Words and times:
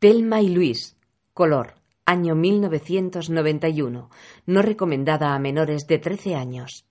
Telma 0.00 0.40
y 0.40 0.48
Luis. 0.48 0.96
Color. 1.34 1.74
Año 2.06 2.34
1991. 2.34 4.08
No 4.46 4.62
recomendada 4.62 5.34
a 5.34 5.38
menores 5.38 5.86
de 5.86 5.98
13 5.98 6.36
años. 6.36 6.86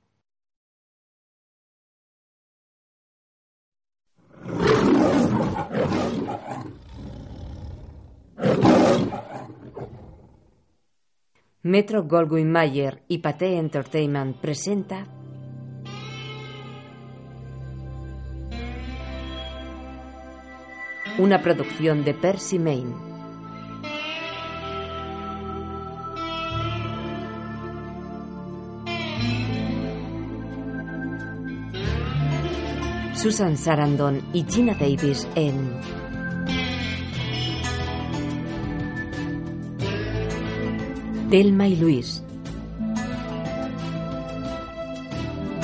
Metro 11.63 12.03
Goldwyn 12.03 12.51
Mayer 12.51 13.01
y 13.07 13.17
Pathé 13.17 13.57
Entertainment 13.57 14.37
presenta 14.37 15.07
una 21.19 21.41
producción 21.41 22.05
de 22.05 22.13
Percy 22.13 22.57
Maine. 22.57 22.95
Susan 33.15 33.57
Sarandon 33.57 34.21
y 34.31 34.45
Gina 34.45 34.73
Davis 34.75 35.27
en 35.35 35.81
Telma 41.29 41.67
y 41.67 41.75
Luis. 41.75 42.23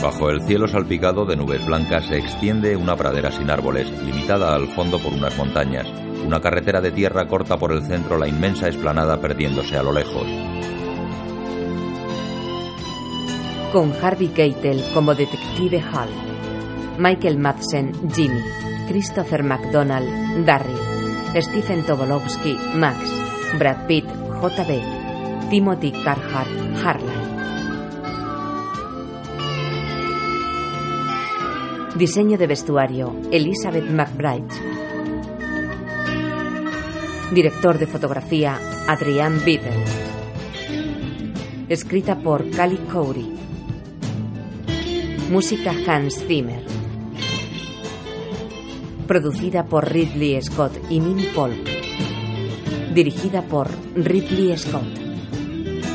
Bajo 0.05 0.30
el 0.30 0.44
cielo 0.44 0.68
salpicado 0.68 1.26
de 1.26 1.36
nubes 1.36 1.66
blancas 1.66 2.05
se 2.05 2.20
extiende 2.20 2.76
una 2.76 2.95
pradera 2.95 3.32
sin 3.32 3.50
árboles, 3.50 3.90
limitada 4.04 4.54
al 4.54 4.68
fondo 4.76 5.00
por 5.00 5.12
unas 5.12 5.36
montañas. 5.36 5.88
Una 6.23 6.40
carretera 6.40 6.80
de 6.80 6.91
tierra 6.91 7.28
corta 7.28 7.58
por 7.58 7.72
el 7.72 7.81
centro 7.81 8.20
la 8.20 8.28
inmensa 8.28 8.68
explanada 8.68 9.20
perdiéndose 9.20 9.76
a 9.76 9.81
lo 9.81 9.91
lejos. 9.91 10.28
Con 13.73 13.94
Harvey 14.00 14.28
Keitel 14.28 14.84
como 14.94 15.16
detective 15.16 15.81
Hall, 15.81 16.09
Michael 17.00 17.40
Madsen, 17.40 17.92
Jimmy, 18.14 18.42
Christopher 18.88 19.42
McDonald, 19.42 20.45
Darryl, 20.45 20.78
Stephen 21.36 21.84
Tobolowsky, 21.84 22.56
Max, 22.75 23.12
Brad 23.58 23.88
Pitt, 23.88 24.06
JB, 24.06 25.50
Timothy 25.50 25.92
Carhart, 26.03 26.52
Harlan. 26.84 27.25
Diseño 31.97 32.38
de 32.38 32.45
vestuario, 32.45 33.15
Elizabeth 33.31 33.89
McBride. 33.89 34.49
Director 37.31 37.79
de 37.79 37.88
fotografía, 37.88 38.59
Adrian 38.85 39.41
Bitter. 39.45 39.71
Escrita 41.69 42.19
por 42.19 42.49
Cali 42.49 42.75
Cowry. 42.91 43.38
Música 45.31 45.73
Hans 45.88 46.21
Zimmer. 46.27 46.66
Producida 49.07 49.63
por 49.63 49.89
Ridley 49.89 50.41
Scott 50.41 50.73
y 50.89 50.99
Minnie 50.99 51.31
Polk. 51.33 51.66
Dirigida 52.93 53.41
por 53.41 53.69
Ridley 53.95 54.57
Scott. 54.57 54.94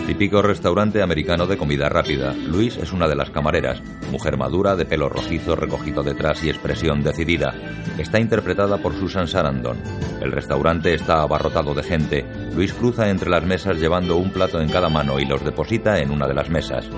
Típico 0.07 0.43
restaurante 0.43 1.03
americano 1.03 1.47
de 1.47 1.57
comida 1.57 1.89
rápida. 1.89 2.35
Luis 2.35 2.77
es 2.77 2.93
una 2.93 3.07
de 3.07 3.15
las 3.15 3.31
camareras, 3.31 3.81
mujer 4.11 4.37
madura, 4.37 4.75
de 4.75 4.85
pelo 4.85 5.09
rojizo 5.09 5.57
recogido 5.57 6.03
detrás 6.03 6.43
y 6.43 6.51
expresión 6.51 7.03
decidida. 7.03 7.55
Está 7.97 8.19
interpretada 8.19 8.79
por 8.79 8.95
Susan 8.95 9.29
Sarandon. 9.29 9.79
El 10.21 10.33
restaurante 10.33 10.95
está 10.95 11.23
abarrotado 11.23 11.75
de 11.75 11.83
gente. 11.83 12.27
Luis 12.55 12.73
cruza 12.73 13.09
entre 13.09 13.31
las 13.31 13.45
mesas 13.45 13.79
llevando 13.79 14.17
un 14.17 14.33
plato 14.33 14.61
en 14.61 14.69
cada 14.69 14.89
mano 14.89 15.21
y 15.21 15.25
los 15.25 15.45
deposita 15.45 16.01
en 16.01 16.11
una 16.11 16.27
de 16.27 16.35
las 16.35 16.51
mesas. 16.51 16.89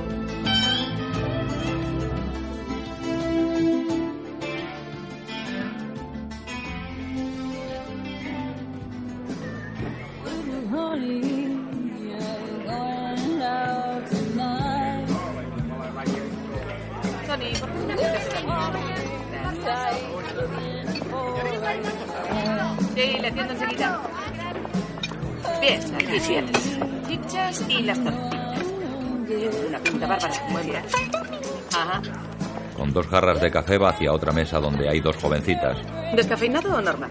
Jarras 33.73 33.73
de 33.73 33.79
café 33.79 33.79
va 33.79 33.91
hacia 33.91 34.13
otra 34.13 34.33
mesa 34.33 34.59
donde 34.61 34.89
hay 34.89 35.01
dos 35.01 35.17
jovencitas. 35.17 35.79
¿Descafeinado 36.15 36.77
o 36.77 36.81
normal? 36.81 37.11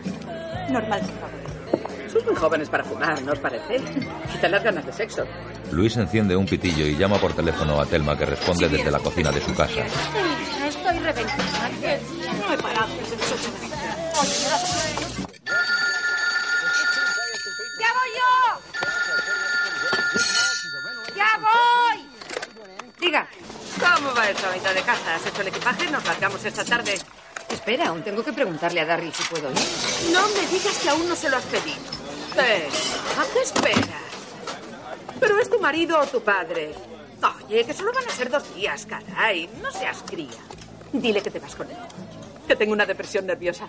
Normal, 0.69 1.01
por 1.01 1.09
favor. 1.09 1.41
Sois 2.11 2.25
muy 2.25 2.35
jóvenes 2.35 2.69
para 2.69 2.83
fumar, 2.83 3.21
¿no 3.23 3.31
os 3.31 3.39
parece? 3.39 3.79
Quita 4.31 4.49
las 4.49 4.63
ganas 4.63 4.85
de 4.85 4.91
sexo. 4.91 5.23
Luis 5.71 5.95
enciende 5.95 6.35
un 6.35 6.45
pitillo 6.45 6.85
y 6.85 6.97
llama 6.97 7.17
por 7.17 7.33
teléfono 7.33 7.79
a 7.79 7.85
Telma 7.85 8.17
que 8.17 8.25
responde 8.25 8.67
desde 8.67 8.91
la 8.91 8.99
cocina 8.99 9.31
de 9.31 9.39
su 9.39 9.53
casa. 9.55 9.81
Estoy 10.67 10.99
reventada. 10.99 11.69
No 12.47 12.53
he 12.53 12.57
parado 12.57 12.93
desde 12.99 13.15
las 13.17 13.31
ocho 13.31 13.51
de 13.51 13.57
la 13.57 13.69
mañana. 13.69 13.95
¡Ya 17.79 17.87
voy 17.97 18.09
yo! 18.19 18.31
¡Ya 21.15 21.29
voy! 21.39 21.97
Diga, 22.99 23.27
¿cómo 23.81 24.13
va 24.13 24.29
eso 24.29 24.47
mitad 24.53 24.73
de 24.73 24.81
casa? 24.81 25.15
¿Has 25.15 25.25
hecho 25.25 25.41
el 25.41 25.47
equipaje? 25.47 25.89
Nos 25.89 26.05
largamos 26.05 26.43
esta 26.45 26.63
tarde. 26.63 26.99
Espera, 27.49 27.87
aún 27.89 28.03
tengo 28.03 28.23
que 28.23 28.31
preguntarle 28.31 28.79
a 28.81 28.85
Darryl 28.85 29.13
si 29.13 29.23
puedo 29.23 29.51
ir. 29.51 29.57
No 30.13 30.27
me 30.29 30.47
digas 30.47 30.77
que 30.77 30.89
aún 30.89 31.07
no 31.07 31.15
se 31.15 31.29
lo 31.29 31.37
has 31.37 31.45
pedido. 31.45 31.77
Eh, 32.37 32.69
¿A 33.19 33.33
qué 33.33 33.41
esperas? 33.41 33.87
Pero 35.19 35.39
es 35.39 35.49
tu 35.49 35.59
marido 35.59 35.99
o 35.99 36.05
tu 36.07 36.21
padre. 36.23 36.73
Oye, 37.45 37.65
que 37.65 37.73
solo 37.73 37.91
van 37.93 38.07
a 38.07 38.11
ser 38.11 38.29
dos 38.29 38.55
días, 38.55 38.85
caray. 38.85 39.49
No 39.61 39.71
seas 39.71 40.03
cría. 40.07 40.39
Dile 40.93 41.21
que 41.21 41.29
te 41.29 41.39
vas 41.39 41.55
con 41.55 41.69
él. 41.69 41.77
Que 42.47 42.55
tengo 42.55 42.73
una 42.73 42.85
depresión 42.85 43.25
nerviosa. 43.25 43.67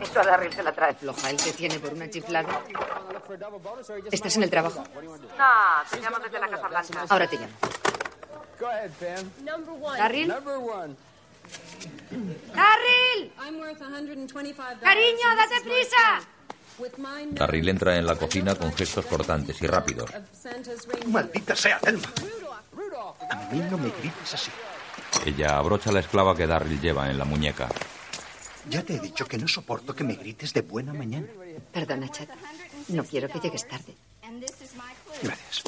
Esto 0.00 0.20
a 0.20 0.24
Darryl 0.24 0.52
se 0.52 0.62
la 0.62 0.72
trae 0.72 0.94
Floja, 0.94 1.30
él 1.30 1.36
te 1.36 1.52
tiene 1.52 1.78
por 1.78 1.92
una 1.92 2.10
chiflada. 2.10 2.60
¿Estás 4.10 4.36
en 4.36 4.42
el 4.42 4.50
trabajo? 4.50 4.84
No, 5.38 5.90
te 5.90 6.00
llamo 6.00 6.18
desde 6.18 6.38
la 6.38 6.48
Casa 6.48 6.68
Blanca. 6.68 7.04
Ahora 7.08 7.26
te 7.26 7.36
llamo. 7.36 7.52
Go 8.58 8.66
ahead, 8.66 8.90
Pam. 8.92 9.30
¿Darryl? 9.96 10.28
Number 10.28 10.56
one. 10.56 10.96
¡Darryl! 12.54 13.32
¡Cariño, 14.80 15.36
date 15.36 15.60
prisa! 15.62 16.20
Darryl 17.30 17.68
entra 17.68 17.96
en 17.96 18.06
la 18.06 18.16
cocina 18.16 18.54
con 18.54 18.72
gestos 18.72 19.06
cortantes 19.06 19.60
y 19.62 19.66
rápidos. 19.66 20.10
Maldita 21.06 21.54
sea, 21.56 21.78
Telma. 21.78 22.12
A 23.30 23.36
mí 23.50 23.60
no 23.70 23.78
me 23.78 23.90
grites 23.90 24.34
así. 24.34 24.50
Ella 25.24 25.56
abrocha 25.56 25.92
la 25.92 26.00
esclava 26.00 26.36
que 26.36 26.46
Darryl 26.46 26.80
lleva 26.80 27.10
en 27.10 27.18
la 27.18 27.24
muñeca. 27.24 27.68
Ya 28.68 28.82
te 28.82 28.96
he 28.96 29.00
dicho 29.00 29.26
que 29.26 29.38
no 29.38 29.46
soporto 29.46 29.94
que 29.94 30.04
me 30.04 30.14
grites 30.14 30.52
de 30.52 30.62
buena 30.62 30.92
mañana. 30.92 31.28
Perdona, 31.72 32.08
Chat. 32.08 32.28
No 32.88 33.04
quiero 33.04 33.28
que 33.28 33.38
llegues 33.40 33.66
tarde. 33.68 33.94
Gracias. 35.22 35.62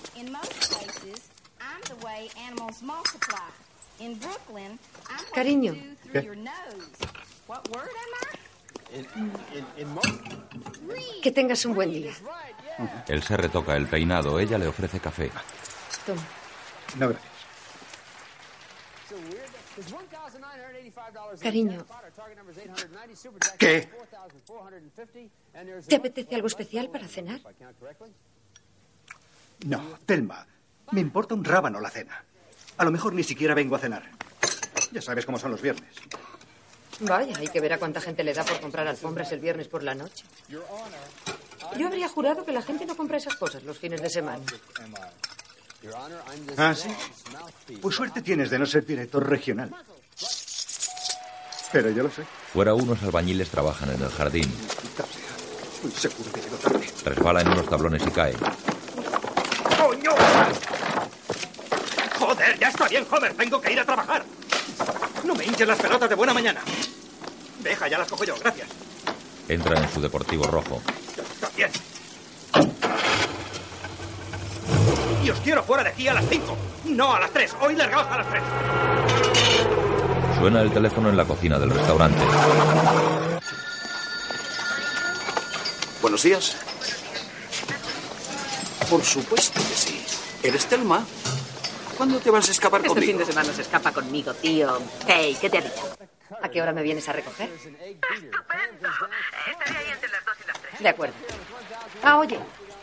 Cariño. 5.34 5.74
¿Qué? 6.12 6.30
Que 11.22 11.32
tengas 11.32 11.64
un 11.64 11.74
buen 11.74 11.92
día. 11.92 12.12
Él 13.08 13.22
se 13.22 13.36
retoca 13.36 13.76
el 13.76 13.86
peinado, 13.86 14.38
ella 14.38 14.58
le 14.58 14.66
ofrece 14.66 15.00
café. 15.00 15.30
Toma. 16.06 16.22
No, 16.98 17.08
gracias. 17.08 17.32
Cariño. 21.40 21.84
¿Qué? 23.58 23.88
¿Te 25.88 25.96
apetece 25.96 26.34
algo 26.34 26.46
especial 26.48 26.90
para 26.90 27.06
cenar? 27.08 27.40
No, 29.66 29.98
Telma. 30.06 30.46
Me 30.92 31.00
importa 31.00 31.34
un 31.34 31.44
rábano 31.44 31.80
la 31.80 31.90
cena. 31.90 32.24
A 32.78 32.84
lo 32.84 32.90
mejor 32.90 33.12
ni 33.12 33.24
siquiera 33.24 33.54
vengo 33.54 33.76
a 33.76 33.78
cenar. 33.78 34.04
Ya 34.92 35.02
sabes 35.02 35.26
cómo 35.26 35.38
son 35.38 35.50
los 35.50 35.60
viernes. 35.60 35.90
Vaya, 37.00 37.36
hay 37.38 37.48
que 37.48 37.60
ver 37.60 37.74
a 37.74 37.78
cuánta 37.78 38.00
gente 38.00 38.24
le 38.24 38.34
da 38.34 38.44
por 38.44 38.60
comprar 38.60 38.88
alfombras 38.88 39.30
el 39.32 39.40
viernes 39.40 39.68
por 39.68 39.82
la 39.82 39.94
noche. 39.94 40.24
Yo 40.48 41.86
habría 41.86 42.08
jurado 42.08 42.44
que 42.44 42.52
la 42.52 42.62
gente 42.62 42.86
no 42.86 42.96
compra 42.96 43.18
esas 43.18 43.36
cosas 43.36 43.62
los 43.62 43.78
fines 43.78 44.00
de 44.02 44.10
semana. 44.10 44.42
¿Ah, 46.56 46.74
sí? 46.74 46.88
Pues 47.80 47.94
suerte 47.94 48.22
tienes 48.22 48.50
de 48.50 48.58
no 48.58 48.66
ser 48.66 48.84
director 48.84 49.28
regional. 49.28 49.70
Pero 51.70 51.90
yo 51.90 52.02
lo 52.02 52.10
sé. 52.10 52.24
Fuera 52.52 52.74
unos 52.74 53.02
albañiles 53.02 53.50
trabajan 53.50 53.90
en 53.90 54.02
el 54.02 54.08
jardín. 54.08 54.50
Estoy 55.74 56.10
seguro 56.10 56.32
que 56.32 56.40
llego 56.40 56.56
tarde. 56.56 56.86
Resbala 57.04 57.42
en 57.42 57.48
unos 57.48 57.68
tablones 57.68 58.02
y 58.04 58.10
cae. 58.10 58.34
¡Coño! 59.78 60.10
¡Joder, 62.18 62.58
ya 62.58 62.67
está 62.78 62.88
bien, 62.88 63.04
Homer! 63.10 63.34
Tengo 63.34 63.60
que 63.60 63.72
ir 63.72 63.80
a 63.80 63.84
trabajar. 63.84 64.24
No 65.24 65.34
me 65.34 65.44
hinches 65.44 65.66
las 65.66 65.78
pelotas 65.80 66.08
de 66.08 66.14
buena 66.14 66.32
mañana. 66.32 66.60
Deja, 67.58 67.88
ya 67.88 67.98
las 67.98 68.08
cojo 68.08 68.22
yo, 68.22 68.36
gracias. 68.38 68.68
Entra 69.48 69.80
en 69.80 69.92
su 69.92 70.00
deportivo 70.00 70.44
rojo. 70.44 70.80
Está 71.16 71.50
bien. 71.56 71.70
Y 75.24 75.30
os 75.30 75.40
quiero 75.40 75.64
fuera 75.64 75.82
de 75.82 75.88
aquí 75.90 76.06
a 76.06 76.14
las 76.14 76.24
5. 76.28 76.56
No 76.84 77.12
a 77.12 77.18
las 77.18 77.32
3. 77.32 77.56
Hoy 77.60 77.74
largaos 77.74 78.06
a 78.06 78.18
las 78.18 78.30
3. 78.30 78.42
Suena 80.38 80.60
el 80.60 80.70
teléfono 80.70 81.08
en 81.08 81.16
la 81.16 81.24
cocina 81.24 81.58
del 81.58 81.70
restaurante. 81.70 82.22
Buenos 86.00 86.22
días. 86.22 86.56
Por 88.88 89.02
supuesto 89.02 89.60
que 89.60 89.74
sí. 89.74 90.06
¿Eres 90.44 90.66
Telma? 90.66 91.04
¿Cuándo 91.98 92.20
te 92.20 92.30
vas 92.30 92.48
a 92.48 92.52
escapar 92.52 92.80
Este 92.80 92.88
conmigo? 92.90 93.06
fin 93.10 93.18
de 93.18 93.24
semana 93.26 93.52
se 93.52 93.62
escapa 93.62 93.92
conmigo, 93.92 94.32
tío. 94.34 94.78
Hey, 95.06 95.36
¿qué 95.40 95.50
te 95.50 95.58
ha 95.58 95.60
dicho? 95.60 95.96
¿A 96.40 96.48
qué 96.48 96.62
hora 96.62 96.72
me 96.72 96.82
vienes 96.82 97.08
a 97.08 97.12
recoger? 97.12 97.50
Estupendo. 97.50 98.88
Estaré 99.50 99.76
ahí 99.78 99.90
entre 99.92 100.08
las 100.10 100.24
dos 100.24 100.34
y 100.44 100.46
las 100.46 100.60
tres. 100.62 100.78
De 100.80 100.88
acuerdo. 100.88 101.14
Ah, 102.04 102.18
oye, 102.18 102.38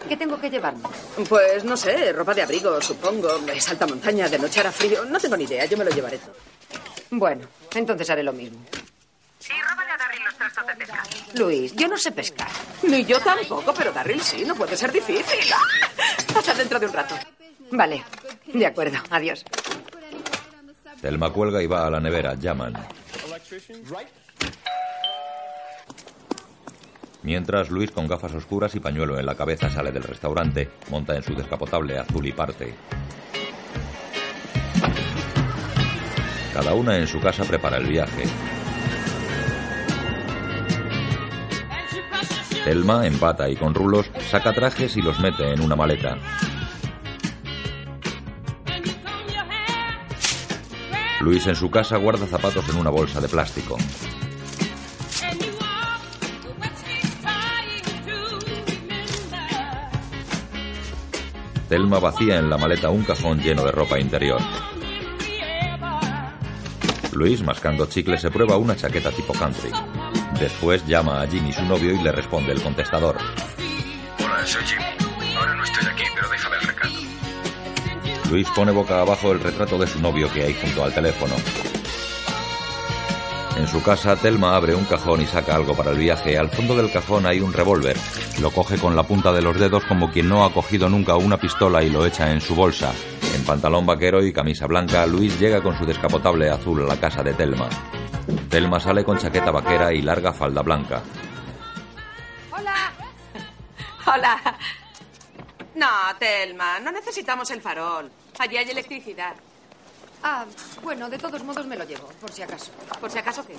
¿qué 0.10 0.18
tengo 0.18 0.40
que 0.40 0.50
llevarme? 0.50 0.84
Pues 1.30 1.64
no 1.64 1.78
sé, 1.78 2.12
ropa 2.12 2.34
de 2.34 2.42
abrigo, 2.44 2.82
supongo. 2.82 3.30
Es 3.48 3.70
alta 3.70 3.88
montaña, 3.88 4.28
de 4.28 4.38
noche 4.38 4.60
hará 4.60 4.72
frío. 4.72 5.06
No 5.06 5.18
tengo 5.20 5.38
ni 5.38 5.46
idea, 5.46 5.64
yo 5.66 5.78
me 5.78 5.86
lo 5.86 5.92
llevaré 5.92 6.18
todo. 6.18 6.36
Bueno, 7.12 7.48
entonces 7.74 8.10
haré 8.10 8.22
lo 8.24 8.34
mismo. 8.34 8.60
Y 9.48 9.62
róbale 9.62 9.92
a 9.92 9.98
Darryl 9.98 10.24
los 10.26 10.36
trastos 10.36 10.68
de 10.68 10.76
pesca. 10.76 11.04
Luis, 11.36 11.74
yo 11.74 11.88
no 11.88 11.98
sé 11.98 12.12
pescar. 12.12 12.50
Ni 12.84 13.06
yo 13.06 13.20
tampoco, 13.22 13.74
pero 13.74 13.94
Darryl 13.94 14.22
sí, 14.22 14.44
no 14.44 14.56
puede 14.56 14.76
ser 14.76 14.92
difícil. 14.92 15.54
Hasta 16.38 16.54
dentro 16.56 16.80
de 16.80 16.88
un 16.88 16.94
rato. 16.94 17.16
Vale, 17.72 18.04
de 18.54 18.66
acuerdo, 18.66 18.98
adiós. 19.10 19.44
Telma 21.02 21.32
cuelga 21.32 21.62
y 21.62 21.68
va 21.68 21.86
a 21.86 21.90
la 21.90 22.00
nevera. 22.00 22.36
Llaman. 22.36 22.74
Mientras 27.24 27.72
Luis, 27.72 27.92
con 27.92 28.08
gafas 28.08 28.34
oscuras 28.34 28.76
y 28.76 28.80
pañuelo 28.80 29.20
en 29.20 29.26
la 29.26 29.36
cabeza, 29.36 29.70
sale 29.70 29.92
del 29.92 30.04
restaurante, 30.04 30.70
monta 30.92 31.16
en 31.16 31.24
su 31.24 31.34
descapotable 31.34 31.98
azul 31.98 32.26
y 32.26 32.32
parte. 32.32 32.76
Cada 36.54 36.74
una 36.74 36.98
en 36.98 37.08
su 37.08 37.20
casa 37.20 37.44
prepara 37.44 37.78
el 37.78 37.88
viaje. 37.88 38.24
Telma, 42.64 43.06
en 43.06 43.20
bata 43.20 43.50
y 43.50 43.56
con 43.56 43.74
rulos, 43.74 44.10
saca 44.30 44.54
trajes 44.54 44.96
y 44.96 45.02
los 45.02 45.20
mete 45.20 45.52
en 45.52 45.62
una 45.62 45.76
maleta. 45.76 46.18
Luis 51.26 51.48
en 51.48 51.56
su 51.56 51.72
casa 51.72 51.98
guarda 51.98 52.28
zapatos 52.28 52.70
en 52.70 52.78
una 52.78 52.92
bolsa 52.92 53.20
de 53.20 53.28
plástico. 53.28 53.80
Telma 61.68 61.98
vacía 61.98 62.38
en 62.38 62.48
la 62.48 62.60
maleta 62.60 62.92
un 62.92 63.04
cajón 63.04 63.40
lleno 63.40 63.66
de 63.66 63.72
ropa 63.72 64.00
interior. 64.00 64.40
Luis, 67.14 67.42
mascando 67.42 67.88
chicle, 67.88 68.20
se 68.20 68.30
prueba 68.30 68.58
una 68.58 68.76
chaqueta 68.76 69.10
tipo 69.10 69.34
country. 69.34 69.72
Después 70.40 70.86
llama 70.86 71.24
a 71.24 71.28
Jimmy, 71.28 71.52
su 71.52 71.64
novio, 71.64 71.92
y 71.92 72.04
le 72.04 72.12
responde 72.12 72.52
el 72.52 72.62
contestador. 72.62 73.18
Hola, 74.24 74.46
soy 74.46 74.64
Jimmy. 74.64 75.36
Ahora 75.36 75.56
no 75.56 75.64
estoy 75.64 75.88
aquí, 75.88 76.04
pero 76.14 76.30
déjame. 76.30 76.55
Luis 78.30 78.48
pone 78.56 78.72
boca 78.72 79.02
abajo 79.02 79.32
el 79.32 79.40
retrato 79.40 79.78
de 79.78 79.88
su 79.88 80.00
novio 80.02 80.32
que 80.32 80.44
hay 80.44 80.54
junto 80.54 80.84
al 80.84 80.94
teléfono. 80.94 81.36
En 83.58 83.68
su 83.68 83.82
casa, 83.82 84.18
Telma 84.18 84.56
abre 84.56 84.76
un 84.76 84.84
cajón 84.84 85.22
y 85.22 85.26
saca 85.26 85.56
algo 85.56 85.76
para 85.76 85.92
el 85.92 85.98
viaje. 85.98 86.38
Al 86.38 86.50
fondo 86.50 86.76
del 86.76 86.92
cajón 86.92 87.26
hay 87.26 87.40
un 87.40 87.54
revólver. 87.54 87.96
Lo 88.42 88.52
coge 88.52 88.78
con 88.78 88.96
la 88.98 89.04
punta 89.04 89.32
de 89.32 89.42
los 89.42 89.58
dedos 89.58 89.86
como 89.86 90.12
quien 90.12 90.28
no 90.28 90.44
ha 90.44 90.52
cogido 90.52 90.90
nunca 90.90 91.16
una 91.16 91.38
pistola 91.38 91.82
y 91.82 91.90
lo 91.90 92.06
echa 92.06 92.32
en 92.32 92.42
su 92.42 92.54
bolsa. 92.54 92.92
En 93.34 93.46
pantalón 93.46 93.86
vaquero 93.86 94.26
y 94.26 94.34
camisa 94.34 94.68
blanca, 94.68 95.06
Luis 95.06 95.40
llega 95.40 95.62
con 95.62 95.78
su 95.78 95.86
descapotable 95.86 96.50
azul 96.50 96.84
a 96.84 96.86
la 96.86 97.00
casa 97.00 97.24
de 97.24 97.34
Telma. 97.34 97.70
Telma 98.50 98.80
sale 98.80 99.06
con 99.06 99.18
chaqueta 99.18 99.52
vaquera 99.52 99.94
y 99.94 100.02
larga 100.02 100.34
falda 100.34 100.62
blanca. 100.62 101.02
Hola. 102.52 102.76
Hola. 104.06 104.58
No, 105.76 105.88
Telma, 106.18 106.80
no 106.80 106.92
necesitamos 106.92 107.52
el 107.52 107.62
farol. 107.62 108.10
Allí 108.40 108.58
hay 108.58 108.70
electricidad. 108.70 109.36
Ah, 110.24 110.46
bueno, 110.82 111.10
de 111.10 111.18
todos 111.18 111.44
modos 111.44 111.66
me 111.68 111.76
lo 111.76 111.84
llevo, 111.84 112.08
por 112.20 112.32
si 112.32 112.42
acaso. 112.42 112.72
¿Por 113.00 113.12
si 113.12 113.18
acaso 113.20 113.46
qué? 113.46 113.56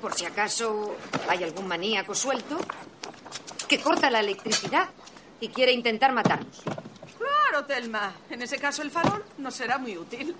Por 0.00 0.14
si 0.14 0.24
acaso 0.24 0.96
hay 1.28 1.44
algún 1.44 1.66
maníaco 1.66 2.14
suelto 2.14 2.56
que 3.68 3.80
corta 3.80 4.10
la 4.10 4.20
electricidad 4.20 4.88
y 5.40 5.48
quiere 5.48 5.72
intentar 5.72 6.12
matarnos. 6.12 6.62
Claro, 7.18 7.66
Telma. 7.66 8.14
En 8.30 8.42
ese 8.42 8.58
caso 8.58 8.82
el 8.82 8.90
farol 8.90 9.24
nos 9.38 9.54
será 9.54 9.76
muy 9.76 9.96
útil. 9.98 10.34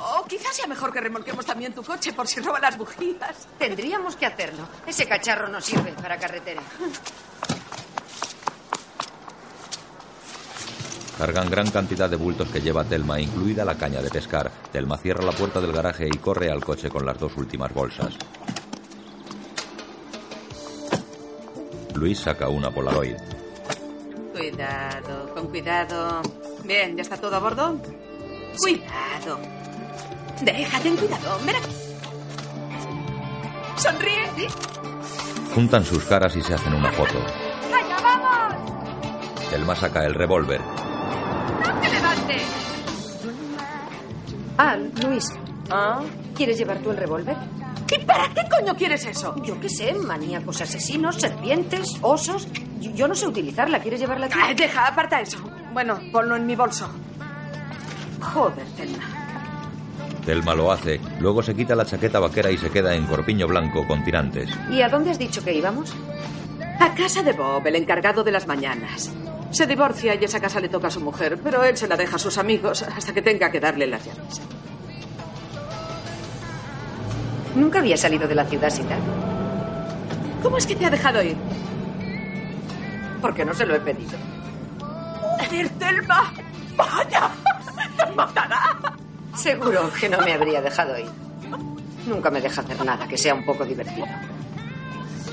O 0.00 0.24
quizás 0.26 0.56
sea 0.56 0.66
mejor 0.66 0.92
que 0.92 1.00
remolquemos 1.00 1.44
también 1.44 1.74
tu 1.74 1.82
coche 1.82 2.12
por 2.12 2.26
si 2.26 2.40
roba 2.40 2.58
las 2.60 2.78
bujías. 2.78 3.48
Tendríamos 3.58 4.16
que 4.16 4.26
hacerlo. 4.26 4.66
Ese 4.86 5.06
cacharro 5.06 5.48
no 5.48 5.60
sirve 5.60 5.92
para 5.92 6.18
carretera. 6.18 6.62
Cargan 11.18 11.48
gran 11.48 11.70
cantidad 11.70 12.10
de 12.10 12.16
bultos 12.16 12.48
que 12.48 12.60
lleva 12.60 12.84
Telma, 12.84 13.18
incluida 13.18 13.64
la 13.64 13.76
caña 13.76 14.02
de 14.02 14.10
pescar. 14.10 14.50
Telma 14.70 14.98
cierra 14.98 15.24
la 15.24 15.32
puerta 15.32 15.60
del 15.60 15.72
garaje 15.72 16.06
y 16.06 16.18
corre 16.18 16.50
al 16.50 16.62
coche 16.62 16.90
con 16.90 17.06
las 17.06 17.18
dos 17.18 17.36
últimas 17.36 17.72
bolsas. 17.72 18.14
Luis 21.94 22.18
saca 22.18 22.48
una 22.50 22.70
Polaroid. 22.70 23.16
Cuidado, 24.32 25.34
con 25.34 25.46
cuidado. 25.48 26.20
Bien, 26.64 26.94
¿ya 26.94 27.02
está 27.02 27.16
todo 27.16 27.34
a 27.36 27.38
bordo? 27.38 27.80
Cuidado. 28.58 29.38
Deja, 30.42 30.80
ten 30.80 30.96
cuidado. 30.96 31.38
Ven 31.46 31.56
aquí. 31.56 31.72
Sonríe. 33.76 34.48
Juntan 35.54 35.84
sus 35.84 36.04
caras 36.04 36.36
y 36.36 36.42
se 36.42 36.52
hacen 36.52 36.74
una 36.74 36.92
foto. 36.92 37.18
¡Allá 37.74 37.96
vamos! 38.02 39.50
Telma 39.50 39.74
saca 39.74 40.04
el 40.04 40.12
revólver. 40.12 40.60
Ah, 44.58 44.76
Luis, 45.02 45.24
¿Ah? 45.70 46.00
¿quieres 46.34 46.58
llevar 46.58 46.78
tú 46.78 46.90
el 46.90 46.96
revólver? 46.96 47.36
¿Y 47.94 48.04
para 48.04 48.28
qué 48.34 48.42
coño 48.48 48.74
quieres 48.74 49.04
eso? 49.06 49.34
Yo 49.44 49.60
qué 49.60 49.68
sé, 49.68 49.94
maníacos 49.94 50.60
asesinos, 50.60 51.16
serpientes, 51.16 51.96
osos. 52.02 52.48
Yo, 52.80 52.90
yo 52.92 53.08
no 53.08 53.14
sé 53.14 53.26
utilizarla. 53.26 53.80
¿Quieres 53.80 54.00
llevarla 54.00 54.28
tú? 54.28 54.38
Ay, 54.42 54.54
deja, 54.54 54.86
aparta 54.86 55.20
eso. 55.20 55.38
Bueno, 55.72 56.00
ponlo 56.12 56.36
en 56.36 56.46
mi 56.46 56.56
bolso. 56.56 56.88
Joder, 58.20 58.66
Telma. 58.76 59.04
Telma 60.24 60.54
lo 60.54 60.72
hace, 60.72 61.00
luego 61.20 61.40
se 61.42 61.54
quita 61.54 61.76
la 61.76 61.84
chaqueta 61.86 62.18
vaquera 62.18 62.50
y 62.50 62.58
se 62.58 62.70
queda 62.70 62.94
en 62.96 63.06
corpiño 63.06 63.46
blanco 63.46 63.86
con 63.86 64.02
tirantes. 64.02 64.50
¿Y 64.72 64.82
a 64.82 64.88
dónde 64.88 65.12
has 65.12 65.18
dicho 65.20 65.44
que 65.44 65.54
íbamos? 65.54 65.94
A 66.80 66.92
casa 66.94 67.22
de 67.22 67.32
Bob, 67.32 67.64
el 67.66 67.76
encargado 67.76 68.24
de 68.24 68.32
las 68.32 68.48
mañanas. 68.48 69.12
Se 69.56 69.66
divorcia 69.66 70.14
y 70.14 70.22
esa 70.22 70.38
casa 70.38 70.60
le 70.60 70.68
toca 70.68 70.88
a 70.88 70.90
su 70.90 71.00
mujer, 71.00 71.40
pero 71.42 71.64
él 71.64 71.78
se 71.78 71.88
la 71.88 71.96
deja 71.96 72.16
a 72.16 72.18
sus 72.18 72.36
amigos 72.36 72.82
hasta 72.82 73.14
que 73.14 73.22
tenga 73.22 73.50
que 73.50 73.58
darle 73.58 73.86
las 73.86 74.04
llaves. 74.04 74.42
Nunca 77.54 77.78
había 77.78 77.96
salido 77.96 78.28
de 78.28 78.34
la 78.34 78.44
ciudad 78.44 78.68
sin 78.68 78.86
tal. 78.86 78.98
¿Cómo 80.42 80.58
es 80.58 80.66
que 80.66 80.76
te 80.76 80.84
ha 80.84 80.90
dejado 80.90 81.22
ir? 81.22 81.38
Porque 83.22 83.46
no 83.46 83.54
se 83.54 83.64
lo 83.64 83.74
he 83.74 83.80
pedido. 83.80 84.18
¡Joder, 84.78 85.70
Telma! 85.70 86.34
¡Vaya! 86.76 87.30
¡Te 87.96 88.12
matará! 88.12 88.76
Seguro 89.34 89.90
que 89.98 90.10
no 90.10 90.18
me 90.18 90.34
habría 90.34 90.60
dejado 90.60 90.98
ir. 90.98 91.08
Nunca 92.06 92.30
me 92.30 92.42
deja 92.42 92.60
hacer 92.60 92.84
nada 92.84 93.08
que 93.08 93.16
sea 93.16 93.32
un 93.32 93.46
poco 93.46 93.64
divertido. 93.64 94.04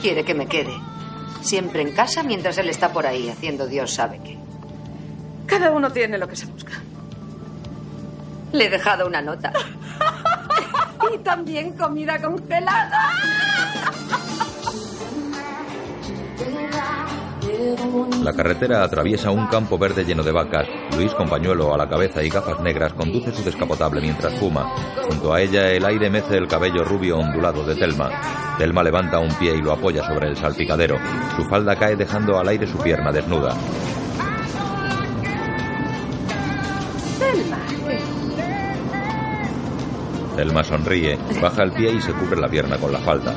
Quiere 0.02 0.24
que 0.24 0.34
me 0.34 0.48
quede. 0.48 0.93
Siempre 1.42 1.82
en 1.82 1.92
casa 1.92 2.24
mientras 2.24 2.58
él 2.58 2.70
está 2.70 2.92
por 2.94 3.06
ahí 3.06 3.30
haciendo 3.30 3.68
Dios 3.68 3.94
sabe 3.94 4.20
qué. 4.24 4.38
Cada 5.46 5.72
uno 5.72 5.92
tiene 5.92 6.18
lo 6.18 6.28
que 6.28 6.36
se 6.36 6.46
busca. 6.46 6.74
Le 8.52 8.66
he 8.66 8.70
dejado 8.70 9.08
una 9.08 9.22
nota. 9.22 9.52
Y 11.14 11.18
también 11.18 11.74
comida 11.74 12.20
congelada. 12.20 13.12
La 18.24 18.34
carretera 18.34 18.84
atraviesa 18.84 19.32
un 19.32 19.48
campo 19.48 19.78
verde 19.78 20.06
lleno 20.06 20.24
de 20.24 20.32
vacas. 20.32 20.68
Luis, 20.96 21.14
con 21.14 21.28
pañuelo 21.28 21.74
a 21.74 21.78
la 21.78 21.90
cabeza 21.90 22.24
y 22.24 22.30
gafas 22.30 22.60
negras, 22.62 22.94
conduce 22.94 23.32
su 23.32 23.44
descapotable 23.44 24.02
mientras 24.02 24.34
fuma. 24.40 24.66
Junto 25.08 25.34
a 25.34 25.42
ella, 25.42 25.70
el 25.70 25.86
aire 25.86 26.10
mece 26.10 26.38
el 26.38 26.48
cabello 26.48 26.84
rubio 26.84 27.18
ondulado 27.18 27.64
de 27.66 27.76
Telma. 27.76 28.10
Telma 28.58 28.82
levanta 28.82 29.20
un 29.20 29.34
pie 29.36 29.56
y 29.56 29.62
lo 29.62 29.74
apoya 29.74 30.04
sobre 30.04 30.30
el 30.30 30.38
salpicadero. 30.38 30.98
Su 31.36 31.44
falda 31.44 31.76
cae 31.76 31.96
dejando 31.96 32.40
al 32.40 32.48
aire 32.48 32.66
su 32.66 32.78
pierna 32.78 33.12
desnuda. 33.12 33.56
Telma. 37.20 37.58
Telma 40.36 40.64
sonríe, 40.64 41.20
baja 41.42 41.64
el 41.64 41.74
pie 41.74 41.92
y 41.92 42.02
se 42.02 42.14
cubre 42.14 42.40
la 42.40 42.48
pierna 42.48 42.78
con 42.78 42.92
la 42.92 43.00
falda. 43.00 43.36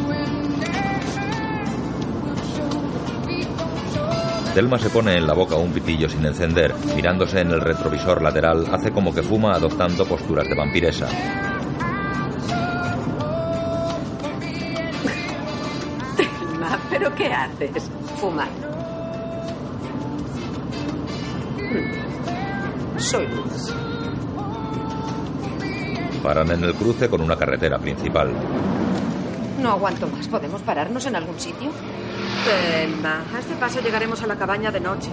Telma 4.57 4.79
se 4.79 4.89
pone 4.89 5.15
en 5.19 5.27
la 5.27 5.35
boca 5.35 5.55
un 5.57 5.71
pitillo 5.71 6.09
sin 6.09 6.25
encender. 6.25 6.75
Mirándose 6.95 7.41
en 7.41 7.51
el 7.51 7.61
retrovisor 7.61 8.23
lateral, 8.23 8.67
hace 8.73 8.91
como 8.91 9.13
que 9.13 9.23
fuma 9.23 9.53
adoptando 9.53 10.07
posturas 10.07 10.49
de 10.49 10.55
vampiresa. 10.55 11.07
Telma, 16.17 16.81
¿pero 16.89 17.15
qué 17.15 17.27
haces? 17.27 17.91
Fumar. 18.17 18.49
Soy 22.97 23.27
Luz. 23.27 23.75
Paran 26.23 26.51
en 26.53 26.65
el 26.65 26.73
cruce 26.73 27.11
con 27.11 27.21
una 27.21 27.37
carretera 27.37 27.79
principal. 27.79 28.33
No 29.61 29.73
aguanto 29.73 30.09
más. 30.09 30.27
¿Podemos 30.29 30.63
pararnos 30.63 31.05
en 31.05 31.17
algún 31.17 31.39
sitio? 31.39 31.71
Telma, 32.45 33.25
a 33.35 33.39
este 33.39 33.55
paso 33.57 33.81
llegaremos 33.81 34.23
a 34.23 34.27
la 34.27 34.37
cabaña 34.37 34.71
de 34.71 34.81
noche. 34.81 35.11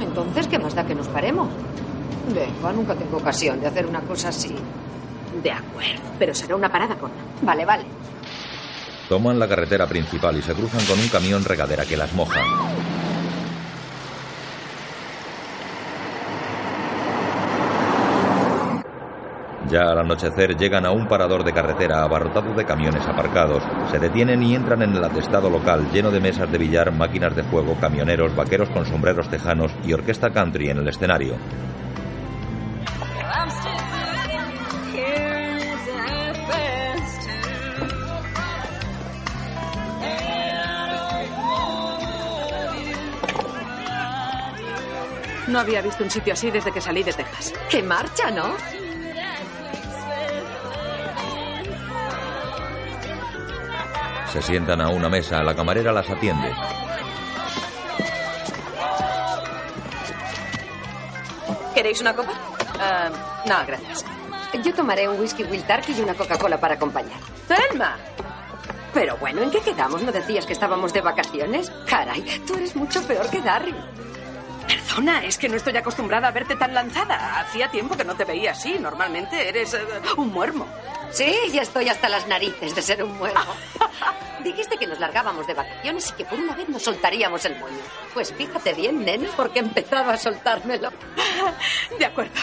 Entonces, 0.00 0.46
¿qué 0.46 0.58
más 0.58 0.74
da 0.74 0.86
que 0.86 0.94
nos 0.94 1.08
paremos? 1.08 1.48
Venga, 2.28 2.72
nunca 2.72 2.94
tengo 2.94 3.16
ocasión 3.16 3.60
de 3.60 3.66
hacer 3.66 3.86
una 3.86 4.00
cosa 4.00 4.28
así. 4.28 4.54
De 5.42 5.50
acuerdo, 5.50 6.02
pero 6.18 6.34
será 6.34 6.56
una 6.56 6.70
parada 6.70 6.96
corta. 6.96 7.16
Vale, 7.42 7.64
vale. 7.64 7.84
Toman 9.08 9.38
la 9.38 9.48
carretera 9.48 9.86
principal 9.86 10.36
y 10.36 10.42
se 10.42 10.52
cruzan 10.52 10.84
con 10.84 10.98
un 10.98 11.08
camión 11.08 11.44
regadera 11.44 11.86
que 11.86 11.96
las 11.96 12.12
moja. 12.12 12.40
Ya 19.70 19.90
al 19.90 19.98
anochecer 19.98 20.56
llegan 20.56 20.86
a 20.86 20.90
un 20.90 21.06
parador 21.06 21.44
de 21.44 21.52
carretera 21.52 22.02
abarrotado 22.02 22.54
de 22.54 22.64
camiones 22.64 23.06
aparcados. 23.06 23.62
Se 23.90 23.98
detienen 23.98 24.42
y 24.42 24.54
entran 24.54 24.80
en 24.82 24.94
el 24.94 25.04
atestado 25.04 25.50
local 25.50 25.90
lleno 25.92 26.10
de 26.10 26.20
mesas 26.20 26.50
de 26.50 26.56
billar, 26.56 26.90
máquinas 26.90 27.36
de 27.36 27.42
juego, 27.42 27.76
camioneros, 27.78 28.34
vaqueros 28.34 28.70
con 28.70 28.86
sombreros 28.86 29.28
tejanos 29.28 29.70
y 29.84 29.92
orquesta 29.92 30.30
country 30.30 30.70
en 30.70 30.78
el 30.78 30.88
escenario. 30.88 31.34
No 45.48 45.60
había 45.60 45.80
visto 45.82 46.04
un 46.04 46.10
sitio 46.10 46.34
así 46.34 46.50
desde 46.50 46.72
que 46.72 46.80
salí 46.80 47.02
de 47.02 47.12
Texas. 47.12 47.54
¡Qué 47.70 47.82
marcha, 47.82 48.30
¿no? 48.30 48.87
Se 54.32 54.42
sientan 54.42 54.80
a 54.80 54.90
una 54.90 55.08
mesa, 55.08 55.42
la 55.42 55.54
camarera 55.54 55.92
las 55.92 56.08
atiende. 56.08 56.52
¿Queréis 61.74 62.00
una 62.00 62.14
copa? 62.14 62.32
Ah, 62.80 63.08
no, 63.46 63.54
gracias. 63.66 64.04
Yo 64.64 64.74
tomaré 64.74 65.08
un 65.08 65.18
whisky 65.20 65.44
Will 65.44 65.62
Tark 65.62 65.84
y 65.88 66.00
una 66.00 66.14
Coca-Cola 66.14 66.58
para 66.58 66.74
acompañar. 66.74 67.20
¡Telma! 67.46 67.96
Pero 68.92 69.16
bueno, 69.18 69.42
¿en 69.42 69.50
qué 69.50 69.60
quedamos? 69.60 70.02
¿No 70.02 70.10
decías 70.10 70.44
que 70.44 70.54
estábamos 70.54 70.92
de 70.92 71.00
vacaciones? 71.00 71.70
Caray, 71.86 72.22
tú 72.46 72.54
eres 72.54 72.74
mucho 72.74 73.02
peor 73.06 73.28
que 73.30 73.40
Darry. 73.40 73.74
Perdona, 74.88 75.24
es 75.24 75.36
que 75.36 75.48
no 75.48 75.56
estoy 75.56 75.76
acostumbrada 75.76 76.28
a 76.28 76.30
verte 76.30 76.56
tan 76.56 76.72
lanzada. 76.72 77.40
Hacía 77.40 77.68
tiempo 77.68 77.96
que 77.96 78.04
no 78.04 78.14
te 78.16 78.24
veía 78.24 78.52
así. 78.52 78.78
Normalmente 78.78 79.48
eres 79.48 79.74
eh, 79.74 79.80
un 80.16 80.32
muermo. 80.32 80.66
Sí, 81.10 81.34
ya 81.52 81.62
estoy 81.62 81.88
hasta 81.88 82.08
las 82.08 82.26
narices 82.26 82.74
de 82.74 82.82
ser 82.82 83.02
un 83.04 83.16
muermo. 83.16 83.54
Dijiste 84.44 84.76
que 84.78 84.86
nos 84.86 84.98
largábamos 84.98 85.46
de 85.46 85.54
vacaciones 85.54 86.10
y 86.10 86.12
que 86.14 86.24
por 86.24 86.38
una 86.38 86.54
vez 86.54 86.68
nos 86.68 86.82
soltaríamos 86.82 87.44
el 87.44 87.58
moño. 87.58 87.78
Pues 88.14 88.32
fíjate 88.32 88.72
bien, 88.72 89.04
nene, 89.04 89.28
porque 89.36 89.58
empezaba 89.58 90.14
a 90.14 90.16
soltármelo. 90.16 90.90
De 91.98 92.06
acuerdo. 92.06 92.40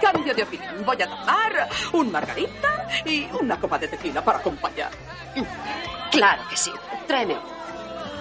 Cambio 0.00 0.34
de 0.34 0.42
opinión. 0.42 0.84
Voy 0.84 1.00
a 1.00 1.06
tomar 1.06 1.68
un 1.92 2.10
margarita 2.10 2.88
y 3.04 3.28
una 3.40 3.60
copa 3.60 3.78
de 3.78 3.86
tequila 3.86 4.24
para 4.24 4.38
acompañar. 4.38 4.90
Claro 6.10 6.42
que 6.50 6.56
sí. 6.56 6.72
Tráeme. 7.06 7.36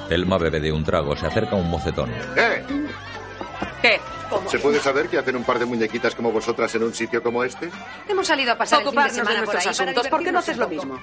Telma 0.07 0.37
bebe 0.37 0.59
de 0.59 0.71
un 0.71 0.83
trago, 0.83 1.15
se 1.15 1.25
acerca 1.25 1.55
un 1.55 1.71
mocetón. 1.71 2.11
¿Eh? 2.35 2.63
¿Qué? 3.81 3.99
¿Se 4.47 4.59
puede 4.59 4.79
saber 4.79 5.09
qué 5.09 5.17
hacen 5.17 5.35
un 5.35 5.43
par 5.43 5.59
de 5.59 5.65
muñequitas 5.65 6.15
como 6.15 6.31
vosotras 6.31 6.73
en 6.75 6.83
un 6.83 6.93
sitio 6.93 7.21
como 7.21 7.43
este? 7.43 7.69
Hemos 8.07 8.27
salido 8.27 8.53
a 8.53 8.57
pasar 8.57 8.81
Ocuparnos 8.81 9.17
el 9.17 9.25
fin 9.25 9.25
de 9.25 9.29
de 9.29 9.35
semana 9.39 9.45
por 9.45 9.57
ahí 9.57 9.67
asuntos. 9.67 10.07
¿Por 10.07 10.23
qué 10.23 10.31
no 10.31 10.39
haces 10.39 10.57
lo 10.57 10.67
mismo? 10.67 10.99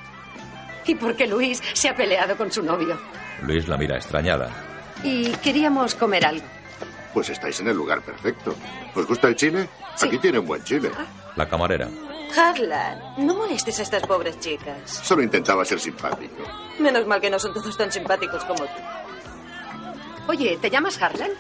Y 0.87 0.95
porque 0.95 1.27
Luis 1.27 1.63
se 1.75 1.89
ha 1.89 1.95
peleado 1.97 2.37
con 2.37 2.51
su 2.51 2.63
novio. 2.63 2.99
Luis 3.43 3.69
la 3.69 3.77
mira 3.77 3.97
extrañada. 3.97 4.51
Y 5.03 5.31
queríamos 5.37 5.95
comer 5.95 6.25
algo. 6.25 6.47
Pues 7.13 7.29
estáis 7.31 7.61
en 7.61 7.69
el 7.69 7.77
lugar 7.77 8.01
perfecto. 8.03 8.55
¿Os 8.95 9.07
gusta 9.07 9.29
el 9.29 9.37
chile? 9.37 9.69
Aquí 10.01 10.19
tiene 10.19 10.39
un 10.39 10.47
buen 10.47 10.63
chile. 10.65 10.91
La 11.37 11.49
camarera. 11.49 11.89
Harlan, 12.37 12.99
no 13.19 13.35
molestes 13.35 13.79
a 13.81 13.83
estas 13.83 14.03
pobres 14.07 14.39
chicas. 14.41 14.91
Solo 15.03 15.23
intentaba 15.23 15.65
ser 15.65 15.81
simpático. 15.81 16.43
Menos 16.79 17.07
mal 17.07 17.21
que 17.21 17.31
no 17.31 17.39
son 17.39 17.53
todos 17.55 17.77
tan 17.77 17.91
simpáticos 17.91 18.45
como 18.45 18.65
tú. 18.65 18.83
Oye, 20.29 20.59
¿te 20.61 20.71
llamas 20.71 21.01
Harlan? 21.01 21.31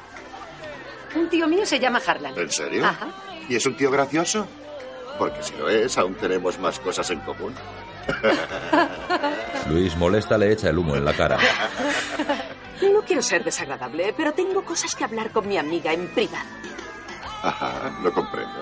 Un 1.14 1.28
tío 1.28 1.48
mío 1.48 1.64
se 1.64 1.78
llama 1.78 2.00
Harlan. 2.04 2.38
¿En 2.38 2.50
serio? 2.50 2.84
Ajá. 2.84 3.08
¿Y 3.48 3.56
es 3.56 3.66
un 3.66 3.76
tío 3.76 3.90
gracioso? 3.90 4.46
Porque 5.18 5.42
si 5.42 5.56
lo 5.56 5.68
es, 5.68 5.96
aún 5.98 6.14
tenemos 6.14 6.58
más 6.58 6.78
cosas 6.78 7.10
en 7.10 7.20
común. 7.20 7.54
Luis 9.68 9.96
molesta 9.96 10.38
le 10.38 10.52
echa 10.52 10.70
el 10.70 10.78
humo 10.78 10.96
en 10.96 11.04
la 11.04 11.12
cara. 11.14 11.38
No 12.80 13.02
quiero 13.02 13.22
ser 13.22 13.42
desagradable, 13.42 14.14
pero 14.16 14.32
tengo 14.32 14.64
cosas 14.64 14.94
que 14.94 15.02
hablar 15.02 15.32
con 15.32 15.48
mi 15.48 15.58
amiga 15.58 15.92
en 15.92 16.06
privado. 16.14 16.46
Ajá, 17.42 17.92
lo 18.04 18.12
comprendo. 18.12 18.60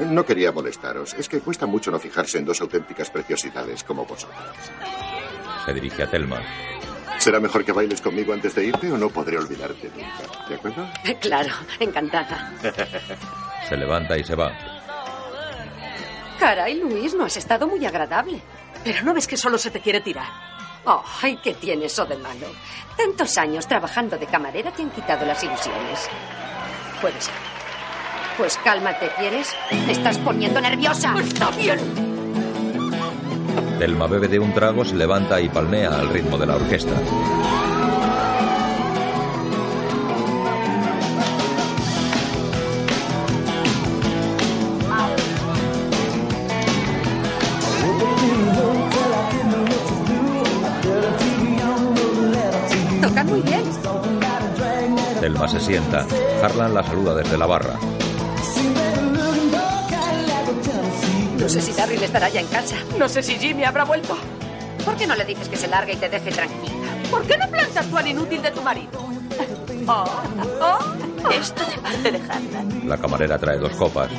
No 0.00 0.24
quería 0.26 0.52
molestaros. 0.52 1.14
Es 1.14 1.28
que 1.30 1.40
cuesta 1.40 1.64
mucho 1.64 1.90
no 1.90 1.98
fijarse 1.98 2.38
en 2.38 2.44
dos 2.44 2.60
auténticas 2.60 3.10
preciosidades 3.10 3.82
como 3.82 4.04
vosotras. 4.04 4.70
Se 5.64 5.72
dirige 5.72 6.02
a 6.02 6.10
Telma. 6.10 6.42
¿Será 7.18 7.40
mejor 7.40 7.64
que 7.64 7.72
bailes 7.72 8.00
conmigo 8.00 8.32
antes 8.32 8.54
de 8.54 8.64
irte 8.66 8.90
o 8.92 8.98
no 8.98 9.08
podré 9.08 9.38
olvidarte 9.38 9.90
nunca? 9.94 10.46
¿De 10.48 10.54
acuerdo? 10.54 10.86
Claro, 11.20 11.54
encantada. 11.80 12.52
Se 13.68 13.76
levanta 13.76 14.16
y 14.18 14.24
se 14.24 14.34
va. 14.34 14.52
Caray, 16.38 16.74
Luis, 16.80 17.14
no 17.14 17.24
has 17.24 17.36
estado 17.38 17.66
muy 17.66 17.84
agradable. 17.86 18.42
Pero 18.84 19.02
no 19.02 19.14
ves 19.14 19.26
que 19.26 19.38
solo 19.38 19.56
se 19.56 19.70
te 19.70 19.80
quiere 19.80 20.00
tirar. 20.02 20.26
Ay, 21.22 21.38
¿qué 21.42 21.54
tiene 21.54 21.86
eso 21.86 22.04
de 22.04 22.16
malo? 22.18 22.46
Tantos 22.96 23.38
años 23.38 23.66
trabajando 23.66 24.18
de 24.18 24.26
camarera 24.26 24.70
te 24.70 24.82
han 24.82 24.90
quitado 24.90 25.24
las 25.24 25.42
ilusiones. 25.42 26.10
Puede 27.00 27.18
ser. 27.20 27.32
Pues 28.36 28.58
cálmate, 28.62 29.10
¿quieres? 29.18 29.56
Me 29.86 29.92
estás 29.92 30.18
poniendo 30.18 30.60
nerviosa. 30.60 31.14
Está 31.18 31.50
bien. 31.52 31.78
Telma 33.78 34.06
bebe 34.06 34.28
de 34.28 34.38
un 34.38 34.52
trago, 34.54 34.84
se 34.84 34.94
levanta 34.94 35.40
y 35.40 35.48
palmea 35.48 35.98
al 35.98 36.08
ritmo 36.08 36.38
de 36.38 36.46
la 36.46 36.56
orquesta. 36.56 36.92
Tocan 53.02 53.26
muy 53.26 53.40
bien. 53.42 53.62
Telma 55.20 55.48
se 55.48 55.60
sienta. 55.60 56.06
Harlan 56.42 56.74
la 56.74 56.82
saluda 56.82 57.14
desde 57.14 57.38
la 57.38 57.46
barra. 57.46 57.78
No 61.44 61.50
sé 61.50 61.60
si 61.60 61.72
Darryl 61.74 62.02
estará 62.02 62.30
ya 62.30 62.40
en 62.40 62.46
casa. 62.46 62.74
No 62.98 63.06
sé 63.06 63.22
si 63.22 63.34
Jimmy 63.34 63.64
habrá 63.64 63.84
vuelto. 63.84 64.16
¿Por 64.82 64.96
qué 64.96 65.06
no 65.06 65.14
le 65.14 65.26
dices 65.26 65.46
que 65.46 65.58
se 65.58 65.68
largue 65.68 65.92
y 65.92 65.96
te 65.96 66.08
deje 66.08 66.30
tranquila? 66.30 66.88
¿Por 67.10 67.22
qué 67.26 67.36
no 67.36 67.46
plantas 67.50 67.86
tú 67.86 67.98
al 67.98 68.06
inútil 68.06 68.40
de 68.40 68.50
tu 68.50 68.62
marido? 68.62 68.90
Oh, 69.86 70.06
oh. 70.62 71.30
Esto 71.30 71.62
de 71.66 71.76
parte 71.76 72.10
de 72.10 72.16
Harlan. 72.16 72.88
La 72.88 72.96
camarera 72.96 73.38
trae 73.38 73.58
dos 73.58 73.72
copas. 73.72 74.10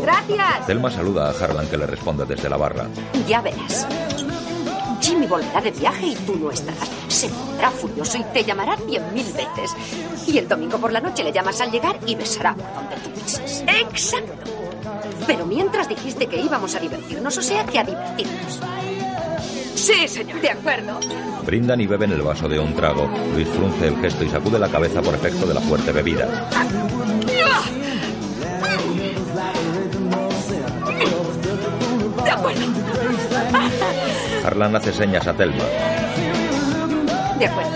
Gracias. 0.00 0.66
Telma 0.68 0.88
saluda 0.88 1.30
a 1.30 1.30
Harlan 1.30 1.66
que 1.66 1.76
le 1.76 1.86
responde 1.88 2.24
desde 2.24 2.48
la 2.48 2.56
barra. 2.56 2.86
Ya 3.26 3.40
verás. 3.40 3.88
Jimmy 5.00 5.26
volverá 5.26 5.60
de 5.60 5.72
viaje 5.72 6.06
y 6.06 6.14
tú 6.14 6.36
no 6.36 6.52
estarás. 6.52 6.88
Se 7.08 7.28
pondrá 7.28 7.72
furioso 7.72 8.18
y 8.18 8.24
te 8.32 8.44
llamará 8.44 8.76
cien 8.88 9.02
mil 9.12 9.26
veces. 9.32 9.74
Y 10.28 10.38
el 10.38 10.46
domingo 10.46 10.78
por 10.78 10.92
la 10.92 11.00
noche 11.00 11.24
le 11.24 11.32
llamas 11.32 11.60
al 11.60 11.72
llegar 11.72 11.98
y 12.06 12.14
besará 12.14 12.54
por 12.54 12.72
donde 12.72 12.94
tú 12.98 13.10
pises. 13.10 13.64
Exacto. 13.66 14.61
Pero 15.26 15.46
mientras 15.46 15.88
dijiste 15.88 16.26
que 16.26 16.40
íbamos 16.40 16.74
a 16.74 16.80
divertirnos, 16.80 17.36
o 17.36 17.42
sea 17.42 17.64
que 17.64 17.78
a 17.78 17.84
divertirnos. 17.84 18.60
Sí, 19.74 20.06
señor. 20.06 20.40
De 20.40 20.50
acuerdo. 20.50 21.00
Brindan 21.44 21.80
y 21.80 21.86
beben 21.86 22.12
el 22.12 22.22
vaso 22.22 22.48
de 22.48 22.58
un 22.58 22.74
trago. 22.74 23.10
Luis 23.34 23.48
frunce 23.48 23.88
el 23.88 23.96
gesto 23.96 24.24
y 24.24 24.28
sacude 24.28 24.58
la 24.58 24.68
cabeza 24.68 25.02
por 25.02 25.14
efecto 25.14 25.46
de 25.46 25.54
la 25.54 25.60
fuerte 25.60 25.90
bebida. 25.90 26.26
De 32.24 32.30
acuerdo. 32.30 32.62
Harlan 34.44 34.76
hace 34.76 34.92
señas 34.92 35.26
a 35.26 35.34
Telma. 35.34 35.64
De 37.38 37.46
acuerdo. 37.46 37.70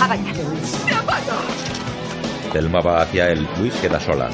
A 0.00 0.08
bailar. 0.08 0.34
De 0.34 0.94
acuerdo. 0.94 1.32
Telma 2.52 2.80
va 2.80 3.02
hacia 3.02 3.28
él. 3.28 3.46
Luis 3.58 3.74
queda 3.74 4.00
sola. 4.00 4.30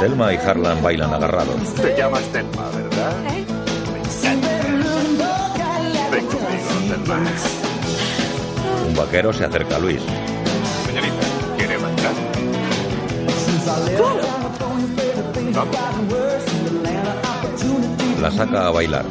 Telma 0.00 0.32
y 0.32 0.36
Harlan 0.36 0.82
bailan 0.82 1.12
agarrados. 1.12 1.74
Te 1.74 1.96
llamas 1.96 2.22
Telma, 2.32 2.68
¿verdad? 2.70 3.12
Ven 6.12 6.26
conmigo, 6.26 6.74
Telma. 6.88 7.20
Un 8.86 8.94
vaquero 8.96 9.32
se 9.32 9.44
acerca 9.44 9.76
a 9.76 9.78
Luis. 9.80 10.00
Señorita, 10.86 11.26
¿quiere 11.56 11.76
bailar? 11.76 12.14
Vamos. 15.54 15.78
La 18.22 18.30
saca 18.30 18.66
a 18.66 18.70
bailar. 18.70 19.04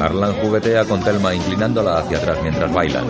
Harlan 0.00 0.32
juguetea 0.34 0.84
con 0.84 1.02
Telma 1.02 1.34
inclinándola 1.34 1.98
hacia 1.98 2.18
atrás 2.18 2.38
mientras 2.42 2.72
bailan. 2.72 3.06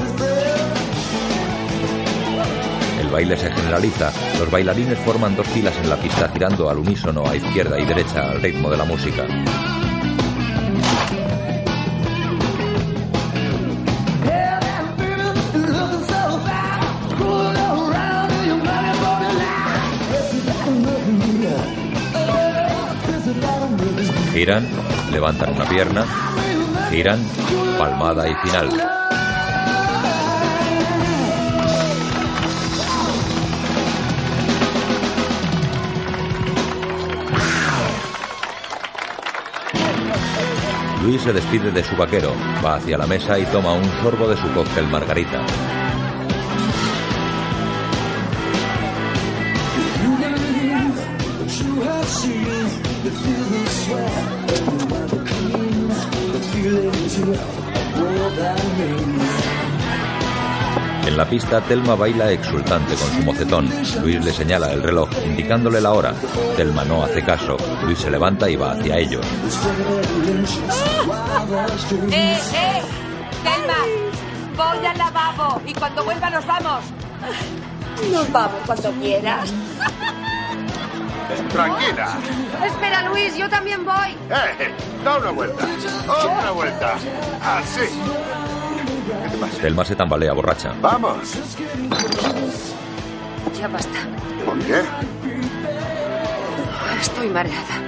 El 3.00 3.08
baile 3.08 3.36
se 3.36 3.50
generaliza. 3.50 4.12
Los 4.38 4.50
bailarines 4.50 4.98
forman 4.98 5.36
dos 5.36 5.46
filas 5.46 5.74
en 5.82 5.88
la 5.88 5.96
pista 5.96 6.28
girando 6.32 6.68
al 6.68 6.78
unísono 6.78 7.26
a 7.26 7.36
izquierda 7.36 7.78
y 7.78 7.86
derecha 7.86 8.30
al 8.30 8.42
ritmo 8.42 8.70
de 8.70 8.76
la 8.76 8.84
música. 8.84 9.26
Giran, 24.48 24.66
levantan 25.12 25.52
una 25.52 25.66
pierna, 25.66 26.06
giran, 26.88 27.20
palmada 27.78 28.26
y 28.26 28.34
final. 28.36 28.68
Luis 41.02 41.20
se 41.20 41.34
despide 41.34 41.70
de 41.70 41.84
su 41.84 41.94
vaquero, 41.94 42.32
va 42.64 42.76
hacia 42.76 42.96
la 42.96 43.06
mesa 43.06 43.38
y 43.38 43.44
toma 43.44 43.74
un 43.74 43.84
sorbo 44.00 44.26
de 44.28 44.36
su 44.38 44.50
cóctel 44.54 44.88
margarita. 44.88 45.44
La 61.28 61.30
pista, 61.30 61.60
Telma 61.60 61.94
baila 61.94 62.32
exultante 62.32 62.94
con 62.94 63.10
su 63.12 63.22
mocetón. 63.22 63.68
Luis 64.02 64.24
le 64.24 64.32
señala 64.32 64.72
el 64.72 64.82
reloj, 64.82 65.10
indicándole 65.26 65.78
la 65.78 65.92
hora. 65.92 66.14
Telma 66.56 66.84
no 66.84 67.04
hace 67.04 67.22
caso. 67.22 67.58
Luis 67.82 67.98
se 67.98 68.10
levanta 68.10 68.48
y 68.48 68.56
va 68.56 68.72
hacia 68.72 68.96
ellos. 68.96 69.26
¡Eh, 72.10 72.38
eh! 72.54 72.82
Telma, 73.44 73.76
voy 74.56 74.86
al 74.86 74.96
lavabo 74.96 75.60
y 75.66 75.74
cuando 75.74 76.02
vuelva 76.02 76.30
nos 76.30 76.46
vamos. 76.46 76.84
Nos 78.10 78.32
vamos 78.32 78.60
cuando 78.64 78.90
quieras. 78.92 79.52
Tranquila. 81.52 82.16
Espera, 82.64 83.02
Luis, 83.10 83.36
yo 83.36 83.50
también 83.50 83.84
voy. 83.84 84.16
¡Eh! 84.30 84.74
Da 85.04 85.18
una 85.18 85.30
vuelta. 85.30 85.66
Otra 86.08 86.50
vuelta. 86.52 86.94
Así. 87.44 87.82
¿Qué 89.08 89.28
te 89.30 89.36
pasa? 89.38 89.58
Telma 89.60 89.84
se 89.84 89.96
tambalea 89.96 90.32
borracha. 90.32 90.74
Vamos. 90.80 91.18
Ya 93.58 93.68
basta. 93.68 93.98
¿Por 94.44 94.58
qué? 94.60 94.82
Estoy 97.00 97.28
mareada. 97.28 97.82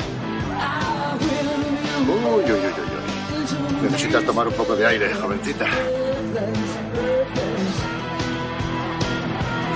Uy, 2.09 2.15
uy, 2.15 2.45
uy, 2.45 2.51
uy, 2.51 2.67
uy. 3.83 3.83
Necesitas 3.83 4.25
tomar 4.25 4.49
un 4.49 4.55
poco 4.55 4.75
de 4.77 4.87
aire, 4.87 5.15
jovencita. 5.15 5.67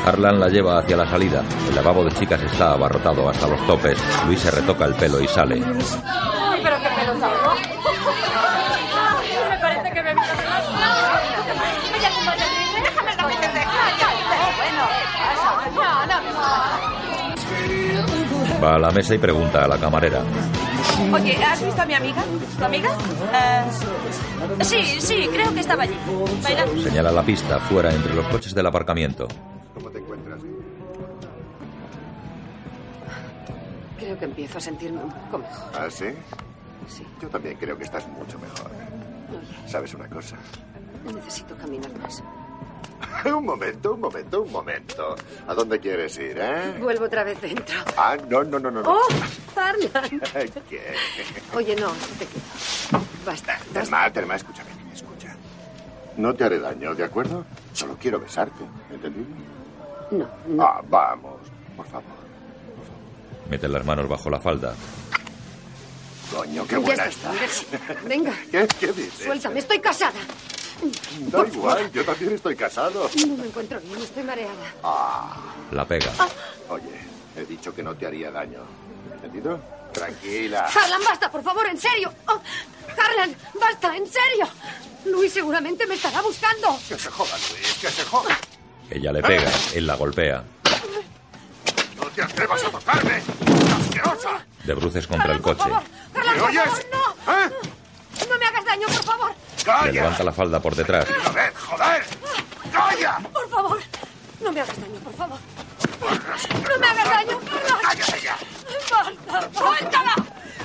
Harlan 0.04 0.38
la 0.38 0.48
lleva 0.48 0.78
hacia 0.78 0.96
la 0.96 1.06
salida. 1.06 1.42
El 1.68 1.74
lavabo 1.74 2.04
de 2.04 2.12
chicas 2.12 2.42
está 2.42 2.72
abarrotado 2.72 3.28
hasta 3.28 3.48
los 3.48 3.66
topes. 3.66 3.98
Luis 4.26 4.38
se 4.40 4.50
retoca 4.50 4.84
el 4.84 4.94
pelo 4.94 5.20
y 5.20 5.26
sale. 5.26 5.62
Va 18.64 18.76
a 18.76 18.78
la 18.78 18.90
mesa 18.90 19.14
y 19.14 19.18
pregunta 19.18 19.64
a 19.64 19.68
la 19.68 19.76
camarera. 19.76 20.22
Oye, 21.12 21.36
¿has 21.44 21.62
visto 21.62 21.82
a 21.82 21.84
mi 21.84 21.92
amiga? 21.92 22.22
¿Tu 22.58 22.64
amiga? 22.64 22.88
Eh, 23.34 23.64
sí, 24.62 24.82
sí, 25.00 25.28
creo 25.30 25.52
que 25.52 25.60
estaba 25.60 25.82
allí. 25.82 25.94
Bailando. 26.42 26.82
Señala 26.82 27.12
la 27.12 27.22
pista 27.22 27.58
fuera 27.60 27.92
entre 27.92 28.14
los 28.14 28.26
coches 28.28 28.54
del 28.54 28.66
aparcamiento. 28.66 29.28
¿Cómo 29.74 29.90
te 29.90 29.98
encuentras? 29.98 30.40
Creo 33.98 34.18
que 34.18 34.24
empiezo 34.24 34.56
a 34.56 34.60
sentirme 34.62 35.02
un 35.02 35.10
poco 35.10 35.38
mejor. 35.38 35.70
¿Ah, 35.78 35.90
sí? 35.90 36.06
Sí. 36.88 37.04
Yo 37.20 37.28
también 37.28 37.56
creo 37.58 37.76
que 37.76 37.84
estás 37.84 38.08
mucho 38.08 38.38
mejor. 38.38 38.70
Oye, 39.30 39.68
¿Sabes 39.70 39.92
una 39.92 40.08
cosa? 40.08 40.36
necesito 41.04 41.54
caminar 41.56 41.92
más. 41.98 42.22
un 43.36 43.44
momento, 43.44 43.94
un 43.94 44.00
momento, 44.00 44.42
un 44.42 44.52
momento. 44.52 45.16
¿A 45.46 45.54
dónde 45.54 45.78
quieres 45.80 46.16
ir, 46.18 46.36
eh? 46.38 46.76
Vuelvo 46.80 47.06
otra 47.06 47.24
vez 47.24 47.40
dentro. 47.40 47.76
Ah, 47.96 48.16
no, 48.28 48.44
no, 48.44 48.58
no, 48.58 48.70
no. 48.70 48.82
no. 48.82 48.90
¡Oh! 48.92 49.06
Harlan. 49.56 50.20
¿Qué? 50.68 50.94
Oye, 51.54 51.76
no, 51.76 51.88
no 51.88 51.94
te 52.18 52.26
quiero. 52.26 53.04
Basta. 53.24 53.58
Telma, 53.72 54.10
Telma, 54.12 54.36
escúchame, 54.36 54.70
escucha. 54.92 55.34
No 56.16 56.34
te 56.34 56.44
haré 56.44 56.58
daño, 56.60 56.94
¿de 56.94 57.04
acuerdo? 57.04 57.44
Solo 57.72 57.96
quiero 58.00 58.20
besarte, 58.20 58.64
¿entendido? 58.90 59.26
No, 60.10 60.28
no. 60.46 60.62
Ah, 60.62 60.80
vamos, 60.88 61.40
por 61.76 61.86
favor. 61.86 62.04
Mete 63.48 63.68
las 63.68 63.84
manos 63.84 64.08
bajo 64.08 64.30
la 64.30 64.40
falda. 64.40 64.74
Coño, 66.34 66.64
qué 66.66 66.72
ya 66.74 66.78
buena 66.78 67.04
está, 67.06 67.32
estás. 67.34 67.66
Venga, 68.04 68.32
¿Qué, 68.50 68.66
qué 68.80 68.86
dices? 68.88 69.24
suéltame, 69.24 69.60
estoy 69.60 69.78
casada. 69.80 70.18
Da 71.30 71.46
igual, 71.46 71.90
yo 71.92 72.04
también 72.04 72.32
estoy 72.34 72.56
casado. 72.56 73.08
No 73.26 73.36
me 73.36 73.46
encuentro 73.46 73.80
bien, 73.80 73.98
estoy 74.02 74.22
mareada. 74.22 74.52
Ah, 74.82 75.36
La 75.72 75.84
pega. 75.86 76.10
oye, 76.68 76.84
he 77.36 77.44
dicho 77.44 77.74
que 77.74 77.82
no 77.82 77.94
te 77.94 78.06
haría 78.06 78.30
daño. 78.30 78.60
¿Entendido? 79.14 79.58
Tranquila. 79.92 80.66
Harlan, 80.66 81.02
basta, 81.04 81.30
por 81.30 81.42
favor, 81.42 81.66
en 81.66 81.78
serio. 81.78 82.12
Oh, 82.26 82.40
Harlan, 83.00 83.34
basta, 83.60 83.96
en 83.96 84.06
serio. 84.06 84.48
Luis 85.06 85.32
seguramente 85.32 85.86
me 85.86 85.94
estará 85.94 86.20
buscando. 86.22 86.78
Que 86.88 86.98
se 86.98 87.10
joda, 87.10 87.36
Luis, 87.50 87.74
que 87.80 87.88
se 87.90 88.04
joda. 88.04 88.36
Ella 88.90 89.12
le 89.12 89.22
pega. 89.22 89.50
Él 89.74 89.86
la 89.86 89.94
golpea. 89.96 90.42
No 91.96 92.04
te 92.10 92.22
atrevas 92.22 92.64
a 92.64 92.70
tocarme. 92.70 93.22
¡Asquerosa! 93.80 94.44
De 94.64 94.74
bruces 94.74 95.06
contra 95.06 95.32
el 95.32 95.40
por 95.40 95.56
coche. 95.56 95.68
favor. 95.70 95.82
Harlan, 96.14 96.34
¿Me 96.34 96.40
por 96.40 96.50
oyes? 96.50 96.64
favor, 96.64 96.84
no. 96.92 97.32
¿Eh? 97.32 97.50
No 98.28 98.38
me 98.38 98.46
hagas 98.46 98.64
daño, 98.64 98.86
por 98.88 99.04
favor. 99.04 99.34
Le 99.64 99.72
¡Calla! 99.72 99.92
levanta 99.92 100.24
la 100.24 100.32
falda 100.32 100.60
por 100.60 100.74
detrás. 100.74 101.06
¡A 101.24 101.30
ver, 101.32 101.54
joder! 101.54 102.02
¡Calla! 102.72 103.18
Por 103.32 103.48
favor. 103.48 103.78
No 104.42 104.52
me 104.52 104.60
hagas 104.60 104.80
daño, 104.80 105.00
por 105.00 105.14
favor. 105.14 105.38
¡No 106.68 106.78
me 106.78 106.86
hagas 106.86 107.04
daño, 107.08 107.40
Carlos! 107.40 107.80
¡Cállate 107.82 108.20
ya! 108.20 108.36
¡Basta! 108.90 109.58
¡Suéltala! 109.58 110.14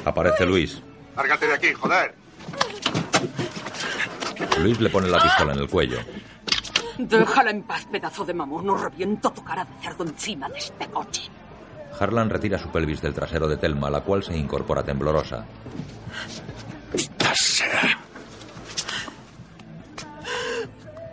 Aparece 0.06 0.46
Luis. 0.46 0.82
Lárgate 1.16 1.48
de 1.48 1.54
aquí, 1.54 1.74
joder. 1.74 2.16
Luis 4.60 4.80
le 4.82 4.90
pone 4.90 5.08
la 5.08 5.22
pistola 5.22 5.54
en 5.54 5.60
el 5.60 5.70
cuello. 5.70 6.00
Déjala 6.98 7.52
en 7.52 7.64
paz, 7.64 7.86
pedazo 7.90 8.26
de 8.26 8.34
mamón. 8.34 8.66
No 8.66 8.76
reviento 8.76 9.32
tu 9.32 9.44
cara 9.44 9.64
de 9.64 9.82
cerdo 9.82 10.04
encima 10.04 10.50
de 10.50 10.58
este 10.58 10.88
coche. 10.88 11.30
Harlan 11.98 12.30
retira 12.30 12.58
su 12.60 12.70
pelvis 12.70 13.02
del 13.02 13.14
trasero 13.14 13.48
de 13.48 13.56
Telma, 13.58 13.90
la 13.90 14.02
cual 14.02 14.24
se 14.24 14.36
incorpora 14.36 14.84
temblorosa. 14.84 15.46
sea. 17.34 18.00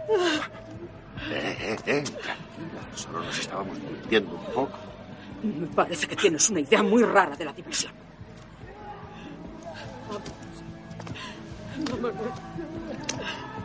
Eh, 0.08 1.56
eh, 1.60 1.76
eh, 1.86 2.02
tranquila. 2.02 2.36
Solo 2.94 3.20
nos 3.20 3.38
estábamos 3.38 3.80
divirtiendo 3.80 4.34
un 4.34 4.44
poco. 4.52 4.78
Me 5.42 5.66
parece 5.66 6.06
que 6.06 6.16
tienes 6.16 6.48
una 6.50 6.60
idea 6.60 6.82
muy 6.82 7.02
rara 7.02 7.36
de 7.36 7.44
la 7.44 7.52
diversión. 7.52 7.92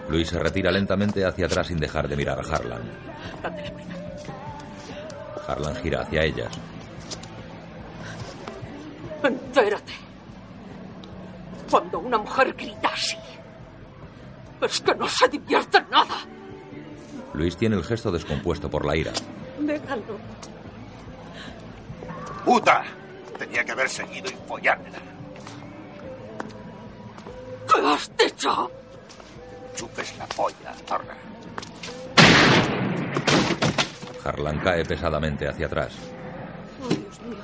Luis 0.09 0.27
se 0.27 0.39
retira 0.39 0.71
lentamente 0.71 1.25
hacia 1.25 1.45
atrás 1.45 1.67
sin 1.67 1.79
dejar 1.79 2.07
de 2.07 2.15
mirar 2.15 2.39
a 2.39 2.41
Harlan. 2.41 2.81
Harlan 5.47 5.75
gira 5.75 6.01
hacia 6.01 6.23
ellas. 6.23 6.51
Entérate. 9.23 9.93
Cuando 11.69 11.99
una 11.99 12.17
mujer 12.17 12.53
grita 12.53 12.89
así, 12.89 13.17
es 14.65 14.81
que 14.81 14.95
no 14.95 15.07
se 15.07 15.27
divierte 15.27 15.81
nada. 15.89 16.15
Luis 17.33 17.55
tiene 17.55 17.75
el 17.75 17.83
gesto 17.83 18.11
descompuesto 18.11 18.69
por 18.69 18.85
la 18.85 18.95
ira. 18.95 19.13
Déjalo. 19.59 20.19
¡Puta! 22.45 22.83
Tenía 23.37 23.63
que 23.63 23.71
haber 23.71 23.89
seguido 23.89 24.29
y 24.29 24.35
follármela. 24.47 24.99
¿Qué 27.73 27.87
has 27.87 28.11
dicho? 28.17 28.71
Chupes 29.75 30.17
la 30.17 30.25
polla, 30.27 30.73
zorra. 30.85 31.15
Harlan 34.23 34.59
cae 34.59 34.85
pesadamente 34.85 35.47
hacia 35.47 35.65
atrás. 35.65 35.93
Oh, 36.83 36.89
Dios 36.89 37.21
mío. 37.21 37.43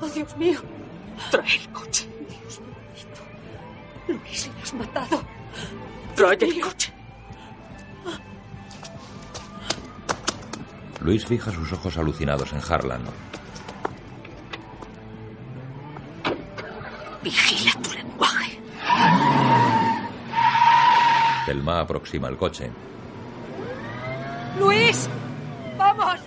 Oh, 0.00 0.06
Dios 0.08 0.36
mío. 0.36 0.60
Trae 1.30 1.56
el 1.56 1.68
coche. 1.70 2.08
Dios 2.28 2.60
bendito. 2.60 3.20
Luis, 4.06 4.50
le 4.54 4.62
has 4.62 4.74
matado. 4.74 5.20
Trae 6.18 6.36
el 6.40 6.60
coche. 6.60 6.92
Luis 11.00 11.24
fija 11.24 11.52
sus 11.52 11.72
ojos 11.72 11.96
alucinados 11.96 12.52
en 12.52 12.60
Harlan. 12.60 13.02
Vigila 17.22 17.70
tu 17.80 17.92
lenguaje. 17.92 18.60
Telma 21.46 21.78
aproxima 21.78 22.26
el 22.26 22.36
coche. 22.36 22.72
¡Luis! 24.58 25.08
¡Vamos! 25.76 26.18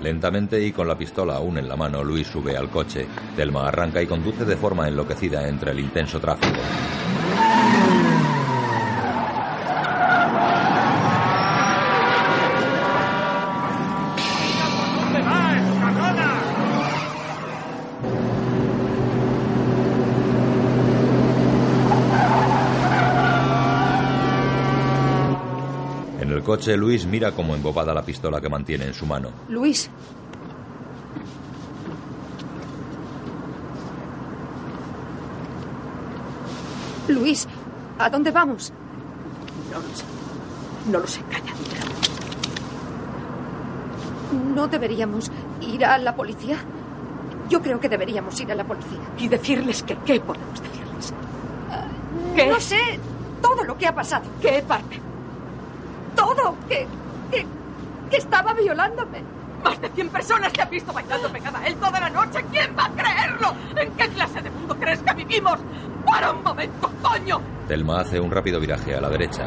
Lentamente 0.00 0.64
y 0.64 0.70
con 0.70 0.86
la 0.86 0.96
pistola 0.96 1.34
aún 1.34 1.58
en 1.58 1.68
la 1.68 1.74
mano, 1.74 2.04
Luis 2.04 2.28
sube 2.28 2.56
al 2.56 2.70
coche. 2.70 3.08
Telma 3.34 3.66
arranca 3.66 4.00
y 4.00 4.06
conduce 4.06 4.44
de 4.44 4.56
forma 4.56 4.86
enloquecida 4.86 5.48
entre 5.48 5.72
el 5.72 5.80
intenso 5.80 6.20
tráfico. 6.20 6.60
En 26.20 26.30
el 26.30 26.41
coche, 26.52 26.76
Luis 26.76 27.06
mira 27.06 27.32
como 27.32 27.54
embobada 27.54 27.94
la 27.94 28.02
pistola 28.02 28.38
que 28.38 28.50
mantiene 28.50 28.84
en 28.84 28.92
su 28.92 29.06
mano. 29.06 29.30
Luis. 29.48 29.88
Luis, 37.08 37.48
¿a 37.98 38.10
dónde 38.10 38.30
vamos? 38.30 38.70
No 39.72 39.78
lo 39.78 39.96
sé. 39.96 40.04
No 40.90 40.98
lo 40.98 41.06
sé. 41.06 41.22
Calla. 41.30 41.54
¿No 44.54 44.68
deberíamos 44.68 45.32
ir 45.62 45.86
a 45.86 45.96
la 45.96 46.14
policía? 46.14 46.58
Yo 47.48 47.62
creo 47.62 47.80
que 47.80 47.88
deberíamos 47.88 48.38
ir 48.38 48.52
a 48.52 48.54
la 48.54 48.64
policía. 48.64 48.98
Y 49.18 49.28
decirles 49.28 49.82
que 49.84 49.96
qué 50.04 50.20
podemos 50.20 50.60
decirles. 50.60 51.14
¿Qué? 52.36 52.46
No 52.46 52.60
sé 52.60 53.00
todo 53.40 53.64
lo 53.64 53.78
que 53.78 53.86
ha 53.86 53.94
pasado. 53.94 54.26
¿Qué 54.42 54.62
parte? 54.68 55.00
Todo. 56.42 56.56
Que, 56.68 56.86
que, 57.30 58.16
estaba 58.16 58.52
violándome. 58.54 59.22
Más 59.62 59.80
de 59.80 59.88
100 59.88 60.08
personas 60.08 60.52
te 60.52 60.62
han 60.62 60.70
visto 60.70 60.92
bailando 60.92 61.28
pegada 61.30 61.60
a 61.60 61.66
él 61.66 61.76
toda 61.76 62.00
la 62.00 62.10
noche. 62.10 62.44
¿Quién 62.50 62.76
va 62.76 62.86
a 62.86 62.90
creerlo? 62.90 63.54
¿En 63.76 63.92
qué 63.92 64.08
clase 64.08 64.42
de 64.42 64.50
mundo 64.50 64.76
crees 64.78 65.00
que 65.02 65.14
vivimos? 65.14 65.58
¡Para 66.04 66.32
un 66.32 66.42
momento, 66.42 66.90
coño! 67.00 67.40
Telma 67.68 68.00
hace 68.00 68.18
un 68.18 68.30
rápido 68.30 68.58
viraje 68.58 68.94
a 68.96 69.00
la 69.00 69.08
derecha. 69.08 69.46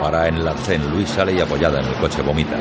Para 0.00 0.26
en 0.28 0.36
el 0.36 0.48
arcén, 0.48 0.90
Luis 0.90 1.08
sale 1.10 1.34
y 1.34 1.40
apoyada 1.40 1.80
en 1.80 1.86
el 1.86 1.94
coche 1.96 2.22
vomita. 2.22 2.56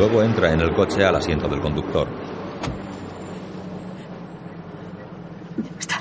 Luego 0.00 0.22
entra 0.22 0.50
en 0.54 0.60
el 0.62 0.69
coche 0.80 1.04
al 1.04 1.14
asiento 1.14 1.46
del 1.46 1.60
conductor. 1.60 2.08
Está. 5.78 6.00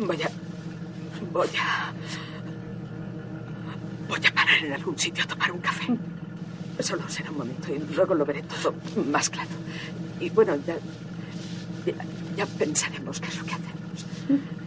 Voy 0.00 0.20
a... 0.20 0.30
Voy 1.32 1.46
a... 1.46 1.92
Voy 4.08 4.18
a 4.26 4.34
parar 4.34 4.64
en 4.64 4.72
algún 4.72 4.98
sitio 4.98 5.22
a 5.22 5.26
tomar 5.28 5.52
un 5.52 5.60
café. 5.60 6.09
Solo 6.82 7.02
será 7.08 7.30
un 7.30 7.38
momento 7.38 7.68
y 7.72 7.94
luego 7.94 8.14
lo 8.14 8.24
veré 8.24 8.42
todo 8.42 8.74
más 9.10 9.28
claro. 9.28 9.50
Y 10.18 10.30
bueno, 10.30 10.56
ya, 10.66 10.76
ya, 12.36 12.46
pensaremos 12.46 13.20
qué 13.20 13.28
es 13.28 13.38
lo 13.38 13.44
que 13.44 13.52
hacemos. 13.54 14.06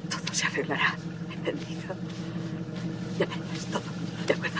Todo 0.09 0.33
se 0.33 0.45
arreglará. 0.45 0.95
¿Entendido? 1.33 1.95
Ya 3.17 3.25
verás 3.25 3.65
todo. 3.71 3.83
¿De 4.27 4.33
acuerdo? 4.33 4.59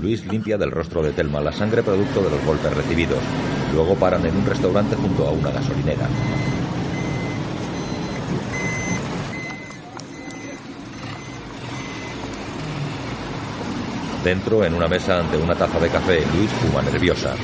Luis 0.00 0.26
limpia 0.26 0.58
del 0.58 0.70
rostro 0.70 1.02
de 1.02 1.12
Telma 1.12 1.40
la 1.40 1.52
sangre 1.52 1.82
producto 1.82 2.22
de 2.22 2.30
los 2.30 2.44
golpes 2.44 2.74
recibidos. 2.74 3.20
Luego 3.72 3.94
paran 3.94 4.26
en 4.26 4.36
un 4.36 4.44
restaurante 4.44 4.94
junto 4.96 5.26
a 5.26 5.30
una 5.30 5.50
gasolinera. 5.50 6.08
Dentro, 14.24 14.64
en 14.64 14.74
una 14.74 14.86
mesa 14.86 15.18
ante 15.18 15.36
una 15.36 15.54
taza 15.56 15.80
de 15.80 15.88
café, 15.88 16.24
Luis 16.34 16.50
fuma 16.52 16.80
nerviosa. 16.80 17.34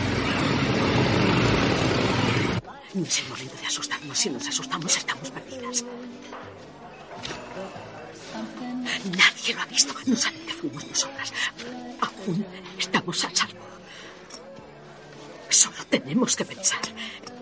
No 2.95 3.05
es 3.05 3.19
el 3.19 3.29
momento 3.29 3.57
de 3.61 3.67
asustarnos. 3.67 4.17
Si 4.17 4.31
nos 4.31 4.47
asustamos, 4.47 4.97
estamos 4.97 5.31
perdidas. 5.31 5.85
Nadie 9.17 9.55
lo 9.55 9.61
ha 9.61 9.67
visto. 9.67 9.93
No 10.07 10.17
saben 10.17 10.41
que 10.47 10.53
fuimos 10.53 10.87
nosotras. 10.87 11.33
Aún 12.01 12.47
estamos 12.79 13.25
a 13.25 13.35
salvo. 13.35 13.59
Solo 15.49 15.85
tenemos 15.91 16.37
que 16.37 16.45
pensar 16.45 16.81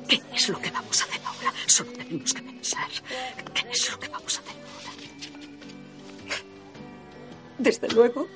qué 0.09 0.23
es 0.35 0.49
lo 0.49 0.59
que 0.59 0.71
vamos 0.71 1.01
a 1.03 1.05
hacer 1.05 1.21
ahora. 1.25 1.53
Solo 1.67 1.93
tenemos 1.93 2.33
que 2.33 2.43
pensar 2.43 2.89
qué 3.53 3.67
es 3.71 3.91
lo 3.91 3.99
que 3.99 4.09
vamos 4.09 4.39
a 4.39 4.41
hacer 4.41 4.55
ahora. 4.55 4.93
Desde 7.59 7.89
luego, 7.89 8.29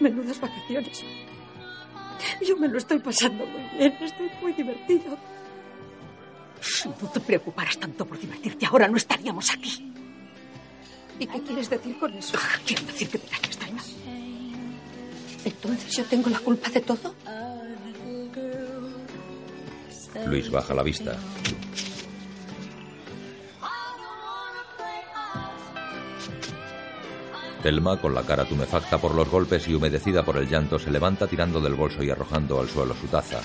menudas 0.00 0.40
vacaciones. 0.40 1.04
Yo 2.46 2.56
me 2.56 2.68
lo 2.68 2.78
estoy 2.78 2.98
pasando 2.98 3.44
muy 3.46 3.62
bien, 3.76 3.92
estoy 4.00 4.30
muy 4.40 4.52
divertido. 4.52 5.16
Si 6.60 6.88
no 6.88 7.10
te 7.12 7.20
preocuparas 7.20 7.76
tanto 7.78 8.06
por 8.06 8.18
divertirte, 8.18 8.66
ahora 8.66 8.88
no 8.88 8.96
estaríamos 8.96 9.50
aquí. 9.52 9.92
¿Y 11.18 11.26
qué 11.26 11.40
quieres 11.42 11.70
decir 11.70 11.98
con 11.98 12.12
eso? 12.14 12.36
Ah, 12.40 12.58
quiero 12.66 12.84
decir 12.86 13.08
que 13.08 13.18
te 13.18 13.28
calles, 13.28 13.58
Thelma. 13.58 13.82
¿Entonces 15.44 15.96
yo 15.96 16.04
tengo 16.04 16.30
la 16.30 16.38
culpa 16.38 16.70
de 16.70 16.80
todo? 16.80 17.14
Luis 20.26 20.50
baja 20.50 20.74
la 20.74 20.82
vista. 20.82 21.16
Telma, 27.64 27.98
con 27.98 28.12
la 28.12 28.22
cara 28.22 28.44
tumefacta 28.44 28.98
por 28.98 29.14
los 29.14 29.26
golpes 29.26 29.66
y 29.68 29.74
humedecida 29.74 30.22
por 30.22 30.36
el 30.36 30.46
llanto, 30.46 30.78
se 30.78 30.90
levanta 30.90 31.26
tirando 31.26 31.62
del 31.62 31.72
bolso 31.72 32.02
y 32.02 32.10
arrojando 32.10 32.60
al 32.60 32.68
suelo 32.68 32.94
su 32.94 33.06
taza. 33.06 33.40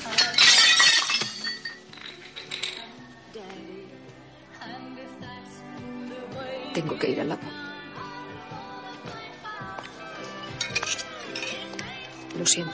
Tengo 6.73 6.99
que 6.99 7.11
ir 7.11 7.21
al 7.21 7.29
lavabo. 7.29 7.47
Lo 12.37 12.45
siento. 12.45 12.73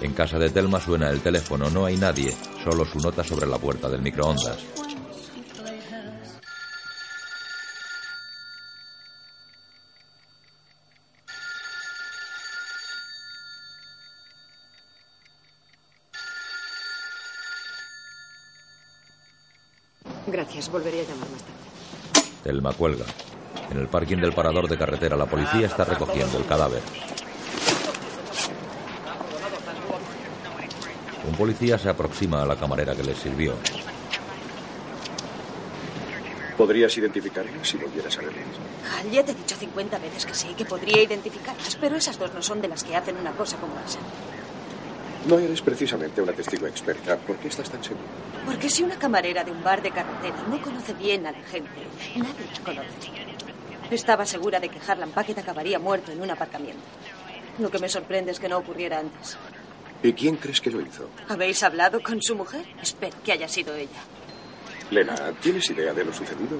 En 0.00 0.14
casa 0.14 0.38
de 0.38 0.48
Telma 0.48 0.80
suena 0.80 1.10
el 1.10 1.20
teléfono, 1.20 1.68
no 1.68 1.84
hay 1.84 1.98
nadie, 1.98 2.34
solo 2.64 2.86
su 2.86 3.00
nota 3.00 3.22
sobre 3.22 3.46
la 3.46 3.58
puerta 3.58 3.90
del 3.90 4.00
microondas. 4.00 4.89
Volveré 20.70 21.00
a 21.00 21.02
llamar 21.02 21.28
más 21.30 21.42
tarde. 21.42 22.30
Telma 22.44 22.72
cuelga. 22.72 23.04
En 23.70 23.78
el 23.78 23.88
parking 23.88 24.18
del 24.18 24.32
parador 24.32 24.68
de 24.68 24.78
carretera, 24.78 25.16
la 25.16 25.26
policía 25.26 25.66
está 25.66 25.84
recogiendo 25.84 26.38
el 26.38 26.46
cadáver. 26.46 26.82
Un 31.28 31.34
policía 31.36 31.78
se 31.78 31.88
aproxima 31.88 32.42
a 32.42 32.46
la 32.46 32.56
camarera 32.56 32.94
que 32.94 33.02
les 33.02 33.18
sirvió. 33.18 33.54
¿Podrías 36.56 36.96
identificarlas 36.98 37.66
si 37.66 37.78
volvieras 37.78 38.18
a 38.18 38.20
verlas? 38.20 38.44
Hal, 38.92 39.10
ya 39.10 39.24
te 39.24 39.32
he 39.32 39.34
dicho 39.34 39.56
50 39.56 39.98
veces 39.98 40.26
que 40.26 40.34
sí, 40.34 40.48
que 40.56 40.64
podría 40.64 41.02
identificarlas, 41.02 41.76
pero 41.76 41.96
esas 41.96 42.18
dos 42.18 42.34
no 42.34 42.42
son 42.42 42.60
de 42.60 42.68
las 42.68 42.84
que 42.84 42.96
hacen 42.96 43.16
una 43.16 43.32
cosa 43.32 43.56
como 43.56 43.74
esa. 43.86 43.98
No 45.26 45.38
eres 45.38 45.60
precisamente 45.60 46.22
una 46.22 46.32
testigo 46.32 46.66
experta. 46.66 47.16
¿Por 47.16 47.36
qué 47.36 47.48
estás 47.48 47.68
tan 47.70 47.82
seguro? 47.84 48.06
Porque 48.46 48.70
si 48.70 48.82
una 48.82 48.98
camarera 48.98 49.44
de 49.44 49.50
un 49.50 49.62
bar 49.62 49.82
de 49.82 49.90
carretera 49.90 50.36
no 50.48 50.60
conoce 50.62 50.94
bien 50.94 51.26
a 51.26 51.32
la 51.32 51.42
gente, 51.42 51.70
nadie 52.16 52.46
la 52.52 52.64
conoce. 52.64 52.88
Estaba 53.90 54.24
segura 54.24 54.60
de 54.60 54.68
que 54.68 54.78
Harlan 54.86 55.10
Packet 55.10 55.38
acabaría 55.38 55.78
muerto 55.78 56.10
en 56.12 56.22
un 56.22 56.30
aparcamiento. 56.30 56.80
Lo 57.58 57.70
que 57.70 57.78
me 57.78 57.88
sorprende 57.88 58.30
es 58.30 58.40
que 58.40 58.48
no 58.48 58.58
ocurriera 58.58 59.00
antes. 59.00 59.36
¿Y 60.02 60.12
quién 60.14 60.36
crees 60.36 60.60
que 60.60 60.70
lo 60.70 60.80
hizo? 60.80 61.10
¿Habéis 61.28 61.62
hablado 61.62 62.02
con 62.02 62.22
su 62.22 62.34
mujer? 62.34 62.64
Espero 62.80 63.16
que 63.22 63.32
haya 63.32 63.48
sido 63.48 63.74
ella. 63.74 64.00
Lena, 64.90 65.14
¿tienes 65.40 65.68
idea 65.70 65.92
de 65.92 66.04
lo 66.04 66.12
sucedido? 66.14 66.56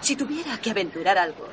Si 0.00 0.16
tuviera 0.16 0.56
que 0.58 0.70
aventurar 0.70 1.18
algo, 1.18 1.48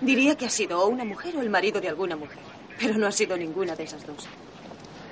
diría 0.00 0.36
que 0.36 0.46
ha 0.46 0.50
sido 0.50 0.80
o 0.80 0.88
una 0.88 1.04
mujer 1.04 1.36
o 1.36 1.42
el 1.42 1.50
marido 1.50 1.80
de 1.80 1.88
alguna 1.88 2.16
mujer. 2.16 2.38
Pero 2.78 2.96
no 2.96 3.06
ha 3.06 3.12
sido 3.12 3.36
ninguna 3.36 3.76
de 3.76 3.84
esas 3.84 4.06
dos. 4.06 4.26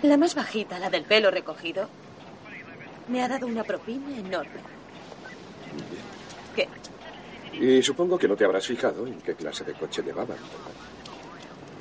La 0.03 0.17
más 0.17 0.35
bajita, 0.35 0.79
la 0.79 0.91
del 0.91 1.05
pelo 1.05 1.31
recogido, 1.31 1.89
me 3.09 3.23
ha 3.23 3.29
dado 3.29 3.47
una 3.47 3.65
propina 3.65 4.17
enorme. 4.17 4.61
¿Qué? 6.55 6.69
Y 7.53 7.83
supongo 7.83 8.19
que 8.19 8.29
no 8.29 8.37
te 8.37 8.45
habrás 8.45 8.67
fijado 8.67 9.07
en 9.07 9.21
qué 9.21 9.35
clase 9.35 9.65
de 9.65 9.75
coche 9.75 10.03
llevaban. 10.03 10.37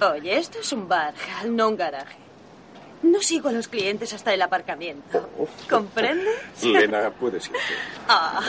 Oye, 0.02 0.38
esto 0.38 0.60
es 0.60 0.72
un 0.72 0.88
bar, 0.88 1.14
no 1.48 1.70
un 1.70 1.78
garaje. 1.78 2.18
No 3.04 3.22
sigo 3.22 3.50
a 3.50 3.52
los 3.52 3.68
clientes 3.68 4.14
hasta 4.14 4.34
el 4.34 4.42
aparcamiento. 4.42 5.30
¿Comprendes? 5.70 6.64
Lena, 6.64 7.12
puedes 7.20 7.46
irte. 7.48 7.60
Ah, 8.08 8.42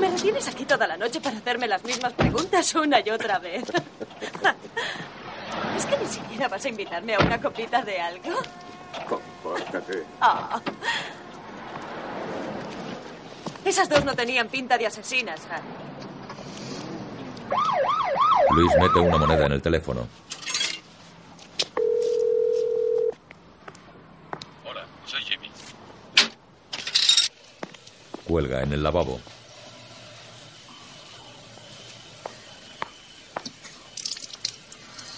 ¿me 0.00 0.10
retienes 0.10 0.48
aquí 0.48 0.64
toda 0.64 0.86
la 0.86 0.96
noche 0.96 1.20
para 1.20 1.36
hacerme 1.36 1.68
las 1.68 1.84
mismas 1.84 2.12
preguntas 2.12 2.74
una 2.74 3.00
y 3.00 3.10
otra 3.10 3.38
vez? 3.38 3.64
¿Es 5.76 5.86
que 5.86 5.98
ni 5.98 6.06
siquiera 6.06 6.48
vas 6.48 6.64
a 6.64 6.68
invitarme 6.68 7.16
a 7.16 7.18
una 7.18 7.40
copita 7.40 7.82
de 7.82 8.00
algo? 8.00 8.30
Compórtate. 9.08 10.04
Ah. 10.20 10.60
Esas 13.64 13.88
dos 13.88 14.04
no 14.04 14.14
tenían 14.14 14.48
pinta 14.48 14.78
de 14.78 14.86
asesinas, 14.86 15.40
Hal. 15.50 15.62
Luis 18.50 18.72
mete 18.80 18.98
una 18.98 19.18
moneda 19.18 19.46
en 19.46 19.52
el 19.52 19.62
teléfono. 19.62 20.08
Hola, 24.64 24.84
soy 25.06 25.22
Jimmy. 25.22 25.50
Cuelga 28.24 28.62
en 28.62 28.72
el 28.72 28.82
lavabo. 28.82 29.20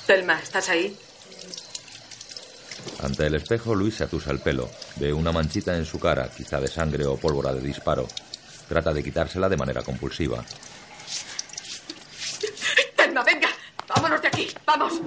Telma, 0.07 0.41
¿estás 0.41 0.69
ahí? 0.69 0.99
Ante 3.03 3.27
el 3.27 3.35
espejo, 3.35 3.75
Luis 3.75 3.95
se 3.95 4.05
atusa 4.05 4.31
el 4.31 4.41
pelo. 4.41 4.69
Ve 4.97 5.13
una 5.13 5.33
manchita 5.33 5.77
en 5.77 5.87
su 5.87 5.99
cara, 5.99 6.31
quizá 6.31 6.61
de 6.61 6.69
sangre 6.69 7.07
o 7.07 7.17
pólvora 7.17 7.53
de 7.53 7.61
disparo. 7.61 8.07
Trata 8.69 8.93
de 8.93 9.03
quitársela 9.03 9.49
de 9.49 9.57
manera 9.57 9.83
compulsiva. 9.83 10.45
Telma, 12.97 13.23
venga, 13.25 13.49
vámonos 13.89 14.21
de 14.21 14.29
aquí, 14.29 14.49
vamos. 14.67 15.01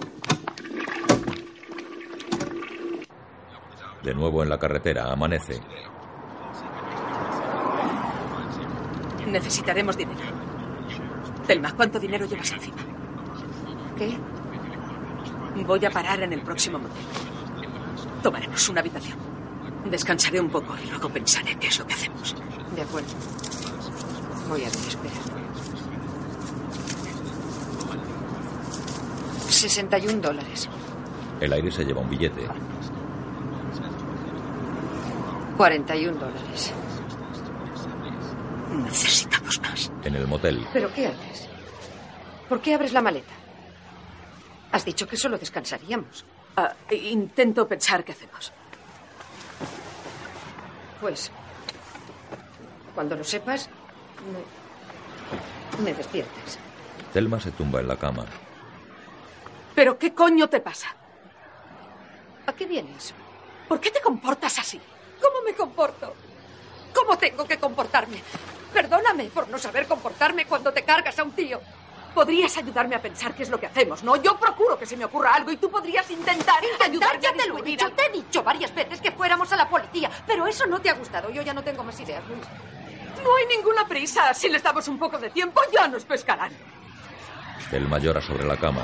De 4.02 4.14
nuevo 4.14 4.44
en 4.44 4.50
la 4.50 4.58
carretera, 4.58 5.12
amanece. 5.12 5.62
Necesitaremos 9.28 9.96
dinero. 9.96 10.20
Telma, 11.46 11.72
¿cuánto 11.74 12.00
dinero 12.00 12.26
llevas 12.26 12.52
encima? 12.52 12.78
¿Qué? 13.98 14.18
Voy 15.64 15.86
a 15.86 15.92
parar 15.92 16.22
en 16.24 16.34
el 16.34 16.42
próximo 16.42 16.80
motel. 16.80 17.33
Tomaremos 18.24 18.70
una 18.70 18.80
habitación. 18.80 19.18
Descansaré 19.92 20.40
un 20.40 20.50
poco 20.50 20.76
y 20.82 20.90
luego 20.90 21.10
pensaré 21.10 21.58
qué 21.58 21.68
es 21.68 21.78
lo 21.78 21.86
que 21.86 21.94
hacemos. 21.94 22.34
De 22.74 22.82
acuerdo. 22.82 23.10
Voy 24.48 24.62
a 24.62 24.70
ver, 24.70 24.76
espera. 24.76 25.14
61 29.50 30.22
dólares. 30.22 30.70
El 31.42 31.52
aire 31.52 31.70
se 31.70 31.84
lleva 31.84 32.00
un 32.00 32.10
billete. 32.10 32.48
41 35.58 36.18
dólares. 36.18 36.74
Necesitamos 38.86 39.62
más. 39.62 39.92
En 40.04 40.16
el 40.16 40.28
motel, 40.28 40.66
¿Pero 40.72 40.92
qué 40.94 41.08
haces? 41.08 41.50
¿Por 42.48 42.62
qué 42.62 42.74
abres 42.74 42.94
la 42.94 43.02
maleta? 43.02 43.34
Has 44.72 44.86
dicho 44.86 45.08
que 45.08 45.18
solo 45.18 45.38
descansaríamos. 45.38 46.26
Ah, 46.56 46.74
intento 46.92 47.68
pensar 47.68 48.04
qué 48.04 48.12
hacemos. 48.12 48.52
Pues, 51.02 51.32
cuando 52.94 53.16
lo 53.16 53.24
sepas, 53.24 53.70
me, 55.78 55.84
me 55.84 55.94
despiertas. 55.94 56.60
Telma 57.12 57.40
se 57.40 57.52
tumba 57.52 57.80
en 57.80 57.88
la 57.88 57.98
cama. 57.98 58.26
¿Pero 59.76 59.98
qué 59.98 60.14
coño 60.14 60.48
te 60.48 60.60
pasa? 60.60 60.96
¿A 62.46 62.54
qué 62.54 62.66
vienes? 62.66 63.14
¿Por 63.68 63.80
qué 63.80 63.90
te 63.90 64.02
comportas 64.02 64.60
así? 64.60 64.80
¿Cómo 65.22 65.42
me 65.44 65.54
comporto? 65.56 66.14
¿Cómo 66.94 67.18
tengo 67.18 67.46
que 67.46 67.58
comportarme? 67.58 68.22
Perdóname 68.72 69.26
por 69.26 69.48
no 69.50 69.58
saber 69.58 69.88
comportarme 69.88 70.46
cuando 70.46 70.72
te 70.72 70.84
cargas 70.84 71.18
a 71.18 71.24
un 71.24 71.32
tío. 71.32 71.60
Podrías 72.14 72.56
ayudarme 72.58 72.96
a 72.96 73.02
pensar 73.02 73.34
qué 73.34 73.44
es 73.44 73.50
lo 73.50 73.60
que 73.60 73.66
hacemos, 73.66 74.04
¿no? 74.04 74.16
Yo 74.18 74.38
procuro 74.38 74.78
que 74.78 74.86
se 74.86 74.96
me 74.96 75.06
ocurra 75.06 75.34
algo 75.34 75.52
y 75.52 75.58
tú 75.58 75.70
podrías 75.70 76.10
intentar, 76.12 76.64
Intentar, 76.64 76.90
ayudarme 76.90 77.22
ya 77.22 77.30
a 77.30 77.34
te 77.34 77.48
lo 77.48 77.58
he 77.58 77.62
dicho, 77.64 77.86
algo. 77.86 77.96
te 77.98 78.06
he 78.06 78.12
dicho 78.12 78.44
varias 78.44 78.74
veces 78.76 79.02
que 79.02 79.12
fuéramos 79.12 79.52
a 79.52 79.56
la 79.56 79.68
policía, 79.68 80.10
pero 80.28 80.46
eso 80.46 80.68
no 80.68 80.80
te 80.80 80.90
ha 80.90 80.94
gustado. 80.94 81.30
Yo 81.32 81.42
ya 81.42 81.54
no 81.54 81.64
tengo 81.64 81.84
más 81.84 82.00
ideas, 82.00 82.24
Luis. 82.28 82.42
No 83.24 83.36
hay 83.36 83.46
ninguna 83.58 83.88
prisa. 83.88 84.34
Si 84.34 84.48
les 84.50 84.62
damos 84.62 84.88
un 84.88 85.00
poco 85.00 85.18
de 85.18 85.30
tiempo, 85.32 85.62
ya 85.72 85.88
nos 85.88 86.04
pescarán. 86.06 86.52
Telma 87.72 87.98
llora 87.98 88.22
sobre 88.22 88.46
la 88.46 88.58
cama. 88.58 88.84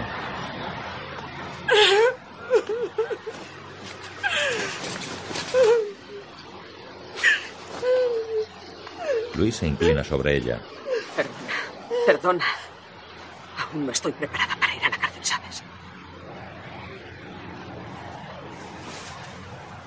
Luis 9.36 9.56
se 9.56 9.68
inclina 9.68 10.04
sobre 10.04 10.38
ella. 10.38 10.60
Perdona, 11.16 12.06
perdona. 12.06 12.46
Aún 13.72 13.86
no 13.86 13.92
estoy 13.92 14.12
preparada 14.12 14.56
para 14.58 14.76
ir 14.76 14.84
a 14.86 14.90
la 14.90 14.98
cárcel, 14.98 15.24
¿sabes? 15.26 15.64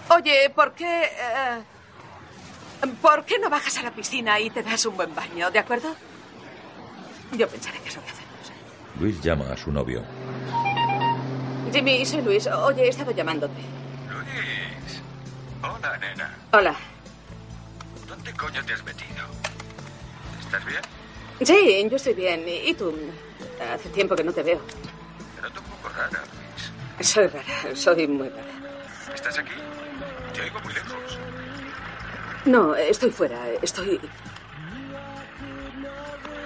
Oye, 0.09 0.51
¿por 0.51 0.73
qué... 0.73 1.05
eh, 1.05 1.63
¿Por 3.01 3.25
qué 3.25 3.39
no 3.39 3.49
bajas 3.49 3.79
a 3.79 3.83
la 3.83 3.93
piscina 3.93 4.41
y 4.41 4.51
te 4.51 4.63
das 4.63 4.85
un 4.87 4.97
buen 4.97 5.15
baño, 5.15 5.51
de 5.51 5.59
acuerdo? 5.59 5.95
Yo 7.33 7.49
pensaré 7.49 7.79
que 7.81 7.89
es 7.89 7.97
lo 7.97 8.03
que 8.03 8.11
hacemos. 8.11 8.53
Luis 9.01 9.21
llama 9.23 9.47
a 9.53 9.57
su 9.57 9.71
novio. 9.73 10.03
Jimmy, 11.73 12.05
soy 12.05 12.23
Luis. 12.23 12.47
Oye, 12.49 12.85
he 12.85 12.89
estado 12.89 13.13
llamándote. 13.13 13.61
Luis. 14.11 15.01
Hola, 15.63 15.97
nena. 15.99 16.35
Hola. 16.53 16.75
¿Dónde 18.07 18.33
coño 18.35 18.63
te 18.65 18.73
has 18.75 18.85
metido? 18.85 19.27
¿Estás 20.41 20.65
bien? 20.67 20.81
Sí, 21.45 21.89
yo 21.89 21.97
estoy 21.97 22.15
bien. 22.15 22.45
¿Y 22.47 22.75
tú? 22.75 22.95
Hace 23.73 23.89
tiempo 23.91 24.15
que 24.15 24.25
no 24.25 24.33
te 24.33 24.43
veo. 24.43 24.61
Te 25.37 25.43
noto 25.43 25.61
un 25.61 25.67
poco 25.67 25.89
rara, 25.89 26.23
Luis. 26.99 27.09
Soy 27.09 27.27
rara, 27.27 27.77
soy 27.77 28.07
muy 28.07 28.29
rara. 28.29 28.45
¿Estás 29.15 29.39
aquí? 29.39 29.53
Te 30.35 30.43
oigo 30.43 30.61
muy 30.61 30.75
lejos. 30.75 31.19
No, 32.45 32.75
estoy 32.75 33.11
fuera. 33.11 33.49
Estoy. 33.61 34.01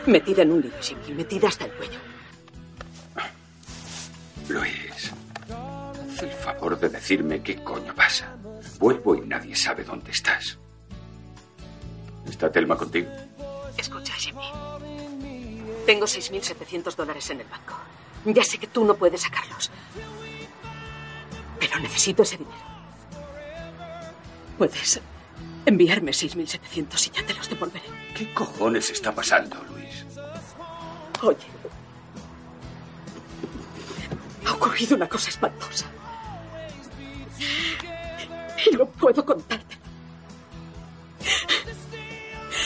Metida 0.06 0.42
en 0.42 0.52
un 0.52 0.60
lío, 0.62 0.72
Jimmy. 0.80 1.14
Metida 1.14 1.48
hasta 1.48 1.64
el 1.64 1.72
cuello. 1.72 1.98
Luis, 4.48 5.12
haz 5.50 6.22
el 6.22 6.30
favor 6.30 6.78
de 6.78 6.88
decirme 6.88 7.42
qué 7.42 7.56
coño 7.64 7.92
pasa. 7.94 8.36
Vuelvo 8.78 9.16
y 9.16 9.20
nadie 9.22 9.56
sabe 9.56 9.82
dónde 9.82 10.12
estás. 10.12 10.58
¿Está 12.28 12.50
Telma 12.52 12.76
contigo? 12.76 13.10
Escucha, 13.76 14.12
Jimmy. 14.14 14.48
Tengo 15.86 16.06
6.700 16.06 16.96
dólares 16.96 17.30
en 17.30 17.40
el 17.40 17.46
banco. 17.46 17.78
Ya 18.24 18.42
sé 18.42 18.58
que 18.58 18.66
tú 18.66 18.84
no 18.84 18.96
puedes 18.96 19.22
sacarlos. 19.22 19.70
Pero 21.60 21.78
necesito 21.78 22.24
ese 22.24 22.38
dinero. 22.38 22.56
Puedes 24.58 25.00
enviarme 25.64 26.10
6.700 26.10 27.06
y 27.06 27.10
ya 27.10 27.24
te 27.24 27.34
los 27.34 27.48
devolveré. 27.48 27.86
¿Qué 28.16 28.34
cojones 28.34 28.90
está 28.90 29.14
pasando, 29.14 29.62
Luis? 29.70 30.04
Oye. 31.22 31.46
Ha 34.44 34.52
ocurrido 34.52 34.96
una 34.96 35.08
cosa 35.08 35.30
espantosa. 35.30 35.86
Y 38.66 38.76
no 38.76 38.86
puedo 38.86 39.24
contarte. 39.24 39.76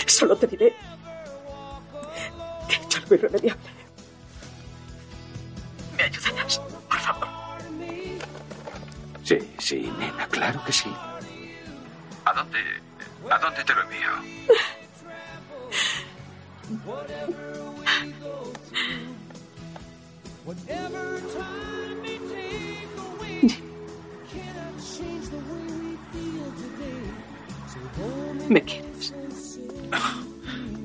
Solo 0.06 0.37
te 0.37 0.46
diré 0.46 0.74
algo 3.11 3.14
irremediable. 3.14 3.70
¿Me 5.96 6.03
ayudarás, 6.05 6.59
por 6.88 6.99
favor? 6.99 7.29
Sí, 9.25 9.38
sí, 9.59 9.92
nena, 9.99 10.27
claro 10.29 10.62
que 10.64 10.73
sí. 10.73 10.92
¿A 12.25 12.33
dónde, 12.33 12.59
a 13.31 13.38
dónde 13.38 13.64
te 13.64 13.75
lo 13.75 13.83
envío? 13.83 14.11
¿Me 28.49 28.62
quieres? 28.62 29.14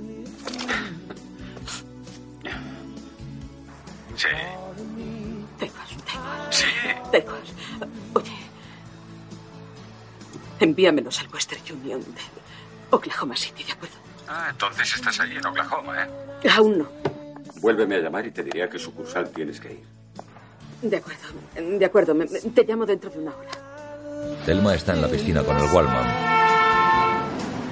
Envíamelos 10.60 11.20
al 11.20 11.28
Western 11.34 11.62
Union 11.82 12.00
de 12.02 12.22
Oklahoma 12.92 13.36
City, 13.36 13.64
¿de 13.64 13.72
acuerdo? 13.74 13.96
Ah, 14.28 14.48
entonces 14.52 14.94
estás 14.96 15.20
allí 15.20 15.36
en 15.38 15.46
Oklahoma, 15.46 16.04
¿eh? 16.04 16.50
Aún 16.56 16.78
no. 16.80 16.88
Vuélveme 17.62 17.96
a 17.96 18.00
llamar 18.00 18.26
y 18.26 18.32
te 18.32 18.44
diré 18.44 18.64
a 18.64 18.70
qué 18.70 18.80
sucursal 18.80 19.30
tienes 19.30 19.60
que 19.60 19.74
ir. 19.74 19.84
De 20.82 20.98
acuerdo. 20.98 21.22
De 21.80 21.86
acuerdo. 21.86 22.14
me- 22.16 22.26
me- 22.26 22.40
te 22.40 22.64
llamo 22.64 22.86
dentro 22.86 23.10
de 23.10 23.20
una 23.20 23.36
hora. 23.36 23.50
Telma 24.46 24.74
está 24.76 24.94
en 24.94 25.02
la 25.02 25.08
piscina 25.08 25.44
con 25.44 25.58
el 25.58 25.64
Wallman. 25.72 26.06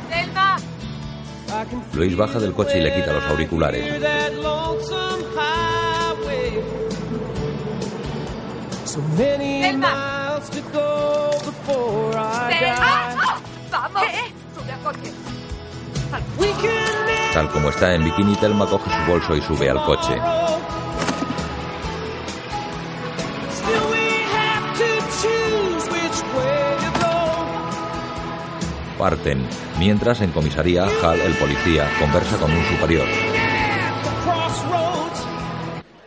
¡Selma! 0.09 0.57
Luis 1.93 2.15
baja 2.17 2.39
del 2.39 2.53
coche 2.53 2.79
y 2.79 2.81
le 2.81 2.93
quita 2.93 3.13
los 3.13 3.23
auriculares. 3.25 3.83
¡Selma! 12.63 13.39
¡Selma! 13.69 13.89
¡Vamos! 13.93 14.03
¡Sube 14.55 14.71
al 14.71 14.79
coche! 14.81 15.11
Tal 17.33 17.49
como 17.49 17.69
está 17.69 17.93
en 17.95 18.03
bikini, 18.03 18.35
Telma 18.35 18.67
coge 18.67 18.89
su 18.89 19.11
bolso 19.11 19.35
y 19.35 19.41
sube 19.41 19.69
al 19.69 19.83
coche. 19.83 20.19
Parten. 28.97 29.45
Mientras, 29.79 30.21
en 30.21 30.31
comisaría, 30.31 30.85
Hal, 30.85 31.19
el 31.19 31.33
policía, 31.33 31.89
conversa 31.99 32.37
con 32.37 32.51
un 32.51 32.63
superior. 32.63 33.07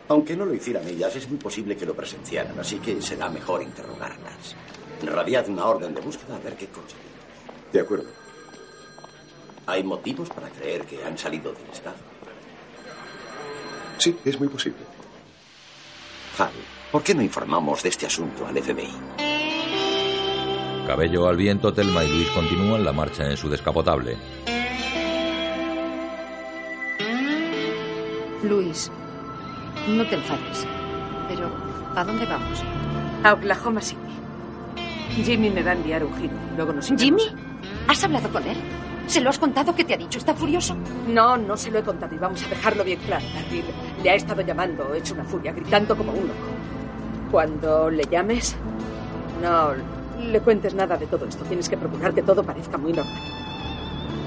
Aunque 0.07 0.35
no 0.35 0.45
lo 0.45 0.53
hicieran 0.53 0.87
ellas, 0.87 1.15
es 1.15 1.29
muy 1.29 1.37
posible 1.37 1.75
que 1.75 1.85
lo 1.85 1.93
presenciaran, 1.93 2.57
así 2.59 2.79
que 2.79 3.01
será 3.01 3.29
mejor 3.29 3.61
interrogarlas. 3.61 4.55
Radiad 5.01 5.47
una 5.49 5.65
orden 5.65 5.93
de 5.93 6.01
búsqueda 6.01 6.35
a 6.35 6.39
ver 6.39 6.55
qué 6.55 6.67
consiguen. 6.67 7.05
De 7.71 7.79
acuerdo. 7.79 8.07
Hay 9.65 9.83
motivos 9.83 10.29
para 10.29 10.49
creer 10.49 10.85
que 10.85 11.03
han 11.03 11.17
salido 11.17 11.51
del 11.51 11.69
estado. 11.71 11.97
Sí, 13.97 14.17
es 14.23 14.39
muy 14.39 14.47
posible. 14.47 14.79
Hal, 16.37 16.51
¿por 16.91 17.03
qué 17.03 17.13
no 17.13 17.21
informamos 17.21 17.83
de 17.83 17.89
este 17.89 18.05
asunto 18.05 18.45
al 18.45 18.57
FBI? 18.61 18.93
Cabello 20.87 21.27
al 21.27 21.35
viento, 21.35 21.73
Telma 21.73 22.03
y 22.03 22.09
Luis 22.09 22.29
continúan 22.29 22.85
la 22.85 22.93
marcha 22.93 23.29
en 23.29 23.35
su 23.35 23.49
descapotable. 23.49 24.17
Luis, 28.43 28.89
no 29.89 30.07
te 30.07 30.15
enfades. 30.15 30.65
Pero, 31.27 31.51
¿a 31.95 32.03
dónde 32.05 32.25
vamos? 32.25 32.63
A 33.23 33.33
Oklahoma 33.33 33.81
City. 33.81 33.99
Jimmy 35.15 35.49
me 35.49 35.63
va 35.63 35.71
a 35.71 35.73
enviar 35.73 36.03
un 36.03 36.15
giro. 36.17 36.33
Luego 36.55 36.73
nos 36.73 36.87
iremos. 36.87 37.03
¿Jimmy? 37.03 37.23
¿Has 37.87 38.03
hablado 38.03 38.29
con 38.29 38.43
él? 38.43 38.57
¿Se 39.07 39.21
lo 39.21 39.29
has 39.29 39.39
contado 39.39 39.73
que 39.73 39.85
te 39.85 39.93
ha 39.93 39.97
dicho? 39.97 40.19
¿Está 40.19 40.33
furioso? 40.33 40.75
No, 41.07 41.37
no 41.37 41.55
se 41.55 41.71
lo 41.71 41.79
he 41.79 41.83
contado 41.83 42.13
y 42.13 42.17
vamos 42.17 42.43
a 42.43 42.49
dejarlo 42.49 42.83
bien 42.83 42.99
claro. 42.99 43.25
Darryl 43.33 43.63
le 44.03 44.09
ha 44.09 44.15
estado 44.15 44.41
llamando, 44.41 44.93
hecho 44.93 45.13
una 45.13 45.23
furia, 45.23 45.53
gritando 45.53 45.95
como 45.95 46.11
un 46.11 46.27
loco. 46.27 46.33
Cuando 47.31 47.89
le 47.89 48.03
llames, 48.03 48.55
no 49.41 49.71
le 50.21 50.39
cuentes 50.41 50.73
nada 50.73 50.97
de 50.97 51.07
todo 51.07 51.25
esto. 51.25 51.45
Tienes 51.45 51.69
que 51.69 51.77
procurar 51.77 52.13
que 52.13 52.21
todo 52.21 52.43
parezca 52.43 52.77
muy 52.77 52.91
normal. 52.91 53.21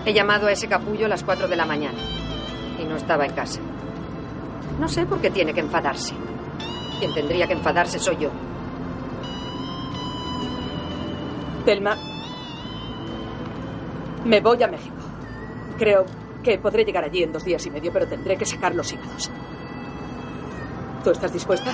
He 0.06 0.14
llamado 0.14 0.46
a 0.46 0.52
ese 0.52 0.66
capullo 0.66 1.06
a 1.06 1.08
las 1.08 1.24
4 1.24 1.46
de 1.46 1.56
la 1.56 1.66
mañana 1.66 1.98
y 2.80 2.84
no 2.84 2.96
estaba 2.96 3.26
en 3.26 3.32
casa. 3.32 3.60
No 4.78 4.88
sé 4.88 5.04
por 5.04 5.20
qué 5.20 5.30
tiene 5.30 5.52
que 5.52 5.60
enfadarse. 5.60 6.14
Quien 6.98 7.12
tendría 7.12 7.46
que 7.46 7.52
enfadarse 7.52 7.98
soy 7.98 8.16
yo. 8.18 8.30
Telma, 11.64 11.96
me 14.24 14.40
voy 14.40 14.62
a 14.62 14.68
México. 14.68 14.96
Creo 15.78 16.04
que 16.42 16.58
podré 16.58 16.84
llegar 16.84 17.04
allí 17.04 17.22
en 17.22 17.32
dos 17.32 17.44
días 17.44 17.64
y 17.66 17.70
medio, 17.70 17.92
pero 17.92 18.06
tendré 18.06 18.36
que 18.36 18.46
sacar 18.46 18.74
los 18.74 18.92
hígados. 18.92 19.30
¿Tú 21.04 21.10
estás 21.10 21.32
dispuesta? 21.32 21.72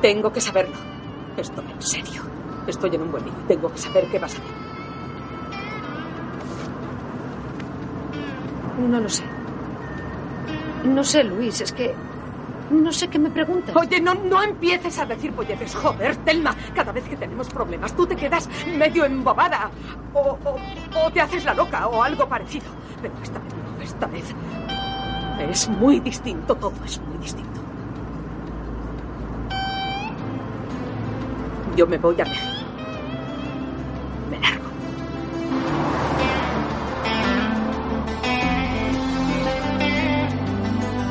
Tengo 0.00 0.32
que 0.32 0.40
saberlo. 0.40 0.76
Estoy 1.36 1.64
en 1.70 1.82
serio. 1.82 2.22
Estoy 2.66 2.94
en 2.94 3.02
un 3.02 3.10
buen 3.10 3.24
lío. 3.24 3.34
Tengo 3.46 3.72
que 3.72 3.78
saber 3.78 4.06
qué 4.10 4.18
vas 4.18 4.34
a 4.34 4.38
hacer. 4.38 4.54
No 8.88 9.00
lo 9.00 9.08
sé. 9.08 9.24
No 10.84 11.02
sé, 11.02 11.24
Luis, 11.24 11.60
es 11.60 11.72
que... 11.72 11.94
No 12.70 12.92
sé 12.92 13.08
qué 13.08 13.18
me 13.18 13.30
preguntas. 13.30 13.74
Oye, 13.74 14.00
no, 14.00 14.14
no 14.14 14.42
empieces 14.42 14.98
a 14.98 15.06
decir 15.06 15.32
polletes. 15.32 15.74
Joder, 15.74 16.16
Telma, 16.16 16.54
cada 16.74 16.92
vez 16.92 17.04
que 17.08 17.16
tenemos 17.16 17.48
problemas 17.48 17.94
tú 17.94 18.06
te 18.06 18.14
quedas 18.16 18.48
medio 18.76 19.04
embobada. 19.04 19.70
O, 20.14 20.38
o- 20.44 21.10
te 21.12 21.20
haces 21.20 21.44
la 21.44 21.54
loca 21.54 21.86
o 21.88 22.02
algo 22.02 22.28
parecido. 22.28 22.66
Pero 23.00 23.14
esta 23.22 23.38
vez 23.38 23.54
no, 23.54 23.82
esta 23.82 24.06
vez 24.06 24.34
es 25.50 25.68
muy 25.68 26.00
distinto, 26.00 26.54
todo 26.56 26.72
es 26.84 27.00
muy 27.00 27.16
distinto. 27.18 27.60
Yo 31.76 31.86
me 31.86 31.96
voy 31.96 32.20
a 32.20 32.24
México. 32.24 32.52
Me 34.30 34.38
largo. 34.40 34.64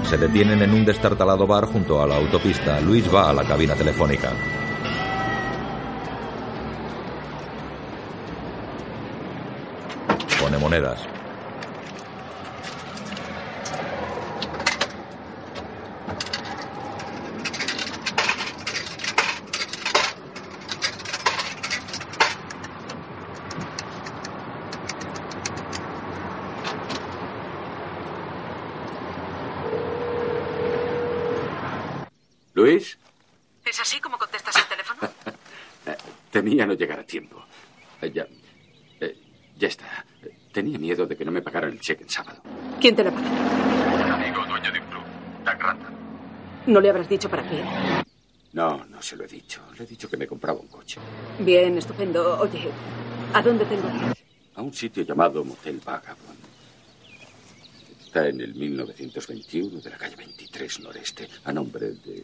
Se 0.09 0.17
detienen 0.17 0.61
en 0.61 0.73
un 0.73 0.85
destartalado 0.85 1.45
bar 1.45 1.65
junto 1.65 2.01
a 2.01 2.07
la 2.07 2.15
autopista. 2.15 2.79
Luis 2.79 3.13
va 3.13 3.29
a 3.29 3.33
la 3.33 3.43
cabina 3.43 3.75
telefónica. 3.75 4.31
pone 10.39 10.57
monedas. 10.57 11.17
Luis, 32.57 32.97
¿Es 33.65 33.76
así 33.87 34.01
como 34.01 34.17
contestas 34.17 34.53
el 34.57 34.65
teléfono? 34.65 34.99
temía 36.31 36.65
no 36.65 36.73
llegar 36.73 36.99
a 36.99 37.03
tiempo. 37.03 37.41
Eh, 38.01 38.11
Ya, 38.13 38.27
eh, 38.99 39.15
ya 39.57 39.67
está. 39.69 40.05
Tenía 40.51 40.77
miedo 40.77 41.05
de 41.05 41.15
que 41.15 41.23
no 41.23 41.31
me 41.31 41.41
pagaran 41.41 41.71
el 41.71 41.79
cheque 41.79 42.03
en 42.03 42.09
sábado. 42.09 42.41
¿Quién 42.81 42.95
te 42.95 43.03
lo 43.05 43.11
paga? 43.11 43.29
Un 43.29 44.11
amigo 44.11 44.45
dueño 44.45 44.71
de 44.73 44.79
un 44.79 44.85
club, 44.87 45.03
Doug 45.45 45.59
Randall. 45.61 45.93
¿No 46.65 46.81
le 46.81 46.89
habrás 46.89 47.07
dicho 47.07 47.29
para 47.29 47.47
qué? 47.49 47.63
No, 48.51 48.83
no 48.85 49.01
se 49.01 49.15
lo 49.15 49.23
he 49.23 49.27
dicho. 49.27 49.61
Le 49.77 49.85
he 49.85 49.87
dicho 49.87 50.09
que 50.09 50.17
me 50.17 50.27
compraba 50.27 50.59
un 50.59 50.67
coche. 50.67 50.99
Bien, 51.39 51.77
estupendo. 51.77 52.39
Oye, 52.41 52.69
¿a 53.33 53.41
dónde 53.41 53.65
tengo 53.65 53.87
que 53.89 54.05
ir? 54.07 54.13
A 54.55 54.61
un 54.61 54.73
sitio 54.73 55.03
llamado 55.03 55.45
Motel 55.45 55.79
Vagabond. 55.85 56.39
Está 58.05 58.27
en 58.27 58.41
el 58.41 58.53
1921 58.53 59.79
de 59.79 59.89
la 59.89 59.97
calle 59.97 60.15
23 60.17 60.79
noreste, 60.81 61.29
a 61.45 61.53
nombre 61.53 61.91
de 61.91 62.23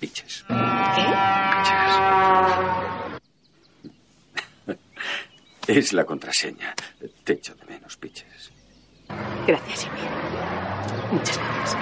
Piches. 0.00 0.44
Es 5.66 5.92
la 5.92 6.04
contraseña. 6.04 6.74
Te 7.22 7.34
echo 7.34 7.54
de 7.54 7.64
menos, 7.66 7.96
Piches. 7.96 8.50
Gracias, 9.46 9.84
Jimmy. 9.84 10.00
Muchas 11.12 11.38
gracias. 11.38 11.76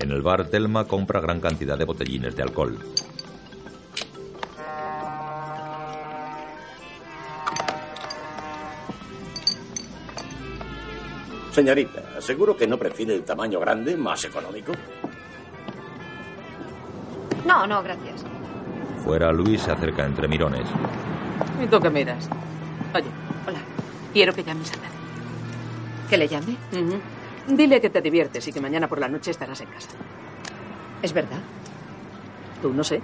En 0.00 0.10
el 0.10 0.22
bar, 0.22 0.48
Telma 0.48 0.88
compra 0.88 1.20
gran 1.20 1.40
cantidad 1.40 1.78
de 1.78 1.84
botellines 1.84 2.34
de 2.34 2.42
alcohol. 2.42 2.76
Señorita, 11.52 12.20
¿seguro 12.20 12.56
que 12.56 12.66
no 12.66 12.78
prefiere 12.78 13.14
el 13.14 13.22
tamaño 13.24 13.60
grande, 13.60 13.96
más 13.96 14.24
económico? 14.24 14.72
No, 17.44 17.66
no, 17.66 17.82
gracias. 17.82 18.24
Fuera, 19.04 19.32
Luis 19.32 19.62
se 19.62 19.72
acerca 19.72 20.04
entre 20.04 20.28
mirones. 20.28 20.66
¿Y 21.62 21.66
tú 21.66 21.80
qué 21.80 21.90
miras? 21.90 22.28
Oye, 22.94 23.06
hola. 23.46 23.58
Quiero 24.12 24.32
que 24.32 24.44
llames 24.44 24.72
a 24.72 24.76
Dani. 24.76 24.92
¿Que 26.08 26.16
le 26.16 26.28
llame? 26.28 26.56
Dile 27.46 27.80
que 27.80 27.90
te 27.90 28.00
diviertes 28.00 28.46
y 28.46 28.52
que 28.52 28.60
mañana 28.60 28.86
por 28.86 29.00
la 29.00 29.08
noche 29.08 29.30
estarás 29.30 29.60
en 29.60 29.68
casa. 29.68 29.90
¿Es 31.02 31.12
verdad? 31.12 31.40
Tú 32.60 32.72
no 32.72 32.84
sé. 32.84 33.00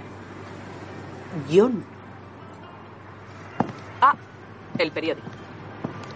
Yo 1.49 1.67
no. 1.69 1.81
Ah, 4.01 4.15
el 4.77 4.91
periódico. 4.91 5.27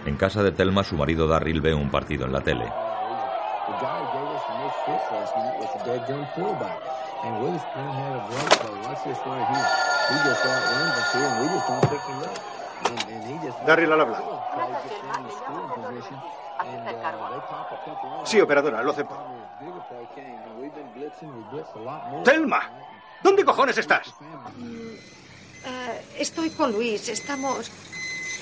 En 0.06 0.16
casa 0.16 0.42
de 0.42 0.52
Telma, 0.52 0.84
su 0.84 0.96
marido 0.96 1.26
Darryl 1.26 1.60
ve 1.60 1.74
un 1.74 1.90
partido 1.90 2.24
en 2.26 2.32
la 2.32 2.40
tele. 2.40 2.70
And 7.24 7.32
Witherspoon 7.42 7.88
had 7.88 8.12
a 8.16 8.22
great 8.28 8.50
play. 8.60 8.76
Watch 8.84 9.02
this 9.04 9.18
right 9.24 9.46
here. 9.52 9.68
He 10.10 10.16
just 10.28 10.44
outruns 10.44 10.94
us 11.00 11.08
here, 11.14 11.24
and 11.24 11.36
we 11.40 11.46
just 11.54 11.66
don't 11.68 11.84
pick 11.92 12.04
him 12.04 12.18
up. 12.20 12.36
And, 12.84 12.98
and 13.12 13.22
he 13.24 13.34
just... 13.46 13.58
Darryl 13.64 13.92
al 13.92 14.00
habla. 14.00 14.18
Tries 14.54 14.82
to 14.82 14.88
get 14.88 15.02
down 15.08 15.22
the 15.24 15.32
scoring 15.32 15.70
position, 15.72 16.16
and, 16.60 16.88
uh, 16.88 18.24
Sí, 18.24 18.40
operadora, 18.40 18.82
lo 18.82 18.90
acepto. 18.92 19.16
¡Telma! 22.24 22.60
¿Dónde 23.22 23.44
cojones 23.44 23.78
estás? 23.78 24.08
Eh, 25.64 26.04
estoy 26.18 26.50
con 26.50 26.72
Luis. 26.72 27.08
Estamos. 27.08 27.70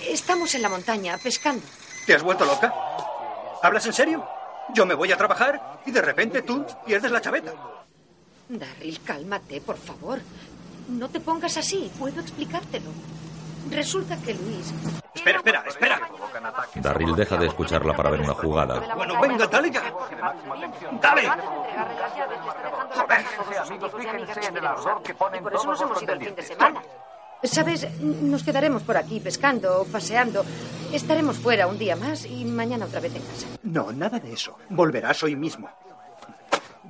Estamos 0.07 0.55
en 0.55 0.63
la 0.63 0.69
montaña, 0.69 1.17
pescando. 1.19 1.65
¿Te 2.07 2.15
has 2.15 2.23
vuelto 2.23 2.45
loca? 2.45 2.73
¿Hablas 3.63 3.87
en 3.87 3.93
serio? 3.93 4.27
Yo 4.75 4.85
me 4.87 4.95
voy 4.95 5.13
a 5.13 5.17
trabajar 5.17 5.81
y 5.87 5.93
de 5.93 6.03
repente 6.03 6.43
tú 6.43 6.67
pierdes 6.85 7.11
la 7.13 7.21
chaveta. 7.21 7.53
Darryl, 8.59 9.01
cálmate, 9.03 9.61
por 9.61 9.77
favor. 9.77 10.21
No 10.89 11.09
te 11.09 11.21
pongas 11.21 11.57
así. 11.57 11.91
Puedo 11.99 12.21
explicártelo. 12.21 12.91
Resulta 13.71 14.17
que 14.19 14.35
Luis. 14.35 14.73
Espera, 15.15 15.39
espera, 15.39 15.65
espera. 15.67 16.01
Darryl 16.77 17.15
deja 17.15 17.37
de 17.37 17.47
escucharla 17.47 17.95
para 17.95 18.11
ver 18.11 18.21
una 18.21 18.35
jugada. 18.35 18.95
Bueno, 18.95 19.21
venga, 19.21 19.47
dale 19.47 19.71
ya. 19.71 19.95
¡Dale! 21.01 21.29
Amigos, 23.67 23.93
fíjense 23.97 24.49
en 24.49 24.57
el 24.57 24.67
ardor 24.67 25.03
que 25.03 25.15
ponen 25.15 25.43
Por 25.43 25.55
eso 25.55 25.67
nos 25.67 25.81
hemos 25.81 26.03
ido 26.03 26.13
el 26.13 26.21
fin 26.21 26.35
de 26.35 26.43
semana. 26.43 26.83
¿Sabes? 27.45 28.01
Nos 28.01 28.43
quedaremos 28.45 28.83
por 28.83 28.97
aquí 28.97 29.21
pescando, 29.21 29.87
paseando. 29.91 30.45
Estaremos 30.93 31.39
fuera 31.39 31.67
un 31.67 31.79
día 31.79 31.97
más 31.97 32.27
y 32.27 32.45
mañana 32.45 32.85
otra 32.87 33.01
vez 33.01 33.15
en 33.15 33.23
casa. 33.23 33.47
No, 33.63 33.93
nada 33.93 34.19
de 34.19 34.33
eso. 34.33 34.59
Volverás 34.69 35.23
hoy 35.23 35.37
mismo. 35.37 35.69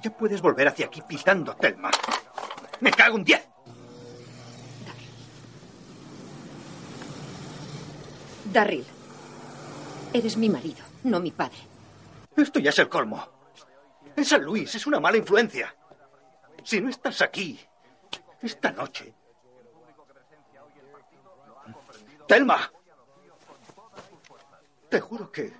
Ya 0.03 0.11
puedes 0.11 0.42
volver 0.42 0.66
hacia 0.66 0.86
aquí 0.86 1.00
pitando, 1.03 1.55
Telma. 1.57 1.90
¡Me 2.80 2.90
cago 2.90 3.16
en 3.16 3.24
diez! 3.24 3.48
Darryl, 8.53 8.84
eres 10.12 10.36
mi 10.36 10.50
marido, 10.50 10.84
no 11.05 11.20
mi 11.20 11.30
padre. 11.30 11.57
Esto 12.36 12.59
ya 12.59 12.70
es 12.70 12.78
el 12.80 12.88
colmo. 12.88 13.26
En 14.16 14.24
San 14.24 14.42
Luis 14.42 14.74
es 14.74 14.86
una 14.86 15.00
mala 15.00 15.16
influencia. 15.16 15.74
Si 16.64 16.80
no 16.80 16.90
estás 16.90 17.22
aquí 17.22 17.59
esta 18.42 18.72
noche. 18.72 19.14
Telma. 22.26 22.70
Te 24.90 25.00
juro 25.00 25.30
que 25.32 25.53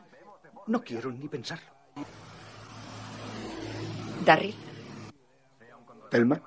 no 0.67 0.83
quiero 0.83 1.11
ni 1.11 1.29
pensarlo. 1.29 1.72
Darryl, 4.25 4.55
Telma. 6.11 6.41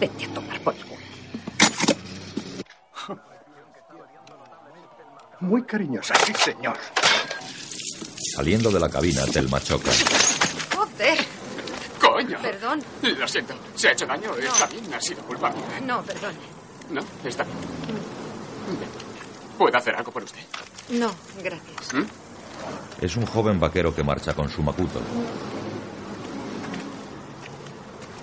vete 0.00 0.24
a 0.24 0.34
tomar 0.34 0.60
por 0.62 0.74
el 0.74 0.84
culo. 0.84 0.98
Muy 5.40 5.62
cariñosa, 5.62 6.14
sí, 6.26 6.32
señor. 6.34 6.76
Saliendo 8.34 8.70
de 8.70 8.80
la 8.80 8.88
cabina, 8.88 9.24
Telma 9.26 9.60
choca. 9.60 9.90
¡Joder! 10.76 11.18
¡Coño! 12.00 12.38
Perdón. 12.42 12.82
Lo 13.02 13.28
siento. 13.28 13.54
¿Se 13.74 13.88
ha 13.88 13.92
hecho 13.92 14.06
daño? 14.06 14.34
Está 14.34 14.66
bien, 14.66 14.92
ha 14.94 15.00
sido 15.00 15.22
culpa 15.22 15.50
mía. 15.50 15.80
No, 15.84 16.02
perdón. 16.02 16.34
No, 16.90 17.00
está 17.24 17.44
bien. 17.44 17.58
Bien. 18.78 18.90
¿Puedo 19.56 19.76
hacer 19.76 19.94
algo 19.94 20.10
por 20.10 20.22
usted? 20.24 20.40
No, 20.90 21.10
gracias. 21.42 21.94
¿Mm? 21.94 22.04
Es 23.00 23.16
un 23.16 23.26
joven 23.26 23.60
vaquero 23.60 23.94
que 23.94 24.02
marcha 24.02 24.34
con 24.34 24.48
su 24.48 24.62
macuto. 24.62 25.00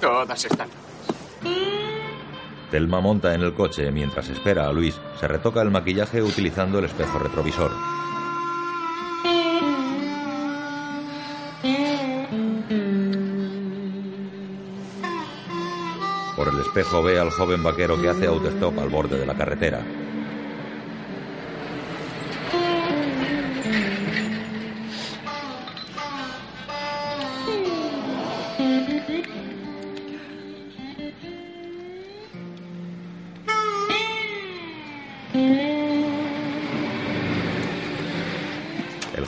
Todas 0.05 0.45
están. 0.45 0.69
Telma 2.69 3.01
monta 3.01 3.33
en 3.33 3.41
el 3.41 3.55
coche 3.55 3.89
mientras 3.91 4.29
espera 4.29 4.67
a 4.67 4.71
Luis. 4.71 5.01
Se 5.19 5.27
retoca 5.27 5.63
el 5.63 5.71
maquillaje 5.71 6.21
utilizando 6.21 6.77
el 6.77 6.85
espejo 6.85 7.17
retrovisor. 7.17 7.71
Por 16.35 16.49
el 16.49 16.59
espejo 16.59 17.01
ve 17.01 17.19
al 17.19 17.31
joven 17.31 17.63
vaquero 17.63 17.99
que 17.99 18.09
hace 18.09 18.27
autostop 18.27 18.77
al 18.77 18.89
borde 18.89 19.17
de 19.17 19.25
la 19.25 19.33
carretera. 19.33 19.83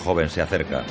Joven 0.08 0.30
se 0.30 0.42
acerca. 0.42 0.86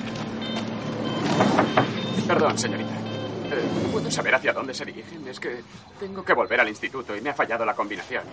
Perdón, 2.29 2.59
señorita. 2.59 2.91
Eh, 2.91 3.91
¿Puedo 3.91 4.11
saber 4.11 4.35
hacia 4.35 4.53
dónde 4.53 4.75
se 4.75 4.85
dirigen? 4.85 5.27
Es 5.27 5.41
que 5.41 5.63
tengo 5.99 6.23
que 6.23 6.35
volver 6.35 6.61
al 6.61 6.69
instituto 6.69 7.17
y 7.17 7.23
me 7.23 7.31
ha 7.31 7.35
fallado 7.35 7.65
la 7.65 7.73
combinación. 7.75 8.25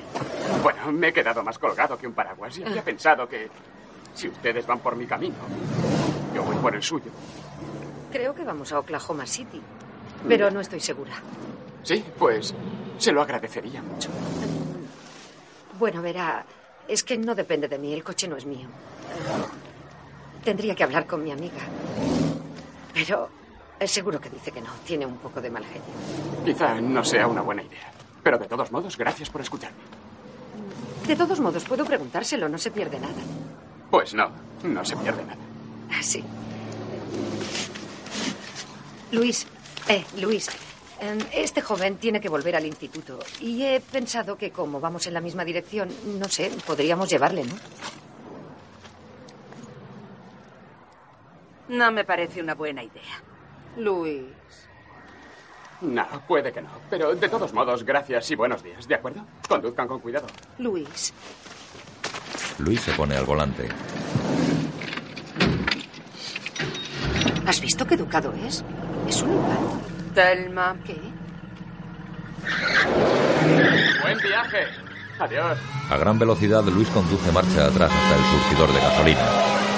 Bueno, 0.62 0.92
me 0.92 1.08
he 1.08 1.14
quedado 1.14 1.42
más 1.42 1.58
colgado 1.58 1.98
que 1.98 2.06
un 2.06 2.14
paraguas 2.14 2.58
y 2.58 2.64
había 2.66 2.84
pensado 2.84 3.30
que 3.30 3.50
si 4.14 4.28
ustedes 4.28 4.68
van 4.68 4.80
por 4.80 4.98
mi 4.98 5.06
camino, 5.06 5.36
yo 6.36 6.44
voy 6.44 6.58
por 6.58 6.76
el 6.76 6.84
suyo. 6.84 7.12
Creo 8.12 8.36
que 8.36 8.44
vamos 8.44 8.74
a 8.74 8.80
Oklahoma 8.80 9.26
City, 9.26 9.62
pero 10.28 10.52
no 10.52 10.60
estoy 10.60 10.82
segura. 10.82 11.14
Sí, 11.84 12.04
pues 12.20 12.54
se 12.98 13.14
lo 13.14 13.22
agradecería 13.22 13.82
mucho. 13.82 14.10
Bueno, 15.80 16.02
verá, 16.02 16.46
es 16.90 17.04
que 17.04 17.18
no 17.18 17.36
depende 17.36 17.70
de 17.70 17.78
mí, 17.78 17.94
el 17.94 18.04
coche 18.04 18.28
no 18.28 18.36
es 18.36 18.46
mío. 18.46 18.68
Tendría 20.44 20.76
que 20.76 20.84
hablar 20.84 21.06
con 21.08 21.24
mi 21.24 21.32
amiga. 21.32 21.62
Pero 22.94 23.30
seguro 23.88 24.20
que 24.20 24.30
dice 24.30 24.52
que 24.52 24.62
no. 24.62 24.70
Tiene 24.86 25.06
un 25.06 25.18
poco 25.18 25.42
de 25.42 25.50
mal 25.50 25.64
genio. 25.66 25.84
Quizá 26.46 26.80
no 26.80 27.04
sea 27.04 27.28
una 27.28 27.42
buena 27.42 27.64
idea. 27.64 27.92
Pero 28.22 28.38
de 28.38 28.46
todos 28.48 28.72
modos, 28.72 28.98
gracias 28.98 29.30
por 29.30 29.42
escucharme. 29.42 29.78
De 31.08 31.16
todos 31.16 31.40
modos, 31.40 31.64
puedo 31.66 31.86
preguntárselo. 31.86 32.48
No 32.48 32.58
se 32.58 32.72
pierde 32.72 33.00
nada. 33.00 33.22
Pues 33.92 34.14
no, 34.14 34.30
no 34.64 34.86
se 34.86 34.96
pierde 34.98 35.24
nada. 35.24 35.40
Ah, 35.92 36.02
sí. 36.02 36.24
Luis, 39.12 39.46
eh, 39.90 40.04
Luis, 40.20 40.50
em, 41.00 41.20
este 41.34 41.62
joven 41.62 41.98
tiene 41.98 42.20
que 42.20 42.30
volver 42.30 42.56
al 42.56 42.66
instituto. 42.66 43.20
Y 43.42 43.64
he 43.64 43.80
pensado 43.80 44.38
que 44.38 44.52
como 44.52 44.80
vamos 44.80 45.06
en 45.06 45.14
la 45.14 45.22
misma 45.22 45.46
dirección, 45.46 45.90
no 46.20 46.28
sé, 46.30 46.52
podríamos 46.66 47.10
llevarle, 47.10 47.44
¿no? 47.44 47.54
No 51.74 51.92
me 51.92 52.04
parece 52.04 52.40
una 52.40 52.54
buena 52.54 52.84
idea. 52.84 53.20
Luis. 53.78 54.26
No, 55.82 56.06
puede 56.28 56.52
que 56.54 56.62
no. 56.62 56.70
Pero 56.88 57.16
de 57.16 57.28
todos 57.28 57.52
modos, 57.52 57.84
gracias 57.84 58.30
y 58.30 58.36
buenos 58.36 58.62
días, 58.62 58.88
¿de 58.88 58.94
acuerdo? 58.94 59.26
Conduzcan 59.50 59.88
con 59.88 60.00
cuidado. 60.00 60.28
Luis. 60.60 61.12
Luis 62.60 62.80
se 62.80 62.92
pone 62.92 63.16
al 63.16 63.26
volante. 63.26 63.68
¿Has 67.48 67.60
visto 67.60 67.88
qué 67.88 67.96
educado 67.96 68.32
es? 68.46 68.64
Es 69.08 69.24
un 69.24 69.32
encanto. 69.32 69.82
Telma. 70.14 70.78
¿Qué? 70.86 70.98
Buen 74.04 74.18
viaje. 74.20 74.60
Adiós. 75.18 75.58
A 75.90 75.98
gran 75.98 76.20
velocidad, 76.20 76.64
Luis 76.66 76.88
conduce 76.90 77.32
marcha 77.32 77.66
atrás 77.66 77.92
hasta 77.92 78.16
el 78.16 78.24
surtidor 78.26 78.72
de 78.72 78.80
gasolina. 78.80 79.73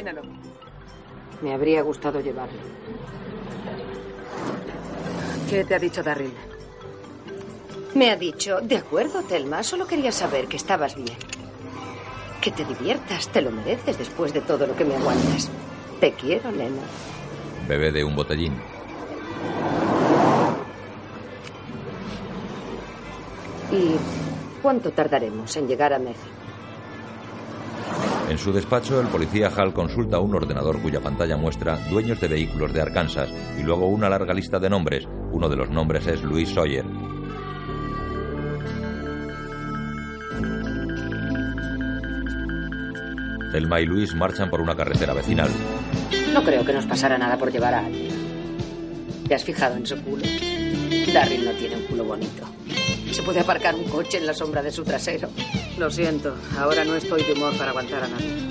Llénelo. 0.00 0.22
Me 1.42 1.52
habría 1.52 1.82
gustado 1.82 2.20
llevarlo. 2.20 2.58
¿Qué 5.50 5.62
te 5.62 5.74
ha 5.74 5.78
dicho 5.78 6.02
Darryl? 6.02 6.32
Me 7.94 8.10
ha 8.10 8.16
dicho, 8.16 8.62
de 8.62 8.78
acuerdo, 8.78 9.22
Telma, 9.24 9.62
solo 9.62 9.86
quería 9.86 10.10
saber 10.10 10.46
que 10.46 10.56
estabas 10.56 10.96
bien. 10.96 11.18
Que 12.40 12.50
te 12.50 12.64
diviertas, 12.64 13.28
te 13.28 13.42
lo 13.42 13.50
mereces 13.50 13.98
después 13.98 14.32
de 14.32 14.40
todo 14.40 14.66
lo 14.66 14.74
que 14.74 14.86
me 14.86 14.96
aguantas. 14.96 15.50
Te 16.00 16.14
quiero, 16.14 16.50
nena. 16.50 16.80
Bebe 17.68 17.92
de 17.92 18.02
un 18.02 18.16
botellín. 18.16 18.54
¿Y 23.70 23.96
cuánto 24.62 24.92
tardaremos 24.92 25.54
en 25.58 25.68
llegar 25.68 25.92
a 25.92 25.98
México? 25.98 26.39
En 28.30 28.38
su 28.38 28.52
despacho, 28.52 29.00
el 29.00 29.08
policía 29.08 29.50
Hall 29.50 29.74
consulta 29.74 30.20
un 30.20 30.32
ordenador 30.32 30.80
cuya 30.80 31.00
pantalla 31.00 31.36
muestra 31.36 31.76
dueños 31.90 32.20
de 32.20 32.28
vehículos 32.28 32.72
de 32.72 32.80
Arkansas 32.80 33.28
y 33.58 33.64
luego 33.64 33.88
una 33.88 34.08
larga 34.08 34.32
lista 34.32 34.60
de 34.60 34.70
nombres. 34.70 35.08
Uno 35.32 35.48
de 35.48 35.56
los 35.56 35.68
nombres 35.68 36.06
es 36.06 36.22
Louis 36.22 36.48
Sawyer. 36.48 36.84
Thelma 43.50 43.80
y 43.80 43.86
Luis 43.86 44.14
marchan 44.14 44.48
por 44.48 44.60
una 44.60 44.76
carretera 44.76 45.12
vecinal. 45.12 45.50
No 46.32 46.44
creo 46.44 46.64
que 46.64 46.72
nos 46.72 46.86
pasara 46.86 47.18
nada 47.18 47.36
por 47.36 47.50
llevar 47.50 47.74
a 47.74 47.84
alguien. 47.84 48.12
¿Te 49.26 49.34
has 49.34 49.42
fijado 49.42 49.74
en 49.74 49.84
su 49.84 50.00
culo? 50.04 50.22
Darryl 51.12 51.44
no 51.44 51.50
tiene 51.54 51.74
un 51.78 51.82
culo 51.82 52.04
bonito. 52.04 52.46
Se 53.12 53.22
puede 53.22 53.40
aparcar 53.40 53.74
un 53.74 53.84
coche 53.84 54.18
en 54.18 54.26
la 54.26 54.34
sombra 54.34 54.62
de 54.62 54.70
su 54.70 54.84
trasero. 54.84 55.28
Lo 55.78 55.90
siento, 55.90 56.34
ahora 56.58 56.84
no 56.84 56.94
estoy 56.94 57.22
de 57.24 57.32
humor 57.32 57.56
para 57.56 57.70
aguantar 57.70 58.04
a 58.04 58.08
nadie. 58.08 58.48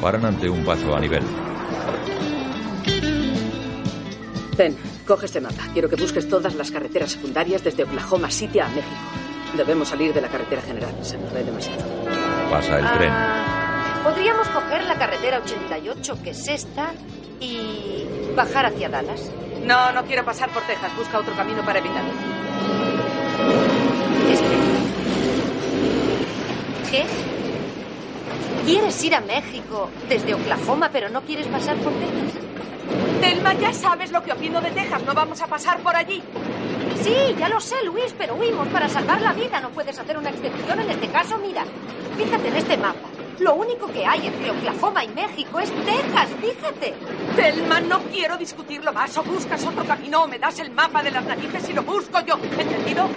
Paran 0.00 0.24
ante 0.24 0.48
un 0.48 0.64
paso 0.64 0.94
a 0.94 1.00
nivel. 1.00 1.22
Ten, 4.56 4.76
coge 5.06 5.26
este 5.26 5.40
mapa. 5.40 5.62
Quiero 5.72 5.88
que 5.88 5.96
busques 5.96 6.28
todas 6.28 6.54
las 6.54 6.70
carreteras 6.70 7.12
secundarias 7.12 7.62
desde 7.62 7.84
Oklahoma 7.84 8.30
City 8.30 8.58
a 8.60 8.68
México. 8.68 8.88
Debemos 9.56 9.88
salir 9.88 10.12
de 10.12 10.20
la 10.20 10.28
carretera 10.28 10.62
general. 10.62 10.94
Se 11.02 11.16
nos 11.18 11.32
ve 11.32 11.44
demasiado. 11.44 11.84
Pasa 12.50 12.78
el 12.78 12.92
tren. 12.98 13.10
Ah, 13.12 14.00
Podríamos 14.04 14.48
coger 14.48 14.84
la 14.84 14.96
carretera 14.96 15.40
88, 15.44 16.18
que 16.22 16.30
es 16.30 16.48
esta, 16.48 16.92
y 17.40 18.04
bajar 18.34 18.66
hacia 18.66 18.88
Dallas. 18.88 19.30
No, 19.64 19.92
no 19.92 20.04
quiero 20.04 20.24
pasar 20.24 20.50
por 20.50 20.62
Texas. 20.62 20.94
Busca 20.96 21.18
otro 21.18 21.34
camino 21.34 21.64
para 21.64 21.78
evitarlo. 21.78 22.10
¿Qué? 26.90 27.04
¿Quieres 28.64 29.04
ir 29.04 29.14
a 29.14 29.20
México 29.20 29.90
desde 30.08 30.34
Oklahoma, 30.34 30.90
pero 30.92 31.08
no 31.08 31.22
quieres 31.22 31.46
pasar 31.46 31.76
por 31.76 31.92
Texas? 31.92 32.42
Telma, 33.20 33.54
ya 33.54 33.72
sabes 33.72 34.10
lo 34.10 34.22
que 34.22 34.32
opino 34.32 34.60
de 34.60 34.70
Texas. 34.70 35.02
No 35.04 35.14
vamos 35.14 35.40
a 35.42 35.46
pasar 35.46 35.78
por 35.80 35.94
allí. 35.94 36.22
Sí, 37.02 37.34
ya 37.38 37.48
lo 37.48 37.60
sé, 37.60 37.76
Luis, 37.84 38.14
pero 38.16 38.34
huimos 38.34 38.68
para 38.68 38.88
salvar 38.88 39.20
la 39.20 39.32
vida. 39.32 39.60
No 39.60 39.70
puedes 39.70 39.98
hacer 39.98 40.16
una 40.16 40.30
excepción 40.30 40.80
en 40.80 40.90
este 40.90 41.08
caso. 41.08 41.38
Mira, 41.38 41.64
fíjate 42.16 42.48
en 42.48 42.56
este 42.56 42.76
mapa. 42.76 43.17
Lo 43.40 43.54
único 43.54 43.86
que 43.86 44.04
hay 44.04 44.26
entre 44.26 44.50
Oklahoma 44.50 45.04
y 45.04 45.08
México 45.08 45.60
es 45.60 45.70
Texas, 45.84 46.28
fíjate. 46.40 46.94
Telma, 47.36 47.80
no 47.80 48.00
quiero 48.12 48.36
discutirlo 48.36 48.92
más. 48.92 49.16
O 49.16 49.22
buscas 49.22 49.64
otro 49.64 49.84
camino 49.84 50.24
o 50.24 50.26
me 50.26 50.38
das 50.40 50.58
el 50.58 50.72
mapa 50.72 51.02
de 51.02 51.12
las 51.12 51.24
narices 51.24 51.68
y 51.68 51.72
lo 51.72 51.82
busco 51.84 52.20
yo. 52.20 52.34
¿Entendido? 52.58 53.08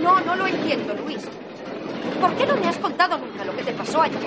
No, 0.00 0.20
no 0.20 0.36
lo 0.36 0.46
entiendo, 0.46 0.94
Luis. 0.94 1.22
¿Por 2.20 2.34
qué 2.34 2.46
no 2.46 2.56
me 2.56 2.66
has 2.66 2.78
contado 2.78 3.18
nunca 3.18 3.44
lo 3.44 3.54
que 3.54 3.62
te 3.62 3.72
pasó 3.72 4.00
allá? 4.00 4.18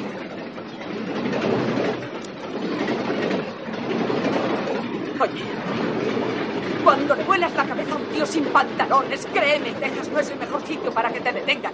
Oye, 5.19 5.43
cuando 6.83 7.15
le 7.15 7.23
vuelas 7.23 7.53
la 7.55 7.65
cabeza 7.65 7.93
a 7.93 7.97
un 7.97 8.05
tío 8.05 8.25
sin 8.25 8.45
pantalones, 8.45 9.25
créeme, 9.33 9.71
Texas 9.71 10.09
no 10.09 10.19
es 10.19 10.29
el 10.29 10.37
mejor 10.37 10.67
sitio 10.67 10.91
para 10.91 11.09
que 11.09 11.19
te 11.19 11.31
detengan. 11.31 11.73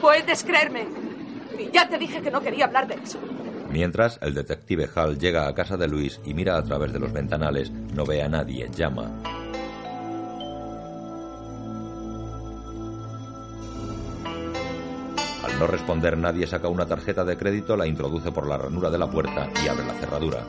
Puedes 0.00 0.44
creerme. 0.44 0.97
Ya 1.72 1.88
te 1.88 1.98
dije 1.98 2.20
que 2.20 2.30
no 2.30 2.40
quería 2.40 2.66
hablar 2.66 2.86
de 2.86 2.94
eso. 2.94 3.18
Mientras, 3.70 4.18
el 4.22 4.34
detective 4.34 4.88
Hall 4.94 5.18
llega 5.18 5.46
a 5.46 5.54
casa 5.54 5.76
de 5.76 5.88
Luis 5.88 6.20
y 6.24 6.32
mira 6.32 6.56
a 6.56 6.62
través 6.62 6.92
de 6.92 6.98
los 6.98 7.12
ventanales. 7.12 7.70
No 7.70 8.06
ve 8.06 8.22
a 8.22 8.28
nadie. 8.28 8.70
Llama. 8.74 9.10
Al 15.44 15.58
no 15.58 15.66
responder 15.66 16.16
nadie 16.16 16.46
saca 16.46 16.68
una 16.68 16.86
tarjeta 16.86 17.24
de 17.24 17.36
crédito, 17.36 17.76
la 17.76 17.86
introduce 17.86 18.32
por 18.32 18.46
la 18.46 18.56
ranura 18.56 18.90
de 18.90 18.98
la 18.98 19.10
puerta 19.10 19.48
y 19.64 19.68
abre 19.68 19.86
la 19.86 19.94
cerradura. 19.94 20.44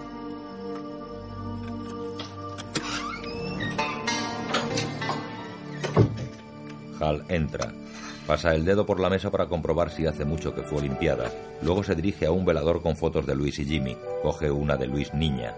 Hal 6.99 7.24
entra. 7.30 7.72
Pasa 8.30 8.54
el 8.54 8.64
dedo 8.64 8.86
por 8.86 9.00
la 9.00 9.10
mesa 9.10 9.32
para 9.32 9.48
comprobar 9.48 9.90
si 9.90 10.06
hace 10.06 10.24
mucho 10.24 10.54
que 10.54 10.62
fue 10.62 10.84
limpiada. 10.84 11.32
Luego 11.64 11.84
se 11.84 11.96
dirige 11.96 12.28
a 12.28 12.32
un 12.32 12.46
velador 12.46 12.80
con 12.80 12.96
fotos 12.96 13.26
de 13.26 13.34
Luis 13.34 13.58
y 13.58 13.66
Jimmy. 13.66 13.98
Coge 14.22 14.52
una 14.52 14.78
de 14.78 14.86
Luis 14.86 15.12
niña. 15.16 15.56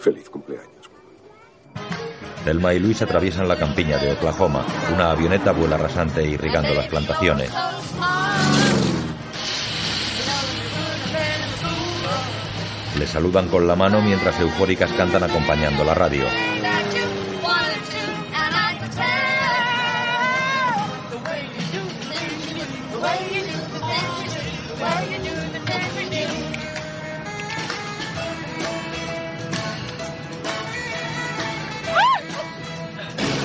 Feliz 0.00 0.28
cumpleaños. 0.28 0.90
Thelma 2.44 2.74
y 2.74 2.80
Luis 2.80 3.00
atraviesan 3.02 3.46
la 3.46 3.56
campiña 3.56 3.98
de 3.98 4.14
Oklahoma. 4.14 4.66
Una 4.92 5.12
avioneta 5.12 5.52
vuela 5.52 5.76
rasante 5.76 6.24
irrigando 6.26 6.74
las 6.74 6.88
plantaciones. 6.88 7.52
Le 12.98 13.06
saludan 13.06 13.46
con 13.46 13.68
la 13.68 13.76
mano 13.76 14.02
mientras 14.02 14.40
eufóricas 14.40 14.90
cantan 14.94 15.22
acompañando 15.22 15.84
la 15.84 15.94
radio. 15.94 16.24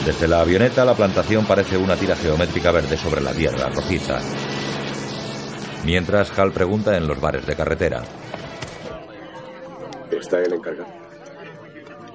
Desde 0.10 0.28
la 0.28 0.42
avioneta 0.42 0.84
la 0.84 0.96
plantación 0.96 1.46
parece 1.46 1.78
una 1.78 1.96
tira 1.96 2.16
geométrica 2.16 2.72
verde 2.72 2.98
sobre 2.98 3.22
la 3.22 3.32
tierra 3.32 3.70
rojiza. 3.70 4.20
Mientras 5.86 6.36
Hal 6.40 6.52
pregunta 6.52 6.98
en 6.98 7.08
los 7.08 7.22
bares 7.22 7.46
de 7.46 7.56
carretera. 7.56 8.02
¿Está 10.10 10.40
el 10.40 10.54
encargado? 10.54 10.90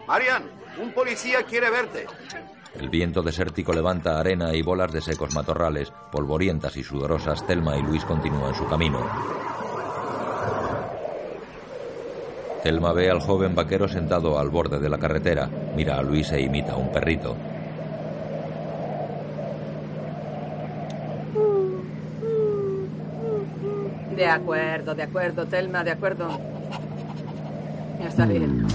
Marian, 0.09 0.43
un 0.83 0.91
policía 0.91 1.45
quiere 1.45 1.71
verte. 1.71 2.07
El 2.81 2.89
viento 2.89 3.23
desértico 3.23 3.73
levanta 3.73 4.19
arena 4.19 4.53
y 4.53 4.63
bolas 4.63 4.91
de 4.91 5.01
secos 5.01 5.33
matorrales, 5.33 5.93
polvorientas 6.11 6.77
y 6.77 6.83
sudorosas. 6.83 7.47
Telma 7.47 7.77
y 7.79 7.83
Luis 7.83 8.05
continúan 8.05 8.57
su 8.57 8.67
camino. 8.67 9.09
Telma 12.65 12.93
ve 12.93 13.09
al 13.09 13.21
joven 13.21 13.55
vaquero 13.55 13.87
sentado 13.87 14.37
al 14.37 14.51
borde 14.51 14.81
de 14.81 14.89
la 14.89 14.99
carretera. 14.99 15.49
Mira 15.77 15.97
a 15.97 16.03
Luis 16.03 16.33
e 16.33 16.41
imita 16.41 16.73
a 16.73 16.77
un 16.77 16.91
perrito. 16.91 17.37
De 24.17 24.27
acuerdo, 24.27 24.95
de 24.95 25.03
acuerdo, 25.03 25.47
Telma, 25.47 25.83
de 25.83 25.91
acuerdo. 25.91 26.29
Ya 28.01 28.09
está 28.09 28.27
bien. 28.27 28.67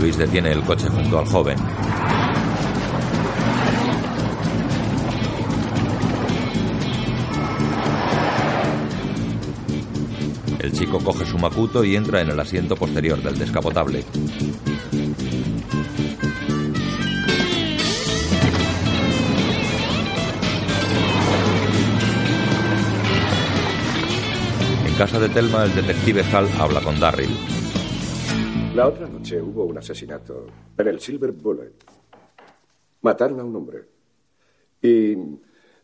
Luis 0.00 0.16
detiene 0.16 0.52
el 0.52 0.62
coche 0.62 0.88
junto 0.88 1.18
al 1.18 1.26
joven. 1.26 1.58
El 10.58 10.72
chico 10.72 10.98
coge 11.00 11.26
su 11.26 11.38
macuto 11.38 11.84
y 11.84 11.96
entra 11.96 12.20
en 12.20 12.30
el 12.30 12.40
asiento 12.40 12.76
posterior 12.76 13.22
del 13.22 13.38
descapotable. 13.38 14.04
Casa 25.00 25.18
de 25.18 25.30
Telma, 25.30 25.64
el 25.64 25.74
detective 25.74 26.22
Hall 26.24 26.46
habla 26.58 26.82
con 26.82 27.00
Darryl. 27.00 27.30
La 28.74 28.86
otra 28.86 29.08
noche 29.08 29.40
hubo 29.40 29.64
un 29.64 29.78
asesinato 29.78 30.46
en 30.76 30.88
el 30.88 31.00
Silver 31.00 31.32
Bullet. 31.32 31.72
Mataron 33.00 33.40
a 33.40 33.44
un 33.44 33.56
hombre. 33.56 33.82
Y 34.82 35.16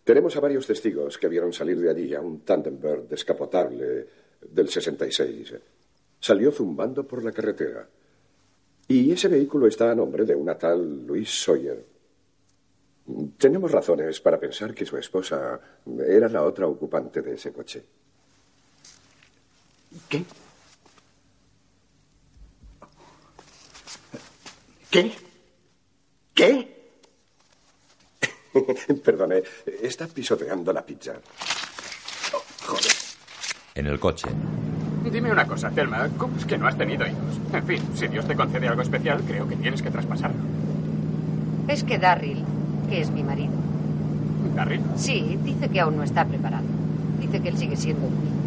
tenemos 0.05 0.37
a 0.37 0.41
varios 0.41 0.67
testigos 0.67 1.17
que 1.17 1.29
vieron 1.29 1.55
salir 1.55 1.81
de 1.81 1.89
allí 1.89 2.15
a 2.15 2.21
un 2.21 2.41
Tandembird 2.41 3.09
descapotable 3.09 4.07
del 4.43 4.69
66. 4.69 5.55
Salió 6.21 6.53
zumbando 6.53 7.07
por 7.07 7.25
la 7.25 7.33
carretera. 7.33 7.89
Y 8.87 9.11
ese 9.13 9.29
vehículo 9.29 9.67
está 9.67 9.93
a 9.93 9.95
nombre 9.95 10.27
de 10.27 10.35
una 10.35 10.59
tal 10.59 11.07
Louise 11.07 11.43
Sawyer. 11.43 11.83
Tenemos 13.39 13.73
razones 13.73 14.21
para 14.21 14.39
pensar 14.39 14.75
que 14.75 14.85
su 14.85 14.99
esposa 14.99 15.59
era 16.07 16.29
la 16.29 16.43
otra 16.43 16.67
ocupante 16.67 17.23
de 17.23 17.33
ese 17.33 17.51
coche. 17.51 17.83
¿Qué? 20.09 20.25
¿Qué? 24.91 25.13
¿Qué? 26.35 26.77
Perdone, 29.05 29.43
está 29.83 30.07
pisoteando 30.07 30.73
la 30.73 30.85
pizza. 30.85 31.15
En 33.75 33.87
el 33.87 34.01
coche. 34.01 34.29
Dime 35.11 35.31
una 35.31 35.47
cosa, 35.47 35.71
Telma, 35.71 36.09
¿cómo 36.17 36.37
es 36.37 36.45
que 36.45 36.59
no 36.59 36.67
has 36.67 36.77
tenido 36.77 37.07
hijos? 37.07 37.41
En 37.53 37.67
fin, 37.67 37.83
si 37.95 38.09
Dios 38.09 38.27
te 38.27 38.35
concede 38.35 38.69
algo 38.69 38.83
especial, 38.83 39.23
creo 39.27 39.47
que 39.47 39.57
tienes 39.57 39.83
que 39.83 39.91
traspasarlo. 39.91 40.41
Es 41.69 41.85
que 41.85 41.99
Darryl, 41.99 42.45
que 42.89 43.01
es 43.01 43.11
mi 43.11 43.23
marido. 43.23 43.53
¿Darryl? 44.55 44.81
Sí, 44.97 45.39
dice 45.45 45.69
que 45.69 45.81
aún 45.81 45.97
no 45.97 46.03
está 46.03 46.25
preparado. 46.25 46.65
Dice 47.21 47.41
que 47.41 47.51
él 47.51 47.59
sigue 47.59 47.77
siendo 47.77 48.07
un 48.07 48.15
niño. 48.15 48.46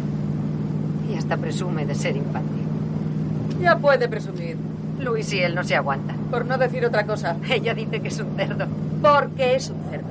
Y 1.10 1.16
hasta 1.16 1.36
presume 1.36 1.86
de 1.86 1.94
ser 1.94 2.16
infantil. 2.16 2.64
Ya 3.60 3.76
puede 3.76 4.08
presumir. 4.08 4.56
Luis 5.00 5.32
y 5.32 5.40
él 5.40 5.54
no 5.54 5.64
se 5.64 5.76
aguantan. 5.76 6.16
Por 6.30 6.44
no 6.44 6.58
decir 6.58 6.84
otra 6.84 7.04
cosa. 7.04 7.36
Ella 7.48 7.74
dice 7.74 8.00
que 8.00 8.08
es 8.08 8.20
un 8.20 8.36
cerdo. 8.36 8.66
Porque 9.02 9.56
es 9.56 9.70
un 9.70 9.82
cerdo. 9.90 10.08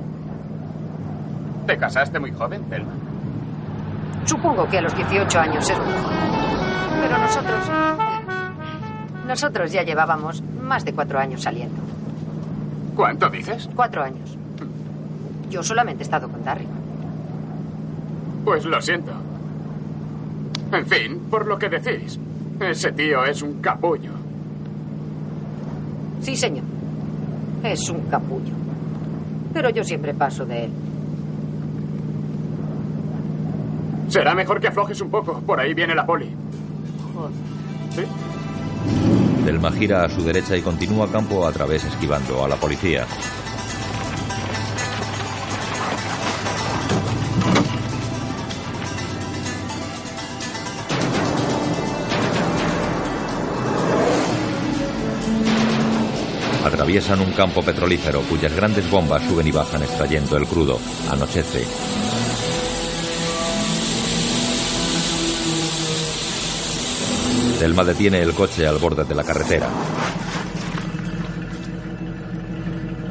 ¿Te 1.66 1.76
casaste 1.78 2.18
muy 2.18 2.32
joven, 2.32 2.62
Telma? 2.64 2.92
Supongo 4.24 4.68
que 4.68 4.78
a 4.78 4.82
los 4.82 4.96
18 4.96 5.38
años 5.40 5.70
es 5.70 5.78
muy 5.78 5.92
joven. 5.92 6.18
Pero 7.00 7.18
nosotros. 7.18 7.64
Nosotros 9.26 9.72
ya 9.72 9.82
llevábamos 9.84 10.42
más 10.42 10.84
de 10.84 10.92
cuatro 10.92 11.18
años 11.18 11.42
saliendo. 11.42 11.80
¿Cuánto 12.96 13.30
dices? 13.30 13.68
Cuatro 13.74 14.02
años. 14.02 14.36
Yo 15.48 15.62
solamente 15.62 16.02
he 16.02 16.04
estado 16.04 16.28
con 16.28 16.44
Darry. 16.44 16.66
Pues 18.44 18.64
lo 18.64 18.80
siento. 18.82 19.12
En 20.72 20.86
fin, 20.86 21.20
por 21.30 21.46
lo 21.46 21.58
que 21.58 21.68
decís, 21.68 22.18
ese 22.60 22.92
tío 22.92 23.24
es 23.24 23.42
un 23.42 23.60
capullo. 23.60 24.12
Sí, 26.20 26.36
señor. 26.36 26.64
Es 27.62 27.88
un 27.88 28.02
capullo. 28.02 28.54
Pero 29.52 29.70
yo 29.70 29.82
siempre 29.82 30.14
paso 30.14 30.44
de 30.46 30.64
él. 30.64 30.70
Será 34.08 34.34
mejor 34.34 34.60
que 34.60 34.68
aflojes 34.68 35.00
un 35.00 35.10
poco. 35.10 35.40
Por 35.40 35.60
ahí 35.60 35.74
viene 35.74 35.94
la 35.94 36.06
poli. 36.06 36.30
¿Sí? 37.94 38.02
Telma 39.44 39.72
gira 39.72 40.04
a 40.04 40.08
su 40.08 40.22
derecha 40.22 40.56
y 40.56 40.62
continúa 40.62 41.10
campo 41.10 41.46
a 41.46 41.52
través 41.52 41.84
esquivando 41.84 42.44
a 42.44 42.48
la 42.48 42.56
policía. 42.56 43.06
Atraviesan 56.90 57.20
un 57.20 57.32
campo 57.34 57.62
petrolífero 57.62 58.20
cuyas 58.22 58.52
grandes 58.52 58.90
bombas 58.90 59.22
suben 59.22 59.46
y 59.46 59.52
bajan 59.52 59.80
extrayendo 59.80 60.36
el 60.36 60.44
crudo. 60.44 60.76
Anochece. 61.08 61.64
Telma 67.60 67.84
detiene 67.84 68.18
el 68.18 68.34
coche 68.34 68.66
al 68.66 68.78
borde 68.78 69.04
de 69.04 69.14
la 69.14 69.22
carretera. 69.22 69.68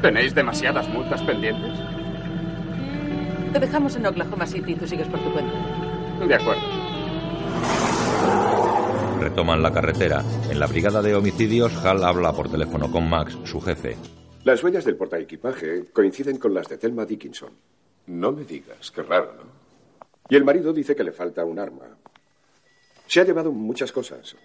¿Tenéis 0.01 0.35
demasiadas 0.35 0.89
multas 0.89 1.21
pendientes? 1.21 1.79
Te 3.53 3.59
dejamos 3.61 3.95
en 3.95 4.07
Oklahoma 4.07 4.45
City 4.45 4.73
y 4.73 4.75
tú 4.75 4.85
sigues 4.85 5.07
por 5.07 5.21
tu 5.21 5.31
cuenta. 5.31 5.55
De 6.27 6.35
acuerdo. 6.35 6.68
Retoman 9.29 9.61
la 9.61 9.71
carretera. 9.71 10.23
En 10.49 10.59
la 10.59 10.65
brigada 10.65 11.03
de 11.03 11.13
homicidios, 11.13 11.75
Hal 11.85 12.03
habla 12.03 12.33
por 12.33 12.49
teléfono 12.49 12.91
con 12.91 13.07
Max, 13.07 13.37
su 13.43 13.61
jefe. 13.61 13.95
Las 14.43 14.63
huellas 14.63 14.85
del 14.85 14.95
portaequipaje 14.95 15.85
coinciden 15.93 16.39
con 16.39 16.51
las 16.51 16.67
de 16.67 16.79
Thelma 16.79 17.05
Dickinson. 17.05 17.51
No 18.07 18.31
me 18.31 18.43
digas, 18.43 18.89
qué 18.89 19.03
raro, 19.03 19.33
¿no? 19.35 19.43
Y 20.29 20.35
el 20.35 20.43
marido 20.43 20.73
dice 20.73 20.95
que 20.95 21.03
le 21.03 21.11
falta 21.11 21.45
un 21.45 21.59
arma. 21.59 21.85
Se 23.05 23.21
ha 23.21 23.23
llevado 23.23 23.51
muchas 23.51 23.91
cosas. 23.91 24.35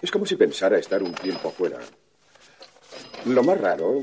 Es 0.00 0.10
como 0.10 0.24
si 0.24 0.36
pensara 0.36 0.78
estar 0.78 1.02
un 1.02 1.12
tiempo 1.12 1.50
fuera. 1.50 1.78
Lo 3.26 3.42
más 3.42 3.60
raro 3.60 4.00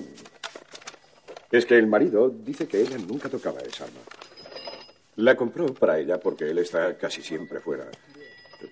es 1.50 1.66
que 1.66 1.80
el 1.80 1.88
marido 1.88 2.30
dice 2.30 2.68
que 2.68 2.82
ella 2.82 3.00
nunca 3.00 3.30
tocaba 3.30 3.62
esa 3.62 3.86
arma. 3.86 4.02
La 5.16 5.36
compró 5.36 5.74
para 5.74 5.98
ella 5.98 6.20
porque 6.20 6.52
él 6.52 6.60
está 6.60 6.96
casi 6.98 7.24
siempre 7.24 7.60
fuera. 7.60 7.90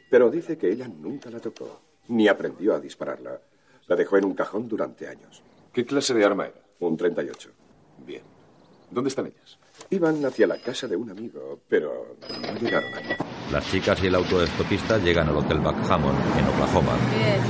Pero 0.09 0.29
dice 0.29 0.57
que 0.57 0.69
ella 0.71 0.87
nunca 0.87 1.29
la 1.29 1.39
tocó, 1.39 1.81
ni 2.07 2.27
aprendió 2.27 2.75
a 2.75 2.79
dispararla. 2.79 3.39
La 3.87 3.95
dejó 3.95 4.17
en 4.17 4.25
un 4.25 4.33
cajón 4.33 4.67
durante 4.67 5.07
años. 5.07 5.41
¿Qué 5.73 5.85
clase 5.85 6.13
de 6.13 6.23
arma 6.25 6.45
era? 6.47 6.61
Un 6.79 6.97
38. 6.97 7.49
Bien. 8.05 8.21
¿Dónde 8.89 9.09
están 9.09 9.27
ellas? 9.27 9.57
Iban 9.89 10.23
hacia 10.25 10.47
la 10.47 10.57
casa 10.57 10.87
de 10.87 10.95
un 10.95 11.09
amigo, 11.09 11.59
pero 11.67 12.15
no 12.41 12.53
llegaron 12.59 12.93
allí. 12.93 13.13
Las 13.51 13.69
chicas 13.71 14.01
y 14.03 14.07
el 14.07 14.15
autoestopista 14.15 14.97
llegan 14.97 15.29
al 15.29 15.37
Hotel 15.37 15.59
Backhammon, 15.59 16.15
en 16.37 16.47
Oklahoma. 16.47 16.97
Bien. 17.15 17.41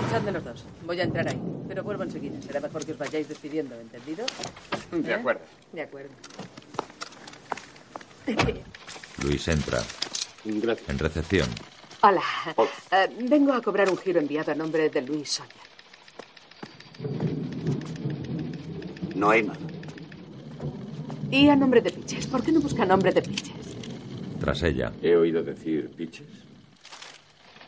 Escuchadme 0.00 0.32
los 0.32 0.44
dos. 0.44 0.64
Voy 0.86 1.00
a 1.00 1.04
entrar 1.04 1.28
ahí. 1.28 1.40
Pero 1.68 1.82
vuelvo 1.84 2.02
enseguida. 2.02 2.40
Será 2.42 2.60
mejor 2.60 2.84
que 2.84 2.92
os 2.92 2.98
vayáis 2.98 3.28
despidiendo, 3.28 3.74
¿entendido? 3.78 4.24
De 4.90 5.10
¿Eh? 5.10 5.14
acuerdo. 5.14 5.42
De 5.72 5.82
acuerdo. 5.82 6.10
Luis 9.22 9.48
entra. 9.48 9.80
En 10.48 10.98
recepción. 10.98 11.46
Hola. 12.00 12.22
Eh, 12.90 13.08
vengo 13.28 13.52
a 13.52 13.60
cobrar 13.60 13.90
un 13.90 13.98
giro 13.98 14.18
enviado 14.18 14.52
a 14.52 14.54
nombre 14.54 14.88
de 14.88 15.02
Luis 15.02 15.32
Sawyer. 15.32 15.68
No 19.14 19.28
hay 19.28 19.42
nada. 19.42 19.58
Y 21.30 21.50
a 21.50 21.56
nombre 21.56 21.82
de 21.82 21.90
Piches. 21.90 22.26
¿Por 22.26 22.42
qué 22.42 22.50
no 22.50 22.60
busca 22.60 22.86
nombre 22.86 23.12
de 23.12 23.20
Piches? 23.20 23.76
Tras 24.40 24.62
ella. 24.62 24.90
He 25.02 25.14
oído 25.16 25.42
decir 25.42 25.90
piches. 25.90 26.26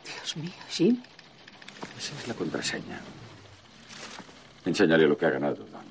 Dios 0.06 0.36
mío, 0.38 0.52
Jim. 0.70 1.02
Esa 1.98 2.18
es 2.18 2.28
la 2.28 2.34
contraseña. 2.34 2.98
Enséñale 4.64 5.06
lo 5.06 5.18
que 5.18 5.26
ha 5.26 5.30
ganado, 5.30 5.56
Don. 5.56 5.84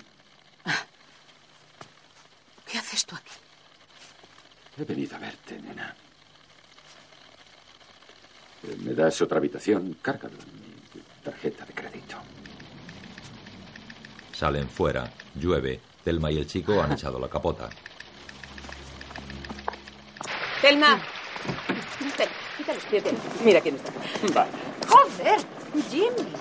¿Qué 2.65 2.79
haces 2.79 3.05
tú 3.05 3.15
aquí? 3.15 3.33
He 4.79 4.83
venido 4.85 5.15
a 5.17 5.19
verte, 5.19 5.59
nena. 5.61 5.95
Eh, 8.64 8.76
¿Me 8.84 8.93
das 8.93 9.22
otra 9.22 9.38
habitación? 9.38 9.97
Cárgalo 10.01 10.36
en 10.36 10.99
mi 10.99 11.01
tarjeta 11.24 11.66
de 11.66 11.74
crédito. 11.74 12.18
Salen 14.34 14.70
fuera. 14.70 15.12
Llueve. 15.36 15.80
Telma 16.03 16.32
y 16.32 16.38
el 16.38 16.47
chico 16.47 16.82
han 16.82 16.93
echado 16.93 17.20
la 17.20 17.28
capota. 17.28 17.70
Telma. 20.62 20.99
Quita 22.57 22.74
los 22.74 22.84
pies. 22.86 23.03
Mira 23.43 23.62
quién 23.62 23.76
está. 23.76 23.91
Vale. 24.34 24.51
¡Joder! 24.88 25.39
Jimmy. 25.89 26.32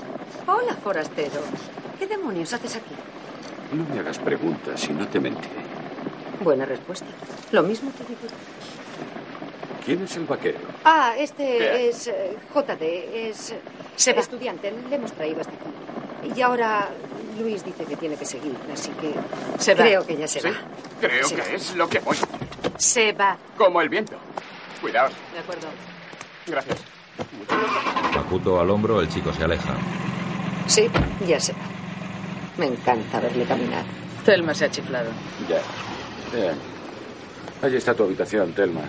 Hola, 0.46 0.74
forastero. 0.76 1.40
¿Qué 1.98 2.06
demonios 2.06 2.52
haces 2.52 2.76
aquí? 2.76 2.94
No 3.72 3.84
me 3.84 4.00
hagas 4.00 4.18
preguntas 4.18 4.82
y 4.88 4.92
no 4.92 5.06
te 5.08 5.20
mentiré. 5.20 5.54
Buena 6.42 6.64
respuesta. 6.64 7.06
Lo 7.52 7.62
mismo 7.62 7.90
te 7.90 8.04
digo. 8.04 8.20
¿Quién 9.88 10.02
es 10.04 10.16
el 10.16 10.24
vaquero? 10.26 10.58
Ah, 10.84 11.14
este 11.16 11.44
¿Qué? 11.46 11.88
es 11.88 12.08
eh, 12.08 12.36
JD, 12.54 12.82
es 13.30 13.52
eh, 13.52 13.58
Se 13.96 14.12
va. 14.12 14.20
estudiante. 14.20 14.70
Le 14.90 14.96
hemos 14.96 15.12
traído 15.12 15.40
hasta 15.40 15.52
aquí. 15.54 16.30
Y 16.36 16.42
ahora 16.42 16.90
Luis 17.40 17.64
dice 17.64 17.84
que 17.84 17.96
tiene 17.96 18.14
que 18.16 18.26
seguir, 18.26 18.54
así 18.70 18.90
que 19.00 19.14
Se 19.58 19.74
va. 19.74 19.84
creo 19.84 20.04
que 20.06 20.14
ya 20.18 20.28
se 20.28 20.40
¿Sí? 20.42 20.48
va. 20.50 20.56
Creo 21.00 21.26
Se 21.26 21.34
que 21.36 21.40
va. 21.40 21.48
es 21.48 21.74
lo 21.74 21.88
que 21.88 22.00
voy. 22.00 22.18
Se 22.76 23.12
va. 23.12 23.38
Como 23.56 23.80
el 23.80 23.88
viento. 23.88 24.18
Cuidado. 24.82 25.08
De 25.32 25.38
acuerdo. 25.38 25.68
Gracias. 26.46 26.80
Makuto 28.14 28.60
al 28.60 28.68
hombro, 28.68 29.00
el 29.00 29.08
chico 29.08 29.32
se 29.32 29.42
aleja. 29.44 29.74
Sí, 30.66 30.86
ya 31.26 31.40
se 31.40 31.52
va. 31.54 31.58
Me 32.58 32.66
encanta 32.66 33.20
verle 33.20 33.46
caminar. 33.46 33.86
Telma 34.22 34.52
se 34.52 34.66
ha 34.66 34.70
chiflado. 34.70 35.08
Ya. 35.48 35.62
Bien. 36.38 36.58
Allí 37.62 37.76
está 37.78 37.94
tu 37.94 38.02
habitación, 38.04 38.52
Telma. 38.52 38.82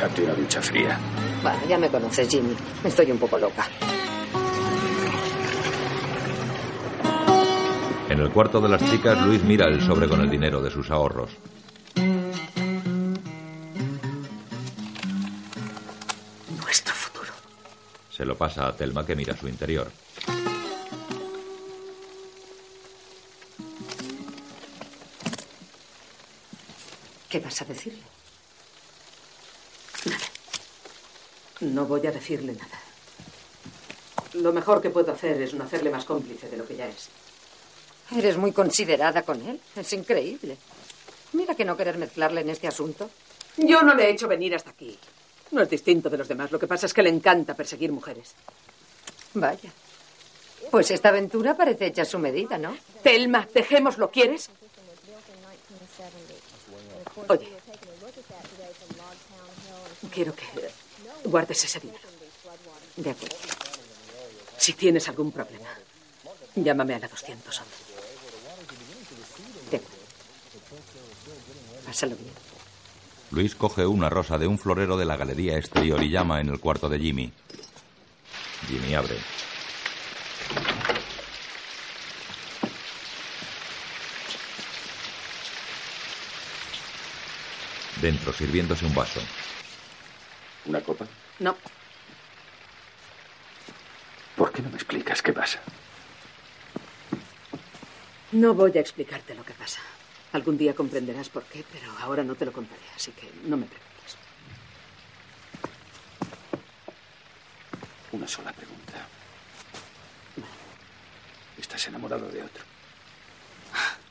Date 0.00 0.22
una 0.22 0.34
ducha 0.34 0.62
fría. 0.62 0.98
Bueno, 1.42 1.58
ya 1.68 1.78
me 1.78 1.88
conoces, 1.88 2.28
Jimmy. 2.28 2.54
Estoy 2.84 3.10
un 3.10 3.18
poco 3.18 3.38
loca. 3.38 3.66
En 8.08 8.20
el 8.20 8.30
cuarto 8.30 8.60
de 8.60 8.68
las 8.68 8.82
chicas, 8.90 9.20
Luis 9.26 9.42
mira 9.44 9.66
el 9.66 9.80
sobre 9.82 10.08
con 10.08 10.20
el 10.20 10.30
dinero 10.30 10.62
de 10.62 10.70
sus 10.70 10.90
ahorros. 10.90 11.30
Nuestro 16.60 16.94
futuro. 16.94 17.32
Se 18.10 18.24
lo 18.24 18.36
pasa 18.36 18.66
a 18.66 18.74
Telma 18.74 19.04
que 19.04 19.14
mira 19.14 19.36
su 19.36 19.46
interior. 19.46 19.90
¿Qué 27.28 27.40
vas 27.40 27.60
a 27.60 27.64
decirle? 27.66 28.00
Nada. 30.06 30.24
No 31.60 31.86
voy 31.86 32.06
a 32.06 32.12
decirle 32.12 32.52
nada. 32.52 32.80
Lo 34.34 34.52
mejor 34.52 34.80
que 34.80 34.90
puedo 34.90 35.12
hacer 35.12 35.40
es 35.42 35.54
no 35.54 35.64
hacerle 35.64 35.90
más 35.90 36.04
cómplice 36.04 36.48
de 36.48 36.56
lo 36.56 36.66
que 36.66 36.76
ya 36.76 36.86
es. 36.86 37.08
Eres 38.16 38.36
muy 38.36 38.52
considerada 38.52 39.22
con 39.22 39.40
él. 39.46 39.60
Es 39.74 39.92
increíble. 39.92 40.56
Mira 41.32 41.54
que 41.54 41.64
no 41.64 41.76
querer 41.76 41.98
mezclarle 41.98 42.42
en 42.42 42.50
este 42.50 42.68
asunto. 42.68 43.10
Yo 43.56 43.82
no 43.82 43.94
le 43.94 44.04
he 44.04 44.10
hecho 44.10 44.28
venir 44.28 44.54
hasta 44.54 44.70
aquí. 44.70 44.98
No 45.50 45.62
es 45.62 45.70
distinto 45.70 46.08
de 46.08 46.18
los 46.18 46.28
demás. 46.28 46.52
Lo 46.52 46.58
que 46.58 46.66
pasa 46.66 46.86
es 46.86 46.94
que 46.94 47.02
le 47.02 47.10
encanta 47.10 47.54
perseguir 47.54 47.90
mujeres. 47.90 48.34
Vaya. 49.34 49.72
Pues 50.70 50.90
esta 50.90 51.08
aventura 51.08 51.56
parece 51.56 51.86
hecha 51.86 52.02
a 52.02 52.04
su 52.04 52.18
medida, 52.18 52.58
¿no? 52.58 52.76
Telma, 53.02 53.48
dejémoslo, 53.52 54.10
¿quieres? 54.10 54.50
Oye, 57.28 57.48
quiero 60.12 60.34
que 60.34 60.44
guardes 61.28 61.64
ese 61.64 61.80
dinero. 61.80 62.08
De 62.96 63.10
acuerdo. 63.10 63.36
Si 64.56 64.72
tienes 64.72 65.08
algún 65.08 65.30
problema, 65.30 65.68
llámame 66.54 66.94
a 66.94 66.98
la 66.98 67.08
211. 67.08 67.64
De 69.70 69.76
acuerdo. 69.76 69.96
Pásalo 71.86 72.16
bien. 72.16 72.32
Luis 73.30 73.54
coge 73.54 73.86
una 73.86 74.08
rosa 74.08 74.38
de 74.38 74.46
un 74.46 74.58
florero 74.58 74.96
de 74.96 75.04
la 75.04 75.16
galería 75.16 75.58
exterior 75.58 76.02
y 76.02 76.10
llama 76.10 76.40
en 76.40 76.48
el 76.48 76.60
cuarto 76.60 76.88
de 76.88 76.98
Jimmy. 76.98 77.30
Jimmy 78.66 78.94
abre. 78.94 79.16
Dentro, 88.00 88.32
sirviéndose 88.32 88.86
un 88.86 88.94
vaso. 88.94 89.20
¿Una 90.68 90.80
copa? 90.82 91.06
No, 91.40 91.56
¿Por 94.36 94.52
qué 94.52 94.62
no 94.62 94.68
me 94.70 94.76
explicas 94.76 95.20
qué 95.22 95.32
pasa? 95.32 95.58
no 98.30 98.52
voy 98.54 98.76
a 98.76 98.80
explicarte 98.80 99.34
lo 99.34 99.42
que 99.44 99.54
pasa. 99.54 99.80
Algún 100.32 100.58
día 100.58 100.74
comprenderás 100.74 101.30
por 101.30 101.42
qué, 101.44 101.64
pero 101.72 101.90
ahora 101.98 102.22
no 102.22 102.34
te 102.34 102.44
lo 102.44 102.52
contaré, 102.52 102.82
así 102.94 103.10
que 103.12 103.28
no 103.46 103.56
me 103.56 103.64
preguntes. 103.66 104.16
Una 108.12 108.28
sola 108.28 108.52
pregunta. 108.52 109.06
¿Estás 111.56 111.86
enamorado 111.88 112.28
de 112.28 112.42
otro? 112.42 112.64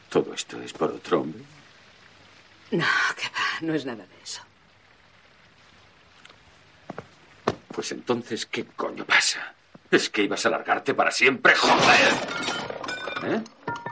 ¿Todo 0.10 0.34
esto 0.34 0.60
es 0.62 0.74
por 0.74 0.90
otro 0.92 1.22
hombre? 1.22 1.44
No, 2.72 2.86
que 3.16 3.28
va, 3.30 3.62
no 3.62 3.74
es 3.76 3.86
nada 3.86 4.06
de 4.06 4.24
eso. 4.24 4.42
Pues 7.78 7.92
entonces, 7.92 8.48
¿qué 8.48 8.66
coño 8.76 9.06
pasa? 9.06 9.54
¿Es 9.92 10.10
que 10.10 10.24
ibas 10.24 10.44
a 10.48 10.50
largarte 10.50 10.96
para 10.96 11.12
siempre? 11.12 11.54
¡Joder! 11.54 12.14
¿Eh? 13.36 13.44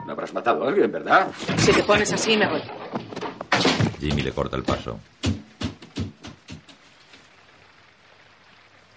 No 0.07 0.11
habrás 0.11 0.33
matado 0.33 0.65
a 0.65 0.69
alguien, 0.69 0.91
¿verdad? 0.91 1.31
Si 1.59 1.71
te 1.71 1.83
pones 1.83 2.11
así, 2.11 2.35
me 2.35 2.47
voy. 2.47 2.63
Jimmy 3.99 4.23
le 4.23 4.31
corta 4.31 4.57
el 4.57 4.63
paso. 4.63 4.99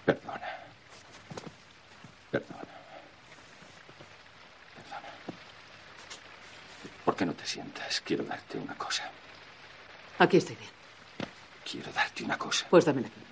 Perdona. 0.07 0.49
Perdona. 2.31 2.63
Perdona. 4.73 5.07
¿Por 7.05 7.15
qué 7.15 7.27
no 7.27 7.33
te 7.33 7.45
sientas? 7.45 8.01
Quiero 8.01 8.23
darte 8.23 8.57
una 8.57 8.73
cosa. 8.73 9.07
Aquí 10.17 10.37
estoy 10.37 10.55
bien. 10.55 10.71
Quiero 11.63 11.91
darte 11.91 12.23
una 12.23 12.39
cosa. 12.39 12.65
Pues 12.71 12.85
dámela 12.85 13.07
aquí. 13.07 13.28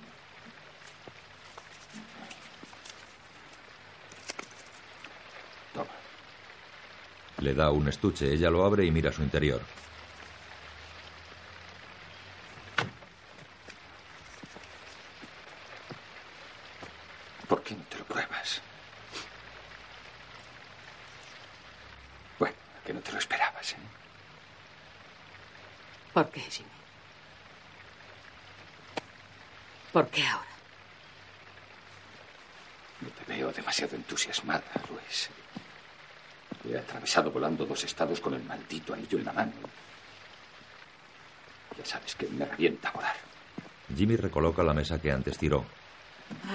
Le 7.39 7.53
da 7.53 7.69
un 7.69 7.87
estuche, 7.87 8.33
ella 8.33 8.49
lo 8.49 8.65
abre 8.65 8.83
y 8.85 8.91
mira 8.91 9.11
su 9.11 9.21
interior. 9.21 9.61
¿Por 17.47 17.63
qué 17.63 17.75
no 17.75 17.83
te 17.83 17.97
lo 17.99 18.05
pruebas? 18.05 18.61
Bueno, 22.39 22.55
que 22.85 22.93
no 22.93 23.01
te 23.01 23.11
lo 23.11 23.19
esperabas, 23.19 23.73
¿eh? 23.73 23.77
¿Por 26.13 26.29
qué, 26.31 26.41
Jimmy? 26.41 26.69
¿Por 29.93 30.07
qué 30.09 30.25
ahora? 30.25 30.47
No 33.01 33.09
te 33.09 33.23
veo 33.31 33.51
demasiado 33.53 33.95
entusiasmada, 33.95 34.63
Luis. 34.89 35.29
He 36.69 36.77
atravesado 36.77 37.31
volando 37.31 37.65
dos 37.65 37.83
estados 37.83 38.19
con 38.19 38.33
el 38.33 38.43
maldito 38.43 38.93
anillo 38.93 39.17
en 39.19 39.25
la 39.25 39.31
mano. 39.33 39.53
Ya 41.77 41.85
sabes 41.85 42.15
que 42.15 42.27
me 42.27 42.45
revienta 42.45 42.91
volar. 42.91 43.15
Recoloca 44.37 44.61
la 44.61 44.73
mesa 44.75 45.01
que 45.01 45.11
antes 45.11 45.35
tiró. 45.35 45.65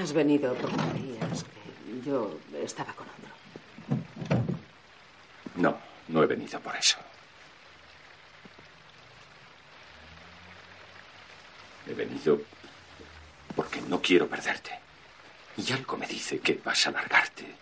Has 0.01 0.12
venido 0.12 0.55
porque 0.55 0.76
creías 0.93 1.43
que 1.43 2.01
yo 2.07 2.39
estaba 2.62 2.93
con 2.93 3.09
otro. 3.09 4.45
No, 5.57 5.76
no 6.07 6.22
he 6.22 6.26
venido 6.26 6.61
por 6.61 6.76
eso. 6.76 6.99
He 11.89 11.95
venido 11.95 12.41
porque 13.57 13.80
no 13.80 14.01
quiero 14.01 14.28
perderte. 14.28 14.78
Y 15.57 15.72
algo 15.72 15.97
me 15.97 16.07
dice 16.07 16.39
que 16.39 16.61
vas 16.64 16.87
a 16.87 16.93
largarte 16.93 17.53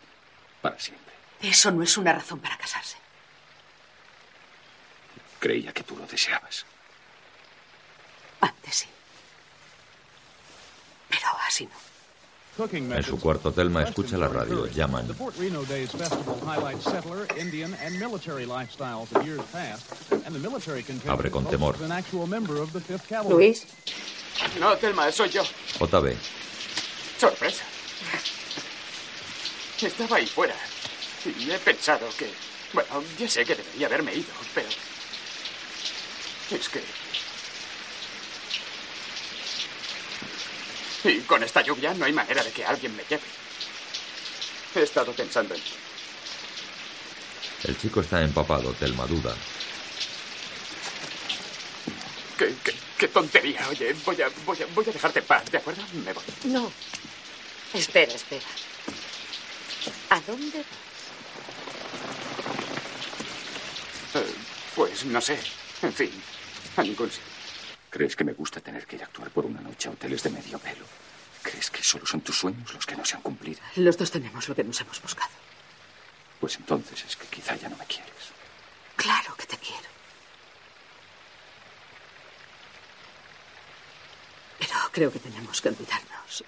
para 0.60 0.78
siempre. 0.78 1.14
Eso 1.40 1.70
no 1.70 1.82
es 1.82 1.96
una 1.96 2.12
razón 2.12 2.40
para 2.40 2.58
casarse. 2.58 2.98
Creía 5.38 5.72
que 5.72 5.82
tú 5.82 5.96
lo 5.96 6.06
deseabas. 6.06 6.66
Antes 8.42 8.74
sí. 8.74 8.86
En 12.58 13.02
su 13.02 13.18
cuarto, 13.18 13.52
Telma 13.52 13.82
escucha 13.84 14.18
la 14.18 14.28
radio. 14.28 14.66
Llaman. 14.66 15.06
The 15.06 15.14
Fort 15.14 15.34
Reno 15.38 15.62
Days 15.64 15.90
Festival 15.92 16.38
highlights 16.44 16.84
settler, 16.84 17.26
Indian, 17.38 17.74
and 17.82 17.98
military 17.98 18.44
lifestyles 18.44 19.10
of 19.16 19.24
years 19.24 19.40
past, 19.52 19.86
and 20.12 20.34
the 20.34 20.38
military 20.38 20.82
contingent 20.82 21.10
Abre 21.18 21.30
con 21.30 21.46
temor. 21.46 21.72
hosts 21.72 21.82
an 21.82 21.92
actual 21.92 22.26
member 22.26 22.60
of 22.60 22.72
the 22.72 22.80
5th 22.80 23.08
Cavalry. 23.08 23.34
Luis, 23.34 23.64
No, 24.58 24.74
Telma, 24.76 25.10
soy 25.10 25.28
yo. 25.30 25.42
JB. 25.78 26.14
Sorpresa. 27.18 27.64
Estaba 29.80 30.16
ahí 30.16 30.26
fuera. 30.26 30.54
Y 31.38 31.50
he 31.50 31.58
pensado 31.58 32.06
que... 32.18 32.28
Bueno, 32.74 33.02
ya 33.18 33.26
sé 33.28 33.44
que 33.44 33.54
debería 33.54 33.86
haberme 33.86 34.14
ido, 34.14 34.32
pero... 34.54 34.68
Es 36.50 36.68
que... 36.68 36.82
Y 41.04 41.20
con 41.20 41.42
esta 41.42 41.62
lluvia 41.62 41.94
no 41.94 42.04
hay 42.04 42.12
manera 42.12 42.42
de 42.42 42.50
que 42.50 42.64
alguien 42.64 42.94
me 42.94 43.02
lleve. 43.08 43.22
He 44.74 44.82
estado 44.82 45.12
pensando 45.12 45.54
en 45.54 45.60
ti. 45.60 45.72
El 47.64 47.78
chico 47.78 48.00
está 48.00 48.22
empapado, 48.22 48.72
Telma 48.74 49.06
duda. 49.06 49.34
¿Qué, 52.38 52.54
qué, 52.64 52.74
qué 52.96 53.08
tontería? 53.08 53.66
Oye, 53.68 53.94
voy 54.04 54.22
a, 54.22 54.30
voy, 54.46 54.62
a, 54.62 54.66
voy 54.74 54.84
a 54.88 54.92
dejarte 54.92 55.18
en 55.18 55.26
paz, 55.26 55.50
¿de 55.50 55.58
acuerdo? 55.58 55.82
Me 56.04 56.12
voy. 56.12 56.24
No. 56.44 56.72
Espera, 57.74 58.12
espera. 58.12 58.46
¿A 60.10 60.20
dónde 60.20 60.58
vas? 60.58 60.66
Eh, 64.22 64.34
pues 64.74 65.04
no 65.04 65.20
sé. 65.20 65.38
En 65.82 65.92
fin, 65.92 66.10
a 66.76 66.82
ningún 66.82 67.10
sitio. 67.10 67.39
¿Crees 67.90 68.14
que 68.16 68.24
me 68.24 68.32
gusta 68.32 68.60
tener 68.60 68.86
que 68.86 68.96
ir 68.96 69.02
a 69.02 69.06
actuar 69.06 69.30
por 69.30 69.44
una 69.44 69.60
noche 69.60 69.88
a 69.88 69.92
hoteles 69.92 70.22
de 70.22 70.30
medio 70.30 70.58
pelo? 70.58 70.86
¿Crees 71.42 71.70
que 71.70 71.82
solo 71.82 72.06
son 72.06 72.20
tus 72.20 72.38
sueños 72.38 72.72
los 72.72 72.86
que 72.86 72.96
no 72.96 73.04
se 73.04 73.16
han 73.16 73.22
cumplido? 73.22 73.60
Los 73.76 73.96
dos 73.96 74.10
tenemos 74.10 74.48
lo 74.48 74.54
que 74.54 74.62
nos 74.64 74.80
hemos 74.80 75.00
buscado. 75.02 75.32
Pues 76.40 76.56
entonces 76.56 77.04
es 77.04 77.16
que 77.16 77.26
quizá 77.26 77.56
ya 77.56 77.68
no 77.68 77.76
me 77.76 77.86
quieres. 77.86 78.32
Claro 78.96 79.34
que 79.36 79.46
te 79.46 79.56
quiero. 79.58 79.88
Pero 84.58 84.74
creo 84.92 85.12
que 85.12 85.18
tenemos 85.18 85.60
que 85.60 85.68
olvidarnos 85.68 86.44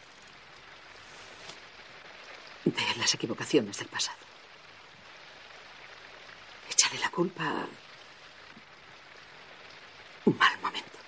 de 2.64 2.96
las 2.96 3.14
equivocaciones 3.14 3.78
del 3.78 3.88
pasado. 3.88 4.18
Echarle 6.70 7.00
la 7.00 7.10
culpa 7.10 7.44
a 7.44 7.66
un 10.24 10.36
mal 10.38 10.58
momento. 10.60 10.98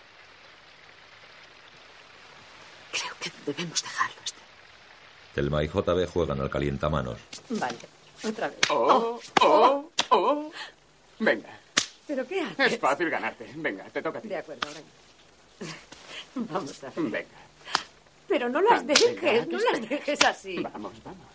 Creo 2.92 3.13
que 3.13 3.13
debemos 3.46 3.82
dejarlo 3.82 4.16
estar. 4.24 4.42
Telma 5.34 5.62
y 5.64 5.68
JB 5.68 6.06
juegan 6.12 6.40
al 6.40 6.50
calientamanos. 6.50 7.18
Vale, 7.50 7.78
otra 8.22 8.48
vez. 8.48 8.58
Oh, 8.70 9.20
oh, 9.42 9.90
oh. 10.10 10.50
Venga, 11.18 11.58
¿Pero 12.06 12.26
qué 12.26 12.40
haces? 12.42 12.74
es 12.74 12.78
fácil 12.78 13.08
ganarte. 13.10 13.50
Venga, 13.56 13.84
te 13.84 14.02
toca 14.02 14.18
a 14.18 14.22
ti. 14.22 14.28
De 14.28 14.36
acuerdo, 14.36 14.68
ahora. 14.68 14.80
Vamos 16.34 16.84
a 16.84 16.86
ver. 16.90 16.94
Venga, 16.96 17.28
Pero 18.28 18.48
no 18.48 18.60
las 18.60 18.86
dejes, 18.86 19.20
venga, 19.20 19.46
no 19.46 19.58
las 19.58 19.88
dejes 19.88 20.24
así. 20.24 20.58
vamos, 20.60 20.92
vamos. 21.04 21.26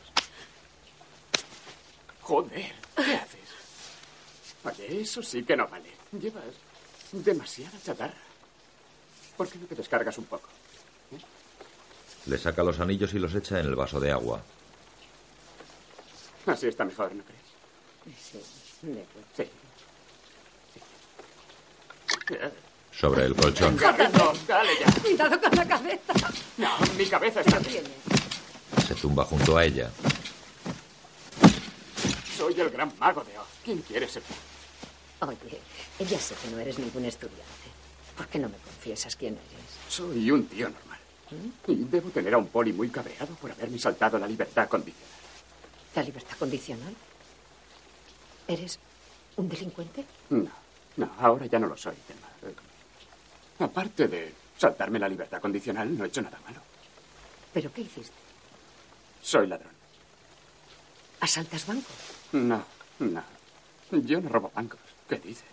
Joder, 2.22 2.72
¿qué 2.96 3.16
haces? 3.16 3.40
Oye, 4.64 5.02
eso 5.02 5.24
sí 5.24 5.44
que 5.44 5.56
no 5.56 5.68
vale. 5.68 5.90
Llevas 6.12 6.44
demasiada 7.12 7.78
chatarra. 7.84 8.14
¿Por 9.38 9.48
qué 9.48 9.58
no 9.58 9.66
te 9.68 9.76
descargas 9.76 10.18
un 10.18 10.26
poco? 10.26 10.48
Le 12.26 12.38
saca 12.38 12.64
los 12.64 12.80
anillos 12.80 13.14
y 13.14 13.20
los 13.20 13.34
echa 13.34 13.60
en 13.60 13.66
el 13.66 13.76
vaso 13.76 14.00
de 14.00 14.12
agua. 14.12 14.42
Así 16.46 16.68
está 16.68 16.86
mejor, 16.86 17.14
¿no 17.14 17.24
crees? 17.24 17.42
Sí, 18.22 18.40
de. 18.82 19.06
Sí. 19.36 19.50
Sí. 20.74 22.36
Sobre 22.92 23.26
el 23.26 23.36
colchón. 23.36 23.78
Ritmo, 23.78 24.34
dale 24.48 24.72
ya. 24.80 25.02
Cuidado 25.02 25.40
con 25.40 25.56
la 25.56 25.68
cabeza. 25.68 26.14
No, 26.58 26.70
mi 26.98 27.06
cabeza 27.06 27.42
está 27.42 27.60
bien. 27.60 27.84
Se 28.88 28.96
tumba 28.96 29.24
junto 29.26 29.58
a 29.58 29.66
ella. 29.66 29.90
Soy 32.36 32.60
el 32.60 32.70
gran 32.70 32.92
mago 32.98 33.24
de 33.24 33.38
Oz. 33.38 33.48
¿Quién 33.64 33.80
quiere 33.82 34.08
ser? 34.08 34.24
Oye, 35.22 35.60
ya 36.00 36.20
sé 36.20 36.34
que 36.36 36.50
no 36.50 36.60
eres 36.60 36.80
ningún 36.80 37.06
estudiante. 37.06 37.46
¿Por 38.16 38.28
qué 38.28 38.40
no 38.40 38.50
me 38.50 38.58
confiesas 38.58 39.16
quién 39.16 39.34
eres? 39.34 39.66
Soy 39.90 40.32
un 40.32 40.48
tío 40.48 40.70
normal. 40.70 40.89
Y 41.68 41.76
debo 41.76 42.10
tener 42.10 42.34
a 42.34 42.38
un 42.38 42.48
poli 42.48 42.74
muy 42.74 42.90
cabreado 42.90 43.36
por 43.36 43.52
haberme 43.52 43.78
saltado 43.78 44.18
la 44.18 44.28
libertad 44.28 44.68
condicional. 44.68 45.10
¿La 45.96 46.04
libertad 46.04 46.38
condicional? 46.38 46.96
¿Eres 48.48 48.80
un 49.38 49.48
delincuente? 49.48 50.06
No, 50.30 50.50
no, 50.98 51.12
ahora 51.20 51.46
ya 51.46 51.60
no 51.60 51.68
lo 51.68 51.78
soy, 51.78 51.96
Telma. 52.08 52.28
Eh, 52.44 52.56
Aparte 53.64 54.08
de 54.08 54.34
saltarme 54.58 54.98
la 55.00 55.08
libertad 55.10 55.40
condicional, 55.42 55.96
no 55.98 56.06
he 56.06 56.08
hecho 56.08 56.22
nada 56.22 56.40
malo. 56.46 56.62
¿Pero 57.54 57.72
qué 57.74 57.82
hiciste? 57.82 58.14
Soy 59.22 59.48
ladrón. 59.48 59.74
¿Asaltas 61.20 61.66
bancos? 61.68 61.94
No, 62.32 62.64
no. 63.00 63.24
Yo 63.92 64.22
no 64.22 64.30
robo 64.30 64.52
bancos. 64.54 64.80
¿Qué 65.10 65.18
dices? 65.18 65.44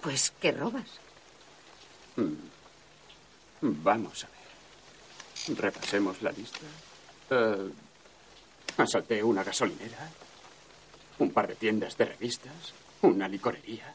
Pues, 0.00 0.32
¿qué 0.40 0.52
robas? 0.52 0.86
Mm. 2.16 2.34
Vamos 3.82 4.24
a 4.24 4.28
ver. 4.28 4.39
Repasemos 5.56 6.22
la 6.22 6.32
lista. 6.32 6.60
Eh, 7.30 7.70
asalté 8.76 9.22
una 9.22 9.42
gasolinera, 9.42 10.10
un 11.18 11.30
par 11.32 11.48
de 11.48 11.54
tiendas 11.54 11.96
de 11.96 12.04
revistas, 12.06 12.72
una 13.02 13.28
licorería. 13.28 13.92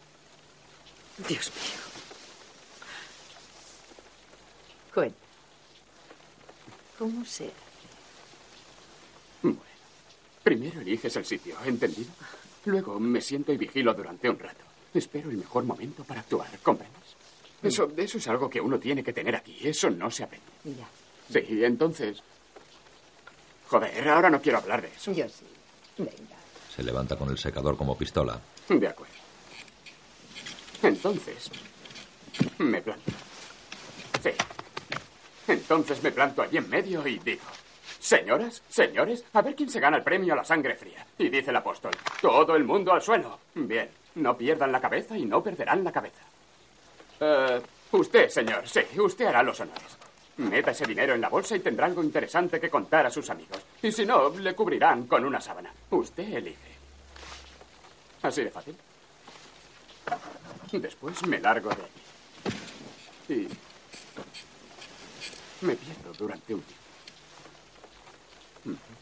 Dios 1.28 1.52
mío. 1.56 1.82
Cuenta. 4.94 5.18
¿Cómo 6.98 7.26
se 7.26 7.46
hace? 7.46 7.54
Bueno, 9.44 9.60
primero 10.44 10.82
eliges 10.82 11.16
el 11.16 11.26
sitio, 11.26 11.58
¿entendido? 11.66 12.12
Luego 12.66 13.00
me 13.00 13.22
siento 13.22 13.52
y 13.54 13.58
vigilo 13.58 13.94
durante 13.94 14.30
un 14.30 14.40
rato. 14.40 14.64
Espero 14.94 15.30
el 15.30 15.38
mejor 15.38 15.66
momento 15.66 16.04
para 16.04 16.22
actuar, 16.22 16.48
¿comprendes? 16.64 16.96
Eso, 17.62 17.92
eso 17.98 18.18
es 18.18 18.28
algo 18.28 18.50
que 18.50 18.62
uno 18.62 18.80
tiene 18.80 19.04
que 19.04 19.12
tener 19.12 19.36
aquí. 19.36 19.58
Eso 19.62 19.90
no 19.90 20.10
se 20.10 20.24
aprende. 20.24 20.46
Ya. 20.64 20.88
Sí, 21.32 21.64
entonces... 21.64 22.22
Joder, 23.68 24.08
ahora 24.10 24.30
no 24.30 24.42
quiero 24.42 24.60
hablar 24.60 24.82
de 24.82 24.90
eso. 24.90 25.12
Yo 25.12 25.28
sí. 25.28 25.46
Venga. 25.98 26.36
Se 26.76 26.84
levanta 26.84 27.16
con 27.16 27.30
el 27.30 27.38
secador 27.38 27.76
como 27.78 27.98
pistola. 27.98 28.40
De 28.70 28.88
acuerdo. 28.88 29.14
Entonces, 30.84 31.50
me 32.60 32.82
planto. 32.82 33.12
Sí. 34.22 34.32
Entonces 35.48 36.02
me 36.04 36.12
planto 36.12 36.42
allí 36.42 36.58
en 36.58 36.70
medio 36.70 37.06
y 37.08 37.20
digo, 37.20 37.44
señoras, 38.00 38.62
señores, 38.70 39.24
a 39.34 39.42
ver 39.42 39.56
quién 39.56 39.70
se 39.70 39.80
gana 39.80 39.98
el 39.98 40.04
premio 40.04 40.34
a 40.34 40.38
la 40.38 40.44
sangre 40.44 40.76
fría. 40.76 41.06
Y 41.18 41.30
dice 41.30 41.52
el 41.52 41.56
apóstol, 41.56 41.92
todo 42.22 42.56
el 42.56 42.64
mundo 42.64 42.92
al 42.94 43.02
suelo. 43.02 43.40
Bien, 43.54 43.90
no 44.16 44.38
pierdan 44.38 44.72
la 44.72 44.82
cabeza 44.82 45.18
y 45.18 45.26
no 45.26 45.42
perderán 45.44 45.84
la 45.84 45.92
cabeza. 45.92 46.22
Eh, 47.20 47.62
usted, 47.92 48.30
señor, 48.30 48.68
sí, 48.68 48.82
usted 49.00 49.26
hará 49.26 49.44
los 49.44 49.60
honores. 49.60 49.98
Meta 50.38 50.72
ese 50.72 50.86
dinero 50.86 51.14
en 51.14 51.22
la 51.22 51.30
bolsa 51.30 51.56
y 51.56 51.62
tendrá 51.62 51.86
algo 51.86 52.04
interesante 52.04 52.60
que 52.60 52.70
contar 52.70 53.06
a 53.06 53.12
sus 53.12 53.30
amigos. 53.30 53.60
Y 53.82 53.92
si 53.92 54.06
no, 54.06 54.30
le 54.30 54.54
cubrirán 54.54 55.08
con 55.08 55.24
una 55.24 55.40
sábana. 55.40 55.72
Usted 55.92 56.34
elige. 56.34 56.76
Así 58.22 58.44
de 58.44 58.52
fácil. 58.52 58.76
Después 60.74 61.26
me 61.26 61.40
largo 61.40 61.70
de 61.70 61.76
allí. 61.76 61.92
Y 63.30 63.48
me 65.66 65.76
pierdo 65.76 66.12
durante 66.18 66.54
un 66.54 66.62
tiempo. 66.62 66.84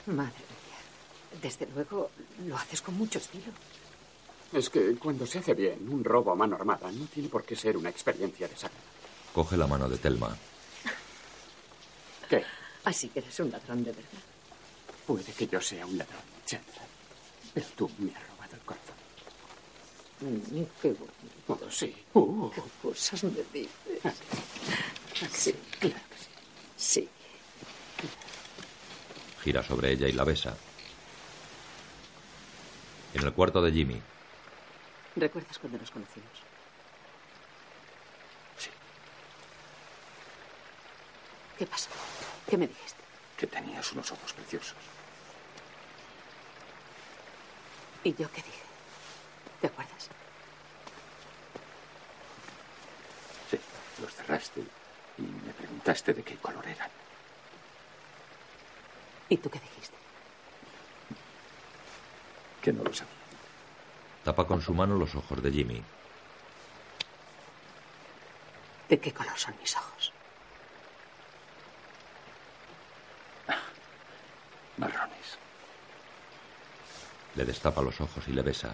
Madre 0.05 0.34
mía. 0.34 1.41
Desde 1.41 1.65
luego, 1.73 2.11
lo 2.45 2.55
haces 2.57 2.81
con 2.81 2.95
mucho 2.95 3.17
estilo. 3.17 3.51
Es 4.51 4.69
que 4.69 4.95
cuando 4.97 5.25
se 5.25 5.39
hace 5.39 5.55
bien, 5.55 5.89
un 5.89 6.03
robo 6.03 6.31
a 6.31 6.36
mano 6.36 6.55
armada 6.55 6.91
no 6.91 7.05
tiene 7.07 7.27
por 7.27 7.43
qué 7.43 7.55
ser 7.55 7.75
una 7.75 7.89
experiencia 7.89 8.47
desagradable. 8.47 8.88
Coge 9.34 9.57
la 9.57 9.65
mano 9.65 9.89
de 9.89 9.97
Telma. 9.97 10.38
¿Qué? 12.30 12.43
Así 12.86 13.09
que 13.09 13.19
eres 13.19 13.39
un 13.39 13.51
ladrón 13.51 13.84
de 13.84 13.91
verdad. 13.91 14.24
Puede 15.05 15.32
que 15.34 15.47
yo 15.47 15.61
sea 15.61 15.86
un 15.86 15.97
ladrón, 15.97 16.21
Chandler. 16.45 16.82
Pero 17.53 17.67
tú 17.76 17.91
me 17.99 18.11
has 18.15 18.28
robado 18.30 18.55
el 18.55 18.61
corazón. 18.61 18.95
Mm, 20.21 20.63
qué 20.82 20.88
bonito. 20.89 21.09
Oh, 21.47 21.59
sí. 21.69 21.95
Uh, 22.13 22.49
¿Qué 22.51 22.61
cosas 22.82 23.24
me 23.24 23.32
dices? 23.51 23.69
sí, 25.32 25.53
claro 25.80 25.95
que 26.09 26.17
sí. 26.17 26.30
Sí. 26.78 27.09
Gira 29.43 29.63
sobre 29.63 29.91
ella 29.91 30.07
y 30.07 30.13
la 30.13 30.24
besa. 30.24 30.55
En 33.13 33.24
el 33.24 33.34
cuarto 33.34 33.61
de 33.61 33.71
Jimmy, 33.71 34.01
¿Recuerdas 35.15 35.59
cuando 35.59 35.78
nos 35.78 35.91
conocimos? 35.91 36.32
Sí. 38.57 38.69
¿Qué 41.57 41.67
pasó? 41.67 41.89
¿Qué 42.49 42.57
me 42.57 42.67
dijiste? 42.67 43.01
Que 43.37 43.47
tenías 43.47 43.91
unos 43.93 44.11
ojos 44.11 44.33
preciosos. 44.33 44.75
¿Y 48.03 48.13
yo 48.15 48.29
qué 48.31 48.41
dije? 48.41 48.63
¿Te 49.61 49.67
acuerdas? 49.67 50.09
Sí, 53.49 53.59
los 54.01 54.13
cerraste 54.13 54.61
y 55.17 55.21
me 55.21 55.53
preguntaste 55.53 56.13
de 56.13 56.23
qué 56.23 56.35
color 56.37 56.67
eran. 56.67 56.89
¿Y 59.29 59.37
tú 59.37 59.49
qué 59.49 59.59
dijiste? 59.59 59.95
Que 62.61 62.73
no 62.73 62.83
lo 62.83 62.93
sabía. 62.93 63.13
tapa 64.23 64.45
con 64.47 64.61
su 64.61 64.73
mano 64.73 64.95
los 64.95 65.15
ojos 65.15 65.41
de 65.41 65.51
Jimmy. 65.51 65.83
¿De 68.89 68.99
qué 68.99 69.13
color 69.13 69.37
son 69.37 69.55
mis 69.59 69.75
ojos? 69.75 70.12
Marrones. 74.78 75.38
Le 77.36 77.45
destapa 77.45 77.82
los 77.82 77.99
ojos 78.01 78.24
y 78.28 78.32
le 78.32 78.41
besa. 78.41 78.74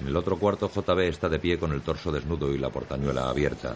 En 0.00 0.06
el 0.06 0.16
otro 0.16 0.38
cuarto, 0.38 0.70
JB 0.70 1.00
está 1.00 1.28
de 1.28 1.40
pie 1.40 1.58
con 1.58 1.72
el 1.72 1.82
torso 1.82 2.12
desnudo 2.12 2.54
y 2.54 2.58
la 2.58 2.70
portañuela 2.70 3.28
abierta. 3.28 3.74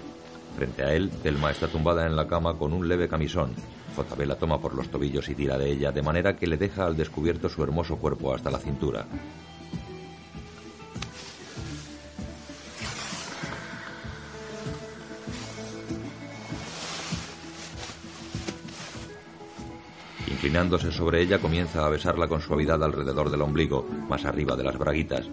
Frente 0.57 0.85
a 0.85 0.93
él, 0.93 1.11
Telma 1.23 1.51
está 1.51 1.67
tumbada 1.67 2.07
en 2.07 2.15
la 2.15 2.29
cama 2.29 2.57
con 2.57 2.73
un 2.73 2.87
leve 2.87 3.09
camisón. 3.09 3.55
JB 3.97 4.27
la 4.27 4.37
toma 4.37 4.61
por 4.61 4.75
los 4.75 4.89
tobillos 4.89 5.29
y 5.29 5.35
tira 5.35 5.59
de 5.59 5.71
ella, 5.71 5.91
de 5.91 6.03
manera 6.03 6.37
que 6.37 6.47
le 6.47 6.57
deja 6.57 6.87
al 6.87 6.97
descubierto 6.97 7.49
su 7.49 7.63
hermoso 7.63 7.97
cuerpo 7.97 8.35
hasta 8.35 8.51
la 8.51 8.59
cintura. 8.59 9.07
Inclinándose 20.53 20.93
sobre 20.93 21.23
ella, 21.23 21.39
comienza 21.39 21.87
a 21.87 21.89
besarla 21.89 22.29
con 22.29 22.43
suavidad 22.43 22.85
alrededor 22.85 23.31
del 23.31 23.41
ombligo, 23.41 23.89
más 24.11 24.27
arriba 24.27 24.55
de 24.55 24.63
las 24.63 24.77
braguitas. 24.77 25.25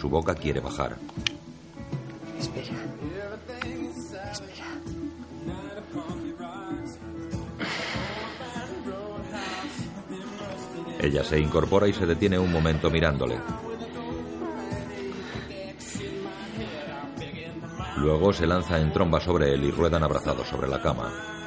Su 0.00 0.08
boca 0.08 0.34
quiere 0.34 0.60
bajar. 0.60 0.96
Espera. 2.40 2.78
Espera. 4.32 4.64
Ella 11.02 11.22
se 11.22 11.38
incorpora 11.38 11.86
y 11.86 11.92
se 11.92 12.06
detiene 12.06 12.38
un 12.38 12.50
momento 12.50 12.88
mirándole. 12.90 13.38
Luego 17.98 18.32
se 18.32 18.46
lanza 18.46 18.80
en 18.80 18.90
tromba 18.90 19.20
sobre 19.20 19.52
él 19.52 19.64
y 19.64 19.70
ruedan 19.70 20.02
abrazados 20.02 20.48
sobre 20.48 20.68
la 20.68 20.80
cama. 20.80 21.41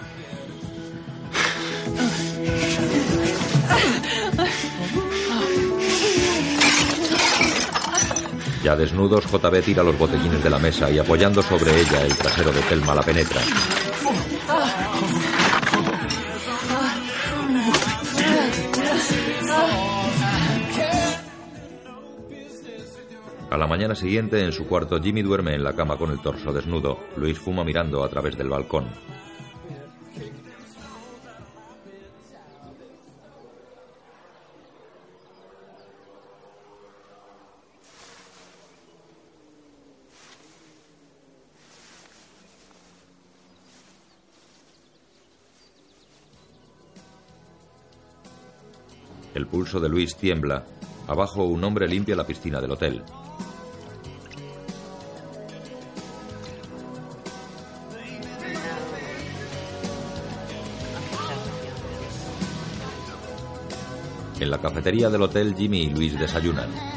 Ya 8.65 8.75
desnudos, 8.75 9.25
JB 9.31 9.61
tira 9.63 9.83
los 9.83 9.95
botellines 9.95 10.43
de 10.43 10.49
la 10.49 10.57
mesa 10.57 10.89
y 10.89 10.97
apoyando 10.97 11.43
sobre 11.43 11.69
ella 11.79 12.03
el 12.03 12.17
trasero 12.17 12.51
de 12.51 12.61
Telma 12.61 12.95
la 12.95 13.03
penetra. 13.03 13.39
A 23.51 23.55
la 23.55 23.67
mañana 23.67 23.93
siguiente, 23.93 24.43
en 24.43 24.51
su 24.51 24.65
cuarto, 24.65 24.99
Jimmy 24.99 25.21
duerme 25.21 25.53
en 25.53 25.63
la 25.63 25.73
cama 25.73 25.95
con 25.97 26.09
el 26.09 26.19
torso 26.19 26.51
desnudo. 26.51 26.97
Luis 27.17 27.37
fuma 27.37 27.63
mirando 27.63 28.03
a 28.03 28.09
través 28.09 28.35
del 28.35 28.49
balcón. 28.49 28.87
El 49.45 49.51
pulso 49.51 49.79
de 49.79 49.87
Luis 49.87 50.15
tiembla. 50.15 50.65
Abajo 51.05 51.43
un 51.43 51.63
hombre 51.63 51.87
limpia 51.87 52.15
la 52.15 52.25
piscina 52.25 52.59
del 52.59 52.71
hotel. 52.71 53.03
En 64.39 64.49
la 64.49 64.57
cafetería 64.57 65.11
del 65.11 65.21
hotel, 65.21 65.53
Jimmy 65.55 65.81
y 65.81 65.89
Luis 65.91 66.17
desayunan. 66.17 66.94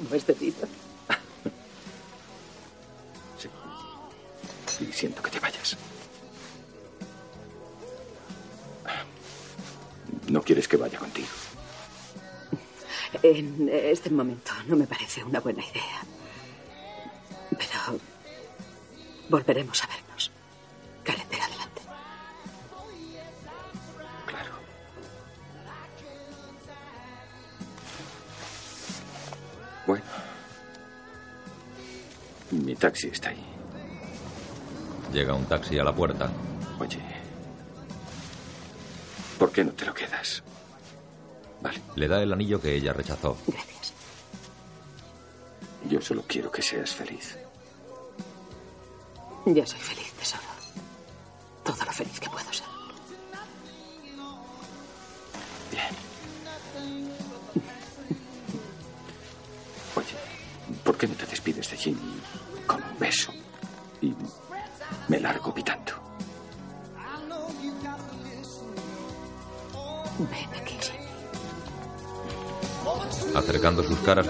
Como 0.00 0.14
este 0.14 0.34
tipo? 0.34 0.66
Y 4.80 4.92
siento 4.92 5.22
que 5.22 5.30
te 5.30 5.38
vayas. 5.40 5.76
No 10.28 10.42
quieres 10.42 10.66
que 10.68 10.78
vaya 10.78 10.98
contigo. 10.98 11.28
En 13.22 13.68
este 13.68 14.08
momento 14.08 14.52
no 14.68 14.76
me 14.76 14.86
parece 14.86 15.22
una 15.22 15.40
buena 15.40 15.62
idea. 15.62 16.00
Pero 17.50 18.00
volveremos 19.28 19.84
a 19.84 19.86
vernos. 19.88 20.09
Taxi 33.00 33.08
está 33.08 33.30
ahí. 33.30 33.44
Llega 35.12 35.34
un 35.34 35.44
taxi 35.46 35.78
a 35.78 35.84
la 35.84 35.94
puerta. 35.94 36.30
Oye. 36.78 36.98
¿Por 39.38 39.50
qué 39.52 39.64
no 39.64 39.72
te 39.72 39.86
lo 39.86 39.94
quedas? 39.94 40.42
Le 41.94 42.08
da 42.08 42.22
el 42.22 42.32
anillo 42.32 42.60
que 42.60 42.74
ella 42.74 42.92
rechazó. 42.92 43.36
Gracias. 43.46 43.92
Yo 45.88 46.00
solo 46.00 46.24
quiero 46.26 46.50
que 46.50 46.62
seas 46.62 46.94
feliz. 46.94 47.38
Ya 49.46 49.66
soy 49.66 49.80
feliz, 49.80 50.09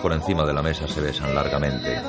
por 0.01 0.13
encima 0.13 0.45
de 0.45 0.53
la 0.53 0.63
mesa 0.63 0.89
se 0.89 1.01
besan 1.01 1.35
largamente. 1.35 2.01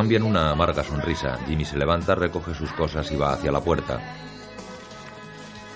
Intercambian 0.00 0.34
una 0.34 0.50
amarga 0.52 0.82
sonrisa. 0.82 1.38
Jimmy 1.46 1.66
se 1.66 1.76
levanta, 1.76 2.14
recoge 2.14 2.54
sus 2.54 2.72
cosas 2.72 3.12
y 3.12 3.16
va 3.16 3.34
hacia 3.34 3.52
la 3.52 3.60
puerta. 3.60 4.00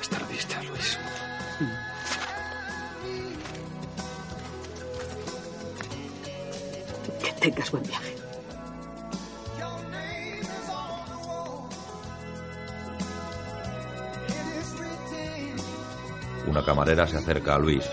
Hasta 0.01 0.19
la 0.19 0.27
vista, 0.29 0.63
Luis. 0.63 0.99
Que 7.23 7.33
tengas 7.39 7.71
buen 7.71 7.83
viaje. 7.83 8.15
Una 16.47 16.65
camarera 16.65 17.07
se 17.07 17.19
acerca 17.19 17.57
a 17.57 17.59
Luis. 17.59 17.85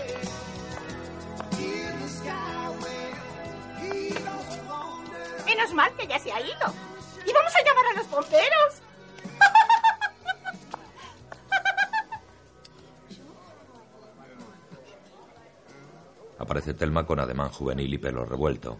Juvenil 17.52 17.92
y 17.94 17.98
pelo 17.98 18.24
revuelto. 18.24 18.78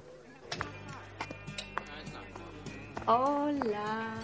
Hola. 3.06 4.14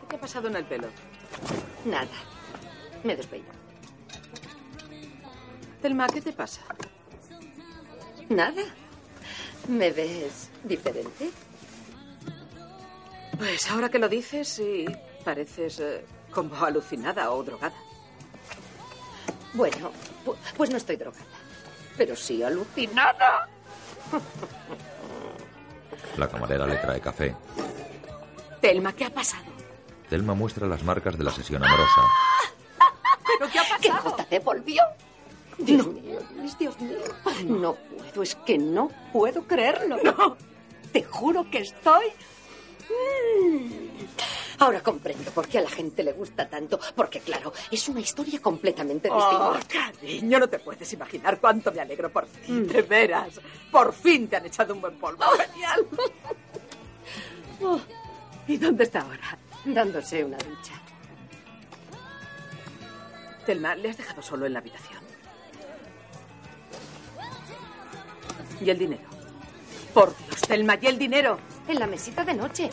¿Qué 0.00 0.06
te 0.08 0.16
ha 0.16 0.20
pasado 0.20 0.48
en 0.48 0.56
el 0.56 0.64
pelo? 0.64 0.88
Nada. 1.84 2.08
Me 3.04 3.16
despeino. 3.16 3.48
Telma, 5.80 6.06
¿qué 6.08 6.20
te 6.20 6.32
pasa? 6.32 6.60
Nada. 8.28 8.62
¿Me 9.68 9.90
ves 9.92 10.50
diferente? 10.64 11.30
Pues 13.38 13.70
ahora 13.70 13.88
que 13.88 13.98
lo 13.98 14.08
dices, 14.08 14.48
sí, 14.48 14.84
pareces 15.24 15.80
eh, 15.80 16.04
como 16.30 16.54
alucinada 16.62 17.30
o 17.32 17.42
drogada. 17.42 17.76
Bueno, 19.54 19.90
pu- 20.24 20.36
pues 20.56 20.70
no 20.70 20.76
estoy 20.76 20.96
drogada. 20.96 21.24
Pero 21.96 22.14
sí 22.14 22.42
alucinada. 22.42 23.48
La 26.16 26.28
camarera 26.28 26.66
le 26.66 26.76
trae 26.76 27.00
café. 27.00 27.34
Telma, 28.60 28.92
¿qué 28.92 29.04
ha 29.06 29.10
pasado? 29.10 29.44
Telma 30.08 30.34
muestra 30.34 30.66
las 30.66 30.82
marcas 30.82 31.16
de 31.16 31.24
la 31.24 31.30
sesión 31.30 31.64
amorosa. 31.64 32.02
¿Pero 33.38 33.50
qué 33.50 33.58
ha 33.58 33.62
pasado? 33.62 33.80
¿Que 33.80 33.90
Jota 33.90 34.24
te 34.24 34.38
volvió? 34.40 34.82
Dios 35.58 35.86
mío, 35.86 36.20
Luis, 36.36 36.58
Dios 36.58 36.78
mío. 36.80 36.98
No 37.44 37.74
puedo, 37.74 38.22
es 38.22 38.34
que 38.34 38.58
no 38.58 38.90
puedo 39.12 39.42
creerlo. 39.46 39.98
No. 40.02 40.36
Te 40.92 41.04
juro 41.04 41.48
que 41.50 41.58
estoy... 41.58 42.06
Mm. 44.60 44.62
Ahora 44.62 44.82
comprendo 44.82 45.30
por 45.30 45.48
qué 45.48 45.58
a 45.58 45.62
la 45.62 45.70
gente 45.70 46.02
le 46.02 46.12
gusta 46.12 46.48
tanto. 46.48 46.78
Porque, 46.94 47.20
claro, 47.20 47.52
es 47.70 47.88
una 47.88 48.00
historia 48.00 48.40
completamente 48.40 49.08
Oh, 49.10 49.54
distinta. 49.54 49.92
cariño, 49.98 50.38
no 50.38 50.48
te 50.48 50.58
puedes 50.58 50.92
imaginar 50.92 51.38
cuánto 51.40 51.72
me 51.72 51.80
alegro 51.80 52.10
por 52.10 52.26
ti. 52.26 52.60
De 52.60 52.82
veras. 52.82 53.40
Por 53.70 53.92
fin 53.94 54.28
te 54.28 54.36
han 54.36 54.46
echado 54.46 54.74
un 54.74 54.80
buen 54.80 54.98
polvo. 54.98 55.22
Genial. 55.52 55.86
Oh, 57.62 57.78
¿Y 58.48 58.56
dónde 58.56 58.84
está 58.84 59.00
ahora? 59.02 59.36
Dándose 59.66 60.24
una 60.24 60.38
ducha. 60.38 60.72
Telma, 63.44 63.74
le 63.74 63.90
has 63.90 63.98
dejado 63.98 64.22
solo 64.22 64.46
en 64.46 64.54
la 64.54 64.60
habitación. 64.60 64.98
¿Y 68.62 68.70
el 68.70 68.78
dinero? 68.78 69.02
Por 69.92 70.16
Dios, 70.16 70.40
Telma, 70.40 70.78
¿y 70.80 70.86
el 70.86 70.98
dinero? 70.98 71.38
En 71.68 71.78
la 71.78 71.86
mesita 71.86 72.24
de 72.24 72.32
noche. 72.32 72.70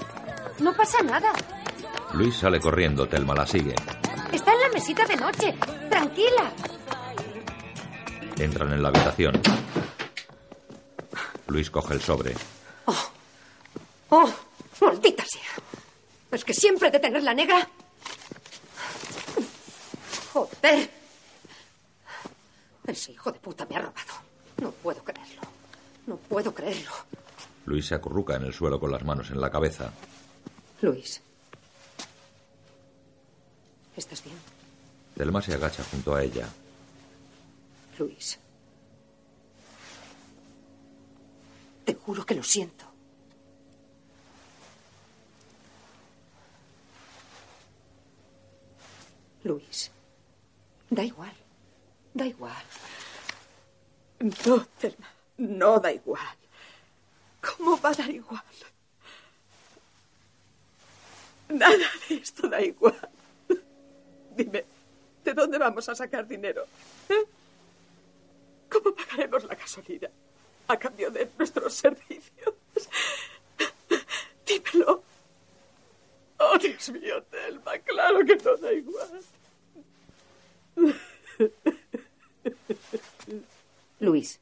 No 0.59 0.73
pasa 0.73 1.01
nada. 1.03 1.33
Luis 2.13 2.37
sale 2.37 2.59
corriendo. 2.59 3.07
Telma 3.07 3.33
la 3.35 3.45
sigue. 3.45 3.75
Está 4.31 4.53
en 4.53 4.61
la 4.61 4.69
mesita 4.73 5.05
de 5.05 5.15
noche. 5.17 5.53
Tranquila. 5.89 6.51
Entran 8.37 8.73
en 8.73 8.81
la 8.81 8.89
habitación. 8.89 9.41
Luis 11.47 11.69
coge 11.69 11.93
el 11.95 12.01
sobre. 12.01 12.35
Oh, 14.09 14.29
maldita 14.81 15.23
sea. 15.25 15.63
¿Es 16.31 16.45
que 16.45 16.53
siempre 16.53 16.89
de 16.91 16.99
tener 16.99 17.23
la 17.23 17.33
negra? 17.33 17.67
Joder. 20.33 20.89
Ese 22.85 23.11
hijo 23.11 23.31
de 23.31 23.39
puta 23.39 23.65
me 23.69 23.75
ha 23.75 23.79
robado. 23.79 24.13
No 24.61 24.71
puedo 24.71 25.03
creerlo. 25.03 25.41
No 26.05 26.15
puedo 26.15 26.53
creerlo. 26.53 26.91
Luis 27.65 27.87
se 27.87 27.95
acurruca 27.95 28.35
en 28.35 28.43
el 28.43 28.53
suelo 28.53 28.79
con 28.79 28.91
las 28.91 29.03
manos 29.03 29.29
en 29.29 29.41
la 29.41 29.49
cabeza. 29.51 29.91
Luis. 30.81 31.21
¿Estás 33.97 34.23
bien? 34.23 34.37
Telma 35.15 35.41
se 35.41 35.55
agacha 35.55 35.83
junto 35.83 36.13
a 36.13 36.23
ella. 36.23 36.47
Luis. 37.97 38.37
Te 41.83 41.95
juro 41.95 42.23
que 42.23 42.35
lo 42.35 42.43
siento. 42.43 42.85
Luis. 49.43 49.89
Da 50.91 51.03
igual. 51.03 51.33
Da 52.13 52.25
igual. 52.27 52.63
No, 54.19 54.65
Telma, 54.79 55.07
no 55.37 55.79
da 55.79 55.91
igual. 55.91 56.37
¿Cómo 57.41 57.79
va 57.81 57.89
a 57.89 57.93
dar 57.93 58.09
igual? 58.11 58.43
Nada 61.49 61.77
de 62.09 62.15
esto 62.15 62.47
da 62.47 62.61
igual. 62.61 63.16
Dime, 64.38 64.63
¿de 65.23 65.33
dónde 65.33 65.57
vamos 65.57 65.89
a 65.89 65.95
sacar 65.95 66.27
dinero? 66.27 66.65
¿Eh? 67.09 67.25
¿Cómo 68.69 68.93
pagaremos 68.95 69.43
la 69.45 69.55
gasolina 69.55 70.09
a 70.67 70.77
cambio 70.77 71.09
de 71.09 71.27
nuestros 71.38 71.73
servicios? 71.73 72.53
Dímelo. 74.45 75.03
Oh, 76.38 76.57
Dios 76.59 76.89
mío, 76.89 77.23
Telma, 77.23 77.79
claro 77.79 78.23
que 78.25 78.35
no 78.35 78.57
da 78.57 78.71
igual. 78.71 79.23
Luis. 83.99 84.39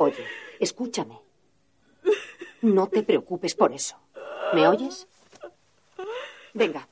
Oye, 0.00 0.26
escúchame. 0.58 1.20
No 2.62 2.88
te 2.88 3.04
preocupes 3.04 3.54
por 3.54 3.72
eso. 3.72 3.96
¿Me 4.52 4.66
oyes? 4.66 5.06
Venga, 6.54 6.88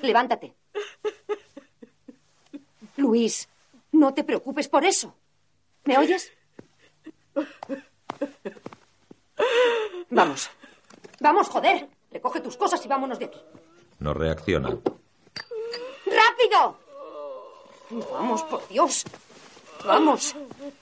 levántate. 0.00 0.54
Luis, 2.96 3.48
no 3.92 4.12
te 4.12 4.24
preocupes 4.24 4.68
por 4.68 4.84
eso. 4.84 5.14
¿Me 5.84 5.96
oyes? 5.96 6.32
Vamos. 10.10 10.50
Vamos, 11.20 11.48
joder. 11.48 11.88
Recoge 12.10 12.40
tus 12.40 12.56
cosas 12.56 12.84
y 12.84 12.88
vámonos 12.88 13.18
de 13.18 13.26
aquí. 13.26 13.40
No 14.00 14.14
reacciona. 14.14 14.70
¡Rápido! 16.06 16.78
Vamos, 18.12 18.42
por 18.44 18.66
Dios. 18.68 19.04
Vamos. 19.84 20.34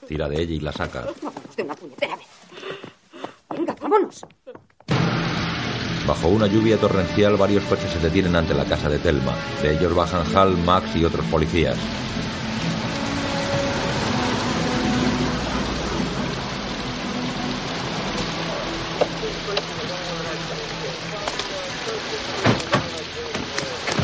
Tira 0.07 0.27
de 0.27 0.41
ella 0.41 0.53
y 0.53 0.59
la 0.59 0.71
saca. 0.71 1.07
Vámonos 1.21 1.55
de 1.55 1.63
una 1.63 1.75
puñetera 1.75 2.15
vez. 2.15 2.27
Venga, 3.49 3.75
vámonos. 3.79 4.25
Bajo 6.07 6.29
una 6.29 6.47
lluvia 6.47 6.77
torrencial, 6.77 7.35
varios 7.35 7.65
coches 7.65 7.91
se 7.91 7.99
detienen 7.99 8.33
ante 8.37 8.53
la 8.53 8.63
casa 8.63 8.87
de 8.87 8.97
Telma. 8.97 9.35
De 9.61 9.73
ellos 9.73 9.93
bajan 9.93 10.23
Hal, 10.33 10.55
Max 10.57 10.95
y 10.95 11.03
otros 11.03 11.25
policías. 11.25 11.75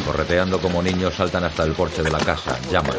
Correteando 0.06 0.60
como 0.60 0.84
niños, 0.84 1.16
saltan 1.16 1.46
hasta 1.46 1.64
el 1.64 1.72
porche 1.72 2.04
de 2.04 2.12
la 2.12 2.20
casa. 2.20 2.60
Llaman. 2.70 2.98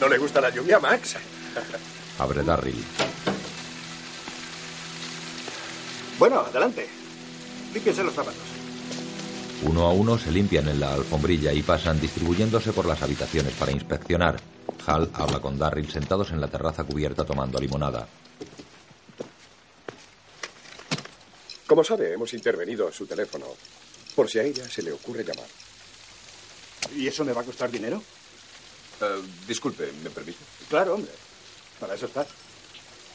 ¿No 0.00 0.08
le 0.08 0.18
gusta 0.18 0.40
la 0.40 0.50
lluvia, 0.50 0.80
Max? 0.80 1.14
Abre 2.18 2.42
Darryl. 2.42 2.84
Bueno, 6.20 6.40
adelante. 6.40 6.86
Límpiense 7.72 8.04
los 8.04 8.12
zapatos. 8.12 8.42
Uno 9.62 9.86
a 9.86 9.92
uno 9.92 10.18
se 10.18 10.30
limpian 10.30 10.68
en 10.68 10.78
la 10.78 10.92
alfombrilla 10.92 11.50
y 11.50 11.62
pasan 11.62 11.98
distribuyéndose 11.98 12.74
por 12.74 12.84
las 12.84 13.00
habitaciones 13.00 13.54
para 13.54 13.72
inspeccionar. 13.72 14.36
Hal 14.86 15.10
habla 15.14 15.40
con 15.40 15.58
Darryl 15.58 15.90
sentados 15.90 16.30
en 16.30 16.42
la 16.42 16.48
terraza 16.48 16.84
cubierta 16.84 17.24
tomando 17.24 17.58
limonada. 17.58 18.06
Como 21.66 21.82
sabe, 21.82 22.12
hemos 22.12 22.34
intervenido 22.34 22.86
a 22.86 22.92
su 22.92 23.06
teléfono. 23.06 23.46
Por 24.14 24.28
si 24.28 24.40
a 24.40 24.42
ella 24.42 24.68
se 24.68 24.82
le 24.82 24.92
ocurre 24.92 25.24
llamar. 25.24 25.46
¿Y 26.94 27.06
eso 27.06 27.24
me 27.24 27.32
va 27.32 27.40
a 27.40 27.44
costar 27.44 27.70
dinero? 27.70 28.02
Eh, 29.00 29.22
disculpe, 29.48 29.90
¿me 30.04 30.10
permite? 30.10 30.40
Claro, 30.68 30.96
hombre. 30.96 31.12
Para 31.78 31.94
eso 31.94 32.04
está. 32.04 32.26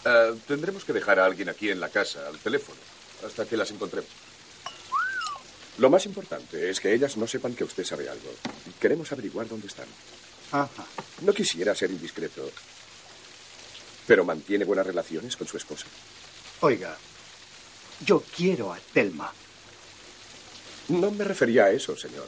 Eh, 0.06 0.34
tendremos 0.48 0.84
que 0.84 0.94
dejar 0.94 1.19
a 1.19 1.26
alguien 1.26 1.49
aquí 1.49 1.69
en 1.69 1.80
la 1.80 1.90
casa, 1.90 2.27
al 2.27 2.40
teléfono, 2.40 2.80
hasta 3.23 3.45
que 3.45 3.57
las 3.57 3.71
encontremos. 3.71 4.09
Lo 5.77 5.89
más 5.89 6.05
importante 6.05 6.69
es 6.69 6.79
que 6.79 6.93
ellas 6.93 7.17
no 7.17 7.27
sepan 7.27 7.53
que 7.53 7.65
usted 7.65 7.83
sabe 7.83 8.09
algo. 8.09 8.33
Queremos 8.79 9.11
averiguar 9.11 9.47
dónde 9.47 9.67
están. 9.67 9.87
Ajá. 10.51 10.85
No 11.21 11.33
quisiera 11.33 11.75
ser 11.75 11.91
indiscreto, 11.91 12.49
pero 14.07 14.23
mantiene 14.23 14.63
buenas 14.63 14.87
relaciones 14.87 15.35
con 15.35 15.47
su 15.47 15.57
esposa. 15.57 15.85
Oiga, 16.61 16.97
yo 18.05 18.23
quiero 18.35 18.71
a 18.71 18.79
Telma. 18.93 19.33
No 20.87 21.11
me 21.11 21.23
refería 21.23 21.65
a 21.65 21.71
eso, 21.71 21.97
señor. 21.97 22.27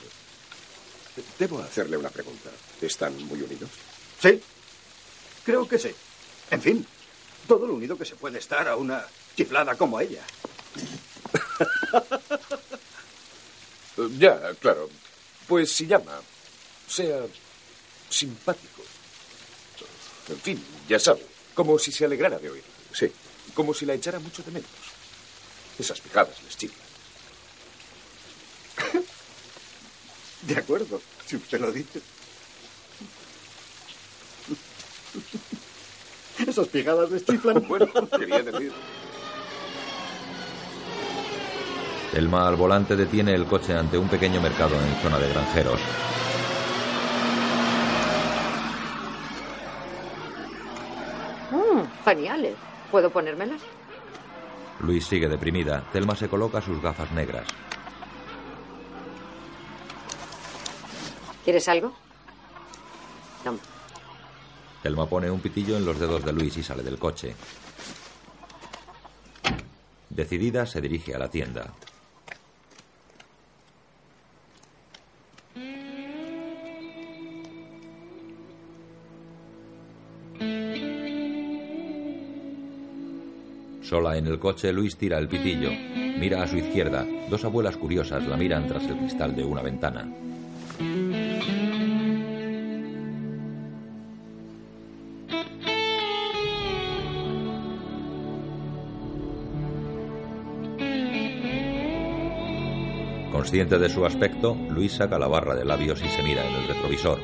Debo 1.39 1.59
hacerle 1.59 1.97
una 1.97 2.09
pregunta. 2.09 2.49
¿Están 2.81 3.15
muy 3.25 3.41
unidos? 3.41 3.69
Sí, 4.21 4.41
creo 5.43 5.67
que 5.67 5.79
sí. 5.79 5.91
En 6.51 6.61
fin, 6.61 6.85
todo 7.47 7.65
lo 7.65 7.73
unido 7.73 7.97
que 7.97 8.05
se 8.05 8.15
puede 8.15 8.39
estar 8.39 8.67
a 8.67 8.75
una 8.75 9.05
chiflada 9.35 9.75
como 9.75 9.99
ella. 9.99 10.23
Ya, 14.17 14.53
claro. 14.59 14.89
Pues 15.47 15.71
si 15.71 15.87
llama, 15.87 16.21
sea 16.87 17.25
simpático. 18.09 18.83
En 20.29 20.39
fin, 20.39 20.63
ya 20.87 20.99
sabe, 20.99 21.25
como 21.53 21.79
si 21.79 21.91
se 21.91 22.05
alegrara 22.05 22.37
de 22.37 22.49
oírla. 22.49 22.69
Sí. 22.93 23.11
Como 23.53 23.73
si 23.73 23.85
la 23.85 23.93
echara 23.93 24.19
mucho 24.19 24.43
de 24.43 24.51
menos. 24.51 24.69
Esas 25.79 26.01
picadas 26.01 26.41
les 26.43 26.57
chiflan. 26.57 26.87
De 30.43 30.55
acuerdo, 30.55 31.01
si 31.25 31.37
usted 31.37 31.59
lo 31.59 31.71
dice. 31.71 32.01
Esas 36.47 36.67
pijadas 36.67 37.09
les 37.09 37.25
chiflan. 37.25 37.67
Bueno, 37.67 37.87
quería 38.17 38.43
decir. 38.43 38.71
Telma 42.11 42.47
al 42.47 42.55
volante 42.55 42.95
detiene 42.95 43.33
el 43.33 43.45
coche 43.45 43.75
ante 43.75 43.97
un 43.97 44.07
pequeño 44.07 44.41
mercado 44.41 44.75
en 44.75 44.95
zona 45.01 45.19
de 45.19 45.29
granjeros. 45.29 45.79
Mm, 51.51 52.03
geniales. 52.05 52.55
¿Puedo 52.89 53.09
ponérmelas? 53.09 53.61
Luis 54.79 55.05
sigue 55.05 55.27
deprimida. 55.27 55.83
Telma 55.91 56.15
se 56.15 56.29
coloca 56.29 56.61
sus 56.61 56.81
gafas 56.81 57.11
negras. 57.11 57.47
¿Quieres 61.43 61.67
algo? 61.67 61.93
No. 63.45 63.57
Telma 64.81 65.07
pone 65.07 65.29
un 65.29 65.39
pitillo 65.39 65.77
en 65.77 65.85
los 65.85 65.99
dedos 65.99 66.23
de 66.23 66.33
Luis 66.33 66.55
y 66.57 66.63
sale 66.63 66.83
del 66.83 66.97
coche. 66.97 67.35
Decidida, 70.09 70.65
se 70.65 70.81
dirige 70.81 71.13
a 71.13 71.19
la 71.19 71.29
tienda. 71.29 71.73
Sola 83.87 84.17
en 84.17 84.27
el 84.27 84.37
coche, 84.37 84.73
Luis 84.73 84.97
tira 84.97 85.17
el 85.17 85.29
pitillo. 85.29 85.69
Mira 86.19 86.43
a 86.43 86.47
su 86.47 86.57
izquierda. 86.57 87.05
Dos 87.29 87.45
abuelas 87.45 87.77
curiosas 87.77 88.27
la 88.27 88.35
miran 88.35 88.67
tras 88.67 88.83
el 88.83 88.97
cristal 88.97 89.33
de 89.33 89.45
una 89.45 89.61
ventana. 89.61 90.05
Consciente 103.31 103.79
de 103.79 103.87
su 103.87 104.05
aspecto, 104.05 104.57
Luis 104.69 104.91
saca 104.91 105.17
la 105.17 105.29
barra 105.29 105.55
de 105.55 105.63
labios 105.63 106.03
y 106.03 106.09
se 106.09 106.23
mira 106.23 106.45
en 106.45 106.53
el 106.55 106.67
retrovisor. 106.67 107.19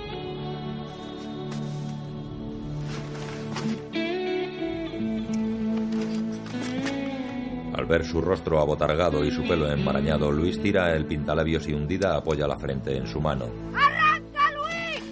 Ver 7.93 8.05
su 8.07 8.21
rostro 8.21 8.59
abotargado 8.59 9.23
y 9.23 9.29
su 9.29 9.43
pelo 9.43 9.71
enmarañado, 9.71 10.31
Luis 10.31 10.59
tira 10.59 10.95
el 10.95 11.05
pintalabios 11.05 11.67
y 11.67 11.73
hundida 11.73 12.15
apoya 12.17 12.47
la 12.47 12.57
frente 12.57 12.97
en 12.97 13.05
su 13.05 13.21
mano. 13.21 13.45
¡Arranca, 13.71 14.51
Luis! 14.57 15.03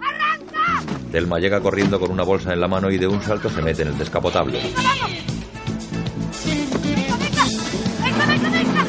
¡Arranca! 0.00 0.84
Telma 1.10 1.40
llega 1.40 1.60
corriendo 1.60 1.98
con 1.98 2.12
una 2.12 2.22
bolsa 2.22 2.52
en 2.52 2.60
la 2.60 2.68
mano 2.68 2.92
y 2.92 2.96
de 2.96 3.08
un 3.08 3.20
salto 3.20 3.50
se 3.50 3.60
mete 3.60 3.82
en 3.82 3.88
el 3.88 3.98
descapotable. 3.98 4.60
¡Venga, 8.02 8.26
venga, 8.26 8.50
venga! 8.50 8.84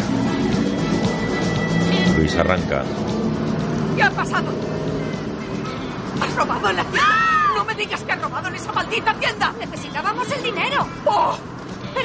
Luis 2.18 2.36
arranca. 2.36 2.84
¿Qué 3.96 4.04
ha 4.04 4.12
pasado? 4.12 4.52
¿Has 6.22 6.36
robado 6.36 6.70
en 6.70 6.76
la 6.76 6.84
tienda? 6.84 7.04
No 7.56 7.66
me 7.66 7.74
digas 7.74 8.04
que 8.04 8.12
has 8.12 8.22
robado 8.22 8.48
en 8.48 8.56
esa 8.56 8.72
maldita 8.74 9.12
tienda. 9.16 9.52
Necesitábamos 9.60 10.32
el 10.34 10.44
dinero. 10.44 10.88
¡Oh! 11.06 11.49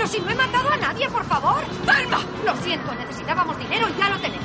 Pero 0.05 0.17
si 0.17 0.21
no 0.21 0.31
he 0.33 0.35
matado 0.35 0.71
a 0.71 0.77
nadie, 0.77 1.09
por 1.09 1.25
favor. 1.25 1.65
¡Telma! 1.87 2.19
Lo 2.45 2.55
siento, 2.63 2.95
necesitábamos 2.95 3.59
dinero 3.59 3.89
y 3.89 3.99
ya 3.99 4.11
lo 4.11 4.19
tenemos. 4.19 4.45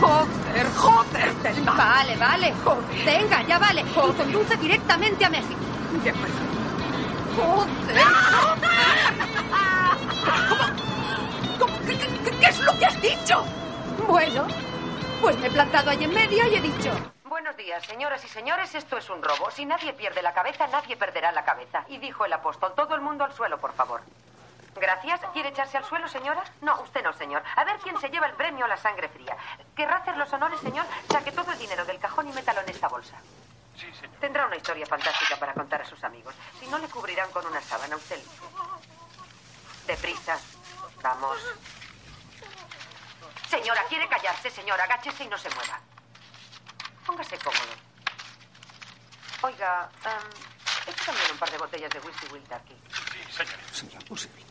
Joder, 0.00 0.66
joder, 0.76 1.34
Telma. 1.42 1.72
Vale, 1.72 2.16
vale. 2.16 2.54
Joder. 2.64 3.04
Venga, 3.04 3.42
ya 3.42 3.58
vale. 3.58 3.80
Y 3.80 4.12
conduce 4.16 4.56
directamente 4.58 5.24
a 5.24 5.30
México. 5.30 5.58
¿Qué 6.04 6.12
pasa? 6.12 6.32
¡Joder! 7.36 8.04
¿Cómo? 10.48 10.64
¿Cómo? 11.58 11.78
¿Qué, 11.86 11.98
qué, 11.98 12.06
qué, 12.06 12.30
qué 12.38 12.46
es 12.46 12.60
lo 12.60 12.78
que 12.78 12.86
has 12.86 13.02
dicho? 13.02 13.42
Bueno, 14.06 14.46
pues 15.20 15.36
me 15.40 15.48
he 15.48 15.50
plantado 15.50 15.90
ahí 15.90 16.04
en 16.04 16.14
medio 16.14 16.46
y 16.46 16.54
he 16.54 16.60
dicho... 16.60 16.92
Buenos 17.56 17.72
días, 17.72 17.86
señoras 17.86 18.22
y 18.22 18.28
señores. 18.28 18.74
Esto 18.74 18.98
es 18.98 19.08
un 19.08 19.22
robo. 19.22 19.50
Si 19.50 19.64
nadie 19.64 19.94
pierde 19.94 20.20
la 20.20 20.34
cabeza, 20.34 20.66
nadie 20.66 20.94
perderá 20.94 21.32
la 21.32 21.42
cabeza. 21.42 21.86
Y 21.88 21.96
dijo 21.96 22.26
el 22.26 22.32
apóstol, 22.34 22.74
todo 22.76 22.94
el 22.94 23.00
mundo 23.00 23.24
al 23.24 23.32
suelo, 23.32 23.58
por 23.58 23.72
favor. 23.72 24.02
Gracias. 24.74 25.22
¿Quiere 25.32 25.48
echarse 25.48 25.78
al 25.78 25.84
suelo, 25.86 26.06
señora? 26.06 26.44
No, 26.60 26.78
usted 26.82 27.02
no, 27.02 27.14
señor. 27.14 27.42
A 27.56 27.64
ver 27.64 27.78
quién 27.78 27.98
se 27.98 28.10
lleva 28.10 28.26
el 28.26 28.34
premio 28.34 28.66
a 28.66 28.68
la 28.68 28.76
sangre 28.76 29.08
fría. 29.08 29.34
¿Querrá 29.74 29.96
hacer 29.96 30.18
los 30.18 30.30
honores, 30.34 30.60
señor? 30.60 30.84
Saque 31.10 31.32
todo 31.32 31.50
el 31.50 31.58
dinero 31.58 31.86
del 31.86 31.98
cajón 31.98 32.28
y 32.28 32.32
métalo 32.34 32.60
en 32.60 32.68
esta 32.68 32.88
bolsa. 32.88 33.16
Sí, 33.74 33.90
señor. 33.94 34.16
Tendrá 34.20 34.44
una 34.44 34.56
historia 34.56 34.84
fantástica 34.84 35.36
para 35.36 35.54
contar 35.54 35.80
a 35.80 35.86
sus 35.86 36.04
amigos. 36.04 36.34
Si 36.60 36.66
no, 36.66 36.76
le 36.76 36.88
cubrirán 36.88 37.30
con 37.30 37.46
una 37.46 37.62
sábana. 37.62 37.96
Usted 37.96 38.16
elige. 38.16 38.46
Deprisa. 39.86 40.38
Vamos. 41.02 41.38
Señora, 43.48 43.82
¿quiere 43.88 44.06
callarse, 44.10 44.50
señora? 44.50 44.84
Agáchese 44.84 45.24
y 45.24 45.28
no 45.28 45.38
se 45.38 45.48
mueva. 45.54 45.80
Póngase 47.06 47.38
cómodo. 47.38 47.74
Oiga, 49.42 49.88
um, 50.04 50.90
eche 50.90 51.04
también 51.04 51.30
un 51.32 51.38
par 51.38 51.50
de 51.50 51.58
botellas 51.58 51.90
de 51.90 52.00
whisky 52.00 52.26
Will 52.32 52.42
Turkey. 52.44 52.76
Sí, 52.90 53.32
señorita. 53.32 53.72
¿Será 53.72 53.98
posible? 54.00 54.42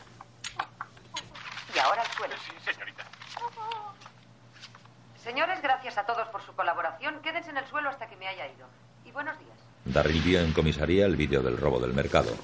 Y 1.74 1.78
ahora 1.78 2.02
al 2.02 2.10
suelo. 2.12 2.34
Sí, 2.44 2.52
señorita. 2.64 3.04
Señores, 5.22 5.60
gracias 5.60 5.98
a 5.98 6.06
todos 6.06 6.28
por 6.28 6.40
su 6.42 6.54
colaboración. 6.54 7.20
Quédense 7.20 7.50
en 7.50 7.58
el 7.58 7.66
suelo 7.66 7.90
hasta 7.90 8.08
que 8.08 8.16
me 8.16 8.28
haya 8.28 8.46
ido. 8.46 8.66
Y 9.04 9.10
buenos 9.10 9.38
días. 9.38 9.58
Darryl 9.84 10.22
vio 10.22 10.40
en 10.40 10.52
comisaría 10.52 11.04
el 11.04 11.16
vídeo 11.16 11.42
del 11.42 11.58
robo 11.58 11.78
del 11.80 11.92
mercado. 11.92 12.34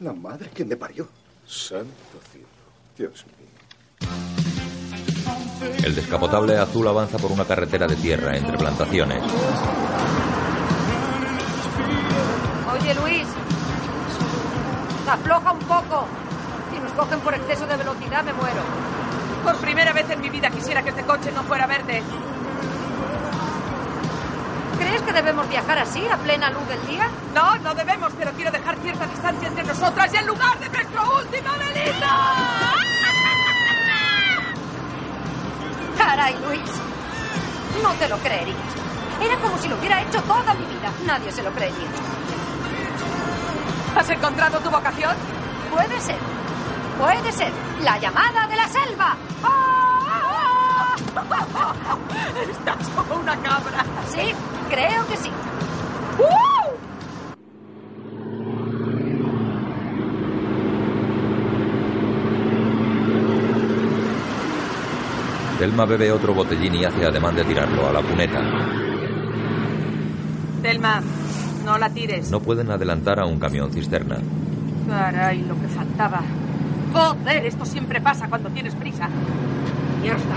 La 0.00 0.12
madre 0.12 0.50
que 0.50 0.64
me 0.64 0.76
parió. 0.76 1.08
Santo 1.46 2.20
cielo. 2.30 2.48
Dios 2.96 3.24
mío. 3.26 3.37
El 5.82 5.94
descapotable 5.94 6.58
azul 6.58 6.86
avanza 6.88 7.18
por 7.18 7.32
una 7.32 7.44
carretera 7.44 7.86
de 7.86 7.96
tierra 7.96 8.36
entre 8.36 8.56
plantaciones. 8.56 9.22
Oye, 12.72 12.94
Luis. 12.94 13.26
Afloja 15.08 15.52
un 15.52 15.58
poco. 15.60 16.06
Si 16.72 16.80
nos 16.80 16.92
cogen 16.92 17.20
por 17.20 17.34
exceso 17.34 17.66
de 17.66 17.76
velocidad, 17.76 18.24
me 18.24 18.32
muero. 18.32 18.62
Por 19.42 19.56
primera 19.56 19.92
vez 19.92 20.10
en 20.10 20.20
mi 20.20 20.28
vida 20.28 20.50
quisiera 20.50 20.82
que 20.82 20.90
este 20.90 21.02
coche 21.04 21.32
no 21.32 21.42
fuera 21.44 21.66
verde. 21.66 22.02
¿Crees 24.78 25.02
que 25.02 25.12
debemos 25.12 25.48
viajar 25.48 25.78
así, 25.78 26.06
a 26.06 26.16
plena 26.18 26.50
luz 26.50 26.68
del 26.68 26.86
día? 26.86 27.08
No, 27.34 27.56
no 27.56 27.74
debemos, 27.74 28.12
pero 28.16 28.30
quiero 28.32 28.50
dejar 28.50 28.76
cierta 28.78 29.06
distancia 29.06 29.48
entre 29.48 29.64
nosotras 29.64 30.12
y 30.12 30.16
el 30.18 30.26
lugar 30.26 30.58
de 30.60 30.68
nuestro 30.68 31.02
último 31.18 31.50
delito. 31.58 32.06
Caray, 35.98 36.36
Luis. 36.46 36.70
No 37.82 37.92
te 37.94 38.08
lo 38.08 38.16
creerías. 38.18 38.56
Era 39.20 39.36
como 39.38 39.58
si 39.58 39.68
lo 39.68 39.76
hubiera 39.76 40.00
hecho 40.02 40.22
toda 40.22 40.54
mi 40.54 40.64
vida. 40.66 40.92
Nadie 41.04 41.32
se 41.32 41.42
lo 41.42 41.50
creería. 41.50 41.88
¿Has 43.96 44.08
encontrado 44.08 44.58
tu 44.60 44.70
vocación? 44.70 45.14
Puede 45.72 46.00
ser. 46.00 46.16
Puede 46.98 47.32
ser. 47.32 47.52
La 47.82 47.98
llamada 47.98 48.46
de 48.46 48.56
la 48.56 48.68
selva. 48.68 49.16
Estás 52.50 52.88
como 52.94 53.20
una 53.20 53.36
cabra. 53.36 53.84
Sí, 54.12 54.34
creo 54.70 55.06
que 55.08 55.16
sí. 55.16 55.30
¡Uh! 56.18 56.57
Telma 65.58 65.86
bebe 65.86 66.12
otro 66.12 66.34
botellín 66.34 66.76
y 66.76 66.84
hace 66.84 67.04
ademán 67.04 67.34
de 67.34 67.42
tirarlo 67.42 67.88
a 67.88 67.92
la 67.92 68.00
cuneta. 68.00 68.40
Telma, 70.62 71.02
no 71.64 71.76
la 71.78 71.90
tires. 71.90 72.30
No 72.30 72.38
pueden 72.38 72.70
adelantar 72.70 73.18
a 73.18 73.26
un 73.26 73.40
camión 73.40 73.72
cisterna. 73.72 74.18
Caray, 74.88 75.42
lo 75.42 75.60
que 75.60 75.66
faltaba. 75.66 76.20
Joder, 76.92 77.44
esto 77.44 77.64
siempre 77.64 78.00
pasa 78.00 78.28
cuando 78.28 78.50
tienes 78.50 78.76
prisa. 78.76 79.08
Mierda. 80.00 80.36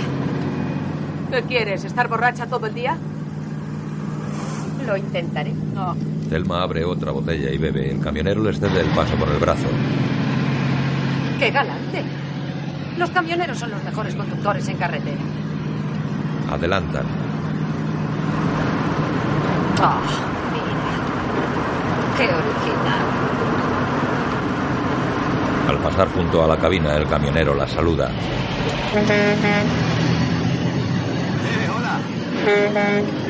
¿Qué 1.30 1.44
quieres? 1.44 1.86
¿Estar 1.86 2.08
borracha 2.08 2.48
todo 2.48 2.66
el 2.66 2.74
día? 2.74 2.98
Lo 4.88 4.98
intentaré. 4.98 5.54
No. 5.54 5.96
Telma 6.30 6.64
abre 6.64 6.84
otra 6.84 7.12
botella 7.12 7.52
y 7.52 7.60
bebe. 7.60 7.92
El 7.92 8.00
camionero 8.00 8.42
le 8.42 8.54
cede 8.54 8.82
el 8.82 8.90
paso 8.96 9.16
por 9.18 9.30
el 9.30 9.38
brazo. 9.38 9.68
¡Qué 11.38 11.52
galante! 11.52 12.21
Los 12.98 13.10
camioneros 13.10 13.58
son 13.58 13.72
los 13.72 13.84
mejores 13.84 14.16
conductores 14.16 14.68
en 14.68 14.78
carretera. 14.78 15.22
Adelantan. 16.52 17.06
Oh, 19.84 19.96
mira. 20.52 20.74
Qué 22.18 22.24
original. 22.24 23.06
Al 25.70 25.78
pasar 25.78 26.10
junto 26.10 26.44
a 26.44 26.48
la 26.48 26.58
cabina, 26.58 26.96
el 26.96 27.08
camionero 27.08 27.56
la 27.56 27.68
saluda. 27.68 28.12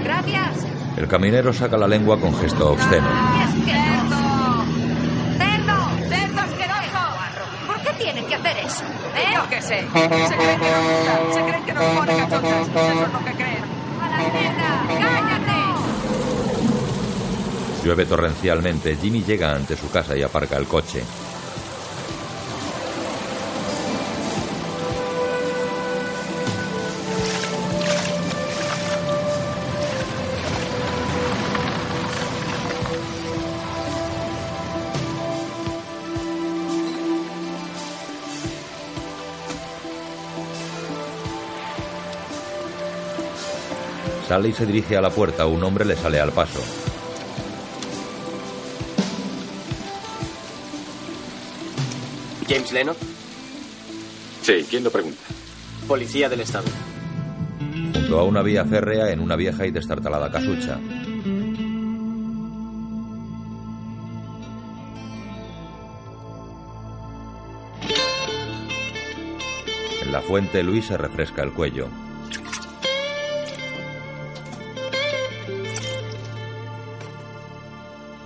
Gracias. 0.04 0.66
El 0.98 1.08
camionero 1.08 1.54
saca 1.54 1.78
la 1.78 1.88
lengua 1.88 2.20
con 2.20 2.36
gesto 2.36 2.72
obsceno. 2.72 3.08
¡Cerdo! 3.66 4.66
¡Cerdo! 5.38 5.90
¡Cerdo 6.10 6.42
asqueroso! 6.42 7.00
¿Por 7.68 7.80
qué 7.82 7.94
tienen 8.04 8.26
que 8.26 8.36
hacer 8.36 8.58
eso? 8.66 8.84
¿Eh? 9.16 9.31
Yo 9.42 9.50
qué 9.50 9.62
sé. 9.62 9.68
Se 9.68 9.88
creen 9.88 10.60
que 10.60 10.70
nos 10.70 10.86
gusta. 10.86 11.34
Se 11.34 11.42
creen 11.44 11.64
que 11.66 11.74
nos 11.74 11.84
pone 11.84 12.16
cachondas. 12.18 12.68
Eso 12.68 13.06
es 13.06 13.14
lo 13.14 13.20
que 13.26 13.32
creen. 13.34 13.64
¡A 14.02 14.10
la 14.10 14.18
mierda! 14.18 14.70
¡Cállate! 14.88 15.60
Llueve 17.84 18.06
torrencialmente. 18.06 18.96
Jimmy 18.98 19.24
llega 19.24 19.56
ante 19.56 19.76
su 19.76 19.90
casa 19.90 20.16
y 20.16 20.22
aparca 20.22 20.58
el 20.58 20.68
coche. 20.68 21.04
Sale 44.32 44.48
y 44.48 44.53
se 44.53 44.66
dirige 44.66 44.95
a 44.95 45.02
la 45.02 45.10
puerta. 45.10 45.45
Un 45.45 45.62
hombre 45.62 45.84
le 45.84 45.98
sale 45.98 46.18
al 46.18 46.32
paso. 46.32 46.62
¿James 52.48 52.72
Leno? 52.72 52.95
Sí, 54.41 54.66
¿quién 54.70 54.86
lo 54.86 54.90
pregunta? 54.90 55.22
Policía 55.86 56.30
del 56.30 56.40
Estado. 56.40 56.64
Junto 57.94 58.20
a 58.22 58.24
una 58.24 58.41
vía 58.41 58.64
férrea 58.64 59.12
en 59.12 59.20
una 59.20 59.36
vieja 59.36 59.66
y 59.68 59.72
destartalada 59.72 60.32
casucha. 60.32 60.80
En 70.02 70.12
la 70.14 70.22
fuente, 70.22 70.64
Luis 70.64 70.86
se 70.86 70.95
refresca 70.95 71.44
el 71.44 71.52
cuello. 71.52 71.90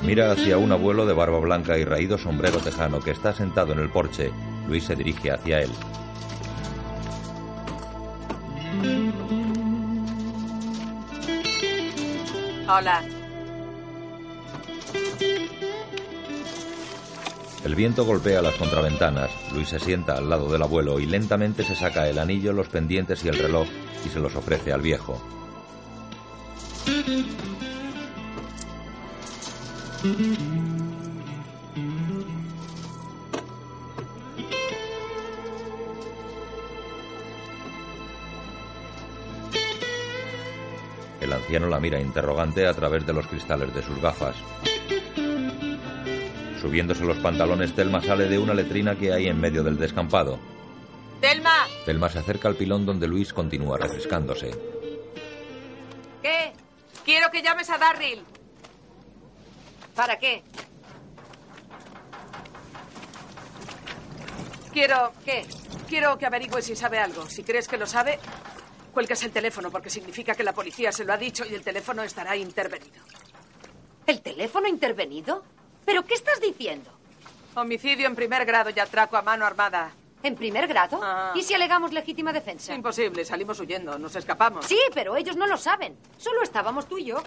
Mira 0.06 0.32
hacia 0.32 0.60
un 0.60 0.72
abuelo 0.72 1.08
de 1.08 1.14
barba 1.14 1.40
blanca 1.40 1.80
y 1.80 1.84
raído 1.84 2.20
sombrero 2.20 2.60
tejano 2.60 3.00
que 3.00 3.10
está 3.10 3.34
sentado 3.34 3.74
en 3.74 3.80
el 3.80 3.90
porche. 3.90 4.32
Luis 4.68 4.84
se 4.84 4.96
dirige 4.96 5.32
hacia 5.32 5.62
él. 5.62 5.72
Hola. 12.70 13.04
El 17.64 17.74
viento 17.74 18.06
golpea 18.06 18.44
las 18.44 18.54
contraventanas. 18.56 19.32
Luis 19.54 19.70
se 19.70 19.80
sienta 19.80 20.20
al 20.20 20.30
lado 20.30 20.52
del 20.52 20.62
abuelo 20.62 21.00
y 21.00 21.08
lentamente 21.08 21.64
se 21.64 21.74
saca 21.74 22.08
el 22.08 22.20
anillo, 22.20 22.54
los 22.54 22.70
pendientes 22.70 23.26
y 23.26 23.30
el 23.30 23.40
reloj 23.40 23.68
y 24.06 24.10
se 24.10 24.20
los 24.20 24.36
ofrece 24.36 24.72
al 24.72 24.82
viejo. 24.82 25.20
El 41.22 41.34
anciano 41.34 41.68
la 41.68 41.80
mira 41.80 42.00
interrogante 42.00 42.68
a 42.68 42.74
través 42.74 43.06
de 43.06 43.14
los 43.14 43.26
cristales 43.28 43.74
de 43.74 43.82
sus 43.82 44.00
gafas. 44.00 44.36
Subiéndose 46.62 47.04
los 47.04 47.18
pantalones, 47.18 47.74
Telma 47.74 48.02
sale 48.02 48.28
de 48.28 48.38
una 48.38 48.54
letrina 48.54 48.96
que 48.96 49.14
hay 49.14 49.28
en 49.28 49.40
medio 49.40 49.64
del 49.64 49.78
descampado. 49.78 50.40
¡Telma! 51.22 51.68
Telma 51.86 52.10
se 52.10 52.20
acerca 52.20 52.48
al 52.48 52.56
pilón 52.56 52.86
donde 52.86 53.08
Luis 53.08 53.34
continúa 53.34 53.78
refrescándose. 53.78 54.52
¿Qué? 56.22 56.54
Quiero 57.04 57.32
que 57.32 57.42
llames 57.42 57.70
a 57.70 57.78
Darryl. 57.78 58.24
¿Para 59.96 60.20
qué? 60.20 60.44
Quiero... 64.74 65.14
¿Qué? 65.24 65.46
Quiero 65.88 66.18
que 66.18 66.26
averigües 66.26 66.66
si 66.66 66.76
sabe 66.76 67.00
algo. 67.00 67.30
Si 67.30 67.44
crees 67.44 67.68
que 67.68 67.78
lo 67.78 67.86
sabe, 67.86 68.20
cuelgues 68.94 69.24
el 69.24 69.32
teléfono 69.32 69.72
porque 69.72 69.90
significa 69.90 70.36
que 70.36 70.44
la 70.44 70.54
policía 70.54 70.92
se 70.92 71.06
lo 71.06 71.14
ha 71.14 71.18
dicho 71.18 71.46
y 71.46 71.54
el 71.54 71.62
teléfono 71.62 72.04
estará 72.04 72.36
intervenido. 72.36 73.04
¿El 74.06 74.22
teléfono 74.22 74.68
intervenido? 74.68 75.44
¿Pero 75.86 76.04
qué 76.04 76.16
estás 76.16 76.42
diciendo? 76.42 76.92
Homicidio 77.56 78.08
en 78.08 78.16
primer 78.16 78.46
grado 78.46 78.72
y 78.76 78.80
atraco 78.80 79.16
a 79.16 79.22
mano 79.22 79.46
armada. 79.46 79.94
¿En 80.26 80.34
primer 80.34 80.66
grado? 80.66 81.00
Ah. 81.04 81.34
¿Y 81.36 81.44
si 81.44 81.54
alegamos 81.54 81.94
legítima 81.94 82.34
defensa? 82.34 82.74
Imposible, 82.74 83.24
salimos 83.24 83.60
huyendo, 83.60 84.00
nos 84.00 84.16
escapamos. 84.16 84.66
Sí, 84.66 84.80
pero 84.92 85.16
ellos 85.16 85.36
no 85.38 85.46
lo 85.46 85.56
saben. 85.56 85.96
Solo 86.18 86.42
estábamos 86.42 86.88
tú 86.88 86.98
y 86.98 87.06
yo. 87.06 87.18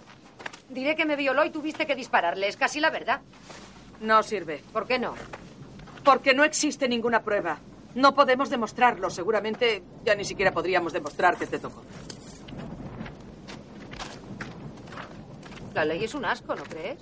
Diré 0.69 0.97
que 0.97 1.05
me 1.05 1.15
violó 1.15 1.45
y 1.45 1.51
tuviste 1.51 1.87
que 1.87 1.95
dispararle. 1.95 2.49
Es 2.49 2.57
casi 2.57 2.81
la 2.81 2.91
verdad. 2.91 3.21
No 4.01 4.21
sirve. 4.25 4.65
¿Por 4.73 4.89
qué 4.89 4.99
no? 4.99 5.15
Porque 6.03 6.35
no 6.35 6.43
existe 6.43 6.89
ninguna 6.89 7.23
prueba. 7.23 7.61
No 7.95 8.17
podemos 8.17 8.51
demostrarlo. 8.51 9.11
Seguramente 9.11 9.85
ya 10.05 10.17
ni 10.17 10.25
siquiera 10.25 10.51
podríamos 10.51 10.93
demostrar 10.93 11.37
que 11.37 11.47
te 11.47 11.61
tocó. 11.61 11.85
La 15.73 15.85
ley 15.85 16.03
es 16.03 16.15
un 16.15 16.25
asco, 16.25 16.57
¿no 16.57 16.65
crees? 16.65 16.99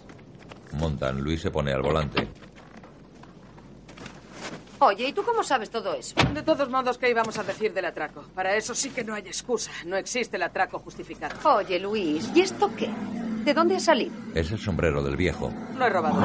Montan. 0.73 1.23
Luis 1.23 1.41
se 1.41 1.51
pone 1.51 1.73
al 1.73 1.81
volante. 1.81 2.29
Oye, 4.79 5.09
¿y 5.09 5.13
tú 5.13 5.23
cómo 5.23 5.43
sabes 5.43 5.71
todo 5.71 5.95
eso? 5.95 6.15
De 6.35 6.43
todos 6.43 6.69
modos, 6.69 6.99
¿qué 6.99 7.09
íbamos 7.09 7.39
a 7.39 7.43
decir 7.43 7.73
del 7.73 7.87
atraco? 7.87 8.23
Para 8.35 8.55
eso 8.57 8.75
sí 8.75 8.91
que 8.91 9.03
no 9.05 9.15
hay 9.15 9.23
excusa. 9.23 9.71
No 9.87 9.97
existe 9.97 10.37
el 10.37 10.43
atraco 10.43 10.79
justificado. 10.81 11.35
Oye, 11.57 11.79
Luis, 11.79 12.31
¿y 12.35 12.43
esto 12.43 12.71
qué? 12.77 12.91
¿De 13.45 13.55
dónde 13.55 13.77
ha 13.77 13.81
salido? 13.81 14.13
Es 14.35 14.51
el 14.51 14.59
sombrero 14.59 15.03
del 15.03 15.17
viejo. 15.17 15.51
Lo 15.79 15.87
he 15.87 15.89
robado. 15.89 16.21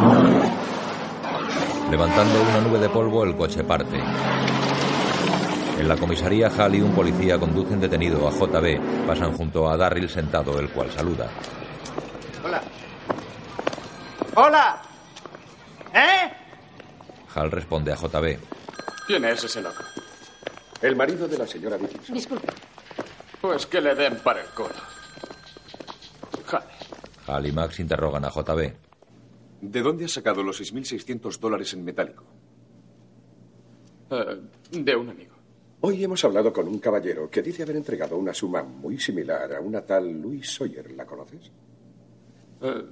Levantando 1.89 2.41
una 2.41 2.61
nube 2.61 2.79
de 2.79 2.89
polvo, 2.89 3.23
el 3.23 3.37
coche 3.37 3.63
parte. 3.63 3.97
En 5.79 5.87
la 5.87 5.95
comisaría, 5.95 6.47
Hal 6.47 6.75
y 6.75 6.81
un 6.81 6.91
policía 6.93 7.39
conducen 7.39 7.79
detenido 7.79 8.27
a 8.27 8.31
JB. 8.31 9.07
Pasan 9.07 9.31
junto 9.33 9.69
a 9.69 9.77
Darryl 9.77 10.09
sentado, 10.09 10.59
el 10.59 10.69
cual 10.69 10.91
saluda. 10.91 11.29
Hola. 12.43 12.61
¡Hola! 14.35 14.81
Hal 17.35 17.51
responde 17.51 17.91
a 17.91 17.95
JB. 17.95 18.37
¿Quién 19.07 19.25
es 19.25 19.43
ese 19.43 19.61
loco? 19.61 19.83
El 20.81 20.95
marido 20.95 21.27
de 21.27 21.37
la 21.37 21.47
señora 21.47 21.77
Dickinson. 21.77 22.15
Disculpe. 22.15 22.47
Pues 23.39 23.65
que 23.65 23.81
le 23.81 23.95
den 23.95 24.17
para 24.17 24.41
el 24.41 24.47
culo. 24.49 24.69
Joder. 26.45 26.67
Hal 27.27 27.45
y 27.47 27.51
Max 27.51 27.79
interrogan 27.79 28.25
a 28.25 28.29
JB. 28.29 28.73
¿De 29.61 29.81
dónde 29.81 30.05
has 30.05 30.11
sacado 30.11 30.43
los 30.43 30.59
6.600 30.59 31.37
dólares 31.39 31.73
en 31.73 31.85
metálico? 31.85 32.23
Eh, 34.09 34.41
de 34.71 34.95
un 34.95 35.09
amigo. 35.09 35.35
Hoy 35.81 36.03
hemos 36.03 36.23
hablado 36.25 36.51
con 36.51 36.67
un 36.67 36.79
caballero 36.79 37.29
que 37.29 37.41
dice 37.41 37.63
haber 37.63 37.75
entregado 37.77 38.17
una 38.17 38.33
suma 38.33 38.61
muy 38.63 38.99
similar 38.99 39.53
a 39.55 39.59
una 39.61 39.81
tal 39.81 40.21
Louise 40.21 40.51
Sawyer. 40.51 40.91
¿La 40.91 41.05
conoces? 41.05 41.51
Eh, 42.61 42.85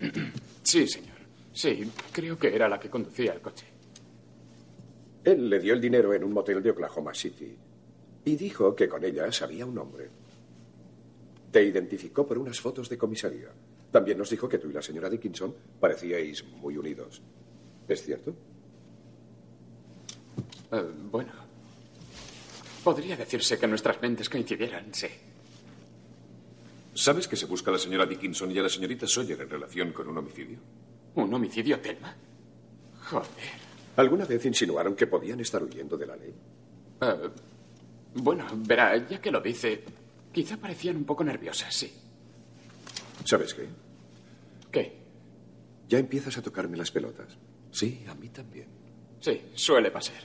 sí, 0.62 0.86
señor. 0.86 1.16
Sí, 1.52 1.90
creo 2.12 2.38
que 2.38 2.54
era 2.54 2.68
la 2.68 2.78
que 2.78 2.88
conducía 2.88 3.32
el 3.32 3.40
coche. 3.40 3.66
Él 5.24 5.50
le 5.50 5.58
dio 5.58 5.74
el 5.74 5.80
dinero 5.80 6.14
en 6.14 6.24
un 6.24 6.32
motel 6.32 6.62
de 6.62 6.70
Oklahoma 6.70 7.14
City 7.14 7.56
y 8.24 8.36
dijo 8.36 8.74
que 8.74 8.88
con 8.88 9.04
ella 9.04 9.30
sabía 9.32 9.66
un 9.66 9.76
hombre. 9.78 10.08
Te 11.50 11.62
identificó 11.62 12.26
por 12.26 12.38
unas 12.38 12.60
fotos 12.60 12.88
de 12.88 12.96
comisaría. 12.96 13.48
También 13.90 14.18
nos 14.18 14.30
dijo 14.30 14.48
que 14.48 14.58
tú 14.58 14.70
y 14.70 14.72
la 14.72 14.82
señora 14.82 15.10
Dickinson 15.10 15.54
parecíais 15.80 16.44
muy 16.44 16.76
unidos. 16.76 17.20
¿Es 17.88 18.02
cierto? 18.02 18.34
Eh, 20.72 20.84
bueno. 21.10 21.32
Podría 22.84 23.16
decirse 23.16 23.58
que 23.58 23.66
nuestras 23.66 24.00
mentes 24.00 24.28
coincidieran, 24.28 24.94
sí. 24.94 25.08
¿Sabes 26.94 27.28
que 27.28 27.36
se 27.36 27.46
busca 27.46 27.70
a 27.70 27.74
la 27.74 27.78
señora 27.78 28.06
Dickinson 28.06 28.50
y 28.52 28.58
a 28.58 28.62
la 28.62 28.68
señorita 28.68 29.06
Sawyer 29.06 29.40
en 29.40 29.50
relación 29.50 29.92
con 29.92 30.08
un 30.08 30.18
homicidio? 30.18 30.58
¿Un 31.14 31.34
homicidio, 31.34 31.80
Telma? 31.80 32.14
Joder. 33.10 33.69
¿Alguna 33.96 34.24
vez 34.24 34.44
insinuaron 34.46 34.94
que 34.94 35.06
podían 35.06 35.40
estar 35.40 35.62
huyendo 35.62 35.96
de 35.96 36.06
la 36.06 36.16
ley? 36.16 36.34
Eh, 37.00 37.30
bueno, 38.14 38.46
verá, 38.54 38.96
ya 39.08 39.20
que 39.20 39.30
lo 39.30 39.40
dice, 39.40 39.82
quizá 40.32 40.56
parecían 40.56 40.96
un 40.96 41.04
poco 41.04 41.24
nerviosas, 41.24 41.74
sí. 41.74 41.92
¿Sabes 43.24 43.54
qué? 43.54 43.68
¿Qué? 44.70 45.00
Ya 45.88 45.98
empiezas 45.98 46.36
a 46.38 46.42
tocarme 46.42 46.76
las 46.76 46.90
pelotas. 46.90 47.36
Sí, 47.70 48.04
a 48.08 48.14
mí 48.14 48.28
también. 48.28 48.68
Sí, 49.20 49.42
suele 49.54 49.90
pasar. 49.90 50.22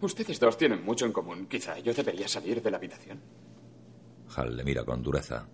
Ustedes 0.00 0.38
dos 0.38 0.56
tienen 0.58 0.84
mucho 0.84 1.06
en 1.06 1.12
común. 1.12 1.46
Quizá 1.46 1.78
yo 1.78 1.94
debería 1.94 2.28
salir 2.28 2.62
de 2.62 2.70
la 2.70 2.76
habitación. 2.76 3.20
Hal 4.36 4.56
le 4.56 4.64
mira 4.64 4.84
con 4.84 5.02
dureza. 5.02 5.46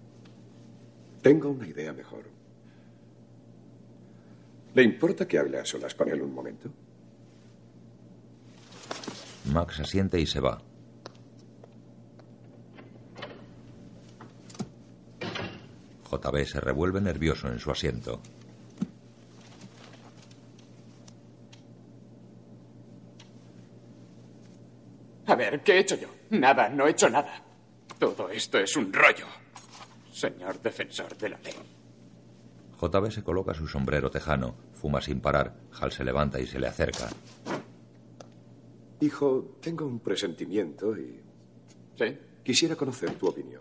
Tengo 1.23 1.51
una 1.51 1.69
idea 1.69 1.93
mejor. 1.93 2.25
¿Le 4.75 4.83
importa 4.83 5.27
que 5.27 5.39
hable 5.39 5.59
a 5.59 5.65
solas 5.65 5.95
con 5.95 6.09
él 6.09 6.23
un 6.23 6.33
momento? 6.33 6.71
Max 9.53 9.81
asiente 9.81 10.21
y 10.21 10.27
se 10.27 10.41
va. 10.41 10.61
JB 16.11 16.45
se 16.45 16.61
revuelve 16.61 17.01
nervioso 17.01 17.49
en 17.49 17.59
su 17.59 17.71
asiento. 17.71 18.21
A 25.27 25.35
ver, 25.37 25.61
¿qué 25.63 25.73
he 25.75 25.79
hecho 25.81 25.97
yo? 25.97 26.09
Nada, 26.31 26.69
no 26.69 26.87
he 26.87 26.91
hecho 26.91 27.09
nada. 27.09 27.43
Todo 27.99 28.29
esto 28.31 28.59
es 28.59 28.77
un 28.77 28.93
rollo. 28.93 29.27
Señor 30.13 30.61
defensor 30.61 31.17
de 31.17 31.29
la 31.29 31.39
ley. 31.39 31.55
JB 32.81 33.11
se 33.11 33.23
coloca 33.23 33.53
su 33.53 33.67
sombrero 33.67 34.11
tejano, 34.11 34.55
fuma 34.73 35.03
sin 35.03 35.21
parar. 35.21 35.55
Hal 35.79 35.93
se 35.93 36.03
levanta 36.03 36.41
y 36.41 36.47
se 36.47 36.59
le 36.59 36.67
acerca. 36.67 37.11
Hijo, 39.01 39.57
tengo 39.61 39.85
un 39.85 40.01
presentimiento 40.01 40.97
y... 40.97 41.21
¿Sí? 41.99 42.19
Quisiera 42.43 42.77
conocer 42.77 43.15
tu 43.17 43.27
opinión. 43.27 43.61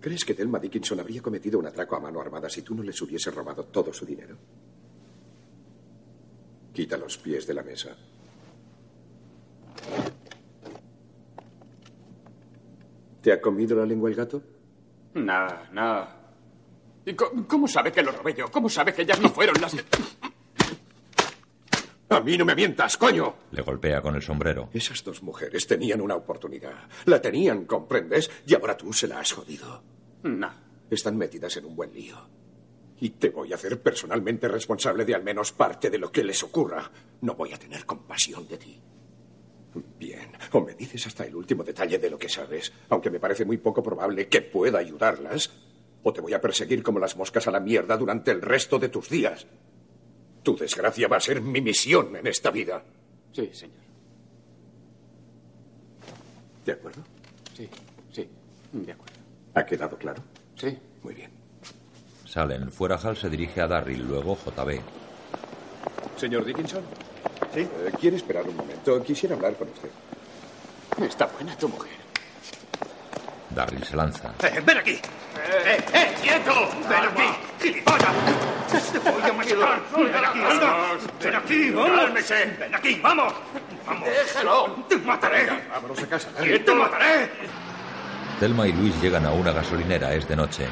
¿Crees 0.00 0.24
que 0.24 0.34
Thelma 0.34 0.60
Dickinson 0.60 1.00
habría 1.00 1.22
cometido 1.22 1.58
un 1.58 1.66
atraco 1.66 1.96
a 1.96 2.00
mano 2.00 2.20
armada 2.20 2.48
si 2.48 2.62
tú 2.62 2.74
no 2.74 2.82
les 2.82 3.00
hubieses 3.02 3.34
robado 3.34 3.64
todo 3.64 3.92
su 3.92 4.06
dinero? 4.06 4.36
Quita 6.72 6.96
los 6.96 7.18
pies 7.18 7.46
de 7.46 7.54
la 7.54 7.62
mesa. 7.62 7.96
¿Te 13.22 13.32
ha 13.32 13.40
comido 13.40 13.76
la 13.76 13.86
lengua 13.86 14.10
el 14.10 14.14
gato? 14.14 14.53
No, 15.14 15.46
no. 15.72 16.06
¿Y 17.06 17.14
cómo 17.14 17.68
sabe 17.68 17.92
que 17.92 18.02
lo 18.02 18.12
robé 18.12 18.34
yo? 18.34 18.50
¿Cómo 18.50 18.68
sabe 18.68 18.94
que 18.94 19.02
ellas 19.02 19.20
no 19.20 19.28
fueron 19.30 19.60
las 19.60 19.74
que... 19.74 19.84
A 22.10 22.20
mí 22.20 22.38
no 22.38 22.44
me 22.44 22.54
mientas, 22.54 22.96
coño. 22.96 23.34
Le 23.50 23.62
golpea 23.62 24.00
con 24.00 24.14
el 24.14 24.22
sombrero. 24.22 24.68
Esas 24.72 25.02
dos 25.02 25.22
mujeres 25.22 25.66
tenían 25.66 26.00
una 26.00 26.14
oportunidad. 26.14 26.88
La 27.06 27.20
tenían, 27.20 27.64
¿comprendes? 27.64 28.30
Y 28.46 28.54
ahora 28.54 28.76
tú 28.76 28.92
se 28.92 29.08
la 29.08 29.20
has 29.20 29.32
jodido. 29.32 29.82
No. 30.22 30.50
Están 30.90 31.16
metidas 31.16 31.56
en 31.56 31.64
un 31.64 31.74
buen 31.74 31.92
lío. 31.92 32.16
Y 33.00 33.10
te 33.10 33.30
voy 33.30 33.52
a 33.52 33.56
hacer 33.56 33.82
personalmente 33.82 34.46
responsable 34.48 35.04
de 35.04 35.14
al 35.14 35.24
menos 35.24 35.52
parte 35.52 35.90
de 35.90 35.98
lo 35.98 36.12
que 36.12 36.22
les 36.22 36.42
ocurra. 36.42 36.90
No 37.22 37.34
voy 37.34 37.52
a 37.52 37.58
tener 37.58 37.84
compasión 37.84 38.46
de 38.46 38.58
ti. 38.58 38.80
Bien, 39.98 40.30
o 40.52 40.60
me 40.60 40.74
dices 40.74 41.06
hasta 41.06 41.24
el 41.24 41.34
último 41.34 41.64
detalle 41.64 41.98
de 41.98 42.10
lo 42.10 42.18
que 42.18 42.28
sabes, 42.28 42.72
aunque 42.88 43.10
me 43.10 43.18
parece 43.18 43.44
muy 43.44 43.56
poco 43.56 43.82
probable 43.82 44.28
que 44.28 44.40
pueda 44.42 44.78
ayudarlas, 44.78 45.50
o 46.02 46.12
te 46.12 46.20
voy 46.20 46.32
a 46.34 46.40
perseguir 46.40 46.82
como 46.82 46.98
las 46.98 47.16
moscas 47.16 47.48
a 47.48 47.50
la 47.50 47.60
mierda 47.60 47.96
durante 47.96 48.30
el 48.30 48.40
resto 48.40 48.78
de 48.78 48.88
tus 48.88 49.08
días. 49.08 49.46
Tu 50.42 50.56
desgracia 50.56 51.08
va 51.08 51.16
a 51.16 51.20
ser 51.20 51.40
mi 51.40 51.60
misión 51.60 52.14
en 52.16 52.26
esta 52.26 52.50
vida. 52.50 52.84
Sí, 53.32 53.50
señor. 53.52 53.78
¿De 56.64 56.72
acuerdo? 56.72 57.02
Sí, 57.56 57.68
sí. 58.12 58.28
De 58.72 58.92
acuerdo. 58.92 59.14
¿Ha 59.54 59.66
quedado 59.66 59.96
claro? 59.96 60.22
Sí. 60.56 60.78
Muy 61.02 61.14
bien. 61.14 61.30
Salen. 62.26 62.70
Fuera 62.70 62.96
Hal 62.96 63.16
se 63.16 63.30
dirige 63.30 63.60
a 63.60 63.66
Darryl, 63.66 64.06
luego 64.06 64.36
JB. 64.36 64.80
Señor 66.16 66.44
Dickinson. 66.44 66.82
Sí. 67.54 67.68
¿Quiere 68.00 68.16
esperar 68.16 68.42
un 68.48 68.56
momento? 68.56 69.00
Quisiera 69.02 69.36
hablar 69.36 69.54
con 69.54 69.68
usted. 69.68 69.88
Está 71.06 71.26
buena 71.26 71.56
tu 71.56 71.68
mujer. 71.68 71.92
Darryl 73.50 73.84
se 73.84 73.96
lanza. 73.96 74.34
Eh, 74.42 74.60
ven 74.64 74.78
aquí. 74.78 74.92
¡Eh, 74.92 75.78
eh, 75.92 76.14
quieto! 76.20 76.52
¡Ven 76.88 77.04
aquí, 77.04 77.22
gilipollas! 77.60 78.12
¡Te 78.92 78.98
voy 78.98 79.22
a 79.22 79.32
matar! 79.32 79.80
¡Ven 79.96 80.24
aquí, 80.24 80.40
anda! 80.40 80.98
¡Ven 81.22 81.34
aquí, 81.36 81.70
vamos! 81.70 82.00
¡Cálmese! 82.00 82.56
¡Ven 82.58 82.74
aquí, 82.74 83.00
vamos! 83.00 83.32
¡Vamos! 83.86 84.08
¡Déjalo! 84.08 84.84
¡Te 84.88 84.96
mataré! 84.98 85.46
Vámonos 85.70 86.02
a 86.02 86.06
casa. 86.06 86.28
¡Te 86.30 86.74
mataré! 86.74 87.30
Thelma 88.40 88.66
y 88.66 88.72
Luis 88.72 89.00
llegan 89.00 89.26
a 89.26 89.30
una 89.30 89.52
gasolinera. 89.52 90.12
Es 90.12 90.26
de 90.26 90.34
noche. 90.34 90.66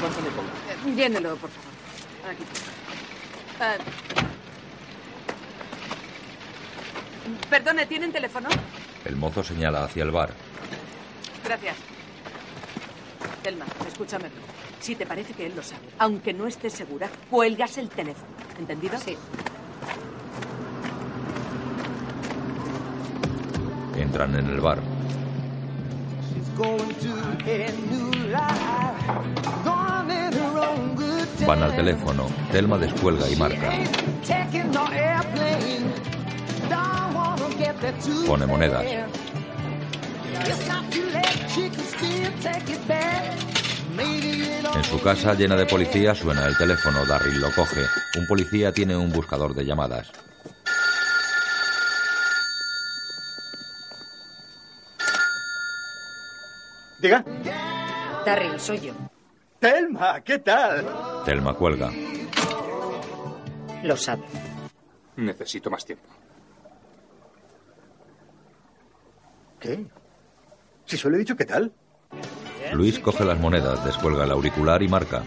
¿Cuánto 0.00 0.20
le 0.22 0.30
pongo? 0.30 0.48
Llénelo, 1.00 1.34
por 1.36 1.48
favor. 1.48 1.70
Aquí. 2.30 2.44
Ah. 3.58 3.76
Perdone, 7.48 7.86
¿tienen 7.86 8.12
teléfono? 8.12 8.50
El 9.06 9.16
mozo 9.16 9.42
señala 9.42 9.84
hacia 9.84 10.02
el 10.02 10.10
bar. 10.10 10.28
Gracias. 11.42 11.76
Telma, 13.42 13.64
escúchame. 13.88 14.26
Si 14.80 14.94
te 14.94 15.06
parece 15.06 15.32
que 15.32 15.46
él 15.46 15.54
lo 15.56 15.62
sabe, 15.62 15.86
aunque 15.98 16.34
no 16.34 16.46
estés 16.46 16.74
segura, 16.74 17.08
cuelgas 17.30 17.78
el 17.78 17.88
teléfono. 17.88 18.28
¿Entendido? 18.58 18.98
Sí. 18.98 19.16
Entran 23.96 24.34
en 24.34 24.46
el 24.48 24.60
bar. 24.60 24.80
Van 31.50 31.64
al 31.64 31.74
teléfono. 31.74 32.28
Thelma 32.52 32.78
descuelga 32.78 33.28
y 33.28 33.34
marca. 33.34 33.72
Pone 38.24 38.46
monedas. 38.46 38.84
En 44.76 44.84
su 44.84 45.02
casa 45.02 45.34
llena 45.34 45.56
de 45.56 45.66
policía 45.66 46.14
suena 46.14 46.46
el 46.46 46.56
teléfono. 46.56 47.04
Darryl 47.04 47.40
lo 47.40 47.50
coge. 47.50 47.80
Un 48.16 48.28
policía 48.28 48.70
tiene 48.70 48.96
un 48.96 49.10
buscador 49.10 49.52
de 49.52 49.66
llamadas. 49.66 50.12
Diga. 57.00 57.24
Darryl, 58.24 58.60
soy 58.60 58.80
yo. 58.82 58.92
Telma, 59.58 60.20
¿qué 60.20 60.38
tal? 60.38 61.09
Thelma 61.24 61.54
cuelga. 61.54 61.90
Lo 63.82 63.96
sabe. 63.96 64.22
Necesito 65.16 65.70
más 65.70 65.84
tiempo. 65.84 66.08
¿Qué? 69.58 69.86
Si 70.86 70.96
solo 70.96 71.16
he 71.16 71.18
dicho 71.20 71.36
qué 71.36 71.44
tal. 71.44 71.72
Luis 72.72 72.98
coge 72.98 73.24
las 73.24 73.38
monedas, 73.38 73.84
descuelga 73.84 74.24
el 74.24 74.30
auricular 74.30 74.82
y 74.82 74.88
marca. 74.88 75.22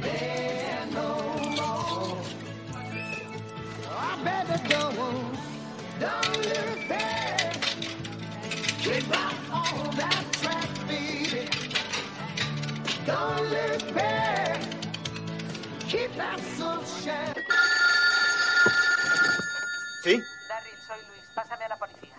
¿Sí? 20.03 20.21
Darryl, 20.49 20.77
soy 20.85 20.99
Luis. 21.07 21.31
Pásame 21.33 21.63
a 21.63 21.69
la 21.69 21.77
policía. 21.77 22.15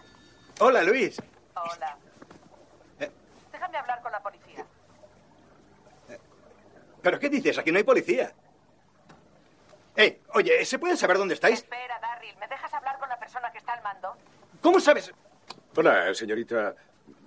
Hola, 0.60 0.82
Luis. 0.82 1.20
Hola. 1.54 1.98
Eh. 2.98 3.10
Déjame 3.52 3.76
hablar 3.76 4.00
con 4.02 4.10
la 4.12 4.22
policía. 4.22 4.66
¿Pero 7.02 7.18
qué 7.18 7.28
dices? 7.28 7.58
Aquí 7.58 7.70
no 7.70 7.76
hay 7.78 7.84
policía. 7.84 8.32
Eh, 9.96 10.22
oye, 10.32 10.64
¿se 10.64 10.78
puede 10.78 10.96
saber 10.96 11.18
dónde 11.18 11.34
estáis? 11.34 11.58
Espera, 11.58 11.98
Darryl. 12.00 12.34
¿Me 12.38 12.48
dejas 12.48 12.72
hablar 12.72 12.98
con 12.98 13.08
la 13.10 13.18
persona 13.18 13.52
que 13.52 13.58
está 13.58 13.74
al 13.74 13.82
mando? 13.82 14.16
¿Cómo 14.62 14.80
sabes? 14.80 15.12
Hola, 15.76 16.14
señorita. 16.14 16.74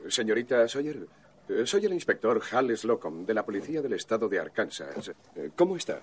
Señorita 0.09 0.67
Sawyer. 0.67 1.07
Eh, 1.49 1.65
Soy 1.65 1.85
el 1.85 1.93
inspector 1.93 2.41
Hal 2.51 2.77
Slocum, 2.77 3.25
de 3.25 3.33
la 3.33 3.45
Policía 3.45 3.81
del 3.81 3.93
Estado 3.93 4.27
de 4.27 4.39
Arkansas. 4.39 5.11
Eh, 5.35 5.51
¿Cómo 5.55 5.77
está? 5.77 6.01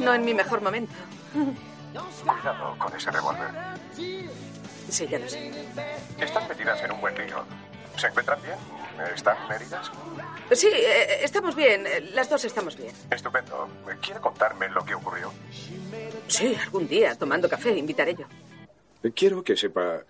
No 0.00 0.14
en 0.14 0.24
mi 0.24 0.34
mejor 0.34 0.60
momento. 0.60 0.92
Cuidado 2.24 2.76
con 2.78 2.94
ese 2.96 3.10
revólver. 3.10 3.50
Sí, 4.88 5.06
ya 5.08 5.18
lo 5.18 5.28
sé. 5.28 5.50
Están 6.20 6.48
metidas 6.48 6.82
en 6.82 6.92
un 6.92 7.00
buen 7.00 7.14
lío. 7.16 7.44
¿Se 7.96 8.08
encuentran 8.08 8.40
bien? 8.42 8.56
¿Están 9.14 9.36
heridas? 9.52 9.90
Sí, 10.52 10.68
eh, 10.72 11.24
estamos 11.24 11.54
bien. 11.54 11.84
Las 12.12 12.28
dos 12.28 12.44
estamos 12.44 12.76
bien. 12.76 12.92
Estupendo. 13.10 13.68
¿Quiere 14.00 14.20
contarme 14.20 14.68
lo 14.68 14.84
que 14.84 14.94
ocurrió? 14.94 15.32
Sí, 16.28 16.56
algún 16.60 16.88
día, 16.88 17.14
tomando 17.16 17.48
café, 17.48 17.76
invitaré 17.76 18.14
yo. 18.14 18.26
Quiero 19.14 19.42
que 19.44 19.56
sepa 19.56 20.00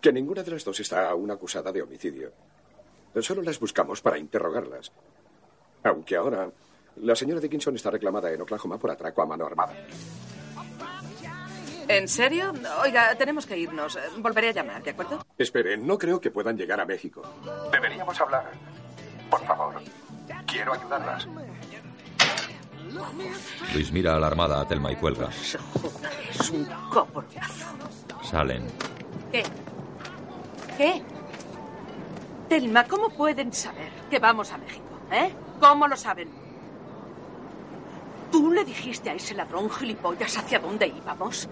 que 0.00 0.12
ninguna 0.12 0.42
de 0.42 0.50
las 0.52 0.64
dos 0.64 0.78
está 0.80 1.08
aún 1.08 1.30
acusada 1.30 1.72
de 1.72 1.82
homicidio. 1.82 2.32
Solo 3.20 3.42
las 3.42 3.58
buscamos 3.60 4.00
para 4.00 4.18
interrogarlas. 4.18 4.92
Aunque 5.84 6.16
ahora 6.16 6.50
la 6.96 7.14
señora 7.16 7.40
Dickinson 7.40 7.74
está 7.76 7.90
reclamada 7.90 8.30
en 8.32 8.40
Oklahoma 8.40 8.78
por 8.78 8.90
atraco 8.90 9.22
a 9.22 9.26
mano 9.26 9.46
armada. 9.46 9.74
¿En 11.86 12.08
serio? 12.08 12.52
Oiga, 12.82 13.14
tenemos 13.14 13.46
que 13.46 13.58
irnos. 13.58 13.98
Volveré 14.18 14.48
a 14.48 14.52
llamar, 14.52 14.82
¿de 14.82 14.90
acuerdo? 14.90 15.26
Espere, 15.36 15.76
no 15.76 15.98
creo 15.98 16.20
que 16.20 16.30
puedan 16.30 16.56
llegar 16.56 16.80
a 16.80 16.86
México. 16.86 17.22
Deberíamos 17.70 18.18
hablar. 18.20 18.50
Por 19.30 19.44
favor. 19.44 19.74
Quiero 20.46 20.72
ayudarlas. 20.72 21.28
Luis 23.74 23.92
mira 23.92 24.14
alarmada 24.14 24.60
a 24.60 24.66
Telma 24.66 24.92
y 24.92 24.96
cuelga. 24.96 25.28
Es 25.28 26.50
un. 26.50 26.66
Salen. 28.22 28.66
¿Qué? 29.30 29.42
¿Qué? 30.78 31.02
Telma, 32.48 32.84
¿cómo 32.86 33.08
pueden 33.10 33.52
saber 33.52 33.90
que 34.10 34.18
vamos 34.18 34.52
a 34.52 34.58
México? 34.58 34.84
¿Eh? 35.10 35.32
¿Cómo 35.60 35.88
lo 35.88 35.96
saben? 35.96 36.28
¿Tú 38.30 38.50
le 38.50 38.64
dijiste 38.64 39.10
a 39.10 39.14
ese 39.14 39.34
ladrón 39.34 39.70
gilipollas 39.70 40.36
hacia 40.36 40.58
dónde 40.58 40.88
íbamos? 40.88 41.48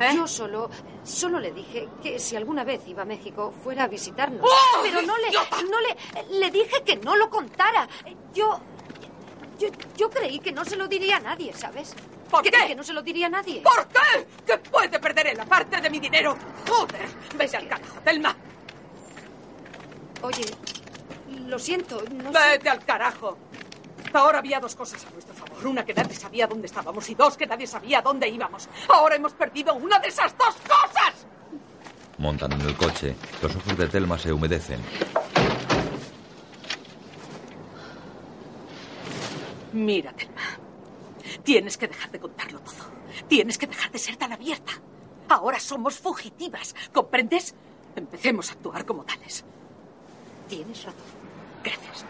¿Eh? 0.00 0.12
Yo 0.14 0.26
solo, 0.28 0.70
solo 1.02 1.40
le 1.40 1.50
dije 1.52 1.88
que 2.02 2.18
si 2.20 2.36
alguna 2.36 2.62
vez 2.62 2.86
iba 2.86 3.02
a 3.02 3.04
México 3.04 3.52
fuera 3.64 3.84
a 3.84 3.88
visitarnos. 3.88 4.40
¡Oh, 4.42 4.78
Pero 4.82 5.02
no 5.02 5.16
le, 5.18 5.30
no 5.68 5.80
le, 5.80 6.38
le 6.38 6.50
dije 6.52 6.82
que 6.84 6.96
no 6.96 7.16
lo 7.16 7.28
contara. 7.28 7.88
Yo, 8.32 8.60
yo, 9.58 9.68
yo 9.96 10.08
creí 10.08 10.38
que 10.38 10.52
no 10.52 10.64
se 10.64 10.76
lo 10.76 10.86
diría 10.86 11.16
a 11.16 11.20
nadie, 11.20 11.52
¿sabes? 11.52 11.94
¿Por 12.30 12.42
Creí 12.42 12.60
qué? 12.62 12.68
que 12.68 12.74
no 12.74 12.82
se 12.84 12.92
lo 12.92 13.02
diría 13.02 13.26
a 13.26 13.30
nadie. 13.30 13.62
¿Por 13.62 13.88
qué? 13.88 14.26
¿Que 14.46 14.58
puede 14.58 14.98
perder 14.98 15.28
él 15.28 15.40
aparte 15.40 15.80
de 15.80 15.88
mi 15.90 15.98
dinero? 15.98 16.36
¡Joder! 16.68 17.06
¡Vete 17.36 17.56
al 17.56 17.68
carajo, 17.68 18.00
Telma! 18.04 18.36
Oye, 20.22 20.44
lo 21.46 21.58
siento, 21.58 22.02
no 22.12 22.30
¡Vete 22.32 22.68
al 22.68 22.84
carajo! 22.84 23.38
Ahora 24.12 24.38
había 24.38 24.58
dos 24.60 24.74
cosas 24.74 25.04
a 25.06 25.10
nuestro 25.10 25.34
favor. 25.34 25.66
Una 25.66 25.84
que 25.84 25.92
nadie 25.94 26.14
sabía 26.16 26.46
dónde 26.46 26.66
estábamos 26.66 27.08
y 27.10 27.14
dos 27.14 27.36
que 27.36 27.46
nadie 27.46 27.66
sabía 27.66 28.00
dónde 28.02 28.28
íbamos. 28.28 28.68
Ahora 28.88 29.16
hemos 29.16 29.32
perdido 29.32 29.74
una 29.74 29.98
de 29.98 30.08
esas 30.08 30.36
dos 30.36 30.54
cosas. 30.56 31.26
Montan 32.18 32.52
en 32.52 32.60
el 32.62 32.74
coche. 32.76 33.14
Los 33.42 33.54
ojos 33.54 33.76
de 33.76 33.86
Telma 33.86 34.18
se 34.18 34.32
humedecen. 34.32 34.80
Mira, 39.72 40.12
Telma. 40.12 40.40
Tienes 41.48 41.78
que 41.78 41.88
dejar 41.88 42.10
de 42.10 42.20
contarlo 42.20 42.60
todo. 42.60 42.90
Tienes 43.26 43.56
que 43.56 43.66
dejar 43.66 43.90
de 43.90 43.98
ser 43.98 44.16
tan 44.16 44.30
abierta. 44.34 44.72
Ahora 45.30 45.58
somos 45.58 45.98
fugitivas. 45.98 46.76
¿Comprendes? 46.92 47.54
Empecemos 47.96 48.50
a 48.50 48.52
actuar 48.52 48.84
como 48.84 49.02
tales. 49.04 49.46
Tienes 50.46 50.84
razón. 50.84 51.00
Gracias. 51.64 52.04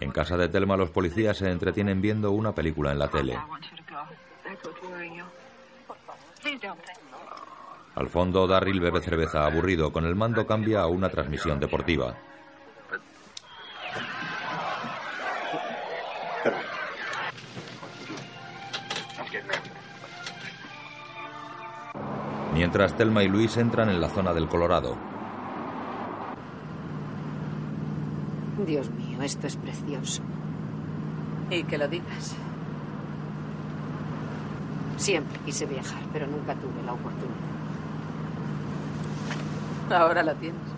En 0.00 0.10
casa 0.12 0.38
de 0.38 0.48
Telma 0.48 0.78
los 0.78 0.88
policías 0.88 1.36
se 1.36 1.50
entretienen 1.50 2.00
viendo 2.00 2.30
una 2.30 2.54
película 2.54 2.92
en 2.92 2.98
la 2.98 3.10
tele. 3.10 3.38
Al 7.96 8.08
fondo, 8.08 8.46
Darryl 8.46 8.80
bebe 8.80 9.02
cerveza 9.02 9.44
aburrido. 9.44 9.92
Con 9.92 10.06
el 10.06 10.14
mando 10.14 10.46
cambia 10.46 10.80
a 10.80 10.86
una 10.86 11.10
transmisión 11.10 11.60
deportiva. 11.60 12.16
Mientras 22.56 22.94
Telma 22.96 23.22
y 23.22 23.28
Luis 23.28 23.58
entran 23.58 23.90
en 23.90 24.00
la 24.00 24.08
zona 24.08 24.32
del 24.32 24.48
Colorado. 24.48 24.96
Dios 28.66 28.88
mío, 28.92 29.20
esto 29.20 29.46
es 29.46 29.56
precioso. 29.56 30.22
Y 31.50 31.64
que 31.64 31.76
lo 31.76 31.86
digas. 31.86 32.34
Siempre 34.96 35.38
quise 35.44 35.66
viajar, 35.66 36.00
pero 36.14 36.26
nunca 36.26 36.54
tuve 36.54 36.82
la 36.82 36.94
oportunidad. 36.94 37.36
Ahora 39.90 40.22
la 40.22 40.32
tienes. 40.34 40.75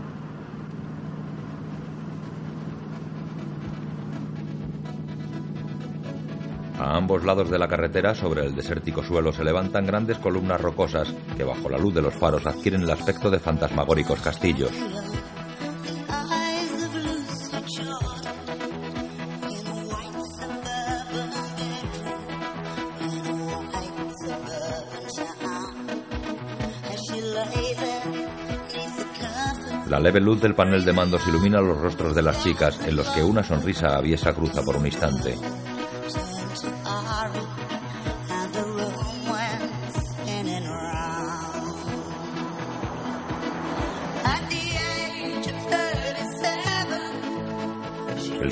A 6.78 6.96
ambos 6.96 7.24
lados 7.24 7.50
de 7.50 7.58
la 7.58 7.66
carretera, 7.66 8.14
sobre 8.14 8.46
el 8.46 8.54
desértico 8.54 9.02
suelo, 9.02 9.32
se 9.32 9.42
levantan 9.42 9.84
grandes 9.84 10.18
columnas 10.18 10.60
rocosas 10.60 11.12
que, 11.36 11.42
bajo 11.42 11.68
la 11.68 11.76
luz 11.76 11.92
de 11.92 12.02
los 12.02 12.14
faros, 12.14 12.46
adquieren 12.46 12.82
el 12.82 12.90
aspecto 12.90 13.30
de 13.30 13.40
fantasmagóricos 13.40 14.20
castillos. 14.20 14.70
La 29.88 29.98
leve 29.98 30.20
luz 30.20 30.40
del 30.40 30.54
panel 30.54 30.84
de 30.84 30.92
mandos 30.92 31.26
ilumina 31.26 31.60
los 31.60 31.80
rostros 31.80 32.14
de 32.14 32.22
las 32.22 32.40
chicas, 32.44 32.78
en 32.86 32.94
los 32.94 33.08
que 33.08 33.24
una 33.24 33.42
sonrisa 33.42 33.96
aviesa 33.96 34.32
cruza 34.32 34.62
por 34.62 34.76
un 34.76 34.86
instante. 34.86 35.34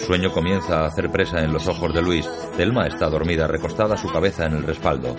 Sueño 0.07 0.31
comienza 0.31 0.79
a 0.79 0.87
hacer 0.87 1.11
presa 1.11 1.41
en 1.41 1.53
los 1.53 1.67
ojos 1.67 1.93
de 1.93 2.01
Luis. 2.01 2.29
Telma 2.57 2.87
está 2.87 3.09
dormida, 3.09 3.49
recostada 3.49 3.97
su 3.97 4.09
cabeza 4.09 4.47
en 4.47 4.53
el 4.53 4.63
respaldo. 4.63 5.17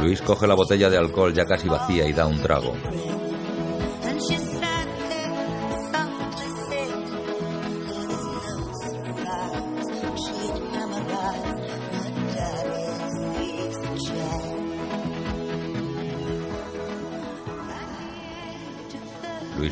Luis 0.00 0.22
coge 0.22 0.46
la 0.46 0.54
botella 0.54 0.88
de 0.88 0.96
alcohol 0.96 1.34
ya 1.34 1.44
casi 1.44 1.68
vacía 1.68 2.08
y 2.08 2.14
da 2.14 2.26
un 2.26 2.40
trago. 2.40 2.72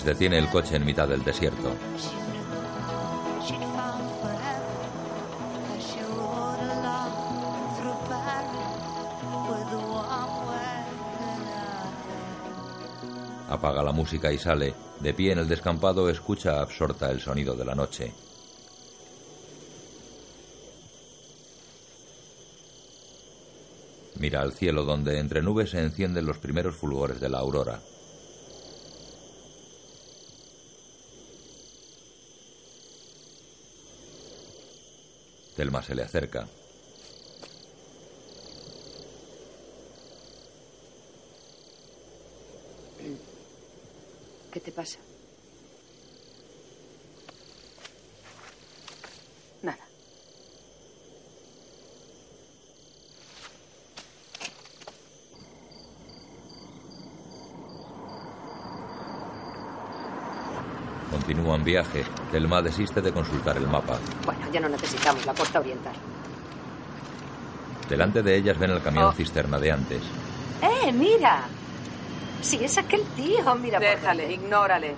Detiene 0.05 0.39
el 0.39 0.49
coche 0.49 0.77
en 0.77 0.87
mitad 0.87 1.07
del 1.07 1.23
desierto. 1.23 1.71
Apaga 13.49 13.83
la 13.83 13.93
música 13.93 14.33
y 14.33 14.39
sale. 14.39 14.75
De 15.01 15.15
pie 15.15 15.33
en 15.33 15.39
el 15.39 15.49
descampado 15.49 16.09
escucha 16.09 16.61
absorta 16.61 17.11
el 17.11 17.21
sonido 17.21 17.55
de 17.55 17.65
la 17.65 17.75
noche. 17.75 18.13
Mira 24.17 24.43
al 24.43 24.53
cielo 24.53 24.85
donde 24.85 25.19
entre 25.19 25.43
nubes 25.43 25.71
se 25.71 25.81
encienden 25.81 26.27
los 26.27 26.39
primeros 26.39 26.75
fulgores 26.75 27.21
de 27.21 27.29
la 27.29 27.39
aurora. 27.39 27.81
Telma 35.59 35.83
se 35.83 35.93
le 35.93 36.03
acerca. 36.03 36.47
¿Qué 44.53 44.61
te 44.61 44.71
pasa? 44.71 45.01
Continúan 61.11 61.65
viaje. 61.65 62.05
Telma 62.31 62.61
desiste 62.63 63.01
de 63.01 63.13
consultar 63.13 63.57
el 63.57 63.67
mapa. 63.67 63.99
Bueno, 64.25 64.41
ya 64.53 64.61
no 64.61 64.69
necesitamos 64.69 65.25
la 65.27 65.35
costa 65.35 65.59
oriental. 65.61 65.95
Delante 67.89 68.23
de 68.23 68.37
ellas 68.37 68.59
ven 68.59 68.71
el 68.73 68.83
camión 68.83 69.07
Oh. 69.07 69.13
cisterna 69.13 69.59
de 69.59 69.73
antes. 69.73 70.03
¡Eh, 70.61 70.93
mira! 70.93 71.43
Si 72.43 72.63
es 72.63 72.77
aquel 72.79 73.03
tío, 73.17 73.55
mira. 73.57 73.79
por 73.79 73.89
Déjale, 73.89 74.33
ignórale. 74.33 74.95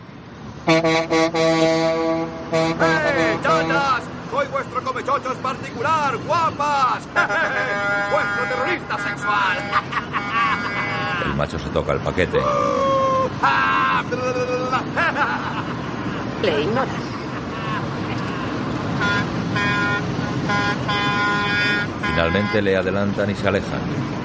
¡Eh, 2.53 3.39
chochas! 3.43 4.03
¡Soy 4.31 4.47
vuestro 4.49 4.83
comechochos 4.83 5.35
particular, 5.37 6.17
guapas! 6.19 7.03
¡Vuestro 8.13 8.45
terrorista 8.49 8.99
sexual! 8.99 9.59
El 11.25 11.35
macho 11.35 11.59
se 11.59 11.69
toca 11.71 11.93
el 11.93 12.01
paquete. 12.01 12.41
Le. 16.43 16.67
Finalmente 22.03 22.63
le 22.63 22.77
adelantan 22.77 23.31
y 23.31 23.35
se 23.35 23.49
alejan. 23.49 24.20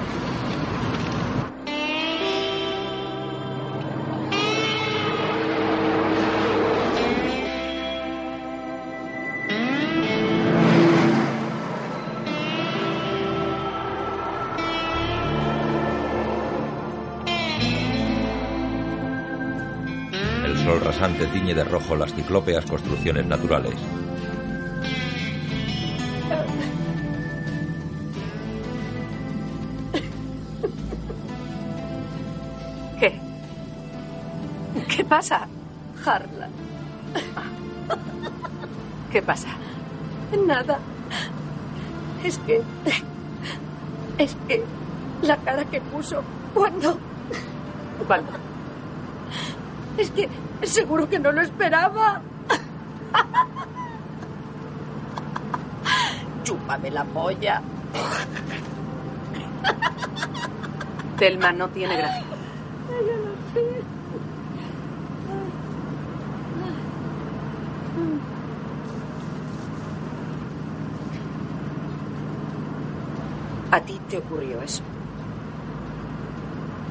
Rasante 20.96 21.26
tiñe 21.26 21.54
de 21.54 21.62
rojo 21.62 21.94
las 21.94 22.14
ciclópeas 22.14 22.64
construcciones 22.64 23.26
naturales. 23.26 23.74
¿Qué? 32.98 33.20
¿Qué 34.88 35.04
pasa? 35.04 35.46
Harlan. 36.02 36.50
¿Qué 39.12 39.20
pasa? 39.20 39.48
Nada. 40.46 40.78
Es 42.24 42.38
que. 42.38 42.62
Es 44.16 44.34
que. 44.48 44.64
La 45.22 45.36
cara 45.36 45.66
que 45.66 45.82
puso 45.82 46.22
cuando. 46.54 46.98
¿Cuándo? 48.06 48.32
Es 49.98 50.10
que 50.10 50.28
seguro 50.62 51.08
que 51.08 51.18
no 51.18 51.32
lo 51.32 51.40
esperaba. 51.40 52.20
Chúpame 56.44 56.90
la 56.90 57.04
polla. 57.04 57.62
Telma 61.18 61.52
no 61.52 61.68
tiene 61.68 61.96
gracia. 61.96 62.24
¿A 73.70 73.80
ti 73.80 74.00
te 74.08 74.18
ocurrió 74.18 74.62
eso? 74.62 74.82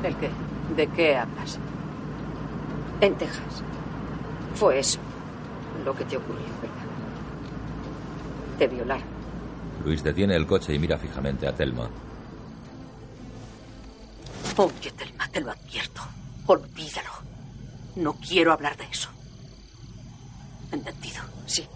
¿El 0.03 0.15
qué? 0.17 0.29
¿De 0.75 0.87
qué 0.87 1.17
hablas? 1.17 1.59
En 3.06 3.14
Texas. 3.14 3.61
Fue 4.56 4.80
eso 4.80 4.98
lo 5.86 5.95
que 5.95 6.06
te 6.06 6.18
ocurrió, 6.18 6.48
¿verdad? 6.60 6.76
Te 8.57 8.68
violaron. 8.68 9.06
Luis 9.84 10.02
detiene 10.03 10.36
el 10.36 10.48
coche 10.48 10.73
y 10.73 10.80
mira 10.80 10.98
fijamente 10.98 11.48
a 11.48 11.53
Telma. 11.53 11.88
Oye, 14.57 14.91
Telma, 14.98 15.27
te 15.27 15.40
lo 15.40 15.52
advierto. 15.52 16.02
Olvídalo. 16.48 17.11
No 17.98 18.14
quiero 18.14 18.53
hablar 18.53 18.76
de 18.76 18.86
eso. 18.86 19.10
¿Entendido? 20.72 21.22
Sí. 21.45 21.68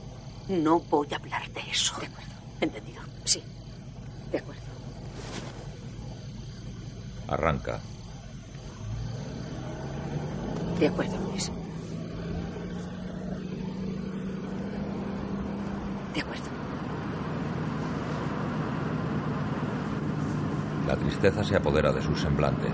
No 0.47 0.79
voy 0.79 1.09
a 1.11 1.17
hablar 1.17 1.47
de 1.51 1.61
eso. 1.69 1.95
De 1.99 2.07
acuerdo. 2.07 2.33
¿Entendido? 2.59 3.03
Sí. 3.25 3.43
De 4.31 4.39
acuerdo. 4.39 4.63
Arranca. 7.27 7.79
De 10.79 10.87
acuerdo, 10.87 11.17
Luis. 11.29 11.51
De 16.13 16.21
acuerdo. 16.21 16.43
La 20.87 20.95
tristeza 20.95 21.43
se 21.43 21.55
apodera 21.55 21.91
de 21.91 22.01
sus 22.01 22.21
semblantes. 22.21 22.73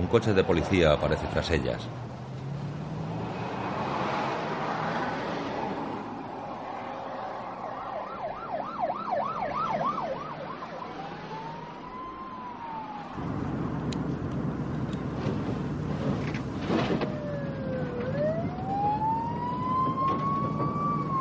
Un 0.00 0.06
coche 0.06 0.32
de 0.32 0.44
policía 0.44 0.92
aparece 0.92 1.26
tras 1.32 1.50
ellas. 1.50 1.88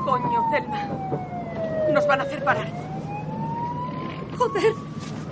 Coño, 0.06 0.42
Telma. 0.52 0.82
Nos 1.94 2.08
van 2.08 2.22
a 2.22 2.24
hacer 2.24 2.44
parar. 2.44 2.68
Joder, 4.38 4.74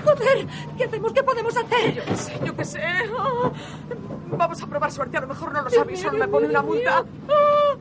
joder. 0.04 0.48
¿Qué 0.78 0.84
hacemos? 0.84 1.14
¿Qué 1.14 1.24
podemos 1.24 1.56
hacer? 1.56 1.94
Yo 1.94 2.04
qué 2.06 2.16
sé, 2.16 2.40
yo 2.44 2.56
qué 2.56 2.66
sé. 2.66 2.82
Ah, 3.18 3.52
Vamos 4.38 4.62
a 4.62 4.68
probar 4.68 4.92
suerte. 4.92 5.18
A 5.18 5.22
lo 5.22 5.28
mejor 5.28 5.54
no 5.54 5.62
los 5.62 5.72
Dios 5.72 5.86
una 6.56 6.62
multa. 6.62 7.04
mío. 7.04 7.06
Ah. 7.30 7.76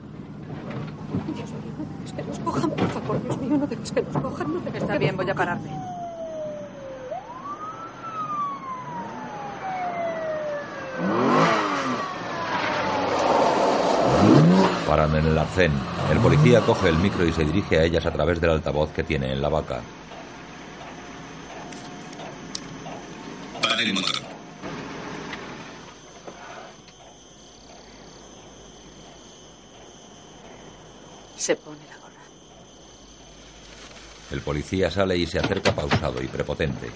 Dios 1.35 1.51
mío, 1.51 1.73
no 1.79 1.85
dejes 1.85 2.13
que 2.13 2.23
nos 2.23 2.39
cojan, 2.41 2.71
por 2.71 2.89
favor. 2.89 3.23
Dios 3.23 3.39
mío, 3.39 3.57
no 3.59 3.67
dejes 3.67 3.93
que 3.93 4.03
nos 4.03 4.23
cojan. 4.23 4.55
No 4.55 4.61
dejes 4.61 4.83
Está 4.83 4.93
que 4.95 4.99
bien, 4.99 5.17
nos 5.17 5.25
voy 5.25 5.31
a 5.31 5.35
pararme. 5.35 5.71
Paran 14.89 15.15
en 15.17 15.27
el 15.27 15.39
arcén. 15.39 15.73
El 16.11 16.19
policía 16.19 16.61
coge 16.61 16.89
el 16.89 16.99
micro 16.99 17.25
y 17.25 17.33
se 17.33 17.45
dirige 17.45 17.79
a 17.79 17.85
ellas 17.85 18.05
a 18.07 18.11
través 18.11 18.41
del 18.41 18.51
altavoz 18.51 18.91
que 18.91 19.03
tiene 19.03 19.33
en 19.33 19.41
la 19.41 19.49
vaca. 19.49 19.81
Pare 23.63 23.83
el 23.83 23.95
motor. 23.95 24.14
Se 31.37 31.57
pone 31.57 31.79
la 31.89 31.97
gorra. 31.99 32.23
El 34.31 34.41
policía 34.41 34.91
sale 34.91 35.17
y 35.17 35.27
se 35.27 35.39
acerca 35.39 35.75
pausado 35.75 36.23
y 36.23 36.29
prepotente. 36.29 36.91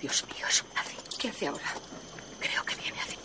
Dios 0.00 0.24
mío, 0.26 0.46
es 0.48 0.62
un 0.62 0.74
nazi. 0.74 0.96
¿Qué 1.18 1.28
hace 1.28 1.46
ahora? 1.46 1.74
Creo 2.40 2.64
que 2.64 2.74
viene 2.76 3.00
así. 3.00 3.16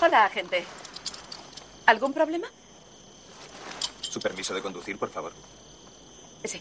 Hola, 0.00 0.26
agente. 0.26 0.64
¿Algún 1.86 2.12
problema? 2.12 2.46
Su 4.02 4.20
permiso 4.20 4.54
de 4.54 4.62
conducir, 4.62 4.98
por 4.98 5.10
favor. 5.10 5.32
Sí. 6.44 6.60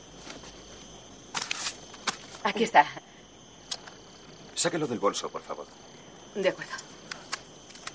Aquí 2.43 2.63
está. 2.63 2.85
Sáquelo 4.55 4.87
del 4.87 4.99
bolso, 4.99 5.29
por 5.29 5.41
favor. 5.41 5.65
De 6.35 6.49
acuerdo. 6.49 6.73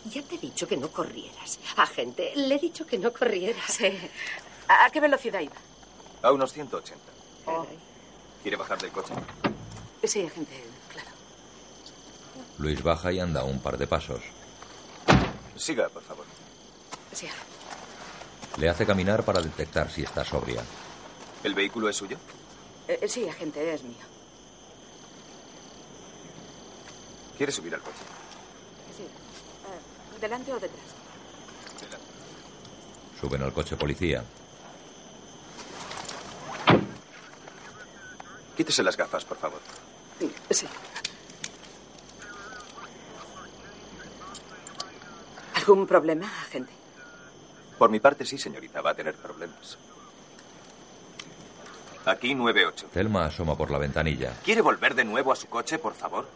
Ya 0.07 0.23
te 0.23 0.37
he 0.37 0.39
dicho 0.39 0.69
que 0.69 0.77
no 0.77 0.89
corrieras. 0.89 1.59
Agente, 1.77 2.33
le 2.37 2.55
he 2.55 2.59
dicho 2.59 2.87
que 2.87 2.99
no 2.99 3.13
corrieras. 3.13 3.73
Sí. 3.73 3.93
¿A 4.69 4.91
qué 4.91 5.01
velocidad 5.01 5.41
iba? 5.41 5.57
A 6.23 6.33
unos 6.33 6.53
180. 6.53 7.05
Oh. 7.47 7.67
¿Quiere 8.43 8.57
bajar 8.57 8.79
del 8.79 8.91
coche? 8.91 9.15
Sí, 10.05 10.25
agente, 10.25 10.65
claro. 10.93 11.09
Luis 12.59 12.83
baja 12.83 13.13
y 13.13 13.21
anda 13.21 13.45
un 13.45 13.61
par 13.61 13.77
de 13.77 13.87
pasos. 13.87 14.23
Siga, 15.57 15.89
por 15.89 16.03
favor. 16.03 16.25
Sí. 17.13 17.29
Le 18.59 18.69
hace 18.69 18.87
caminar 18.87 19.25
para 19.25 19.41
detectar 19.41 19.91
si 19.91 20.03
está 20.03 20.25
sobria. 20.25 20.63
¿El 21.47 21.55
vehículo 21.55 21.89
es 21.89 21.95
suyo? 21.95 22.19
Eh, 22.89 22.99
eh, 23.03 23.09
sí, 23.09 23.29
agente, 23.29 23.73
es 23.73 23.85
mío. 23.85 24.05
¿Quiere 27.37 27.53
subir 27.53 27.73
al 27.73 27.81
coche? 27.81 28.03
Sí. 28.97 29.05
Eh, 29.05 30.21
¿Delante 30.21 30.53
o 30.53 30.59
detrás? 30.59 30.83
Delante. 31.81 32.07
Suben 33.21 33.43
al 33.45 33.53
coche 33.53 33.77
policía. 33.77 34.25
Quítese 38.57 38.83
las 38.83 38.97
gafas, 38.97 39.25
por 39.25 39.37
favor. 39.37 39.61
Sí. 40.51 40.67
¿Algún 45.55 45.87
problema, 45.87 46.27
agente? 46.27 46.73
Por 47.79 47.89
mi 47.89 48.01
parte, 48.01 48.27
sí, 48.27 48.37
señorita. 48.37 48.81
Va 48.81 48.91
a 48.91 48.95
tener 48.95 49.15
problemas. 49.15 49.79
Aquí 52.07 52.37
98. 52.37 52.87
Telma 52.93 53.25
asoma 53.25 53.57
por 53.57 53.69
la 53.71 53.79
ventanilla. 53.79 54.33
¿Quiere 54.45 54.63
volver 54.63 54.95
de 54.95 55.05
nuevo 55.05 55.33
a 55.33 55.37
su 55.37 55.49
coche, 55.49 55.81
por 55.81 55.93
favor? 55.93 56.29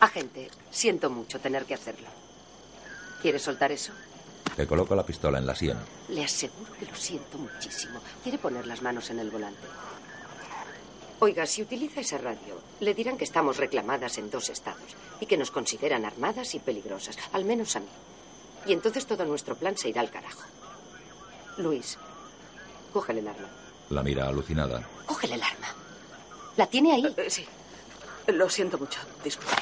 Agente, 0.00 0.50
siento 0.72 1.08
mucho 1.08 1.38
tener 1.38 1.64
que 1.66 1.74
hacerlo. 1.74 2.08
¿Quiere 3.22 3.38
soltar 3.38 3.70
eso? 3.70 3.92
Le 4.56 4.66
coloca 4.66 4.96
la 4.96 5.06
pistola 5.06 5.38
en 5.38 5.46
la 5.46 5.54
sien. 5.54 5.78
Le 6.08 6.24
aseguro 6.24 6.72
que 6.72 6.86
lo 6.86 6.96
siento 6.96 7.38
muchísimo. 7.38 8.00
¿Quiere 8.24 8.38
poner 8.38 8.66
las 8.66 8.82
manos 8.82 9.08
en 9.10 9.20
el 9.20 9.30
volante? 9.30 9.62
Oiga, 11.20 11.46
si 11.46 11.62
utiliza 11.62 12.00
esa 12.00 12.18
radio, 12.18 12.60
le 12.80 12.92
dirán 12.92 13.16
que 13.16 13.24
estamos 13.24 13.56
reclamadas 13.56 14.18
en 14.18 14.30
dos 14.30 14.48
estados 14.48 14.96
y 15.20 15.26
que 15.26 15.36
nos 15.36 15.52
consideran 15.52 16.04
armadas 16.06 16.56
y 16.56 16.58
peligrosas, 16.58 17.16
al 17.32 17.44
menos 17.44 17.76
a 17.76 17.80
mí. 17.80 17.88
Y 18.66 18.72
entonces 18.72 19.06
todo 19.06 19.24
nuestro 19.24 19.54
plan 19.54 19.76
se 19.76 19.90
irá 19.90 20.00
al 20.00 20.10
carajo. 20.10 20.42
Luis, 21.56 21.98
cógele 22.92 23.20
el 23.20 23.28
arma. 23.28 23.48
La 23.90 24.02
mira 24.02 24.28
alucinada. 24.28 24.82
Cógele 25.06 25.36
el 25.36 25.42
arma. 25.42 25.68
¿La 26.56 26.66
tiene 26.66 26.92
ahí? 26.92 27.14
Eh, 27.16 27.30
sí. 27.30 27.46
Lo 28.26 28.48
siento 28.50 28.78
mucho. 28.78 29.00
Disculpe. 29.24 29.54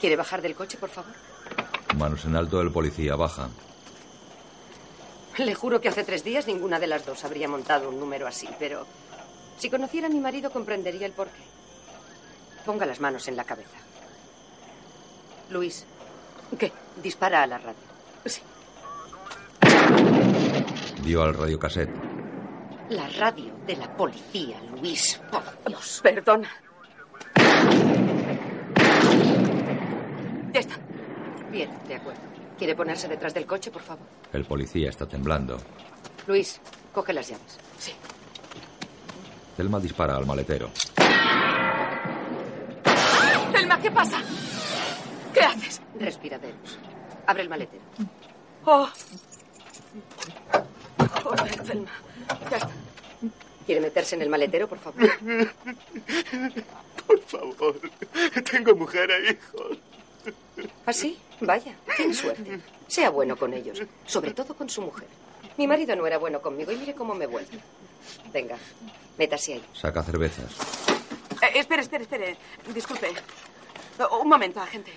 ¿Quiere 0.00 0.16
bajar 0.16 0.40
del 0.40 0.54
coche, 0.54 0.78
por 0.78 0.88
favor? 0.90 1.12
Manos 1.96 2.24
en 2.24 2.36
alto, 2.36 2.60
el 2.60 2.70
policía 2.72 3.16
baja. 3.16 3.48
Le 5.36 5.54
juro 5.54 5.80
que 5.80 5.88
hace 5.88 6.04
tres 6.04 6.24
días 6.24 6.46
ninguna 6.46 6.78
de 6.78 6.86
las 6.86 7.04
dos 7.04 7.24
habría 7.24 7.48
montado 7.48 7.88
un 7.88 7.98
número 7.98 8.26
así, 8.26 8.48
pero 8.58 8.86
si 9.58 9.68
conociera 9.68 10.06
a 10.06 10.10
mi 10.10 10.20
marido 10.20 10.50
comprendería 10.50 11.06
el 11.06 11.12
porqué. 11.12 11.42
Ponga 12.64 12.86
las 12.86 13.00
manos 13.00 13.28
en 13.28 13.36
la 13.36 13.44
cabeza. 13.44 13.76
Luis. 15.50 15.84
¿Qué? 16.58 16.72
Dispara 17.02 17.42
a 17.42 17.46
la 17.46 17.58
radio. 17.58 17.78
Sí. 18.24 18.40
Dio 21.02 21.22
al 21.22 21.34
radiocassette. 21.34 21.90
La 22.90 23.08
radio 23.08 23.53
de 23.66 23.76
la 23.76 23.88
policía, 23.96 24.60
Luis. 24.80 25.20
Por 25.30 25.42
Dios. 25.66 26.00
Perdona. 26.02 26.50
Ya 30.52 30.60
está. 30.60 30.76
Bien, 31.50 31.70
de 31.88 31.94
acuerdo. 31.96 32.20
¿Quiere 32.58 32.76
ponerse 32.76 33.08
detrás 33.08 33.34
del 33.34 33.46
coche, 33.46 33.70
por 33.70 33.82
favor? 33.82 34.06
El 34.32 34.44
policía 34.44 34.90
está 34.90 35.06
temblando. 35.06 35.58
Luis, 36.26 36.60
coge 36.92 37.12
las 37.12 37.28
llaves. 37.28 37.58
Sí. 37.78 37.92
Telma 39.56 39.80
dispara 39.80 40.16
al 40.16 40.26
maletero. 40.26 40.70
Telma, 43.52 43.80
¿qué 43.80 43.90
pasa? 43.90 44.22
¿Qué 45.32 45.40
haces? 45.40 45.80
Respiraderos. 45.98 46.78
Abre 47.26 47.42
el 47.42 47.48
maletero. 47.48 47.82
Oh. 48.64 48.88
Joder, 51.22 51.62
Telma. 51.62 51.90
Ya 52.50 52.56
está. 52.56 52.70
¿Quiere 53.66 53.80
meterse 53.80 54.14
en 54.16 54.22
el 54.22 54.28
maletero, 54.28 54.68
por 54.68 54.78
favor? 54.78 55.00
Por 57.06 57.20
favor. 57.20 57.80
Tengo 58.50 58.74
mujer 58.74 59.10
e 59.10 59.32
hijos. 59.32 59.78
¿Ah, 60.86 60.92
sí? 60.92 61.18
Vaya, 61.40 61.74
tiene 61.96 62.14
suerte. 62.14 62.60
Sea 62.88 63.10
bueno 63.10 63.36
con 63.36 63.52
ellos, 63.52 63.82
sobre 64.06 64.32
todo 64.32 64.54
con 64.56 64.70
su 64.70 64.80
mujer. 64.80 65.06
Mi 65.58 65.66
marido 65.66 65.94
no 65.96 66.06
era 66.06 66.16
bueno 66.18 66.40
conmigo 66.40 66.72
y 66.72 66.76
mire 66.76 66.94
cómo 66.94 67.14
me 67.14 67.26
vuelve. 67.26 67.58
Venga, 68.32 68.56
métase 69.18 69.54
ahí. 69.54 69.64
Saca 69.74 70.02
cervezas. 70.02 70.54
Eh, 71.42 71.58
espere, 71.58 71.82
espere, 71.82 72.04
espere. 72.04 72.36
Disculpe. 72.72 73.12
Oh, 74.10 74.18
Un 74.20 74.28
momento, 74.28 74.60
agente. 74.60 74.92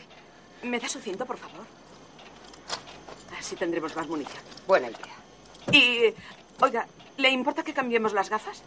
¿Me 0.64 0.80
da 0.80 0.88
su 0.88 1.00
cinto, 1.00 1.26
por 1.26 1.38
favor? 1.38 1.66
Así 3.38 3.56
tendremos 3.58 3.96
más 3.96 4.08
munición. 4.08 4.42
Buena 4.66 4.88
idea. 4.90 5.74
Y, 5.74 6.14
oiga, 6.64 6.88
¿le 7.18 7.30
importa 7.30 7.64
que 7.64 7.74
cambiemos 7.74 8.14
las 8.14 8.30
gafas? 8.30 8.62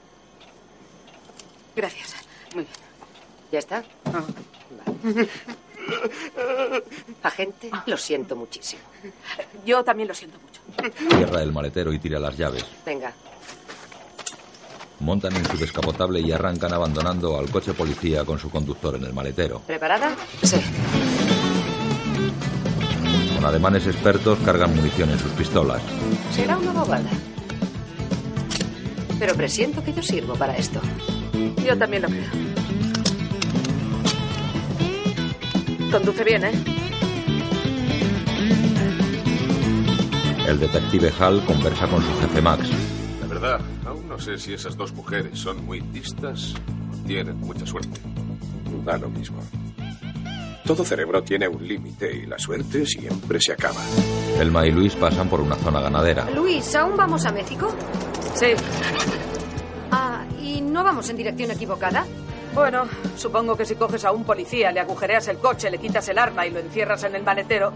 Gracias. 1.74 2.14
Muy 2.54 2.64
bien. 2.64 2.76
¿Ya 3.52 3.58
está? 3.58 3.84
Vale. 4.04 5.28
Agente, 7.22 7.70
lo 7.86 7.96
siento 7.96 8.36
muchísimo. 8.36 8.82
Yo 9.64 9.82
también 9.82 10.08
lo 10.08 10.14
siento 10.14 10.38
mucho. 10.38 10.60
Cierra 11.16 11.42
el 11.42 11.52
maletero 11.52 11.92
y 11.92 11.98
tira 11.98 12.18
las 12.18 12.36
llaves. 12.36 12.64
Venga, 12.84 13.12
Montan 15.00 15.34
en 15.34 15.46
su 15.46 15.56
descapotable 15.56 16.20
y 16.20 16.30
arrancan 16.30 16.74
abandonando 16.74 17.38
al 17.38 17.50
coche 17.50 17.72
policía 17.72 18.24
con 18.24 18.38
su 18.38 18.50
conductor 18.50 18.96
en 18.96 19.04
el 19.04 19.14
maletero. 19.14 19.60
¿preparada? 19.60 20.14
Sí. 20.42 20.60
Con 23.34 23.44
ademanes 23.46 23.86
expertos 23.86 24.38
cargan 24.44 24.76
munición 24.76 25.10
en 25.10 25.18
sus 25.18 25.32
pistolas. 25.32 25.80
Será 26.30 26.58
una 26.58 26.72
bobada. 26.72 27.10
Pero 29.20 29.34
presiento 29.34 29.84
que 29.84 29.92
yo 29.92 30.02
sirvo 30.02 30.34
para 30.34 30.56
esto. 30.56 30.80
Yo 31.64 31.76
también 31.76 32.02
lo 32.02 32.08
creo. 32.08 32.30
Conduce 35.92 36.24
bien, 36.24 36.44
¿eh? 36.44 36.52
El 40.48 40.58
detective 40.58 41.12
Hall 41.20 41.44
conversa 41.44 41.86
con 41.86 42.02
su 42.02 42.20
jefe 42.20 42.40
Max. 42.40 42.68
La 43.20 43.26
verdad, 43.26 43.60
aún 43.86 44.08
no 44.08 44.18
sé 44.18 44.38
si 44.38 44.54
esas 44.54 44.74
dos 44.76 44.92
mujeres 44.94 45.38
son 45.38 45.66
muy 45.66 45.80
listas 45.80 46.54
o 46.90 47.06
tienen 47.06 47.36
mucha 47.40 47.66
suerte. 47.66 48.00
Da 48.86 48.96
lo 48.96 49.10
mismo. 49.10 49.38
Todo 50.64 50.82
cerebro 50.82 51.22
tiene 51.22 51.46
un 51.46 51.66
límite 51.68 52.16
y 52.16 52.26
la 52.26 52.38
suerte 52.38 52.86
siempre 52.86 53.38
se 53.40 53.52
acaba. 53.52 53.80
Elma 54.38 54.66
y 54.66 54.72
Luis 54.72 54.94
pasan 54.96 55.28
por 55.28 55.40
una 55.40 55.56
zona 55.56 55.80
ganadera. 55.80 56.30
Luis, 56.30 56.74
¿aún 56.74 56.96
vamos 56.96 57.26
a 57.26 57.32
México? 57.32 57.68
Sí. 58.34 58.46
Ah, 60.70 60.72
¿y 60.72 60.72
no 60.72 60.84
vamos 60.84 61.10
en 61.10 61.16
dirección 61.16 61.50
equivocada? 61.50 62.06
Bueno, 62.54 62.86
supongo 63.16 63.56
que 63.56 63.64
si 63.64 63.74
coges 63.74 64.04
a 64.04 64.12
un 64.12 64.22
policía, 64.24 64.70
le 64.70 64.78
agujereas 64.78 65.26
el 65.28 65.38
coche, 65.38 65.68
le 65.68 65.78
quitas 65.78 66.08
el 66.08 66.18
arma 66.18 66.46
y 66.46 66.50
lo 66.50 66.60
encierras 66.60 67.02
en 67.02 67.16
el 67.16 67.24
maletero, 67.24 67.72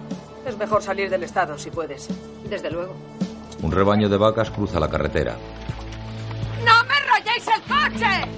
es 0.47 0.57
mejor 0.57 0.81
salir 0.81 1.11
del 1.11 1.25
estado 1.25 1.59
si 1.59 1.71
puedes. 1.71 2.09
Desde 2.49 2.71
luego. 2.71 2.95
Un 3.63 3.73
rebaño 3.73 4.09
de 4.09 4.17
vacas 4.17 4.51
cruza 4.51 4.79
la 4.79 4.89
carretera. 4.89 5.37
¡No 6.65 6.85
me 6.85 6.95
rayéis 7.11 7.47
el 7.49 7.63
coche! 7.63 8.29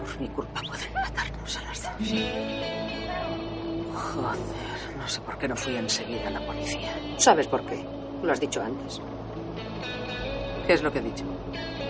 Por 0.00 0.20
mi 0.20 0.28
culpa 0.28 0.60
pueden 0.66 0.92
matarnos 0.94 1.56
a 1.56 1.62
las 1.62 1.82
dos. 1.82 1.92
Joder, 3.94 4.61
no 5.02 5.08
sé 5.08 5.20
por 5.22 5.36
qué 5.36 5.48
no 5.48 5.56
fui 5.56 5.74
enseguida 5.74 6.28
a 6.28 6.30
la 6.30 6.46
policía. 6.46 6.94
¿Sabes 7.16 7.48
por 7.48 7.66
qué? 7.66 7.84
Lo 8.22 8.30
has 8.30 8.38
dicho 8.38 8.62
antes. 8.62 9.00
¿Qué 10.64 10.74
es 10.74 10.82
lo 10.84 10.92
que 10.92 11.00
he 11.00 11.02
dicho? 11.02 11.24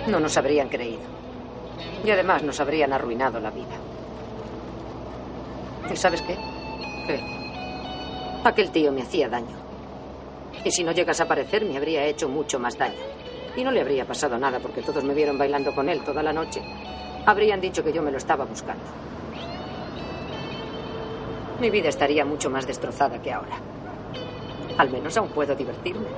No 0.07 0.19
nos 0.19 0.35
habrían 0.39 0.71
creído. 0.71 1.03
Y 2.03 2.11
además 2.11 2.43
nos 2.43 2.59
habrían 2.59 2.91
arruinado 2.95 3.39
la 3.39 3.51
vida. 3.51 3.77
¿Y 5.93 5.95
sabes 5.95 6.23
qué? 6.23 6.37
¿Qué? 7.07 7.21
Aquel 8.45 8.71
tío 8.71 8.91
me 8.93 9.03
hacía 9.03 9.29
daño. 9.29 9.57
Y 10.65 10.71
si 10.71 10.83
no 10.83 10.93
llegas 10.93 11.21
a 11.21 11.25
aparecer, 11.25 11.67
me 11.67 11.77
habría 11.77 12.07
hecho 12.07 12.31
mucho 12.31 12.59
más 12.59 12.79
daño. 12.79 12.97
Y 13.55 13.63
no 13.63 13.71
le 13.73 13.83
habría 13.83 14.07
pasado 14.07 14.39
nada 14.39 14.59
porque 14.59 14.81
todos 14.81 15.05
me 15.05 15.13
vieron 15.13 15.37
bailando 15.37 15.75
con 15.75 15.91
él 15.91 16.03
toda 16.03 16.23
la 16.23 16.33
noche. 16.33 16.63
Habrían 17.27 17.61
dicho 17.61 17.85
que 17.85 17.93
yo 17.93 18.03
me 18.03 18.11
lo 18.11 18.17
estaba 18.17 18.47
buscando. 18.47 18.85
Mi 21.63 21.71
vida 21.71 21.91
estaría 21.91 22.25
mucho 22.25 22.51
más 22.51 22.67
destrozada 22.67 23.23
que 23.23 23.33
ahora. 23.33 23.57
Al 24.79 24.91
menos 24.91 25.17
aún 25.17 25.29
puedo 25.29 25.55
divertirme. 25.55 26.09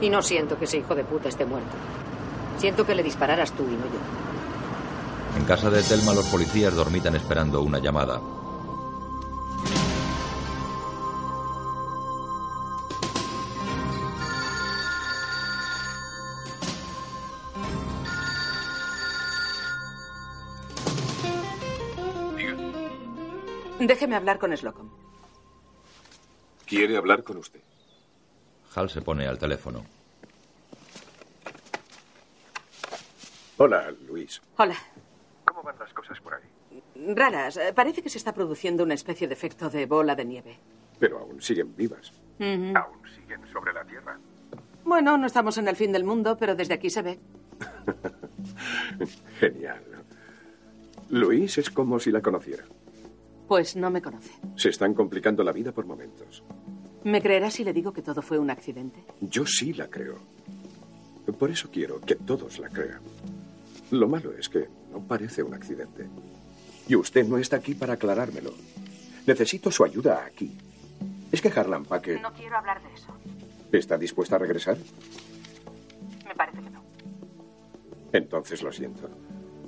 Y 0.00 0.08
no 0.08 0.22
siento 0.22 0.58
que 0.58 0.64
ese 0.64 0.78
hijo 0.78 0.94
de 0.94 1.04
puta 1.04 1.28
esté 1.28 1.44
muerto. 1.44 1.76
Siento 2.56 2.86
que 2.86 2.94
le 2.94 3.02
dispararas 3.02 3.52
tú 3.52 3.64
y 3.64 3.76
no 3.76 3.84
yo. 3.84 5.36
En 5.38 5.44
casa 5.44 5.68
de 5.68 5.82
Telma 5.82 6.14
los 6.14 6.26
policías 6.28 6.74
dormitan 6.74 7.16
esperando 7.16 7.60
una 7.60 7.80
llamada. 7.80 8.18
Déjeme 23.86 24.14
hablar 24.14 24.38
con 24.38 24.56
Slocum. 24.56 24.88
¿Quiere 26.66 26.96
hablar 26.96 27.24
con 27.24 27.36
usted? 27.38 27.60
Hal 28.76 28.88
se 28.88 29.02
pone 29.02 29.26
al 29.26 29.38
teléfono. 29.38 29.84
Hola, 33.58 33.90
Luis. 34.06 34.40
Hola. 34.56 34.76
¿Cómo 35.44 35.64
van 35.64 35.76
las 35.80 35.92
cosas 35.92 36.20
por 36.20 36.34
ahí? 36.34 37.12
Raras. 37.14 37.56
Eh, 37.56 37.72
Parece 37.74 38.02
que 38.02 38.08
se 38.08 38.18
está 38.18 38.32
produciendo 38.32 38.84
una 38.84 38.94
especie 38.94 39.26
de 39.26 39.34
efecto 39.34 39.68
de 39.68 39.86
bola 39.86 40.14
de 40.14 40.24
nieve. 40.24 40.58
pero 41.00 41.18
aún 41.18 41.42
siguen 41.42 41.74
vivas. 41.76 42.12
Aún 42.38 43.02
siguen 43.16 43.40
sobre 43.52 43.72
la 43.72 43.84
Tierra. 43.84 44.16
Bueno, 44.84 45.18
no 45.18 45.26
estamos 45.26 45.58
en 45.58 45.66
el 45.66 45.74
fin 45.74 45.90
del 45.90 46.04
mundo, 46.04 46.36
pero 46.38 46.54
desde 46.54 46.74
aquí 46.74 46.88
se 46.88 47.02
ve. 47.02 47.18
Genial. 49.40 49.82
Luis 51.10 51.58
es 51.58 51.68
como 51.70 51.98
si 51.98 52.12
la 52.12 52.22
conociera. 52.22 52.64
Pues 53.52 53.76
no 53.76 53.90
me 53.90 54.00
conoce. 54.00 54.30
Se 54.56 54.70
están 54.70 54.94
complicando 54.94 55.44
la 55.44 55.52
vida 55.52 55.72
por 55.72 55.84
momentos. 55.84 56.42
¿Me 57.04 57.20
creerá 57.20 57.50
si 57.50 57.64
le 57.64 57.74
digo 57.74 57.92
que 57.92 58.00
todo 58.00 58.22
fue 58.22 58.38
un 58.38 58.48
accidente? 58.48 59.04
Yo 59.20 59.44
sí 59.44 59.74
la 59.74 59.88
creo. 59.88 60.20
Por 61.38 61.50
eso 61.50 61.68
quiero 61.70 62.00
que 62.00 62.14
todos 62.14 62.58
la 62.58 62.70
crean. 62.70 63.02
Lo 63.90 64.08
malo 64.08 64.32
es 64.32 64.48
que 64.48 64.70
no 64.90 65.00
parece 65.06 65.42
un 65.42 65.52
accidente. 65.52 66.08
Y 66.88 66.96
usted 66.96 67.26
no 67.26 67.36
está 67.36 67.56
aquí 67.56 67.74
para 67.74 67.92
aclarármelo. 67.92 68.54
Necesito 69.26 69.70
su 69.70 69.84
ayuda 69.84 70.24
aquí. 70.24 70.56
Es 71.30 71.42
que 71.42 71.48
Harlan 71.48 71.84
Paque... 71.84 72.20
No 72.20 72.32
quiero 72.32 72.56
hablar 72.56 72.82
de 72.82 72.94
eso. 72.94 73.12
¿Está 73.70 73.98
dispuesta 73.98 74.36
a 74.36 74.38
regresar? 74.38 74.78
Me 76.26 76.34
parece 76.34 76.62
que 76.62 76.70
no. 76.70 76.82
Entonces 78.14 78.62
lo 78.62 78.72
siento. 78.72 79.10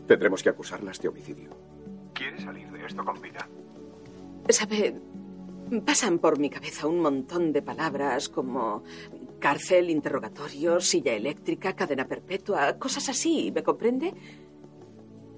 Tendremos 0.09 0.43
que 0.43 0.49
acusarlas 0.49 0.99
de 1.03 1.09
homicidio. 1.09 1.51
¿Quiere 2.15 2.41
salir 2.41 2.73
de 2.73 2.87
esto 2.87 3.05
con 3.05 3.21
vida? 3.21 3.47
Sabe, 4.49 4.95
pasan 5.87 6.19
por 6.19 6.39
mi 6.39 6.51
cabeza 6.51 6.87
un 6.87 7.01
montón 7.01 7.53
de 7.53 7.63
palabras 7.63 8.29
como 8.29 8.83
cárcel, 9.41 9.91
interrogatorio, 9.91 10.81
silla 10.81 11.13
eléctrica, 11.15 11.75
cadena 11.75 12.07
perpetua, 12.07 12.79
cosas 12.79 13.09
así, 13.09 13.51
¿me 13.55 13.63
comprende? 13.63 14.13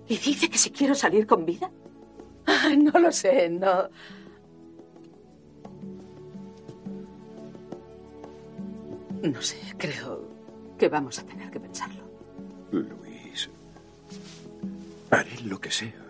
¿Y 0.09 0.17
dice 0.19 0.49
que 0.49 0.59
si 0.59 0.71
quiero 0.71 0.95
salir 0.95 1.27
con 1.27 1.45
vida? 1.47 1.71
Ah, 2.47 2.71
No 2.77 2.99
lo 2.99 3.11
sé, 3.13 3.49
no. 3.49 3.89
No 9.23 9.43
sé, 9.43 9.57
creo 9.77 10.29
que 10.79 10.89
vamos 10.89 11.19
a 11.19 11.25
tener 11.27 11.51
que 11.51 11.59
pensarlo. 11.59 12.03
Luis, 12.71 13.49
haré 15.11 15.41
lo 15.45 15.59
que 15.59 15.71
sea. 15.71 16.06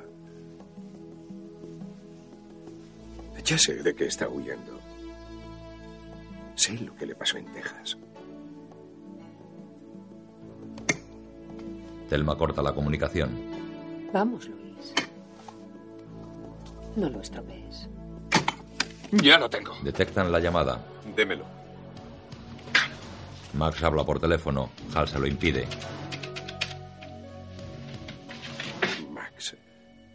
Ya 3.47 3.57
sé 3.57 3.75
de 3.81 3.95
qué 3.95 4.07
está 4.07 4.29
huyendo. 4.29 4.81
Sé 6.57 6.73
lo 6.81 6.97
que 6.97 7.07
le 7.07 7.15
pasó 7.15 7.39
en 7.39 7.47
Texas. 7.53 7.97
Telma 12.09 12.37
corta 12.37 12.61
la 12.61 12.75
comunicación. 12.75 13.31
Vamos, 14.13 14.49
Luis. 14.49 14.95
No 16.97 17.09
lo 17.09 17.21
estropees. 17.21 17.89
Ya 19.13 19.39
lo 19.39 19.49
tengo. 19.49 19.77
Detectan 19.85 20.33
la 20.33 20.41
llamada. 20.41 20.85
Démelo. 21.15 21.45
Max 23.55 23.81
habla 23.85 24.03
por 24.05 24.19
teléfono. 24.19 24.71
Hal 24.93 25.07
se 25.07 25.21
lo 25.21 25.27
impide. 25.29 25.69
Max, 29.13 29.57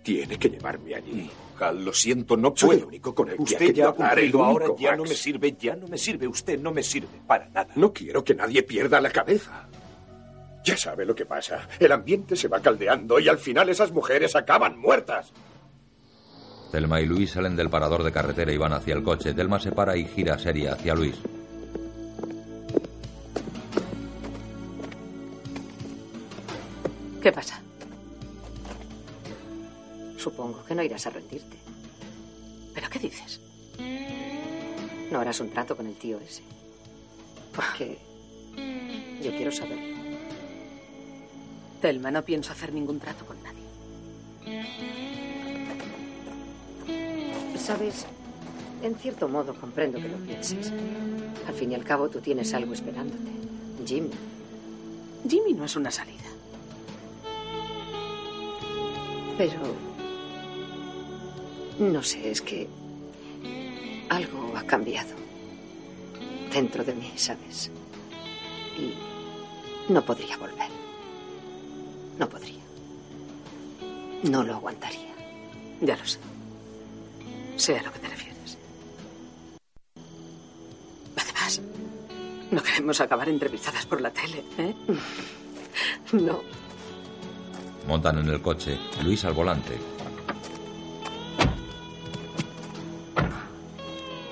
tiene 0.04 0.38
que 0.38 0.50
llevarme 0.50 0.96
allí. 0.96 1.32
Lo 1.70 1.94
siento, 1.94 2.38
no 2.38 2.54
Soy 2.56 2.70
el 2.72 2.76
puedo. 2.78 2.88
único 2.88 3.14
con 3.14 3.30
el 3.30 3.36
que 3.38 3.44
Usted 3.44 3.74
ya 3.74 3.86
ha 3.86 3.90
el 3.90 3.96
cumplido 3.96 4.44
ahora, 4.44 4.66
único, 4.68 4.80
ya 4.82 4.90
Max. 4.92 4.98
no 4.98 5.04
me 5.10 5.16
sirve, 5.16 5.56
ya 5.60 5.76
no 5.76 5.88
me 5.88 5.98
sirve. 5.98 6.28
Usted 6.28 6.60
no 6.60 6.72
me 6.72 6.82
sirve 6.82 7.20
para 7.28 7.48
nada. 7.50 7.68
No 7.76 7.92
quiero 7.94 8.24
que 8.24 8.34
nadie 8.34 8.64
pierda 8.64 9.02
la 9.02 9.12
cabeza. 9.12 9.68
Ya 10.64 10.78
sabe 10.78 11.06
lo 11.06 11.14
que 11.16 11.26
pasa. 11.26 11.68
El 11.80 11.92
ambiente 11.92 12.36
se 12.36 12.48
va 12.48 12.60
caldeando 12.62 13.20
y 13.20 13.28
al 13.28 13.38
final 13.40 13.68
esas 13.70 13.92
mujeres 13.92 14.36
acaban 14.36 14.78
muertas. 14.80 15.34
Telma 16.72 17.02
y 17.02 17.06
Luis 17.06 17.32
salen 17.32 17.56
del 17.58 17.70
parador 17.70 18.04
de 18.04 18.12
carretera 18.14 18.52
y 18.54 18.58
van 18.58 18.72
hacia 18.74 18.94
el 18.96 19.04
coche. 19.04 19.34
Telma 19.34 19.60
se 19.60 19.72
para 19.72 19.98
y 19.98 20.06
gira 20.06 20.40
seria 20.40 20.74
hacia 20.74 20.96
Luis. 20.96 21.16
¿Qué 27.22 27.32
pasa? 27.32 27.62
Supongo 30.22 30.64
que 30.64 30.76
no 30.76 30.84
irás 30.84 31.08
a 31.08 31.10
rendirte. 31.10 31.58
¿Pero 32.76 32.88
qué 32.92 33.00
dices? 33.00 33.42
No 35.12 35.20
harás 35.20 35.40
un 35.40 35.50
trato 35.50 35.76
con 35.76 35.88
el 35.88 35.96
tío 35.96 36.20
ese. 36.20 36.44
Porque 37.56 37.98
yo 39.24 39.32
quiero 39.32 39.52
saberlo. 39.52 39.96
Telma, 41.82 42.12
no 42.12 42.24
pienso 42.24 42.52
hacer 42.52 42.72
ningún 42.72 43.00
trato 43.00 43.26
con 43.26 43.38
nadie. 43.42 43.64
Sabes, 47.58 48.06
en 48.84 48.96
cierto 48.98 49.28
modo 49.28 49.56
comprendo 49.56 50.00
que 50.00 50.08
lo 50.08 50.18
pienses. 50.18 50.72
Al 51.48 51.56
fin 51.56 51.72
y 51.72 51.76
al 51.76 51.84
cabo, 51.84 52.10
tú 52.10 52.22
tienes 52.22 52.54
algo 52.54 52.74
esperándote. 52.74 53.32
Jimmy. 53.88 54.12
Jimmy 55.28 55.54
no 55.54 55.66
es 55.66 55.76
una 55.76 55.90
salida. 55.90 56.30
Pero... 59.36 59.91
No 61.82 62.04
sé, 62.04 62.30
es 62.30 62.42
que... 62.44 62.68
Algo 64.10 64.54
ha 64.56 64.64
cambiado. 64.64 65.16
Dentro 66.54 66.84
de 66.84 66.94
mí, 66.94 67.12
¿sabes? 67.16 67.72
Y 68.78 68.94
no 69.92 70.06
podría 70.06 70.38
volver. 70.38 70.70
No 72.20 72.30
podría. 72.30 72.62
No 74.24 74.44
lo 74.44 74.54
aguantaría. 74.54 75.16
Ya 75.82 75.98
lo 75.98 76.06
sé. 76.06 76.20
Sé 77.56 77.80
a 77.80 77.82
lo 77.82 77.92
que 77.92 77.98
te 78.00 78.10
refieres. 78.10 78.58
Además, 81.16 81.62
no 82.52 82.62
queremos 82.62 83.02
acabar 83.02 83.28
entrevistadas 83.28 83.88
por 83.88 84.02
la 84.02 84.12
tele, 84.12 84.44
¿eh? 84.60 84.76
No. 86.14 86.42
Montan 87.88 88.20
en 88.20 88.28
el 88.28 88.40
coche. 88.40 88.78
Luis 89.04 89.26
al 89.26 89.34
volante. 89.34 89.80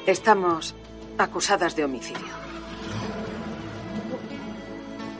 Estamos 0.09 0.73
acusadas 1.19 1.75
de 1.75 1.83
homicidio. 1.85 2.33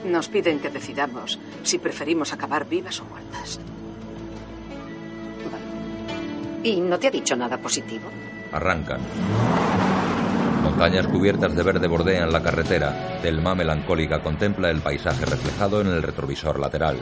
Nos 0.06 0.28
piden 0.30 0.60
que 0.60 0.72
decidamos 0.72 1.38
si 1.62 1.78
preferimos 1.78 2.34
acabar 2.34 2.68
vivas 2.68 3.00
o 3.00 3.06
muertas. 3.06 3.60
¿Y 6.64 6.82
no 6.82 6.98
te 6.98 7.06
ha 7.06 7.12
dicho 7.12 7.36
nada 7.36 7.60
positivo? 7.60 8.10
Arrancan. 8.52 9.02
Montañas 10.64 11.06
cubiertas 11.06 11.56
de 11.56 11.62
verde 11.62 11.88
bordean 11.88 12.32
la 12.32 12.42
carretera. 12.42 13.20
Telma, 13.22 13.54
melancólica, 13.54 14.24
contempla 14.24 14.72
el 14.72 14.82
paisaje 14.82 15.24
reflejado 15.24 15.82
en 15.82 15.88
el 15.90 16.02
retrovisor 16.02 16.60
lateral. 16.60 16.98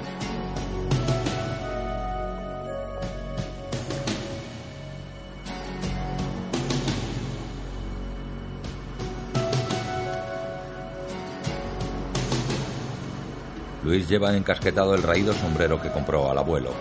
Luis 13.87 14.09
lleva 14.09 14.35
encasquetado 14.35 14.95
el 14.95 15.01
raído 15.01 15.31
sombrero 15.31 15.81
que 15.81 15.89
compró 15.89 16.29
al 16.29 16.37
abuelo. 16.37 16.71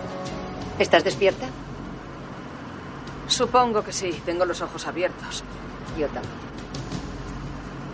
¿Estás 0.76 1.04
despierta? 1.04 1.46
Supongo 3.28 3.84
que 3.84 3.92
sí. 3.92 4.10
Tengo 4.24 4.44
los 4.44 4.60
ojos 4.60 4.88
abiertos. 4.88 5.44
Yo 5.96 6.08
también. 6.08 6.34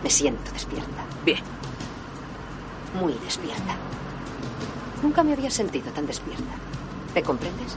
Me 0.01 0.09
siento 0.09 0.51
despierta. 0.51 1.05
Bien. 1.23 1.43
Muy 2.99 3.13
despierta. 3.23 3.75
Nunca 5.03 5.21
me 5.21 5.33
había 5.33 5.51
sentido 5.51 5.91
tan 5.91 6.07
despierta. 6.07 6.55
¿Me 7.13 7.21
comprendes? 7.21 7.73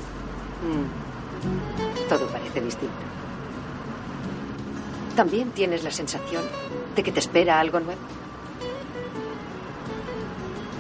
Mm. 0.65 2.09
Todo 2.09 2.27
parece 2.29 2.63
distinto. 2.63 2.95
¿También 5.15 5.51
tienes 5.51 5.85
la 5.85 5.91
sensación 5.91 6.45
de 6.95 7.03
que 7.03 7.13
te 7.13 7.21
espera 7.21 7.61
algo 7.61 7.79
nuevo? 7.81 8.01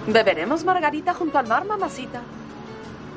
¿Beberemos 0.06 0.64
margarita 0.64 1.14
junto 1.14 1.38
al 1.38 1.46
mar, 1.46 1.64
mamacita? 1.64 2.22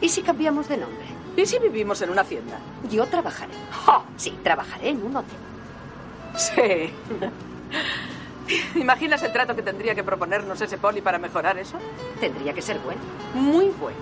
¿Y 0.02 0.10
si 0.10 0.22
cambiamos 0.22 0.68
de 0.68 0.78
nombre? 0.78 1.06
¿Y 1.38 1.46
si 1.46 1.60
vivimos 1.60 2.02
en 2.02 2.10
una 2.10 2.22
hacienda? 2.22 2.58
Yo 2.90 3.06
trabajaré. 3.06 3.54
Sí, 4.18 4.38
trabajaré 4.44 4.90
en 4.90 5.04
un 5.04 5.16
hotel. 5.16 5.38
Sí. 6.36 6.92
¿Imaginas 8.80 9.22
el 9.24 9.32
trato 9.32 9.56
que 9.56 9.62
tendría 9.62 9.94
que 9.94 10.04
proponernos 10.04 10.60
ese 10.60 10.78
poli 10.78 11.02
para 11.02 11.20
mejorar 11.20 11.58
eso? 11.58 11.78
Tendría 12.20 12.54
que 12.54 12.62
ser 12.62 12.80
bueno. 12.80 13.02
Muy 13.34 13.66
bueno. 13.80 14.00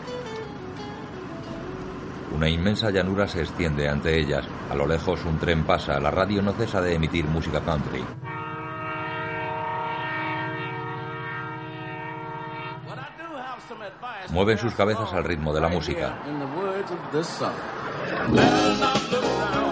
Una 2.33 2.49
inmensa 2.49 2.89
llanura 2.89 3.27
se 3.27 3.41
extiende 3.41 3.89
ante 3.89 4.17
ellas. 4.17 4.45
A 4.69 4.75
lo 4.75 4.87
lejos 4.87 5.25
un 5.25 5.37
tren 5.39 5.63
pasa. 5.63 5.99
La 5.99 6.11
radio 6.11 6.41
no 6.41 6.53
cesa 6.53 6.81
de 6.81 6.93
emitir 6.93 7.25
música 7.25 7.61
country. 7.61 8.03
mueven 14.31 14.57
sus 14.57 14.73
cabezas 14.73 15.11
al 15.13 15.23
ritmo 15.23 15.53
de 15.53 15.61
la 15.61 15.69
música. 15.69 16.17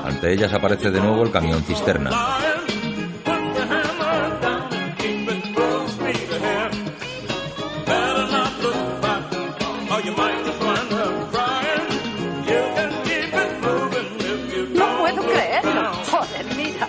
Ante 0.05 0.33
ellas 0.33 0.53
aparece 0.53 0.91
de 0.91 1.01
nuevo 1.01 1.23
el 1.23 1.31
camión 1.31 1.63
cisterna. 1.63 2.11
No 14.73 14.97
puedo 14.99 15.21
creerlo. 15.23 15.93
Joder, 16.11 16.45
mira. 16.55 16.87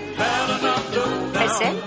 ¿Es 1.44 1.60
él? 1.60 1.80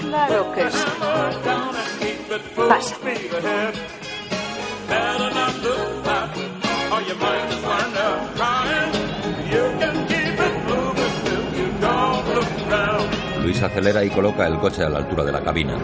Claro 0.00 0.52
que 0.54 0.70
sí. 0.70 1.95
Pasa. 2.68 2.96
Luis 13.42 13.62
acelera 13.62 14.04
y 14.04 14.10
coloca 14.10 14.46
el 14.46 14.58
coche 14.58 14.82
a 14.82 14.88
la 14.88 14.98
altura 14.98 15.24
de 15.24 15.32
la 15.32 15.40
cabina. 15.42 15.78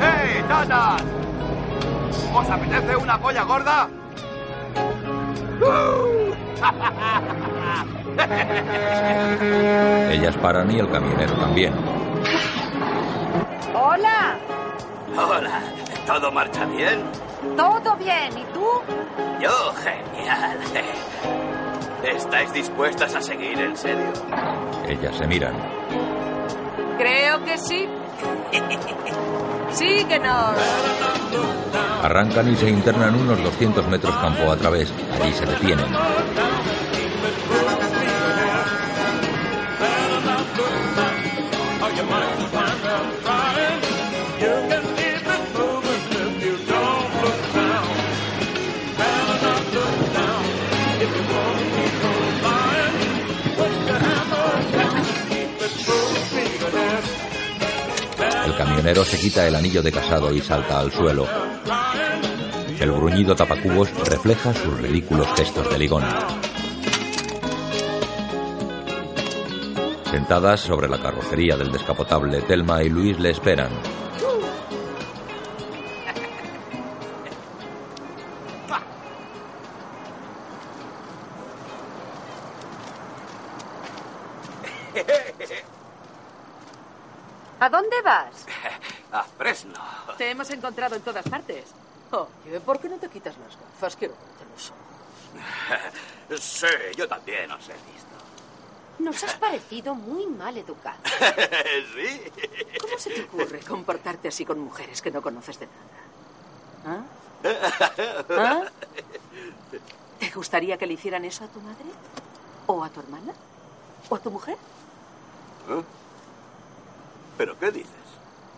¡Hey, 0.00 0.44
tatas! 0.48 1.02
¿Os 2.32 2.48
apetece 2.48 2.96
una 2.96 3.20
polla 3.20 3.42
gorda? 3.42 3.88
Ellas 10.10 10.36
paran 10.36 10.70
y 10.70 10.78
el 10.78 10.90
camionero 10.90 11.34
también. 11.34 11.72
Hola, 13.74 14.36
Hola, 15.16 15.60
¿todo 16.06 16.30
marcha 16.30 16.64
bien? 16.66 17.02
todo 17.56 17.96
bien. 17.96 18.30
¿Y 18.36 18.44
tú? 18.52 18.66
Yo, 19.40 19.72
genial. 19.82 20.58
¿Estáis 22.04 22.52
dispuestas 22.52 23.14
a 23.14 23.20
seguir 23.20 23.58
en 23.60 23.76
serio? 23.76 24.12
Ellas 24.88 25.16
se 25.16 25.26
miran. 25.26 25.54
Creo 26.98 27.42
que 27.44 27.58
sí. 27.58 27.88
Síguenos. 29.70 30.56
Arrancan 32.02 32.50
y 32.52 32.56
se 32.56 32.68
internan 32.68 33.14
unos 33.14 33.42
200 33.42 33.86
metros 33.88 34.14
campo 34.16 34.50
a 34.50 34.56
través. 34.56 34.92
Allí 35.20 35.32
se 35.32 35.46
detienen. 35.46 35.86
Camionero 58.80 59.04
se 59.04 59.18
quita 59.18 59.46
el 59.46 59.54
anillo 59.54 59.82
de 59.82 59.92
casado 59.92 60.32
y 60.32 60.40
salta 60.40 60.80
al 60.80 60.90
suelo. 60.90 61.26
El 62.78 62.90
bruñido 62.92 63.36
tapacubos 63.36 63.90
refleja 64.08 64.54
sus 64.54 64.80
ridículos 64.80 65.28
gestos 65.36 65.70
de 65.70 65.78
ligón. 65.78 66.02
Sentadas 70.10 70.60
sobre 70.60 70.88
la 70.88 70.98
carrocería 70.98 71.58
del 71.58 71.70
descapotable, 71.70 72.40
Telma 72.40 72.82
y 72.82 72.88
Luis 72.88 73.20
le 73.20 73.28
esperan. 73.28 73.89
Encontrado 90.50 90.96
en 90.96 91.02
todas 91.02 91.28
partes. 91.28 91.64
Oye, 92.10 92.60
¿por 92.60 92.80
qué 92.80 92.88
no 92.88 92.96
te 92.96 93.08
quitas 93.08 93.36
las 93.38 93.56
gafas? 93.56 93.96
Quiero 93.96 94.14
verte 94.14 94.44
los 94.52 94.70
ojos. 94.70 96.40
Sí, 96.40 96.66
yo 96.96 97.08
también 97.08 97.50
os 97.50 97.68
he 97.68 97.72
visto. 97.72 98.14
Nos 99.00 99.24
has 99.24 99.34
parecido 99.34 99.94
muy 99.96 100.26
mal 100.26 100.56
educado. 100.56 100.98
¿Sí? 101.04 102.20
¿Cómo 102.80 102.98
se 102.98 103.10
te 103.10 103.22
ocurre 103.24 103.58
comportarte 103.60 104.28
así 104.28 104.44
con 104.44 104.60
mujeres 104.60 105.02
que 105.02 105.10
no 105.10 105.22
conoces 105.22 105.58
de 105.58 105.66
nada? 106.84 107.02
¿Ah? 107.02 107.02
¿Ah? 108.30 108.62
¿Te 110.20 110.30
gustaría 110.30 110.76
que 110.78 110.86
le 110.86 110.94
hicieran 110.94 111.24
eso 111.24 111.44
a 111.44 111.48
tu 111.48 111.60
madre? 111.60 111.86
¿O 112.66 112.84
a 112.84 112.90
tu 112.90 113.00
hermana? 113.00 113.32
¿O 114.08 114.14
a 114.14 114.18
tu 114.20 114.30
mujer? 114.30 114.56
¿Eh? 115.68 115.82
¿Pero 117.38 117.58
qué 117.58 117.70
dices? 117.72 117.99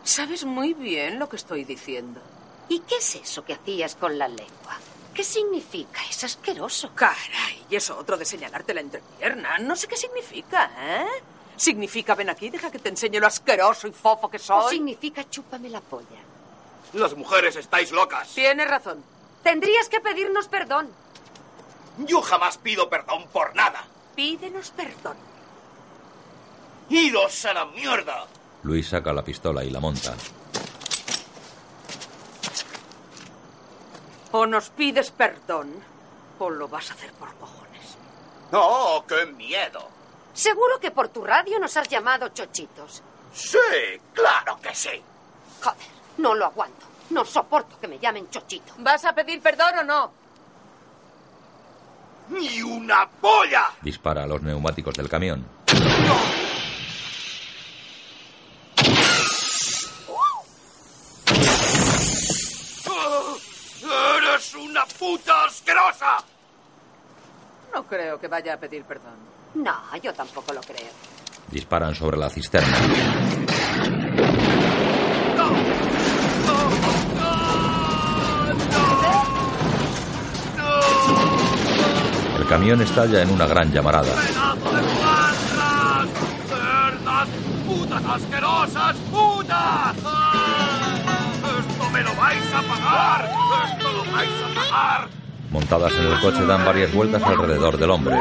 Sabes 0.04 0.44
muy 0.44 0.74
bien 0.74 1.18
lo 1.18 1.28
que 1.28 1.36
estoy 1.36 1.64
diciendo. 1.64 2.20
¿Y 2.68 2.80
qué 2.80 2.96
es 2.96 3.14
eso 3.16 3.44
que 3.44 3.54
hacías 3.54 3.94
con 3.94 4.18
la 4.18 4.28
lengua? 4.28 4.78
¿Qué 5.14 5.22
significa? 5.24 6.00
Es 6.08 6.24
asqueroso. 6.24 6.92
Caray, 6.94 7.64
y 7.68 7.76
eso 7.76 7.96
otro 7.98 8.16
de 8.16 8.24
señalarte 8.24 8.74
la 8.74 8.80
entrepierna. 8.80 9.58
No 9.58 9.76
sé 9.76 9.86
qué 9.86 9.96
significa, 9.96 10.70
¿eh? 10.78 11.06
Significa, 11.56 12.14
ven 12.14 12.30
aquí, 12.30 12.48
deja 12.50 12.70
que 12.70 12.78
te 12.78 12.88
enseñe 12.88 13.20
lo 13.20 13.26
asqueroso 13.26 13.86
y 13.86 13.92
fofo 13.92 14.30
que 14.30 14.38
¿O 14.38 14.40
soy. 14.40 14.76
significa 14.76 15.28
chúpame 15.28 15.68
la 15.68 15.80
polla? 15.82 16.06
Las 16.94 17.14
mujeres 17.14 17.56
estáis 17.56 17.92
locas. 17.92 18.28
Tienes 18.34 18.68
razón. 18.68 19.04
Tendrías 19.42 19.88
que 19.88 20.00
pedirnos 20.00 20.48
perdón. 20.48 20.90
Yo 21.98 22.22
jamás 22.22 22.56
pido 22.58 22.88
perdón 22.88 23.26
por 23.32 23.54
nada. 23.54 23.84
Pídenos 24.16 24.70
perdón. 24.70 25.16
¡Iros 26.88 27.44
a 27.44 27.54
la 27.54 27.66
mierda! 27.66 28.26
Luis 28.64 28.88
saca 28.88 29.12
la 29.12 29.22
pistola 29.22 29.64
y 29.64 29.70
la 29.70 29.80
monta. 29.80 30.14
O 34.32 34.46
nos 34.46 34.70
pides 34.70 35.10
perdón, 35.10 35.72
o 36.38 36.48
lo 36.48 36.68
vas 36.68 36.90
a 36.90 36.94
hacer 36.94 37.12
por 37.12 37.34
cojones. 37.34 37.96
¡Oh, 38.52 39.04
qué 39.06 39.26
miedo! 39.26 39.88
Seguro 40.32 40.78
que 40.80 40.90
por 40.90 41.08
tu 41.08 41.24
radio 41.24 41.58
nos 41.58 41.76
has 41.76 41.88
llamado 41.88 42.28
chochitos. 42.28 43.02
Sí, 43.34 43.58
claro 44.14 44.58
que 44.60 44.74
sí. 44.74 45.02
Joder, 45.62 45.86
no 46.18 46.34
lo 46.34 46.46
aguanto. 46.46 46.86
No 47.10 47.24
soporto 47.24 47.78
que 47.78 47.88
me 47.88 47.98
llamen 47.98 48.30
chochito. 48.30 48.72
¿Vas 48.78 49.04
a 49.04 49.14
pedir 49.14 49.42
perdón 49.42 49.78
o 49.80 49.82
no? 49.84 50.12
¡Ni 52.30 52.62
una 52.62 53.08
polla! 53.08 53.70
Dispara 53.82 54.22
a 54.22 54.26
los 54.26 54.40
neumáticos 54.40 54.94
del 54.94 55.08
camión. 55.08 55.44
¡Oh! 56.10 56.31
¡Eres 64.52 64.68
una 64.68 64.84
puta 64.84 65.44
asquerosa! 65.44 66.18
No 67.74 67.84
creo 67.84 68.18
que 68.18 68.28
vaya 68.28 68.54
a 68.54 68.56
pedir 68.56 68.84
perdón. 68.84 69.14
No, 69.54 69.74
yo 70.02 70.12
tampoco 70.12 70.52
lo 70.52 70.60
creo. 70.60 70.90
Disparan 71.50 71.94
sobre 71.94 72.16
la 72.16 72.28
cisterna. 72.28 72.76
El 82.38 82.46
camión 82.48 82.82
estalla 82.82 83.22
en 83.22 83.30
una 83.30 83.46
gran 83.46 83.72
llamarada. 83.72 84.14
¡Pedazo 84.14 84.70
de 84.70 84.82
cuadras! 84.82 86.08
¡Cerdas! 86.48 87.28
¡Putas 87.66 88.04
asquerosas! 88.04 88.96
¡Putas! 89.10 90.41
¡Ah! 91.92 91.98
¡Esto 91.98 91.98
me 91.98 92.02
lo 92.02 92.14
vais 92.16 92.54
a 92.54 92.62
pagar! 92.62 93.30
¡Esto 93.70 93.92
lo 93.92 94.12
vais 94.12 94.30
a 94.30 94.54
pagar! 94.54 95.08
Montadas 95.50 95.92
en 95.92 96.06
el 96.06 96.20
coche 96.20 96.46
dan 96.46 96.64
varias 96.64 96.92
vueltas 96.92 97.22
alrededor 97.22 97.76
del 97.76 97.90
hombre. 97.90 98.16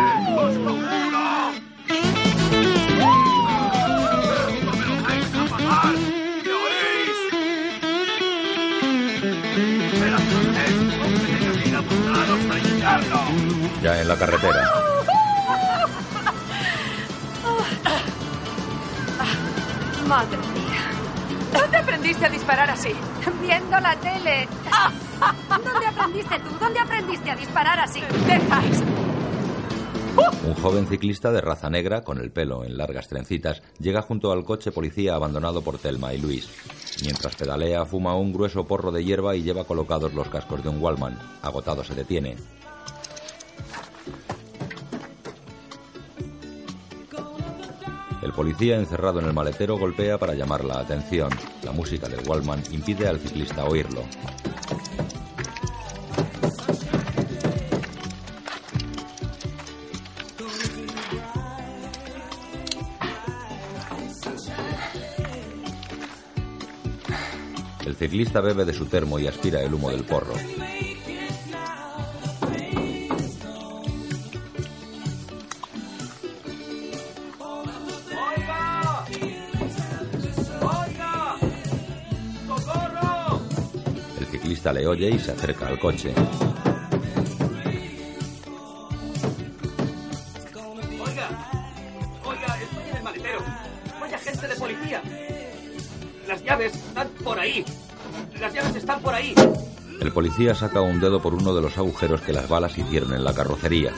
Ya 13.82 14.02
en 14.02 14.08
la 14.08 14.16
carretera. 14.16 14.74
Madre 20.08 20.38
mía. 20.38 20.82
¿Dónde 21.54 21.78
aprendiste 21.78 22.26
a 22.26 22.30
disparar 22.30 22.70
así? 22.70 22.94
Viendo 23.42 23.80
la 23.80 23.96
tele. 23.98 24.48
¿Dónde 25.50 25.88
aprendiste 25.88 26.40
tú? 26.40 26.50
¿Dónde 26.60 26.80
aprendiste 26.80 27.32
a 27.32 27.36
disparar 27.36 27.80
así? 27.80 28.02
¡Dejas! 28.26 28.84
Un 30.46 30.54
joven 30.56 30.88
ciclista 30.88 31.32
de 31.32 31.40
raza 31.40 31.70
negra, 31.70 32.04
con 32.04 32.18
el 32.20 32.32
pelo 32.32 32.66
en 32.66 32.78
largas 32.78 33.08
trencitas, 33.08 33.62
llega 33.80 34.02
junto 34.02 34.32
al 34.32 34.44
coche 34.44 34.72
policía 34.72 35.16
abandonado 35.16 35.62
por 35.62 35.78
Telma 35.78 36.14
y 36.14 36.18
Luis. 36.18 36.50
Mientras 37.04 37.36
pedalea, 37.36 37.86
fuma 37.86 38.16
un 38.16 38.34
grueso 38.34 38.66
porro 38.66 38.92
de 38.92 39.04
hierba 39.04 39.36
y 39.36 39.44
lleva 39.44 39.64
colocados 39.64 40.14
los 40.14 40.28
cascos 40.28 40.64
de 40.64 40.70
un 40.70 40.82
Wallman. 40.82 41.18
Agotado 41.42 41.84
se 41.84 41.96
detiene. 41.96 42.36
El 48.22 48.34
policía 48.34 48.78
encerrado 48.78 49.20
en 49.20 49.26
el 49.26 49.34
maletero 49.34 49.78
golpea 49.78 50.18
para 50.20 50.36
llamar 50.36 50.64
la 50.64 50.80
atención. 50.80 51.30
La 51.64 51.72
música 51.72 52.08
del 52.08 52.28
Wallman 52.28 52.62
impide 52.72 53.08
al 53.08 53.20
ciclista 53.20 53.66
oírlo. 53.66 54.04
El 67.86 67.96
ciclista 67.96 68.40
bebe 68.40 68.66
de 68.66 68.74
su 68.74 68.86
termo 68.86 69.18
y 69.18 69.28
aspira 69.28 69.62
el 69.62 69.74
humo 69.74 69.90
del 69.90 70.04
porro. 70.04 70.34
Le 84.64 84.88
oye 84.88 85.10
y 85.10 85.20
se 85.20 85.32
acerca 85.32 85.68
al 85.68 85.78
coche. 85.80 86.14
Oiga, 91.04 91.28
oiga, 92.24 92.58
estoy 92.62 92.90
en 92.90 92.96
el 92.96 93.04
maletero. 93.04 93.40
Vaya 94.00 94.18
gente 94.20 94.48
de 94.48 94.56
policía. 94.56 95.02
Las 96.26 96.44
llaves 96.44 96.74
están 96.74 97.10
por 97.22 97.38
ahí. 97.38 97.66
Las 98.40 98.54
llaves 98.54 98.76
están 98.78 99.02
por 99.02 99.14
ahí. 99.14 99.36
El 100.00 100.14
policía 100.14 100.56
saca 100.56 100.80
un 100.80 101.02
dedo 101.02 101.22
por 101.22 101.34
uno 101.34 101.54
de 101.54 101.62
los 101.62 101.78
agujeros 101.78 102.22
que 102.22 102.32
las 102.32 102.48
balas 102.48 102.78
hicieron 102.78 103.14
en 103.14 103.26
la 103.26 103.34
carrocería. 103.34 103.92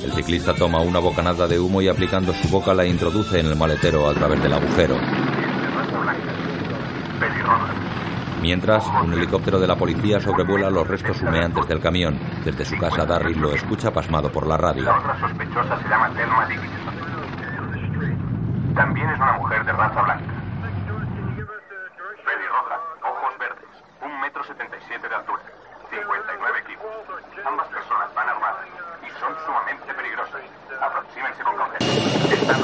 El 0.00 0.12
ciclista 0.12 0.54
toma 0.54 0.80
una 0.80 1.00
bocanada 1.00 1.48
de 1.48 1.58
humo 1.58 1.82
y 1.82 1.88
aplicando 1.88 2.32
su 2.34 2.48
boca 2.48 2.72
la 2.72 2.86
introduce 2.86 3.40
en 3.40 3.46
el 3.46 3.56
maletero 3.56 4.08
a 4.08 4.14
través 4.14 4.40
del 4.40 4.52
agujero. 4.52 5.31
Mientras, 8.42 8.84
un 9.04 9.12
helicóptero 9.12 9.60
de 9.60 9.68
la 9.68 9.76
policía 9.76 10.18
sobrevuela 10.18 10.68
los 10.68 10.84
restos 10.88 11.22
humeantes 11.22 11.64
del 11.68 11.78
camión. 11.80 12.18
Desde 12.44 12.64
su 12.64 12.76
casa, 12.76 13.06
Darry 13.06 13.34
lo 13.34 13.52
escucha 13.54 13.92
pasmado 13.92 14.32
por 14.32 14.48
la 14.48 14.56
radio. 14.56 14.82
La 14.82 14.98
otra 14.98 15.16
sospechosa 15.20 15.80
se 15.80 15.88
llama 15.88 16.10
Thelma 16.10 16.46
Dickinson. 16.46 16.94
También 18.74 19.08
es 19.10 19.16
una 19.20 19.32
mujer 19.34 19.64
de 19.64 19.72
raza 19.72 20.02
blanca. 20.02 20.34
Pelirroja, 22.26 22.80
ojos 23.04 23.38
verdes, 23.38 23.68
un 24.02 24.20
metro 24.20 24.42
setenta 24.42 24.76
y 24.76 24.80
siete 24.88 25.08
de 25.08 25.14
altura, 25.14 25.42
59 25.90 26.64
kilos. 26.66 27.46
Ambas 27.46 27.68
personas 27.68 28.12
van 28.12 28.28
armadas 28.28 28.66
y 29.06 29.10
son 29.20 29.30
sumamente 29.46 29.94
peligrosas. 29.94 30.42
Aproxímense 30.82 31.42
con 31.44 31.56
cautela. 31.56 32.61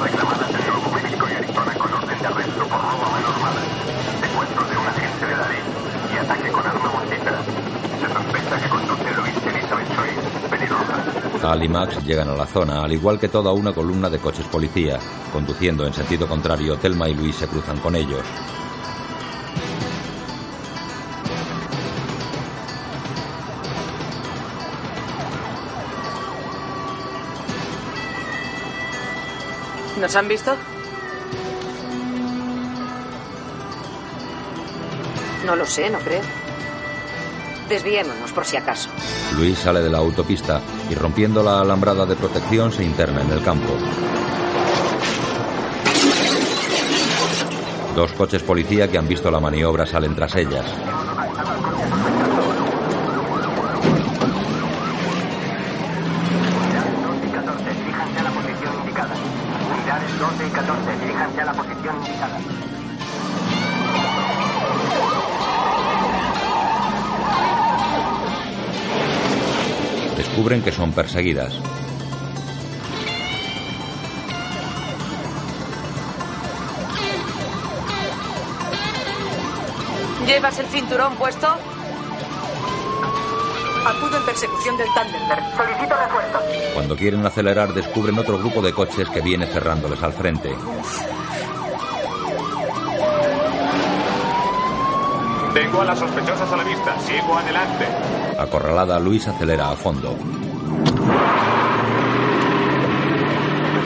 Y 11.60 11.68
Max 11.68 12.04
llegan 12.04 12.28
a 12.28 12.36
la 12.36 12.46
zona, 12.46 12.84
al 12.84 12.92
igual 12.92 13.18
que 13.18 13.28
toda 13.28 13.52
una 13.52 13.72
columna 13.72 14.08
de 14.08 14.20
coches 14.20 14.46
policía. 14.46 14.98
Conduciendo 15.32 15.84
en 15.86 15.92
sentido 15.92 16.28
contrario, 16.28 16.76
Telma 16.76 17.08
y 17.08 17.14
Luis 17.14 17.34
se 17.34 17.48
cruzan 17.48 17.78
con 17.78 17.96
ellos. 17.96 18.22
¿Nos 30.00 30.14
han 30.14 30.28
visto? 30.28 30.54
No 35.44 35.56
lo 35.56 35.66
sé, 35.66 35.90
no 35.90 35.98
creo. 35.98 36.22
Desviémonos 37.68 38.30
por 38.32 38.44
si 38.44 38.56
acaso. 38.56 38.87
Luis 39.38 39.56
sale 39.56 39.80
de 39.80 39.88
la 39.88 39.98
autopista 39.98 40.60
y 40.90 40.96
rompiendo 40.96 41.44
la 41.44 41.60
alambrada 41.60 42.04
de 42.04 42.16
protección 42.16 42.72
se 42.72 42.82
interna 42.82 43.22
en 43.22 43.30
el 43.30 43.40
campo. 43.40 43.68
Dos 47.94 48.12
coches 48.14 48.42
policía 48.42 48.88
que 48.88 48.98
han 48.98 49.06
visto 49.06 49.30
la 49.30 49.38
maniobra 49.38 49.86
salen 49.86 50.16
tras 50.16 50.34
ellas. 50.34 50.66
Diríjanse 57.78 58.18
a 58.18 58.22
la 58.22 58.30
posición 58.30 58.74
indicada. 58.80 59.14
Unidades 59.72 60.18
12 60.18 60.46
y 60.46 60.50
14, 60.50 60.96
diríjanse 61.00 61.40
a 61.40 61.44
la 61.44 61.52
posición 61.52 61.96
indicada. 61.96 62.57
Descubren 70.38 70.62
que 70.62 70.70
son 70.70 70.92
perseguidas. 70.92 71.52
¿Llevas 80.24 80.58
el 80.60 80.66
cinturón 80.66 81.16
puesto? 81.16 81.48
Acudo 83.84 84.18
en 84.18 84.26
persecución 84.26 84.76
del 84.76 84.86
Thunderbird. 84.94 85.56
Solicito 85.56 85.96
refuerzo. 85.96 86.38
Cuando 86.72 86.94
quieren 86.94 87.26
acelerar 87.26 87.74
descubren 87.74 88.16
otro 88.16 88.38
grupo 88.38 88.62
de 88.62 88.72
coches 88.72 89.08
que 89.10 89.20
viene 89.20 89.44
cerrándoles 89.48 90.00
al 90.04 90.12
frente. 90.12 90.54
Tengo 95.58 95.80
a 95.80 95.86
las 95.86 95.98
sospechosas 95.98 96.52
a 96.52 96.56
la 96.56 96.62
vista. 96.62 96.96
Sigo 97.00 97.36
adelante. 97.36 97.84
Acorralada, 98.38 99.00
Luis 99.00 99.26
acelera 99.26 99.72
a 99.72 99.74
fondo. 99.74 100.16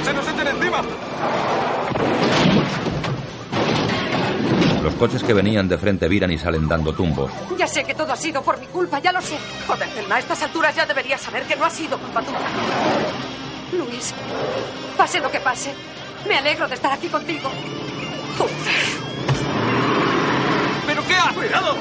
¡Se 0.05 0.13
nos 0.13 0.29
echan 0.29 0.49
encima! 0.49 0.83
Los 4.83 4.95
coches 4.97 5.23
que 5.23 5.33
venían 5.33 5.67
de 5.67 5.79
frente 5.79 6.09
viran 6.09 6.31
y 6.31 6.37
salen 6.37 6.69
dando 6.69 6.93
tumbos. 6.93 7.33
Ya 7.57 7.67
sé 7.67 7.85
que 7.85 7.95
todo 7.95 8.13
ha 8.13 8.17
sido 8.17 8.43
por 8.43 8.61
mi 8.61 8.67
culpa, 8.67 8.99
ya 8.99 9.11
lo 9.11 9.23
sé. 9.23 9.39
Joder, 9.67 9.89
a 10.11 10.19
estas 10.19 10.43
alturas 10.43 10.77
ya 10.77 10.85
deberías 10.85 11.23
saber 11.23 11.45
que 11.45 11.57
no 11.57 11.65
ha 11.65 11.71
sido 11.71 11.97
culpa 11.97 12.21
tuya. 12.21 12.39
Luis, 13.79 14.13
pase 14.99 15.21
lo 15.21 15.31
que 15.31 15.41
pase, 15.41 15.73
me 16.29 16.37
alegro 16.37 16.69
de 16.69 16.75
estar 16.75 16.93
aquí 16.93 17.09
contigo. 17.09 17.49
¿Pero 18.37 19.12
qué 21.13 21.19
haces? 21.19 21.35
¡Cuidado! 21.35 21.77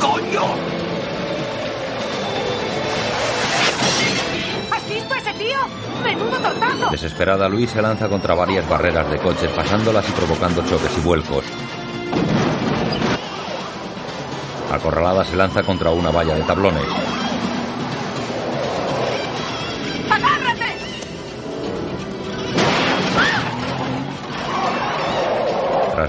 ¡Coño! 0.00 0.42
¿Has 4.70 4.88
visto 4.88 5.14
a 5.14 5.18
ese 5.18 5.32
tío? 5.34 5.58
¡Menudo 6.02 6.38
tortazo! 6.38 6.90
Desesperada, 6.90 7.48
Luis 7.48 7.70
se 7.70 7.80
lanza 7.80 8.08
contra 8.08 8.34
varias 8.34 8.68
barreras 8.68 9.10
de 9.10 9.18
coches, 9.18 9.50
pasándolas 9.52 10.08
y 10.08 10.12
provocando 10.12 10.62
choques 10.62 10.98
y 10.98 11.00
vuelcos. 11.00 11.44
Acorralada 14.70 15.24
se 15.24 15.36
lanza 15.36 15.62
contra 15.62 15.90
una 15.90 16.10
valla 16.10 16.34
de 16.34 16.42
tablones. 16.42 16.84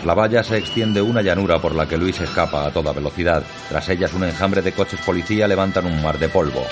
Tras 0.05 0.15
la 0.15 0.21
valla 0.21 0.43
se 0.43 0.57
extiende 0.57 1.01
una 1.01 1.23
llanura 1.23 1.57
por 1.57 1.73
la 1.73 1.87
que 1.87 1.97
Luis 1.97 2.21
escapa 2.21 2.67
a 2.67 2.69
toda 2.69 2.93
velocidad. 2.93 3.41
Tras 3.67 3.89
ellas 3.89 4.13
un 4.13 4.23
enjambre 4.23 4.61
de 4.61 4.71
coches 4.71 5.01
policía 5.01 5.47
levantan 5.47 5.87
un 5.87 5.99
mar 5.99 6.19
de 6.19 6.29
polvo. 6.29 6.63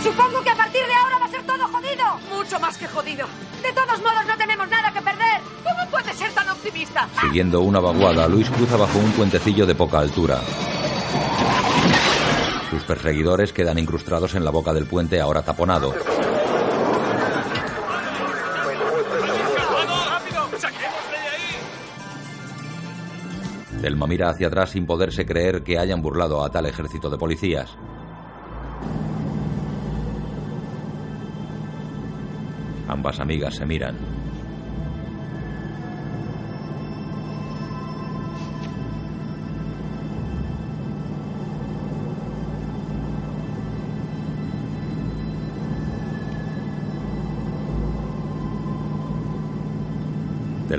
Supongo 0.00 0.44
que 0.44 0.50
a 0.50 0.56
partir 0.56 0.86
de 0.86 0.94
ahora 0.94 1.18
va 1.18 1.24
a 1.24 1.30
ser 1.30 1.42
todo 1.42 1.66
jodido. 1.66 2.04
Mucho 2.32 2.60
más 2.60 2.78
que 2.78 2.86
jodido. 2.86 3.26
De 3.60 3.72
todos 3.72 4.00
modos, 4.02 4.24
no 4.28 4.36
tenemos 4.36 4.68
nada 4.68 4.92
que 4.92 5.02
perder. 5.02 5.40
¿Cómo 5.64 5.90
puedes 5.90 6.16
ser 6.16 6.30
tan 6.30 6.48
optimista? 6.48 7.08
Siguiendo 7.20 7.62
una 7.62 7.80
vaguada, 7.80 8.28
Luis 8.28 8.48
cruza 8.50 8.76
bajo 8.76 9.00
un 9.00 9.10
puentecillo 9.14 9.66
de 9.66 9.74
poca 9.74 9.98
altura. 9.98 10.38
Sus 12.80 12.86
perseguidores 12.86 13.52
quedan 13.52 13.78
incrustados 13.78 14.34
en 14.34 14.42
la 14.42 14.50
boca 14.50 14.72
del 14.72 14.86
puente 14.86 15.20
ahora 15.20 15.42
taponado. 15.42 15.92
Delma 23.82 24.06
mira 24.06 24.30
hacia 24.30 24.46
atrás 24.46 24.70
sin 24.70 24.86
poderse 24.86 25.26
creer 25.26 25.62
que 25.62 25.78
hayan 25.78 26.00
burlado 26.00 26.42
a 26.42 26.50
tal 26.50 26.64
ejército 26.64 27.10
de 27.10 27.18
policías. 27.18 27.76
Ambas 32.88 33.20
amigas 33.20 33.56
se 33.56 33.66
miran. 33.66 33.96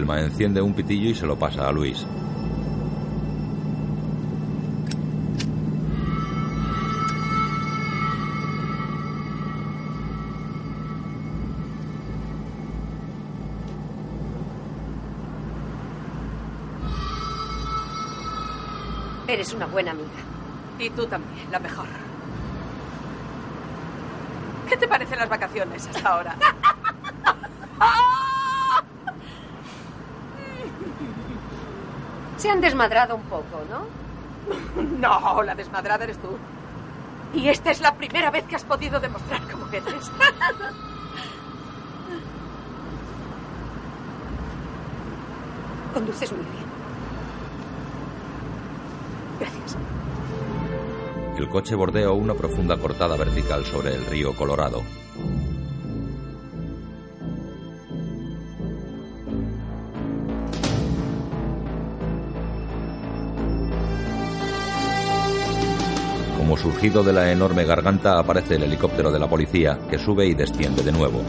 Telma 0.02 0.19
enciende 0.19 0.60
un 0.60 0.73
pitillo 0.73 1.11
y 1.11 1.14
se 1.14 1.28
lo 1.28 1.38
pasa 1.38 1.68
a 1.68 1.72
Luis. 1.72 2.07
Eres 19.28 19.53
una 19.53 19.68
buena 19.68 19.91
amiga. 19.91 20.10
Y 20.80 20.90
tú 20.90 21.06
también, 21.06 21.52
la 21.52 21.60
mejor. 21.60 21.86
¿Qué 24.68 24.78
te 24.78 24.88
parecen 24.88 25.19
las 25.19 25.30
vacaciones 25.30 25.86
hasta 25.86 26.10
ahora? 26.10 26.36
han 32.52 32.61
desmadrado 32.61 33.15
un 33.15 33.23
poco, 33.23 33.64
¿no? 33.69 33.86
No, 34.99 35.41
la 35.44 35.56
desmadrada 35.56 36.03
eres 36.03 36.18
tú. 36.18 36.38
Y 37.34 37.48
esta 37.48 37.72
es 37.72 37.80
la 37.80 37.95
primera 37.95 38.30
vez 38.30 38.44
que 38.45 38.56
has 38.57 38.65
podido 38.65 38.99
demostrar 38.99 39.41
cómo 39.49 39.68
eres. 39.72 39.84
Conduces 45.94 46.32
muy 46.32 46.41
bien. 46.41 46.65
Gracias. 49.40 49.78
El 51.38 51.49
coche 51.49 51.76
bordea 51.76 52.11
una 52.11 52.34
profunda 52.34 52.78
cortada 52.78 53.15
vertical 53.15 53.65
sobre 53.65 53.95
el 53.95 54.06
río 54.06 54.36
Colorado. 54.36 54.84
Surgido 66.62 67.04
de 67.04 67.12
la 67.12 67.32
enorme 67.32 67.66
garganta 67.66 68.20
aparece 68.20 68.56
el 68.56 68.64
helicóptero 68.64 69.12
de 69.12 69.18
la 69.18 69.28
policía, 69.28 69.80
que 69.90 69.98
sube 69.98 70.28
y 70.28 70.36
desciende 70.36 70.84
de 70.84 70.92
nuevo. 70.92 71.24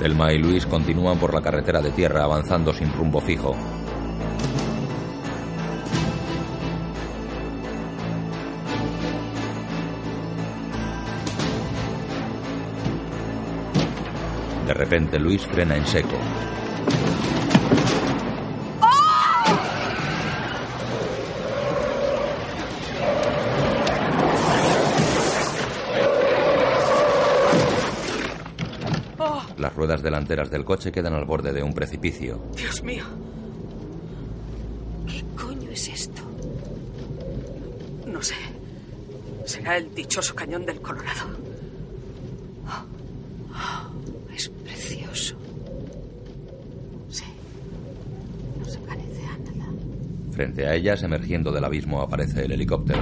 Telma 0.00 0.32
y 0.32 0.38
Luis 0.38 0.66
continúan 0.66 1.18
por 1.18 1.32
la 1.32 1.40
carretera 1.40 1.80
de 1.80 1.92
tierra 1.92 2.24
avanzando 2.24 2.72
sin 2.72 2.92
rumbo 2.92 3.20
fijo. 3.20 3.54
De 14.68 14.74
repente 14.74 15.18
Luis 15.18 15.46
frena 15.46 15.78
en 15.78 15.86
seco. 15.86 16.18
Las 29.56 29.74
ruedas 29.74 30.02
delanteras 30.02 30.50
del 30.50 30.66
coche 30.66 30.92
quedan 30.92 31.14
al 31.14 31.24
borde 31.24 31.54
de 31.54 31.62
un 31.62 31.72
precipicio. 31.72 32.38
Dios 32.54 32.82
mío. 32.82 33.04
¿Qué 35.06 35.24
coño 35.34 35.70
es 35.70 35.88
esto? 35.88 36.20
No 38.06 38.20
sé. 38.20 38.34
Será 39.46 39.78
el 39.78 39.94
dichoso 39.94 40.34
cañón 40.34 40.66
del 40.66 40.82
Colorado. 40.82 41.48
Es 44.38 44.48
precioso. 44.50 45.34
Sí. 47.10 47.24
No 48.56 48.64
se 48.64 48.78
parece 48.78 49.24
a 49.24 49.36
nada. 49.52 49.72
Frente 50.38 50.68
a 50.68 50.74
ellas, 50.76 51.02
emergiendo 51.02 51.50
del 51.50 51.64
abismo, 51.64 52.00
aparece 52.00 52.44
el 52.44 52.52
helicóptero. 52.52 53.00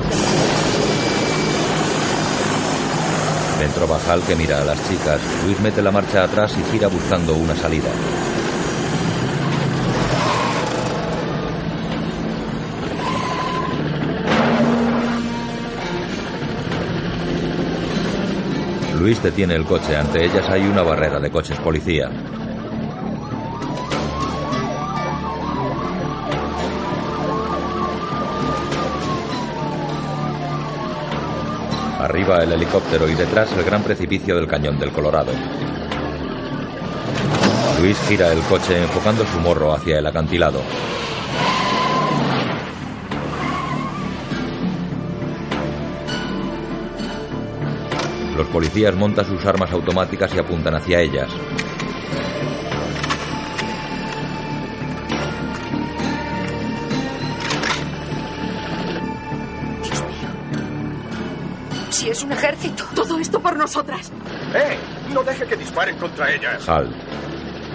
Dentro 3.61 3.87
Bajal 3.87 4.23
que 4.23 4.35
mira 4.35 4.63
a 4.63 4.65
las 4.65 4.89
chicas. 4.89 5.21
Luis 5.45 5.61
mete 5.61 5.83
la 5.83 5.91
marcha 5.91 6.25
atrás 6.25 6.57
y 6.59 6.73
gira 6.73 6.89
buscando 6.89 7.35
una 7.35 7.55
salida. 7.55 7.91
Luis 18.99 19.23
detiene 19.23 19.57
el 19.57 19.67
coche. 19.67 19.95
Ante 19.95 20.25
ellas 20.25 20.49
hay 20.49 20.63
una 20.63 20.81
barrera 20.81 21.21
de 21.21 21.31
coches 21.31 21.59
policía. 21.59 22.11
Arriba 32.07 32.39
el 32.39 32.53
helicóptero 32.53 33.09
y 33.09 33.17
detrás 33.17 33.51
el 33.59 33.65
gran 33.65 33.83
precipicio 33.83 34.37
del 34.37 34.47
cañón 34.47 34.79
del 34.79 34.93
Colorado. 34.93 35.33
Luis 37.81 37.99
gira 38.07 38.33
el 38.33 38.39
coche 38.43 38.81
enfocando 38.81 39.27
su 39.27 39.41
morro 39.41 39.73
hacia 39.75 39.99
el 39.99 40.07
acantilado. 40.07 40.63
Los 48.37 48.47
policías 48.51 48.95
montan 48.95 49.25
sus 49.25 49.45
armas 49.45 49.73
automáticas 49.73 50.33
y 50.33 50.39
apuntan 50.39 50.77
hacia 50.77 51.01
ellas. 51.01 51.29
Esto 63.19 63.41
por 63.41 63.57
nosotras. 63.57 64.13
¡Eh! 64.55 64.79
No 65.13 65.23
deje 65.23 65.47
que 65.47 65.57
disparen 65.57 65.97
contra 65.99 66.31
ellas. 66.33 66.69
Hal. 66.69 66.95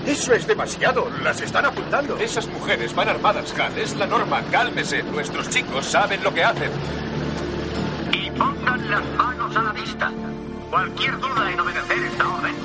Eso 0.05 0.33
es 0.33 0.47
demasiado. 0.47 1.09
Las 1.23 1.41
están 1.41 1.65
apuntando. 1.65 2.17
Esas 2.17 2.47
mujeres 2.47 2.93
van 2.95 3.09
armadas, 3.09 3.53
Hal. 3.59 3.77
Es 3.77 3.95
la 3.95 4.07
norma. 4.07 4.41
Cálmese. 4.51 5.03
Nuestros 5.03 5.49
chicos 5.49 5.85
saben 5.85 6.23
lo 6.23 6.33
que 6.33 6.43
hacen. 6.43 6.71
Y 8.11 8.29
pongan 8.31 8.89
las 8.89 9.05
manos 9.17 9.55
a 9.55 9.61
la 9.61 9.71
vista. 9.73 10.11
Cualquier 10.69 11.19
duda 11.19 11.51
en 11.51 11.59
obedecer 11.59 11.97
esta 11.97 12.27
orden 12.27 12.55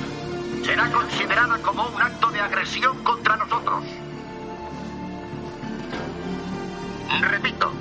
será 0.63 0.91
considerada 0.91 1.57
como 1.59 1.87
un 1.87 2.01
acto 2.01 2.29
de 2.31 2.39
agresión 2.39 3.03
contra 3.03 3.37
nosotros. 3.37 3.83
Repito, 7.21 7.71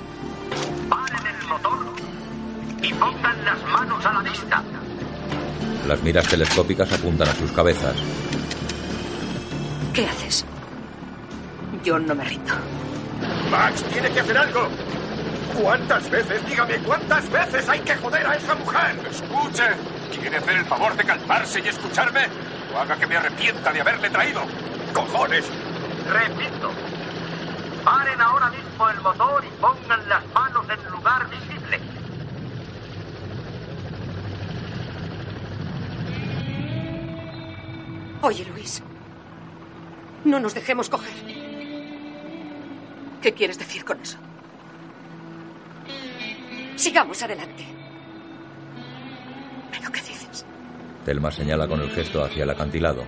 paren 0.89 1.27
el 1.27 1.49
motor 1.49 1.79
y 2.83 2.93
pongan 2.95 3.45
las 3.45 3.65
manos 3.65 4.07
a 4.07 4.13
la 4.13 4.21
vista. 4.23 4.56
Las 5.87 6.03
miras 6.03 6.27
telescópicas 6.27 6.93
apuntan 6.93 7.29
a 7.29 7.33
sus 7.35 7.53
cabezas. 7.53 7.95
¿Qué 9.93 10.05
haces? 10.05 10.45
Yo 11.85 11.99
no 11.99 12.15
me 12.15 12.25
rindo. 12.25 12.55
Max 13.51 13.85
tiene 13.85 14.11
que 14.11 14.21
hacer 14.21 14.37
algo. 14.37 14.69
¿Cuántas 15.63 16.11
veces, 16.11 16.45
dígame, 16.47 16.77
cuántas 16.79 17.31
veces 17.31 17.69
hay 17.69 17.81
que 17.81 17.95
joder 17.95 18.27
a 18.27 18.35
esa 18.37 18.55
mujer? 18.57 18.99
Escuche. 19.09 19.65
¿Quiere 20.21 20.39
hacer 20.39 20.57
el 20.57 20.65
favor 20.65 20.97
de 20.97 21.05
calmarse 21.05 21.61
y 21.61 21.69
escucarme? 21.69 22.27
O 22.75 22.79
haga 22.79 22.97
que 22.97 23.07
me 23.07 23.17
arrepienta 23.17 23.73
de 23.73 23.81
haberle 23.81 24.11
traído. 24.11 24.43
¡Cojones! 24.93 25.45
Repito, 26.09 26.73
paren 27.85 28.21
ahora 28.21 28.51
mismo 28.51 28.91
el 28.91 29.01
motor 29.01 29.45
y 29.45 29.61
pongan 29.61 30.09
las 30.09 30.25
Oye, 38.27 38.45
Luis. 38.45 38.83
No 40.25 40.41
nos 40.41 40.53
dejemos 40.53 40.91
coger. 40.91 41.15
¿Qué 43.23 43.33
quieres 43.33 43.57
decir 43.57 43.85
con 43.85 44.01
eso? 44.01 44.19
Sigamos 46.75 47.23
adelante. 47.23 47.65
¿Pero 49.71 49.93
qué 49.93 50.01
dices? 50.01 50.45
Telma 51.05 51.31
señala 51.31 51.69
con 51.69 51.81
el 51.81 51.91
gesto 51.91 52.25
hacia 52.25 52.43
el 52.43 52.51
acantilado. 52.51 53.05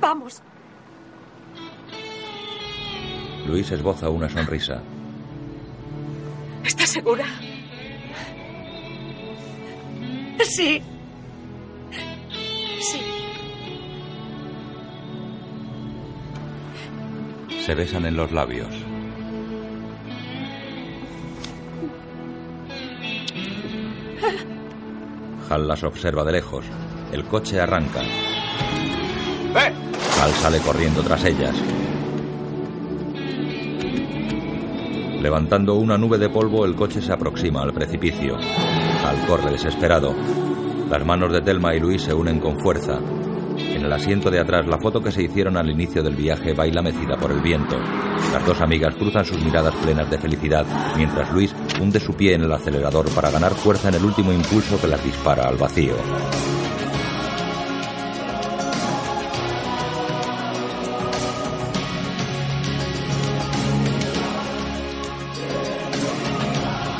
Vamos. 0.00 0.42
Luis 3.46 3.70
esboza 3.72 4.08
una 4.08 4.30
sonrisa. 4.30 4.80
¿Estás 6.64 6.88
segura? 6.88 7.26
Sí. 10.44 10.82
Sí. 12.80 13.22
Se 17.64 17.76
besan 17.76 18.06
en 18.06 18.16
los 18.16 18.32
labios. 18.32 18.66
Hal 25.48 25.68
las 25.68 25.84
observa 25.84 26.24
de 26.24 26.32
lejos. 26.32 26.64
El 27.12 27.24
coche 27.24 27.60
arranca. 27.60 28.00
¡Ve! 29.54 29.72
Hal 30.20 30.30
sale 30.40 30.58
corriendo 30.58 31.02
tras 31.02 31.24
ellas. 31.24 31.54
Levantando 35.20 35.76
una 35.76 35.96
nube 35.96 36.18
de 36.18 36.30
polvo, 36.30 36.64
el 36.64 36.74
coche 36.74 37.00
se 37.00 37.12
aproxima 37.12 37.62
al 37.62 37.72
precipicio. 37.72 38.38
Hal 38.38 39.24
corre 39.28 39.52
desesperado. 39.52 40.16
Las 40.90 41.06
manos 41.06 41.32
de 41.32 41.42
Telma 41.42 41.76
y 41.76 41.78
Luis 41.80 42.02
se 42.02 42.12
unen 42.12 42.40
con 42.40 42.58
fuerza. 42.58 42.98
En 43.70 43.84
el 43.84 43.92
asiento 43.92 44.30
de 44.30 44.40
atrás, 44.40 44.66
la 44.66 44.78
foto 44.78 45.00
que 45.00 45.12
se 45.12 45.22
hicieron 45.22 45.56
al 45.56 45.70
inicio 45.70 46.02
del 46.02 46.14
viaje 46.14 46.52
baila 46.52 46.82
mecida 46.82 47.16
por 47.16 47.30
el 47.32 47.40
viento. 47.40 47.78
Las 48.32 48.46
dos 48.46 48.60
amigas 48.60 48.94
cruzan 48.94 49.24
sus 49.24 49.42
miradas 49.42 49.74
plenas 49.76 50.10
de 50.10 50.18
felicidad, 50.18 50.66
mientras 50.96 51.32
Luis 51.32 51.54
hunde 51.80 52.00
su 52.00 52.14
pie 52.14 52.34
en 52.34 52.42
el 52.42 52.52
acelerador 52.52 53.08
para 53.14 53.30
ganar 53.30 53.52
fuerza 53.52 53.88
en 53.88 53.94
el 53.94 54.04
último 54.04 54.32
impulso 54.32 54.80
que 54.80 54.88
las 54.88 55.02
dispara 55.04 55.48
al 55.48 55.56
vacío. 55.56 55.94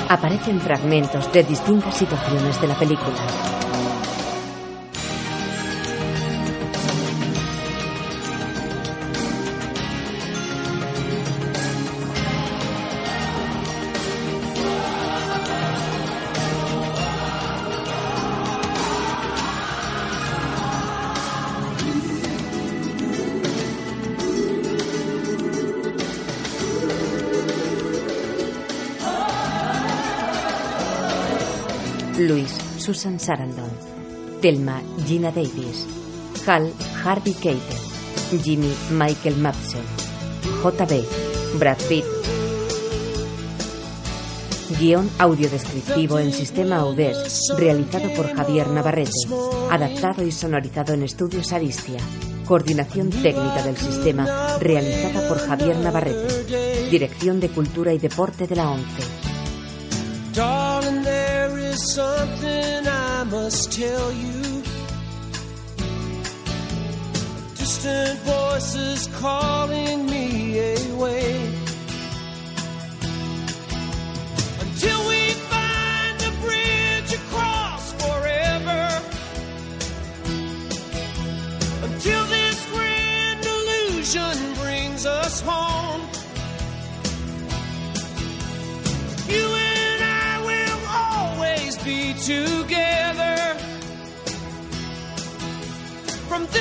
Aparecen 0.09 0.61
fragmentos 0.61 1.33
de 1.33 1.43
distintas 1.43 1.97
situaciones 1.97 2.61
de 2.61 2.69
la 2.69 2.75
película. 2.75 3.17
Susan 32.93 33.19
Sarandon. 33.19 33.71
Telma, 34.43 34.83
Gina 35.07 35.31
Davis. 35.31 35.87
Hal, 36.47 36.75
Harvey 37.03 37.33
Keitel. 37.33 38.43
Jimmy, 38.45 38.71
Michael 38.91 39.37
Madsen. 39.37 39.81
JB, 40.63 41.59
Brad 41.59 41.79
Pitt. 41.89 42.05
Guión 44.79 45.09
audiodescriptivo 45.19 46.19
en 46.19 46.35
sistema 46.35 46.81
Audes, 46.81 47.41
realizado 47.57 48.13
por 48.15 48.31
Javier 48.35 48.69
Navarrete. 48.69 49.11
Adaptado 49.71 50.23
y 50.27 50.31
sonorizado 50.31 50.93
en 50.93 51.05
Estudios 51.05 51.51
Aristia. 51.55 52.01
Coordinación 52.47 53.09
técnica 53.09 53.63
del 53.63 53.79
sistema, 53.79 54.59
realizada 54.59 55.27
por 55.29 55.39
Javier 55.39 55.77
Navarrete. 55.79 56.91
Dirección 56.91 57.41
de 57.41 57.49
Cultura 57.49 57.95
y 57.95 57.99
Deporte 57.99 58.47
de 58.47 58.57
la 58.57 58.69
ONCE. 58.69 59.03
Must 63.33 63.73
tell 63.73 64.13
you. 64.13 64.63
Distant 67.57 68.19
voices 68.21 69.09
calling 69.21 70.05
me 70.05 70.59
away. 70.59 71.62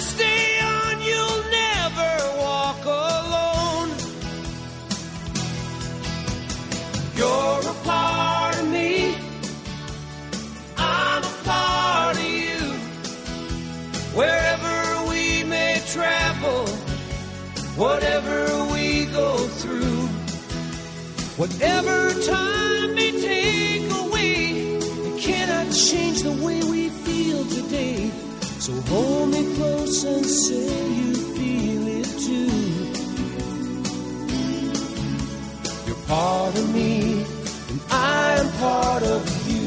Day 0.02 0.60
on, 0.64 1.00
you'll 1.02 1.44
never 1.52 2.12
walk 2.40 2.84
alone. 2.86 3.90
You're 7.16 7.62
a 7.70 7.76
part 7.84 8.58
of 8.60 8.68
me. 8.68 9.16
I'm 10.76 11.24
a 11.24 11.36
part 11.44 12.18
of 12.18 12.24
you. 12.24 12.60
Wherever 14.18 15.10
we 15.10 15.44
may 15.44 15.82
travel, 15.86 16.66
whatever 17.78 18.66
we 18.74 19.06
go 19.06 19.38
through. 19.62 20.08
Whatever 21.38 22.12
time 22.24 22.96
may 22.96 23.12
take 23.12 23.90
away, 24.04 24.80
cannot 25.20 25.72
change 25.72 26.24
the 26.24 26.34
way 26.44 26.60
we 26.64 26.90
feel 26.90 27.46
today. 27.46 28.12
So 28.62 28.74
hold 28.94 29.30
me 29.30 29.56
close 29.56 30.04
and 30.04 30.24
say 30.24 30.94
you 31.00 31.16
feel 31.36 31.88
it 32.00 32.10
too. 32.26 32.52
You're 35.88 36.06
part 36.06 36.56
of 36.56 36.72
me, 36.72 37.26
and 37.70 37.82
I 37.90 38.36
am 38.38 38.50
part 38.60 39.02
of 39.02 39.24
you. 39.50 39.66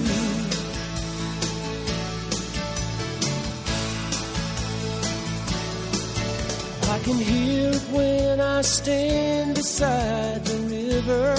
I 6.94 6.98
can 7.00 7.16
hear 7.16 7.70
it 7.70 7.82
when 7.90 8.40
I 8.40 8.60
stand 8.62 9.56
beside 9.56 10.44
the 10.44 10.58
river. 10.70 11.34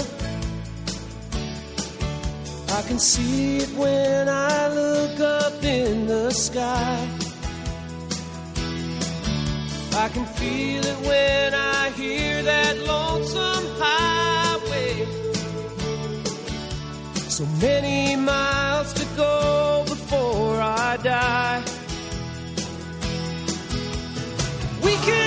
I 2.77 2.82
can 2.82 2.99
see 2.99 3.60
it 3.60 3.69
when 3.77 4.27
I 4.27 4.68
look 4.68 5.22
up 5.22 5.64
in 5.64 6.07
the 6.07 6.32
sky. 6.32 7.25
I 9.98 10.10
can 10.10 10.26
feel 10.26 10.84
it 10.86 11.00
when 11.08 11.54
I 11.54 11.90
hear 11.92 12.44
that 12.44 12.78
lonesome 12.86 13.66
highway. 13.80 15.06
So 17.30 17.46
many 17.62 18.18
miles 18.18 18.92
to 18.94 19.06
go 19.16 19.86
before 19.88 20.60
I 20.60 20.98
die. 20.98 21.64
We 24.84 24.96
can 25.08 25.25